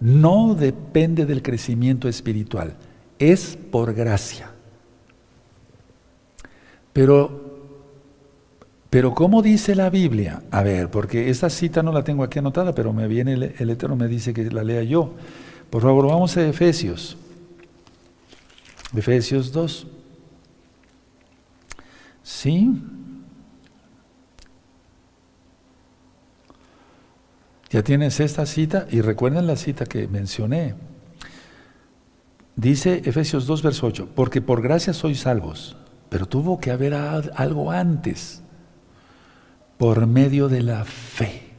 no 0.00 0.54
depende 0.54 1.26
del 1.26 1.42
crecimiento 1.42 2.08
espiritual, 2.08 2.74
es 3.18 3.58
por 3.70 3.94
gracia. 3.94 4.50
Pero, 6.92 7.58
pero 8.90 9.14
¿cómo 9.14 9.42
dice 9.42 9.74
la 9.74 9.90
Biblia? 9.90 10.42
A 10.50 10.62
ver, 10.62 10.90
porque 10.90 11.30
esta 11.30 11.50
cita 11.50 11.82
no 11.82 11.92
la 11.92 12.04
tengo 12.04 12.24
aquí 12.24 12.38
anotada, 12.38 12.74
pero 12.74 12.92
me 12.92 13.08
viene 13.08 13.34
el, 13.34 13.54
el 13.58 13.70
Eterno, 13.70 13.96
me 13.96 14.08
dice 14.08 14.32
que 14.32 14.50
la 14.50 14.64
lea 14.64 14.82
yo. 14.82 15.14
Por 15.70 15.82
favor, 15.82 16.06
vamos 16.06 16.36
a 16.36 16.46
Efesios. 16.46 17.16
Efesios 18.96 19.52
2. 19.52 19.86
¿Sí? 22.22 22.70
Ya 27.70 27.82
tienes 27.82 28.18
esta 28.20 28.46
cita 28.46 28.86
y 28.90 29.02
recuerden 29.02 29.46
la 29.46 29.56
cita 29.56 29.84
que 29.84 30.08
mencioné. 30.08 30.74
Dice 32.56 33.02
Efesios 33.04 33.46
2, 33.46 33.62
verso 33.62 33.86
8, 33.86 34.08
porque 34.14 34.40
por 34.40 34.62
gracia 34.62 34.92
sois 34.92 35.20
salvos, 35.20 35.76
pero 36.08 36.26
tuvo 36.26 36.58
que 36.58 36.70
haber 36.70 36.94
algo 36.94 37.70
antes, 37.70 38.42
por 39.76 40.06
medio 40.06 40.48
de 40.48 40.62
la 40.62 40.84
fe. 40.84 41.52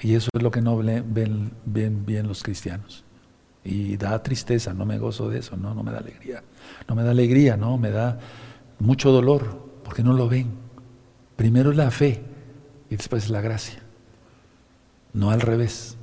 Y 0.00 0.14
eso 0.14 0.30
es 0.32 0.42
lo 0.42 0.50
que 0.50 0.62
no 0.62 0.76
ven, 0.78 1.52
bien 1.64 2.26
los 2.26 2.42
cristianos. 2.42 3.04
Y 3.64 3.96
da 3.96 4.22
tristeza, 4.22 4.72
no 4.72 4.86
me 4.86 4.98
gozo 4.98 5.28
de 5.28 5.40
eso, 5.40 5.56
no, 5.56 5.74
no 5.74 5.82
me 5.82 5.92
da 5.92 5.98
alegría. 5.98 6.42
No 6.88 6.94
me 6.94 7.02
da 7.02 7.10
alegría, 7.10 7.56
no, 7.56 7.78
me 7.78 7.90
da 7.90 8.18
mucho 8.78 9.12
dolor 9.12 9.68
porque 9.84 10.02
no 10.02 10.12
lo 10.12 10.28
ven. 10.28 10.50
Primero 11.36 11.72
es 11.72 11.76
la 11.76 11.90
fe 11.90 12.22
y 12.88 12.96
después 12.96 13.24
es 13.24 13.30
la 13.30 13.40
gracia. 13.40 13.81
No 15.12 15.30
al 15.30 15.40
revés. 15.40 15.96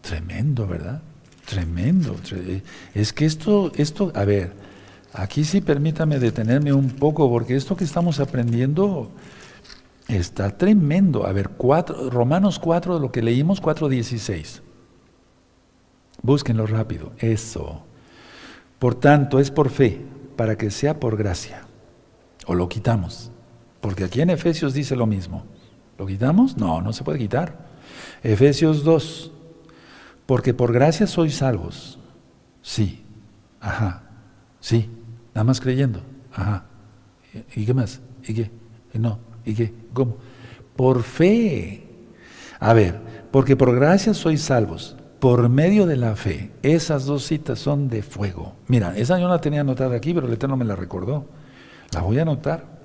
Tremendo, 0.00 0.66
¿verdad? 0.66 1.02
Tremendo. 1.46 2.16
Es 2.94 3.12
que 3.12 3.26
esto, 3.26 3.72
esto, 3.76 4.12
a 4.14 4.24
ver, 4.24 4.52
aquí 5.12 5.44
sí 5.44 5.60
permítame 5.60 6.18
detenerme 6.18 6.72
un 6.72 6.90
poco, 6.90 7.28
porque 7.28 7.56
esto 7.56 7.76
que 7.76 7.84
estamos 7.84 8.20
aprendiendo 8.20 9.10
está 10.08 10.56
tremendo. 10.56 11.26
A 11.26 11.32
ver, 11.32 11.50
cuatro, 11.50 12.10
Romanos 12.10 12.58
4, 12.58 12.98
lo 12.98 13.12
que 13.12 13.22
leímos, 13.22 13.62
4.16. 13.62 14.60
Búsquenlo 16.22 16.66
rápido. 16.66 17.12
Eso. 17.18 17.82
Por 18.78 18.94
tanto, 18.94 19.38
es 19.38 19.50
por 19.50 19.70
fe, 19.70 20.00
para 20.36 20.56
que 20.56 20.70
sea 20.70 20.98
por 20.98 21.16
gracia. 21.16 21.62
¿O 22.46 22.54
lo 22.54 22.68
quitamos? 22.68 23.30
Porque 23.80 24.04
aquí 24.04 24.20
en 24.20 24.30
Efesios 24.30 24.74
dice 24.74 24.96
lo 24.96 25.06
mismo. 25.06 25.44
¿Lo 26.00 26.06
quitamos? 26.06 26.56
No, 26.56 26.80
no 26.80 26.94
se 26.94 27.04
puede 27.04 27.18
quitar. 27.18 27.68
Efesios 28.22 28.84
2. 28.84 29.32
Porque 30.24 30.54
por 30.54 30.72
gracia 30.72 31.06
sois 31.06 31.36
salvos. 31.36 31.98
Sí. 32.62 33.04
Ajá. 33.60 34.04
Sí. 34.60 34.88
Nada 35.34 35.44
más 35.44 35.60
creyendo. 35.60 36.00
Ajá. 36.32 36.64
¿Y 37.54 37.66
qué 37.66 37.74
más? 37.74 38.00
¿Y 38.26 38.32
qué? 38.32 38.50
¿Y 38.94 38.98
no? 38.98 39.18
¿Y 39.44 39.54
qué? 39.54 39.74
¿Cómo? 39.92 40.16
por 40.80 41.02
fe. 41.02 41.82
A 42.58 42.72
ver, 42.72 42.98
porque 43.30 43.54
por 43.54 43.74
gracia 43.74 44.14
sois 44.14 44.40
salvos, 44.40 44.96
por 45.18 45.50
medio 45.50 45.84
de 45.84 45.96
la 45.96 46.16
fe. 46.16 46.52
Esas 46.62 47.04
dos 47.04 47.26
citas 47.26 47.58
son 47.58 47.90
de 47.90 48.02
fuego. 48.02 48.54
Mira, 48.66 48.96
esa 48.96 49.18
yo 49.18 49.28
la 49.28 49.42
tenía 49.42 49.60
anotada 49.60 49.94
aquí, 49.94 50.14
pero 50.14 50.26
el 50.26 50.32
Eterno 50.32 50.56
me 50.56 50.64
la 50.64 50.76
recordó. 50.76 51.26
La 51.92 52.00
voy 52.00 52.18
a 52.18 52.22
anotar. 52.22 52.79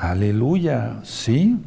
Aleluya, 0.00 1.00
¿sí? 1.02 1.58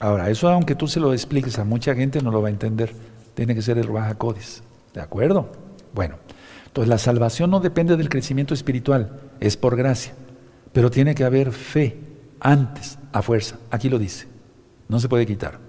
Ahora, 0.00 0.28
eso 0.28 0.48
aunque 0.48 0.74
tú 0.74 0.88
se 0.88 0.98
lo 0.98 1.12
expliques 1.12 1.56
a 1.60 1.64
mucha 1.64 1.94
gente 1.94 2.20
no 2.20 2.32
lo 2.32 2.42
va 2.42 2.48
a 2.48 2.50
entender. 2.50 2.92
Tiene 3.34 3.54
que 3.54 3.62
ser 3.62 3.78
el 3.78 3.86
Baja 3.86 4.16
Codis. 4.16 4.64
¿De 4.92 5.00
acuerdo? 5.00 5.48
Bueno, 5.94 6.16
entonces 6.66 6.88
la 6.88 6.98
salvación 6.98 7.52
no 7.52 7.60
depende 7.60 7.96
del 7.96 8.08
crecimiento 8.08 8.54
espiritual, 8.54 9.20
es 9.38 9.56
por 9.56 9.76
gracia. 9.76 10.14
Pero 10.72 10.90
tiene 10.90 11.14
que 11.14 11.22
haber 11.22 11.52
fe 11.52 12.00
antes, 12.40 12.98
a 13.12 13.22
fuerza. 13.22 13.56
Aquí 13.70 13.88
lo 13.88 14.00
dice. 14.00 14.26
No 14.88 14.98
se 14.98 15.08
puede 15.08 15.24
quitar. 15.24 15.60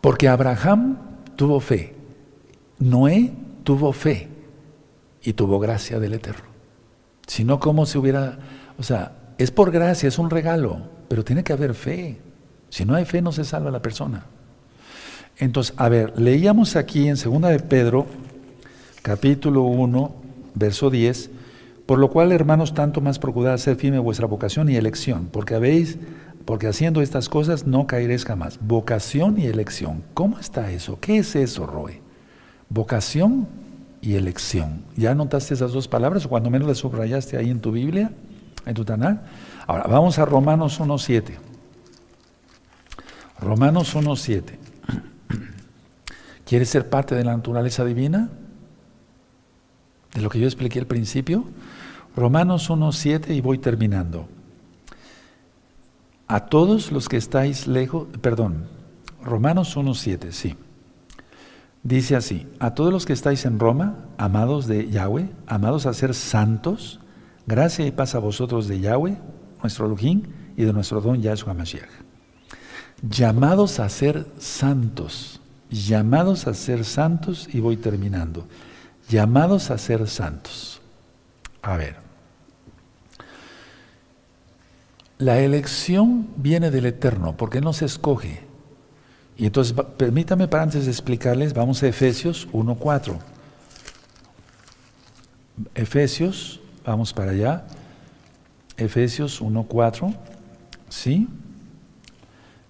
Porque 0.00 0.26
Abraham 0.26 0.98
tuvo 1.36 1.60
fe, 1.60 1.94
Noé 2.80 3.32
tuvo 3.62 3.92
fe 3.92 4.28
y 5.22 5.34
tuvo 5.34 5.60
gracia 5.60 6.00
del 6.00 6.14
Eterno. 6.14 6.48
Si 7.28 7.44
no, 7.44 7.60
¿cómo 7.60 7.86
se 7.86 7.98
hubiera... 7.98 8.40
O 8.76 8.82
sea, 8.82 9.12
es 9.38 9.50
por 9.52 9.70
gracia, 9.70 10.08
es 10.08 10.18
un 10.18 10.30
regalo, 10.30 10.82
pero 11.08 11.24
tiene 11.24 11.44
que 11.44 11.52
haber 11.52 11.74
fe. 11.74 12.18
Si 12.68 12.84
no 12.84 12.94
hay 12.94 13.04
fe, 13.04 13.22
no 13.22 13.32
se 13.32 13.44
salva 13.44 13.70
la 13.70 13.80
persona. 13.80 14.26
Entonces, 15.38 15.72
a 15.76 15.88
ver, 15.88 16.18
leíamos 16.18 16.74
aquí 16.74 17.08
en 17.08 17.14
2 17.14 17.42
de 17.42 17.60
Pedro, 17.60 18.06
capítulo 19.02 19.62
1, 19.62 20.14
verso 20.54 20.90
10, 20.90 21.30
por 21.86 21.98
lo 21.98 22.10
cual, 22.10 22.32
hermanos, 22.32 22.74
tanto 22.74 23.00
más 23.00 23.20
procurad 23.20 23.54
hacer 23.54 23.76
firme 23.76 24.00
vuestra 24.00 24.26
vocación 24.26 24.68
y 24.68 24.76
elección, 24.76 25.28
porque 25.32 25.54
habéis, 25.54 25.96
porque 26.44 26.66
haciendo 26.66 27.00
estas 27.00 27.28
cosas 27.28 27.66
no 27.66 27.86
caeréis 27.86 28.24
jamás. 28.24 28.58
Vocación 28.60 29.38
y 29.38 29.46
elección. 29.46 30.02
¿Cómo 30.14 30.38
está 30.38 30.70
eso? 30.72 30.98
¿Qué 31.00 31.18
es 31.18 31.36
eso, 31.36 31.64
Roe? 31.64 32.00
Vocación 32.68 33.46
y 34.02 34.16
elección. 34.16 34.82
¿Ya 34.96 35.14
notaste 35.14 35.54
esas 35.54 35.72
dos 35.72 35.88
palabras 35.88 36.26
o 36.26 36.28
cuando 36.28 36.50
menos 36.50 36.66
las 36.66 36.78
subrayaste 36.78 37.36
ahí 37.36 37.50
en 37.50 37.60
tu 37.60 37.70
Biblia, 37.70 38.10
en 38.68 38.74
tu 38.74 38.84
Tanal? 38.84 39.22
Ahora, 39.66 39.84
vamos 39.84 40.18
a 40.18 40.24
Romanos 40.24 40.80
1.7. 40.80 41.38
Romanos 43.40 43.96
1.7. 43.96 44.42
¿Quieres 46.46 46.68
ser 46.68 46.88
parte 46.88 47.14
de 47.14 47.24
la 47.24 47.36
naturaleza 47.36 47.84
divina? 47.84 48.30
De 50.14 50.20
lo 50.20 50.30
que 50.30 50.38
yo 50.38 50.46
expliqué 50.46 50.78
al 50.78 50.86
principio. 50.86 51.44
Romanos 52.14 52.70
1.7 52.70 53.34
y 53.34 53.40
voy 53.40 53.58
terminando. 53.58 54.28
A 56.26 56.46
todos 56.46 56.92
los 56.92 57.08
que 57.08 57.16
estáis 57.16 57.66
lejos, 57.66 58.06
perdón, 58.20 58.66
Romanos 59.22 59.76
1.7, 59.76 60.30
sí. 60.32 60.56
Dice 61.82 62.16
así, 62.16 62.46
a 62.58 62.74
todos 62.74 62.92
los 62.92 63.06
que 63.06 63.12
estáis 63.12 63.46
en 63.46 63.58
Roma, 63.58 63.96
amados 64.18 64.66
de 64.66 64.90
Yahweh, 64.90 65.30
amados 65.46 65.86
a 65.86 65.94
ser 65.94 66.12
santos, 66.14 67.00
gracia 67.48 67.86
y 67.86 67.90
paz 67.90 68.14
a 68.14 68.18
vosotros 68.18 68.68
de 68.68 68.78
Yahweh, 68.78 69.16
nuestro 69.62 69.86
Elohim, 69.86 70.22
y 70.56 70.64
de 70.64 70.72
nuestro 70.72 71.00
don 71.00 71.20
Yahshua 71.20 71.54
Mashiach. 71.54 71.88
Llamados 73.02 73.80
a 73.80 73.88
ser 73.88 74.26
santos, 74.38 75.40
llamados 75.70 76.46
a 76.46 76.54
ser 76.54 76.84
santos, 76.84 77.48
y 77.52 77.60
voy 77.60 77.76
terminando. 77.76 78.46
Llamados 79.08 79.70
a 79.70 79.78
ser 79.78 80.06
santos. 80.08 80.80
A 81.62 81.76
ver, 81.76 81.96
La 85.18 85.40
elección 85.40 86.28
viene 86.36 86.70
del 86.70 86.86
Eterno, 86.86 87.36
porque 87.36 87.60
no 87.60 87.72
se 87.72 87.86
escoge. 87.86 88.40
Y 89.36 89.46
entonces, 89.46 89.74
permítame 89.96 90.46
para 90.46 90.62
antes 90.62 90.84
de 90.84 90.92
explicarles, 90.92 91.54
vamos 91.54 91.82
a 91.82 91.88
Efesios 91.88 92.48
1.4. 92.52 93.18
Efesios, 95.74 96.57
vamos 96.88 97.12
para 97.12 97.32
allá. 97.32 97.64
Efesios 98.76 99.42
1.4, 99.42 100.14
¿sí? 100.88 101.28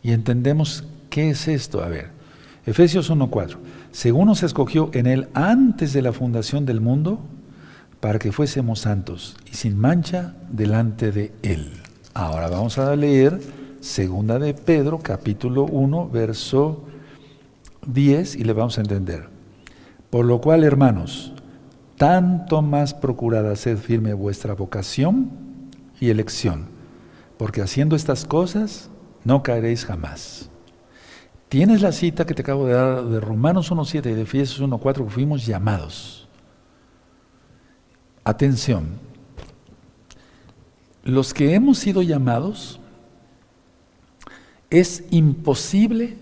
Y 0.03 0.13
entendemos 0.13 0.85
qué 1.11 1.31
es 1.31 1.49
esto. 1.49 1.83
A 1.83 1.89
ver, 1.89 2.11
Efesios 2.67 3.11
1.4. 3.11 3.57
Según 3.93 4.27
nos 4.27 4.43
escogió 4.43 4.91
en 4.93 5.07
él 5.07 5.29
antes 5.35 5.93
de 5.93 6.03
la 6.03 6.13
fundación 6.13 6.67
del 6.67 6.81
mundo, 6.81 7.21
para 8.01 8.19
que 8.19 8.31
fuésemos 8.31 8.81
santos 8.81 9.37
y 9.51 9.57
sin 9.57 9.77
mancha 9.77 10.35
delante 10.51 11.11
de 11.11 11.33
él. 11.43 11.73
Ahora 12.15 12.49
vamos 12.49 12.79
a 12.79 12.95
leer 12.95 13.41
segunda 13.81 14.39
de 14.39 14.55
Pedro, 14.55 15.01
capítulo 15.01 15.65
1, 15.65 16.09
verso 16.09 16.85
10 17.87 18.37
y 18.37 18.45
le 18.45 18.53
vamos 18.53 18.79
a 18.79 18.83
entender. 18.83 19.29
Por 20.11 20.27
lo 20.27 20.41
cual, 20.41 20.63
hermanos, 20.63 21.33
tanto 21.99 22.63
más 22.63 22.95
procurad 22.95 23.51
hacer 23.51 23.77
firme 23.77 24.15
vuestra 24.15 24.55
vocación 24.55 25.31
y 26.01 26.11
elección, 26.11 26.69
porque 27.37 27.61
haciendo 27.61 27.97
estas 27.97 28.25
cosas 28.25 28.89
no 29.25 29.43
caeréis 29.43 29.85
jamás. 29.85 30.49
Tienes 31.49 31.83
la 31.83 31.93
cita 31.93 32.25
que 32.25 32.35
te 32.35 32.43
acabo 32.43 32.67
de 32.67 32.75
dar 32.75 33.05
de 33.05 33.21
Romanos 33.21 33.73
1.7 33.73 34.11
y 34.11 34.15
de 34.15 34.23
Efesios 34.23 34.61
1.4 34.61 35.05
que 35.05 35.11
fuimos 35.11 35.45
llamados. 35.45 36.29
Atención, 38.23 38.99
los 41.03 41.35
que 41.35 41.55
hemos 41.55 41.79
sido 41.79 42.03
llamados, 42.03 42.79
es 44.71 45.05
imposible, 45.11 46.19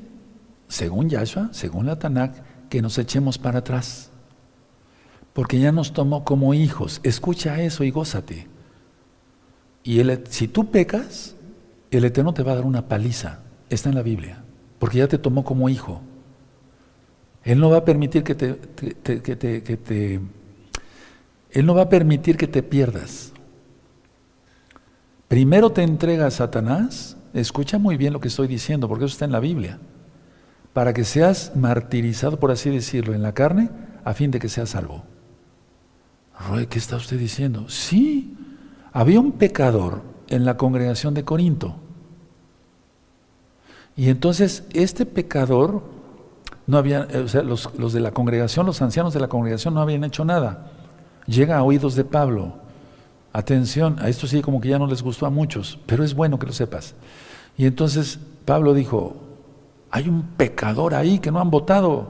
según 0.69 1.09
Yahshua, 1.09 1.49
según 1.53 1.87
la 1.87 1.99
Tanakh, 1.99 2.69
que 2.69 2.81
nos 2.81 2.97
echemos 2.97 3.37
para 3.37 3.59
atrás. 3.59 4.11
Porque 5.37 5.61
ya 5.61 5.71
nos 5.71 5.93
tomó 5.93 6.25
como 6.25 6.55
hijos. 6.55 6.99
Escucha 7.03 7.61
eso 7.61 7.85
y 7.85 7.91
gózate. 7.91 8.47
Y 9.85 10.01
si 10.31 10.49
tú 10.49 10.71
pecas, 10.71 11.37
el 11.91 12.07
Eterno 12.07 12.33
te 12.33 12.43
va 12.43 12.53
a 12.53 12.55
dar 12.55 12.65
una 12.65 12.89
paliza. 12.89 13.41
Está 13.69 13.91
en 13.91 13.97
la 13.97 14.03
Biblia. 14.03 14.43
Porque 14.79 14.97
ya 14.97 15.09
te 15.09 15.19
tomó 15.19 15.45
como 15.45 15.69
hijo. 15.69 16.01
Él 17.45 17.61
no 17.61 17.69
va 17.69 17.77
a 17.77 17.85
permitir 17.85 18.25
que 18.25 18.35
te, 18.35 18.59
que 19.03 19.77
te 19.77 20.21
Él 21.51 21.67
no 21.67 21.75
va 21.75 21.83
a 21.83 21.89
permitir 21.91 22.39
que 22.39 22.47
te 22.47 22.63
pierdas. 22.63 23.35
Primero 25.29 25.69
te 25.69 25.83
entrega 25.83 26.29
a 26.29 26.31
Satanás, 26.31 27.19
escucha 27.35 27.79
muy 27.79 27.99
bien 27.99 28.15
lo 28.15 28.21
que 28.21 28.29
estoy 28.29 28.49
diciendo, 28.49 28.89
porque 28.89 29.05
eso 29.05 29.13
está 29.13 29.27
en 29.27 29.33
la 29.33 29.41
Biblia, 29.41 29.81
para 30.73 30.95
que 30.95 31.05
seas 31.05 31.53
martirizado, 31.55 32.41
por 32.41 32.53
así 32.53 32.71
decirlo, 32.71 33.13
en 33.13 33.21
la 33.21 33.35
carne, 33.35 33.69
a 34.03 34.15
fin 34.15 34.31
de 34.31 34.39
que 34.39 34.49
seas 34.49 34.71
salvo. 34.71 35.05
Roy, 36.39 36.67
¿qué 36.67 36.79
está 36.79 36.97
usted 36.97 37.19
diciendo? 37.19 37.69
Sí, 37.69 38.37
había 38.93 39.21
un 39.21 39.33
pecador 39.33 40.03
en 40.29 40.45
la 40.45 40.57
congregación 40.57 41.15
de 41.15 41.25
Corinto. 41.25 41.77
Y 43.97 44.11
entonces 44.11 44.65
este 44.73 45.07
pecador 45.07 45.83
no 46.67 46.79
había, 46.79 47.09
o 47.25 47.29
sea, 47.29 47.43
los, 47.43 47.71
los 47.79 47.93
de 47.93 48.01
la 48.01 48.11
congregación, 48.11 48.67
los 48.67 48.83
ancianos 48.83 49.15
de 49.15 49.21
la 49.21 49.29
congregación 49.29 49.75
no 49.75 49.81
habían 49.81 50.05
hecho 50.05 50.25
nada. 50.25 50.71
Llega 51.27 51.57
a 51.57 51.63
oídos 51.63 51.95
de 51.95 52.05
Pablo 52.05 52.67
Atención, 53.37 53.99
a 54.01 54.09
esto 54.09 54.27
sí 54.27 54.41
como 54.41 54.63
que 54.63 54.71
ya 54.71 54.79
no 54.79 54.87
les 54.87 55.03
gustó 55.03 55.27
a 55.27 55.31
muchos, 55.31 55.79
pero 55.85 56.03
es 56.03 56.15
bueno 56.15 56.39
que 56.39 56.47
lo 56.47 56.55
sepas. 56.55 56.95
Y 57.59 57.67
entonces 57.67 58.19
Pablo 58.47 58.73
dijo, 58.73 59.15
hay 59.91 60.09
un 60.09 60.23
pecador 60.23 60.95
ahí 60.95 61.19
que 61.19 61.31
no 61.31 61.39
han 61.39 61.51
votado. 61.51 62.09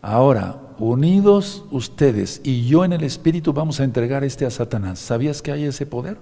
Ahora, 0.00 0.56
unidos 0.78 1.64
ustedes 1.70 2.40
y 2.44 2.66
yo 2.66 2.84
en 2.84 2.92
el 2.92 3.04
Espíritu 3.04 3.52
vamos 3.52 3.80
a 3.80 3.84
entregar 3.84 4.24
este 4.24 4.46
a 4.46 4.50
Satanás. 4.50 4.98
¿Sabías 4.98 5.42
que 5.42 5.52
hay 5.52 5.64
ese 5.64 5.86
poder? 5.86 6.18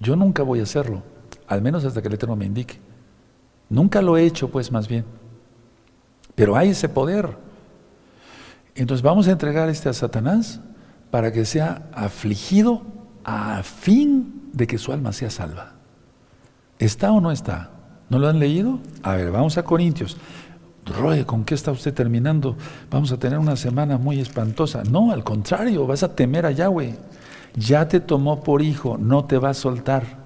Yo 0.00 0.16
nunca 0.16 0.42
voy 0.42 0.60
a 0.60 0.64
hacerlo, 0.64 1.02
al 1.46 1.62
menos 1.62 1.84
hasta 1.84 2.02
que 2.02 2.08
el 2.08 2.14
Eterno 2.14 2.36
me 2.36 2.46
indique. 2.46 2.78
Nunca 3.68 4.02
lo 4.02 4.16
he 4.16 4.24
hecho, 4.24 4.50
pues 4.50 4.70
más 4.70 4.88
bien. 4.88 5.04
Pero 6.34 6.56
hay 6.56 6.70
ese 6.70 6.88
poder. 6.88 7.36
Entonces 8.74 9.02
vamos 9.02 9.28
a 9.28 9.32
entregar 9.32 9.68
este 9.68 9.88
a 9.88 9.92
Satanás 9.92 10.60
para 11.10 11.32
que 11.32 11.44
sea 11.44 11.88
afligido 11.92 12.82
a 13.24 13.62
fin 13.62 14.50
de 14.52 14.66
que 14.66 14.78
su 14.78 14.92
alma 14.92 15.12
sea 15.12 15.30
salva. 15.30 15.74
¿Está 16.78 17.12
o 17.12 17.20
no 17.20 17.30
está? 17.30 17.70
¿No 18.10 18.18
lo 18.18 18.28
han 18.28 18.38
leído? 18.38 18.80
A 19.02 19.14
ver, 19.14 19.30
vamos 19.30 19.56
a 19.56 19.64
Corintios. 19.64 20.16
Roe, 20.86 21.24
¿con 21.24 21.44
qué 21.44 21.54
está 21.54 21.70
usted 21.70 21.94
terminando? 21.94 22.56
Vamos 22.90 23.10
a 23.12 23.18
tener 23.18 23.38
una 23.38 23.56
semana 23.56 23.96
muy 23.96 24.20
espantosa. 24.20 24.82
No, 24.84 25.12
al 25.12 25.24
contrario, 25.24 25.86
vas 25.86 26.02
a 26.02 26.14
temer 26.14 26.44
a 26.46 26.50
Yahweh. 26.50 26.96
Ya 27.56 27.88
te 27.88 28.00
tomó 28.00 28.42
por 28.42 28.62
hijo, 28.62 28.98
no 28.98 29.24
te 29.24 29.38
va 29.38 29.50
a 29.50 29.54
soltar. 29.54 30.24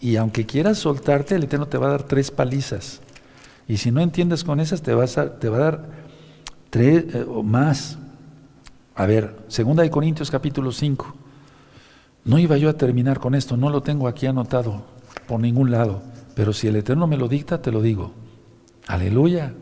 Y 0.00 0.16
aunque 0.16 0.46
quieras 0.46 0.78
soltarte, 0.78 1.36
el 1.36 1.44
Eterno 1.44 1.66
te 1.68 1.78
va 1.78 1.86
a 1.86 1.90
dar 1.90 2.02
tres 2.02 2.30
palizas. 2.30 3.00
Y 3.68 3.76
si 3.76 3.92
no 3.92 4.00
entiendes 4.00 4.42
con 4.42 4.58
esas, 4.58 4.82
te, 4.82 4.92
vas 4.94 5.18
a, 5.18 5.38
te 5.38 5.48
va 5.48 5.56
a 5.58 5.60
dar 5.60 5.84
tres 6.70 7.04
eh, 7.14 7.24
o 7.28 7.42
más. 7.42 7.98
A 8.96 9.06
ver, 9.06 9.36
segunda 9.48 9.84
de 9.84 9.90
Corintios 9.90 10.30
capítulo 10.30 10.72
5. 10.72 11.14
No 12.24 12.38
iba 12.38 12.56
yo 12.56 12.68
a 12.68 12.74
terminar 12.74 13.20
con 13.20 13.34
esto, 13.34 13.56
no 13.56 13.70
lo 13.70 13.82
tengo 13.82 14.08
aquí 14.08 14.26
anotado. 14.26 14.82
por 15.28 15.38
ningún 15.38 15.70
lado. 15.70 16.02
Pero 16.34 16.52
si 16.52 16.66
el 16.66 16.76
Eterno 16.76 17.06
me 17.06 17.16
lo 17.16 17.28
dicta, 17.28 17.62
te 17.62 17.70
lo 17.70 17.80
digo. 17.82 18.12
Aleluya. 18.88 19.54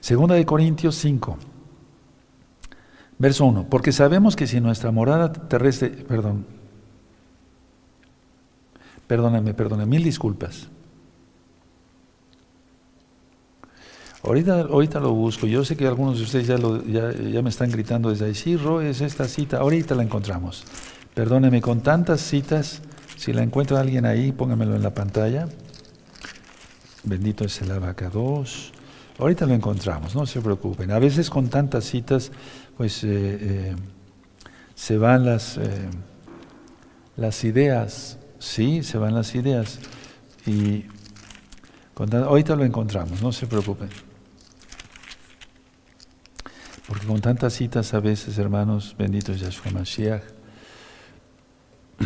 Segunda 0.00 0.34
de 0.34 0.44
Corintios 0.44 0.94
5. 0.96 1.36
Verso 3.18 3.44
1. 3.46 3.66
Porque 3.68 3.92
sabemos 3.92 4.36
que 4.36 4.46
si 4.46 4.60
nuestra 4.60 4.90
morada 4.92 5.32
terrestre, 5.32 5.90
perdón, 5.90 6.46
perdóname, 9.06 9.54
perdóname, 9.54 9.90
mil 9.90 10.04
disculpas. 10.04 10.68
Ahorita, 14.22 14.60
ahorita 14.60 15.00
lo 15.00 15.12
busco. 15.12 15.46
Yo 15.46 15.64
sé 15.64 15.76
que 15.76 15.86
algunos 15.86 16.18
de 16.18 16.24
ustedes 16.24 16.46
ya, 16.46 16.56
ya, 16.86 17.12
ya 17.12 17.42
me 17.42 17.50
están 17.50 17.70
gritando 17.70 18.10
desde 18.10 18.26
ahí. 18.26 18.34
Sí, 18.34 18.56
Roy, 18.56 18.86
es 18.86 19.00
esta 19.00 19.26
cita. 19.26 19.58
Ahorita 19.58 19.94
la 19.94 20.02
encontramos. 20.02 20.64
Perdóneme, 21.14 21.60
con 21.60 21.80
tantas 21.80 22.20
citas, 22.20 22.82
si 23.16 23.32
la 23.32 23.42
encuentra 23.42 23.80
alguien 23.80 24.06
ahí, 24.06 24.32
póngamelo 24.32 24.76
en 24.76 24.82
la 24.82 24.94
pantalla. 24.94 25.48
Bendito 27.04 27.44
es 27.44 27.60
el 27.62 27.70
abacados. 27.70 28.72
Ahorita 29.18 29.46
lo 29.46 29.54
encontramos, 29.54 30.14
no 30.14 30.26
se 30.26 30.40
preocupen. 30.40 30.92
A 30.92 30.98
veces 31.00 31.28
con 31.28 31.48
tantas 31.48 31.84
citas, 31.84 32.30
pues 32.76 33.02
eh, 33.02 33.08
eh, 33.10 33.76
se 34.76 34.96
van 34.96 35.26
las, 35.26 35.56
eh, 35.56 35.88
las 37.16 37.42
ideas, 37.42 38.18
sí, 38.38 38.84
se 38.84 38.96
van 38.96 39.14
las 39.14 39.34
ideas. 39.34 39.80
Y 40.46 40.84
ahorita 41.96 42.54
lo 42.54 42.64
encontramos, 42.64 43.20
no 43.20 43.32
se 43.32 43.48
preocupen. 43.48 43.88
Porque 46.86 47.06
con 47.06 47.20
tantas 47.20 47.54
citas 47.54 47.92
a 47.94 48.00
veces, 48.00 48.38
hermanos, 48.38 48.94
benditos 48.96 49.40
Yahshua 49.40 49.72
Mashiach, 49.72 50.22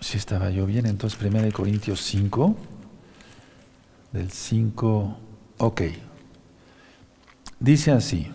si 0.00 0.16
estaba 0.16 0.50
yo 0.50 0.66
bien, 0.66 0.86
entonces 0.86 1.20
1 1.20 1.52
Corintios 1.52 2.00
5, 2.00 2.56
del 4.12 4.30
5, 4.30 5.18
ok. 5.58 5.82
Dice 7.58 7.92
así, 7.92 8.28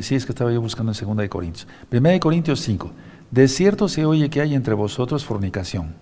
si 0.00 0.14
es 0.14 0.26
que 0.26 0.32
estaba 0.32 0.52
yo 0.52 0.60
buscando 0.60 0.92
en 0.92 1.16
2 1.16 1.28
Corintios, 1.28 1.68
1 1.90 2.20
Corintios 2.20 2.60
5, 2.60 2.90
de 3.30 3.48
cierto 3.48 3.88
se 3.88 4.04
oye 4.04 4.30
que 4.30 4.40
hay 4.40 4.54
entre 4.54 4.74
vosotros 4.74 5.24
fornicación, 5.24 5.94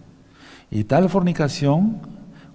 y 0.70 0.84
tal 0.84 1.08
fornicación 1.08 2.00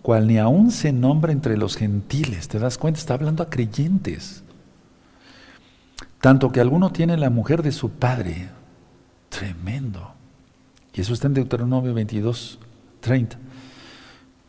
cual 0.02 0.27
ni 0.27 0.38
aún 0.38 0.69
se 0.72 0.91
nombra 0.91 1.32
entre 1.32 1.57
los 1.57 1.76
gentiles, 1.76 2.48
¿te 2.48 2.60
das 2.60 2.77
cuenta? 2.77 2.99
Está 2.99 3.15
hablando 3.15 3.41
a 3.41 3.49
creyentes. 3.49 4.44
Tanto 6.22 6.52
que 6.52 6.60
alguno 6.60 6.91
tiene 6.91 7.18
la 7.18 7.30
mujer 7.30 7.64
de 7.64 7.72
su 7.72 7.90
padre. 7.90 8.49
Tremendo. 9.30 10.14
Y 10.94 11.02
eso 11.02 11.14
está 11.14 11.27
en 11.27 11.34
Deuteronomio 11.34 11.94
22, 11.94 12.60
30. 12.99 13.38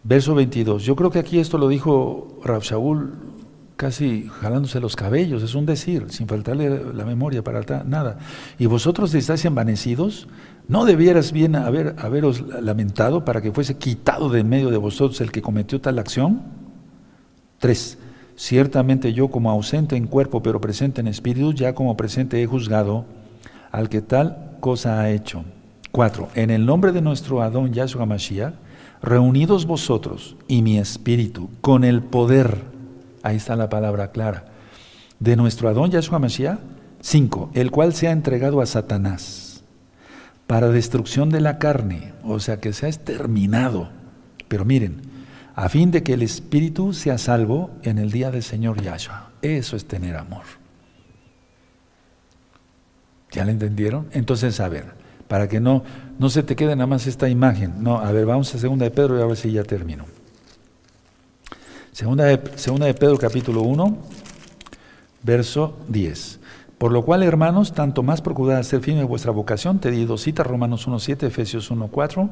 Verso 0.09 0.37
22. 0.37 0.85
Yo 0.85 0.95
creo 0.95 1.11
que 1.11 1.19
aquí 1.19 1.41
esto 1.41 1.59
lo 1.59 1.66
dijo 1.66 2.39
Rab 2.45 2.62
Shaul 2.62 3.15
casi 3.77 4.28
jalándose 4.41 4.78
los 4.78 4.95
cabellos, 4.95 5.43
es 5.43 5.57
un 5.57 5.66
decir, 5.66 6.07
sin 6.11 6.28
faltarle 6.28 6.95
la 6.95 7.05
memoria 7.05 7.43
para 7.43 7.83
nada. 7.83 8.19
Y 8.57 8.66
vosotros 8.66 9.12
estáis 9.15 9.45
envanecidos, 9.45 10.28
¿no 10.69 10.85
debieras 10.85 11.33
bien 11.33 11.57
haber, 11.57 11.97
haberos 11.99 12.41
lamentado 12.62 13.24
para 13.24 13.43
que 13.43 13.51
fuese 13.51 13.78
quitado 13.78 14.28
de 14.28 14.41
en 14.41 14.49
medio 14.49 14.70
de 14.70 14.77
vosotros 14.77 15.20
el 15.20 15.33
que 15.33 15.43
cometió 15.43 15.81
tal 15.81 15.99
acción? 15.99 16.43
Tres. 17.59 17.99
Ciertamente 18.37 19.12
yo 19.12 19.28
como 19.28 19.51
ausente 19.51 19.97
en 19.97 20.07
cuerpo, 20.07 20.41
pero 20.41 20.61
presente 20.61 21.01
en 21.01 21.09
espíritu, 21.09 21.53
ya 21.53 21.74
como 21.74 21.97
presente 21.97 22.41
he 22.41 22.47
juzgado 22.47 23.07
al 23.73 23.89
que 23.89 24.03
tal 24.03 24.57
cosa 24.61 25.01
ha 25.01 25.11
hecho. 25.11 25.45
Cuatro, 25.91 26.28
en 26.37 26.51
el 26.51 26.65
nombre 26.65 26.93
de 26.93 27.03
nuestro 27.03 27.43
Adón 27.43 27.73
Yahshua 27.73 28.07
Mashiach, 28.07 28.55
reunidos 29.02 29.66
vosotros 29.66 30.36
y 30.48 30.62
mi 30.62 30.78
espíritu 30.78 31.51
con 31.60 31.85
el 31.85 32.02
poder, 32.02 32.62
ahí 33.23 33.36
está 33.36 33.56
la 33.56 33.68
palabra 33.68 34.10
clara, 34.10 34.47
de 35.20 35.36
nuestro 35.36 35.68
Adón 35.68 35.90
Yahshua 35.90 36.18
Mashiach. 36.18 36.59
Cinco, 37.01 37.51
el 37.55 37.70
cual 37.70 37.94
se 37.94 38.09
ha 38.09 38.10
entregado 38.10 38.60
a 38.60 38.66
Satanás 38.66 39.62
para 40.48 40.70
destrucción 40.70 41.31
de 41.31 41.40
la 41.40 41.59
carne, 41.59 42.14
o 42.24 42.40
sea 42.40 42.59
que 42.59 42.73
se 42.73 42.86
ha 42.86 42.89
exterminado. 42.89 43.90
Pero 44.48 44.64
miren, 44.64 45.02
a 45.55 45.68
fin 45.68 45.93
de 45.93 46.02
que 46.02 46.14
el 46.14 46.23
espíritu 46.23 46.93
sea 46.93 47.16
salvo 47.18 47.70
en 47.82 47.98
el 47.98 48.10
día 48.10 48.32
del 48.32 48.43
Señor 48.43 48.82
Yahshua. 48.82 49.31
Eso 49.40 49.77
es 49.77 49.86
tener 49.86 50.16
amor. 50.16 50.43
¿Ya 53.31 53.44
lo 53.44 53.52
entendieron? 53.52 54.09
Entonces, 54.12 54.59
a 54.59 54.68
ver, 54.68 54.94
para 55.28 55.48
que 55.48 55.61
no, 55.61 55.82
no 56.19 56.31
se 56.31 56.43
te 56.43 56.57
quede 56.57 56.77
nada 56.77 56.86
más 56.86 57.07
esta 57.07 57.28
imagen. 57.28 57.82
No, 57.82 57.98
a 57.98 58.12
ver, 58.12 58.27
vamos 58.27 58.55
a 58.55 58.59
segunda 58.59 58.85
de 58.85 58.90
Pedro 58.90 59.19
y 59.19 59.23
a 59.23 59.27
ver 59.27 59.36
si 59.36 59.53
ya 59.53 59.65
termino. 59.65 60.05
Segunda 61.93 62.24
de, 62.24 62.40
segunda 62.57 62.86
de 62.86 62.94
Pedro 62.94 63.16
capítulo 63.16 63.62
1, 63.62 63.97
verso 65.23 65.77
10. 65.89 66.40
Por 66.78 66.93
lo 66.93 67.05
cual, 67.05 67.23
hermanos, 67.23 67.73
tanto 67.73 68.03
más 68.03 68.20
procurad 68.20 68.59
hacer 68.59 68.81
firme 68.81 69.05
vuestra 69.05 69.32
vocación. 69.32 69.78
Te 69.78 69.90
di 69.90 70.05
dos 70.05 70.23
citas, 70.23 70.47
Romanos 70.47 70.86
1.7, 70.86 71.27
Efesios 71.27 71.70
1.4 71.70 72.31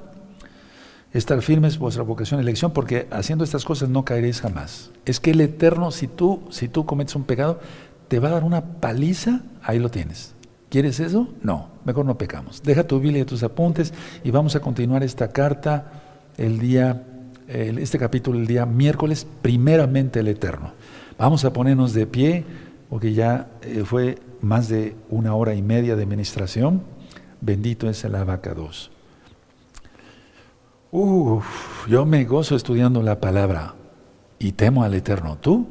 estar 1.15 1.41
firmes 1.43 1.79
vuestra 1.79 2.03
vocación 2.03 2.41
elección, 2.41 2.73
porque 2.73 3.07
haciendo 3.13 3.45
estas 3.45 3.65
cosas 3.65 3.89
no 3.89 4.05
caeréis 4.05 4.41
jamás. 4.41 4.91
Es 5.05 5.21
que 5.21 5.31
el 5.31 5.41
Eterno, 5.41 5.93
si 5.93 6.09
tú, 6.09 6.43
si 6.51 6.69
tú 6.69 6.85
cometes 6.85 7.15
un 7.15 7.23
pecado, 7.23 7.61
te 8.09 8.19
va 8.19 8.29
a 8.29 8.33
dar 8.33 8.45
una 8.45 8.63
paliza, 8.81 9.43
ahí 9.63 9.79
lo 9.79 9.91
tienes. 9.91 10.35
¿Quieres 10.71 10.99
eso? 10.99 11.29
No, 11.41 11.69
mejor 11.85 12.05
no 12.05 12.19
pecamos. 12.19 12.63
Deja 12.63 12.87
tu 12.87 13.01
Biblia 13.01 13.23
y 13.23 13.25
tus 13.25 13.43
apuntes 13.43 13.93
y 14.23 14.31
vamos 14.31 14.57
a 14.57 14.61
continuar 14.61 15.03
esta 15.03 15.29
carta 15.29 15.93
el 16.37 16.59
día, 16.59 17.03
este 17.47 17.99
capítulo 17.99 18.39
el 18.39 18.47
día 18.47 18.67
miércoles, 18.67 19.27
primeramente 19.43 20.21
el 20.21 20.29
Eterno. 20.29 20.73
Vamos 21.19 21.45
a 21.45 21.53
ponernos 21.53 21.93
de 21.93 22.07
pie, 22.07 22.45
porque 22.91 23.13
ya 23.13 23.49
eh, 23.63 23.83
fue 23.85 24.19
más 24.41 24.69
de 24.69 24.97
una 25.11 25.35
hora 25.35 25.55
y 25.55 25.63
media 25.63 25.97
de 25.97 26.07
ministración. 26.07 26.83
Bendito 27.41 27.89
es 27.89 28.05
el 28.05 28.15
abacados. 28.15 28.91
Uf, 30.91 31.89
yo 31.89 32.05
me 32.07 32.25
gozo 32.25 32.57
estudiando 32.57 33.03
la 33.03 33.21
palabra 33.21 33.75
y 34.39 34.53
temo 34.53 34.85
al 34.85 34.95
Eterno. 34.95 35.39
¿Tú? 35.41 35.67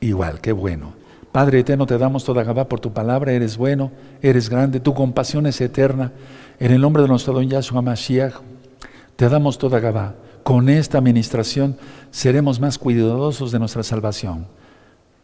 Igual, 0.00 0.40
qué 0.40 0.52
bueno. 0.52 0.97
Padre 1.38 1.60
eterno, 1.60 1.86
te 1.86 1.96
damos 1.98 2.24
toda 2.24 2.42
Gabá 2.42 2.68
por 2.68 2.80
tu 2.80 2.92
palabra, 2.92 3.30
eres 3.30 3.56
bueno, 3.56 3.92
eres 4.20 4.50
grande, 4.50 4.80
tu 4.80 4.92
compasión 4.92 5.46
es 5.46 5.60
eterna. 5.60 6.10
En 6.58 6.72
el 6.72 6.80
nombre 6.80 7.00
de 7.00 7.08
nuestro 7.08 7.32
don 7.32 7.48
Yahshua 7.48 7.80
Mashiach, 7.80 8.34
te 9.14 9.28
damos 9.28 9.56
toda 9.56 9.78
Gabá. 9.78 10.16
Con 10.42 10.68
esta 10.68 10.98
administración 10.98 11.76
seremos 12.10 12.58
más 12.58 12.76
cuidadosos 12.76 13.52
de 13.52 13.60
nuestra 13.60 13.84
salvación. 13.84 14.48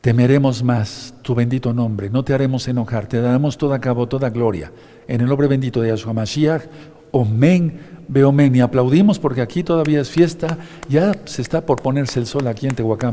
Temeremos 0.03 0.63
más 0.63 1.15
tu 1.23 1.35
bendito 1.35 1.75
nombre, 1.75 2.09
no 2.11 2.23
te 2.23 2.33
haremos 2.33 2.69
enojar, 2.69 3.09
te 3.09 3.21
daremos 3.21 3.59
toda 3.59 3.79
Gabá, 3.79 4.07
toda 4.07 4.31
gloria. 4.31 4.71
En 5.09 5.21
el 5.21 5.27
nombre 5.27 5.49
bendito 5.49 5.81
de 5.81 5.89
Yahshua 5.89 6.13
Mashiach, 6.13 6.63
Omen, 7.11 7.81
Beomen. 8.09 8.55
Y 8.55 8.61
aplaudimos 8.61 9.19
porque 9.19 9.41
aquí 9.41 9.63
todavía 9.63 10.01
es 10.01 10.11
fiesta, 10.11 10.59
ya 10.89 11.13
se 11.25 11.43
está 11.43 11.67
por 11.67 11.83
ponerse 11.83 12.21
el 12.21 12.27
sol 12.27 12.47
aquí 12.47 12.67
en 12.67 12.75
Tehuacán. 12.75 13.13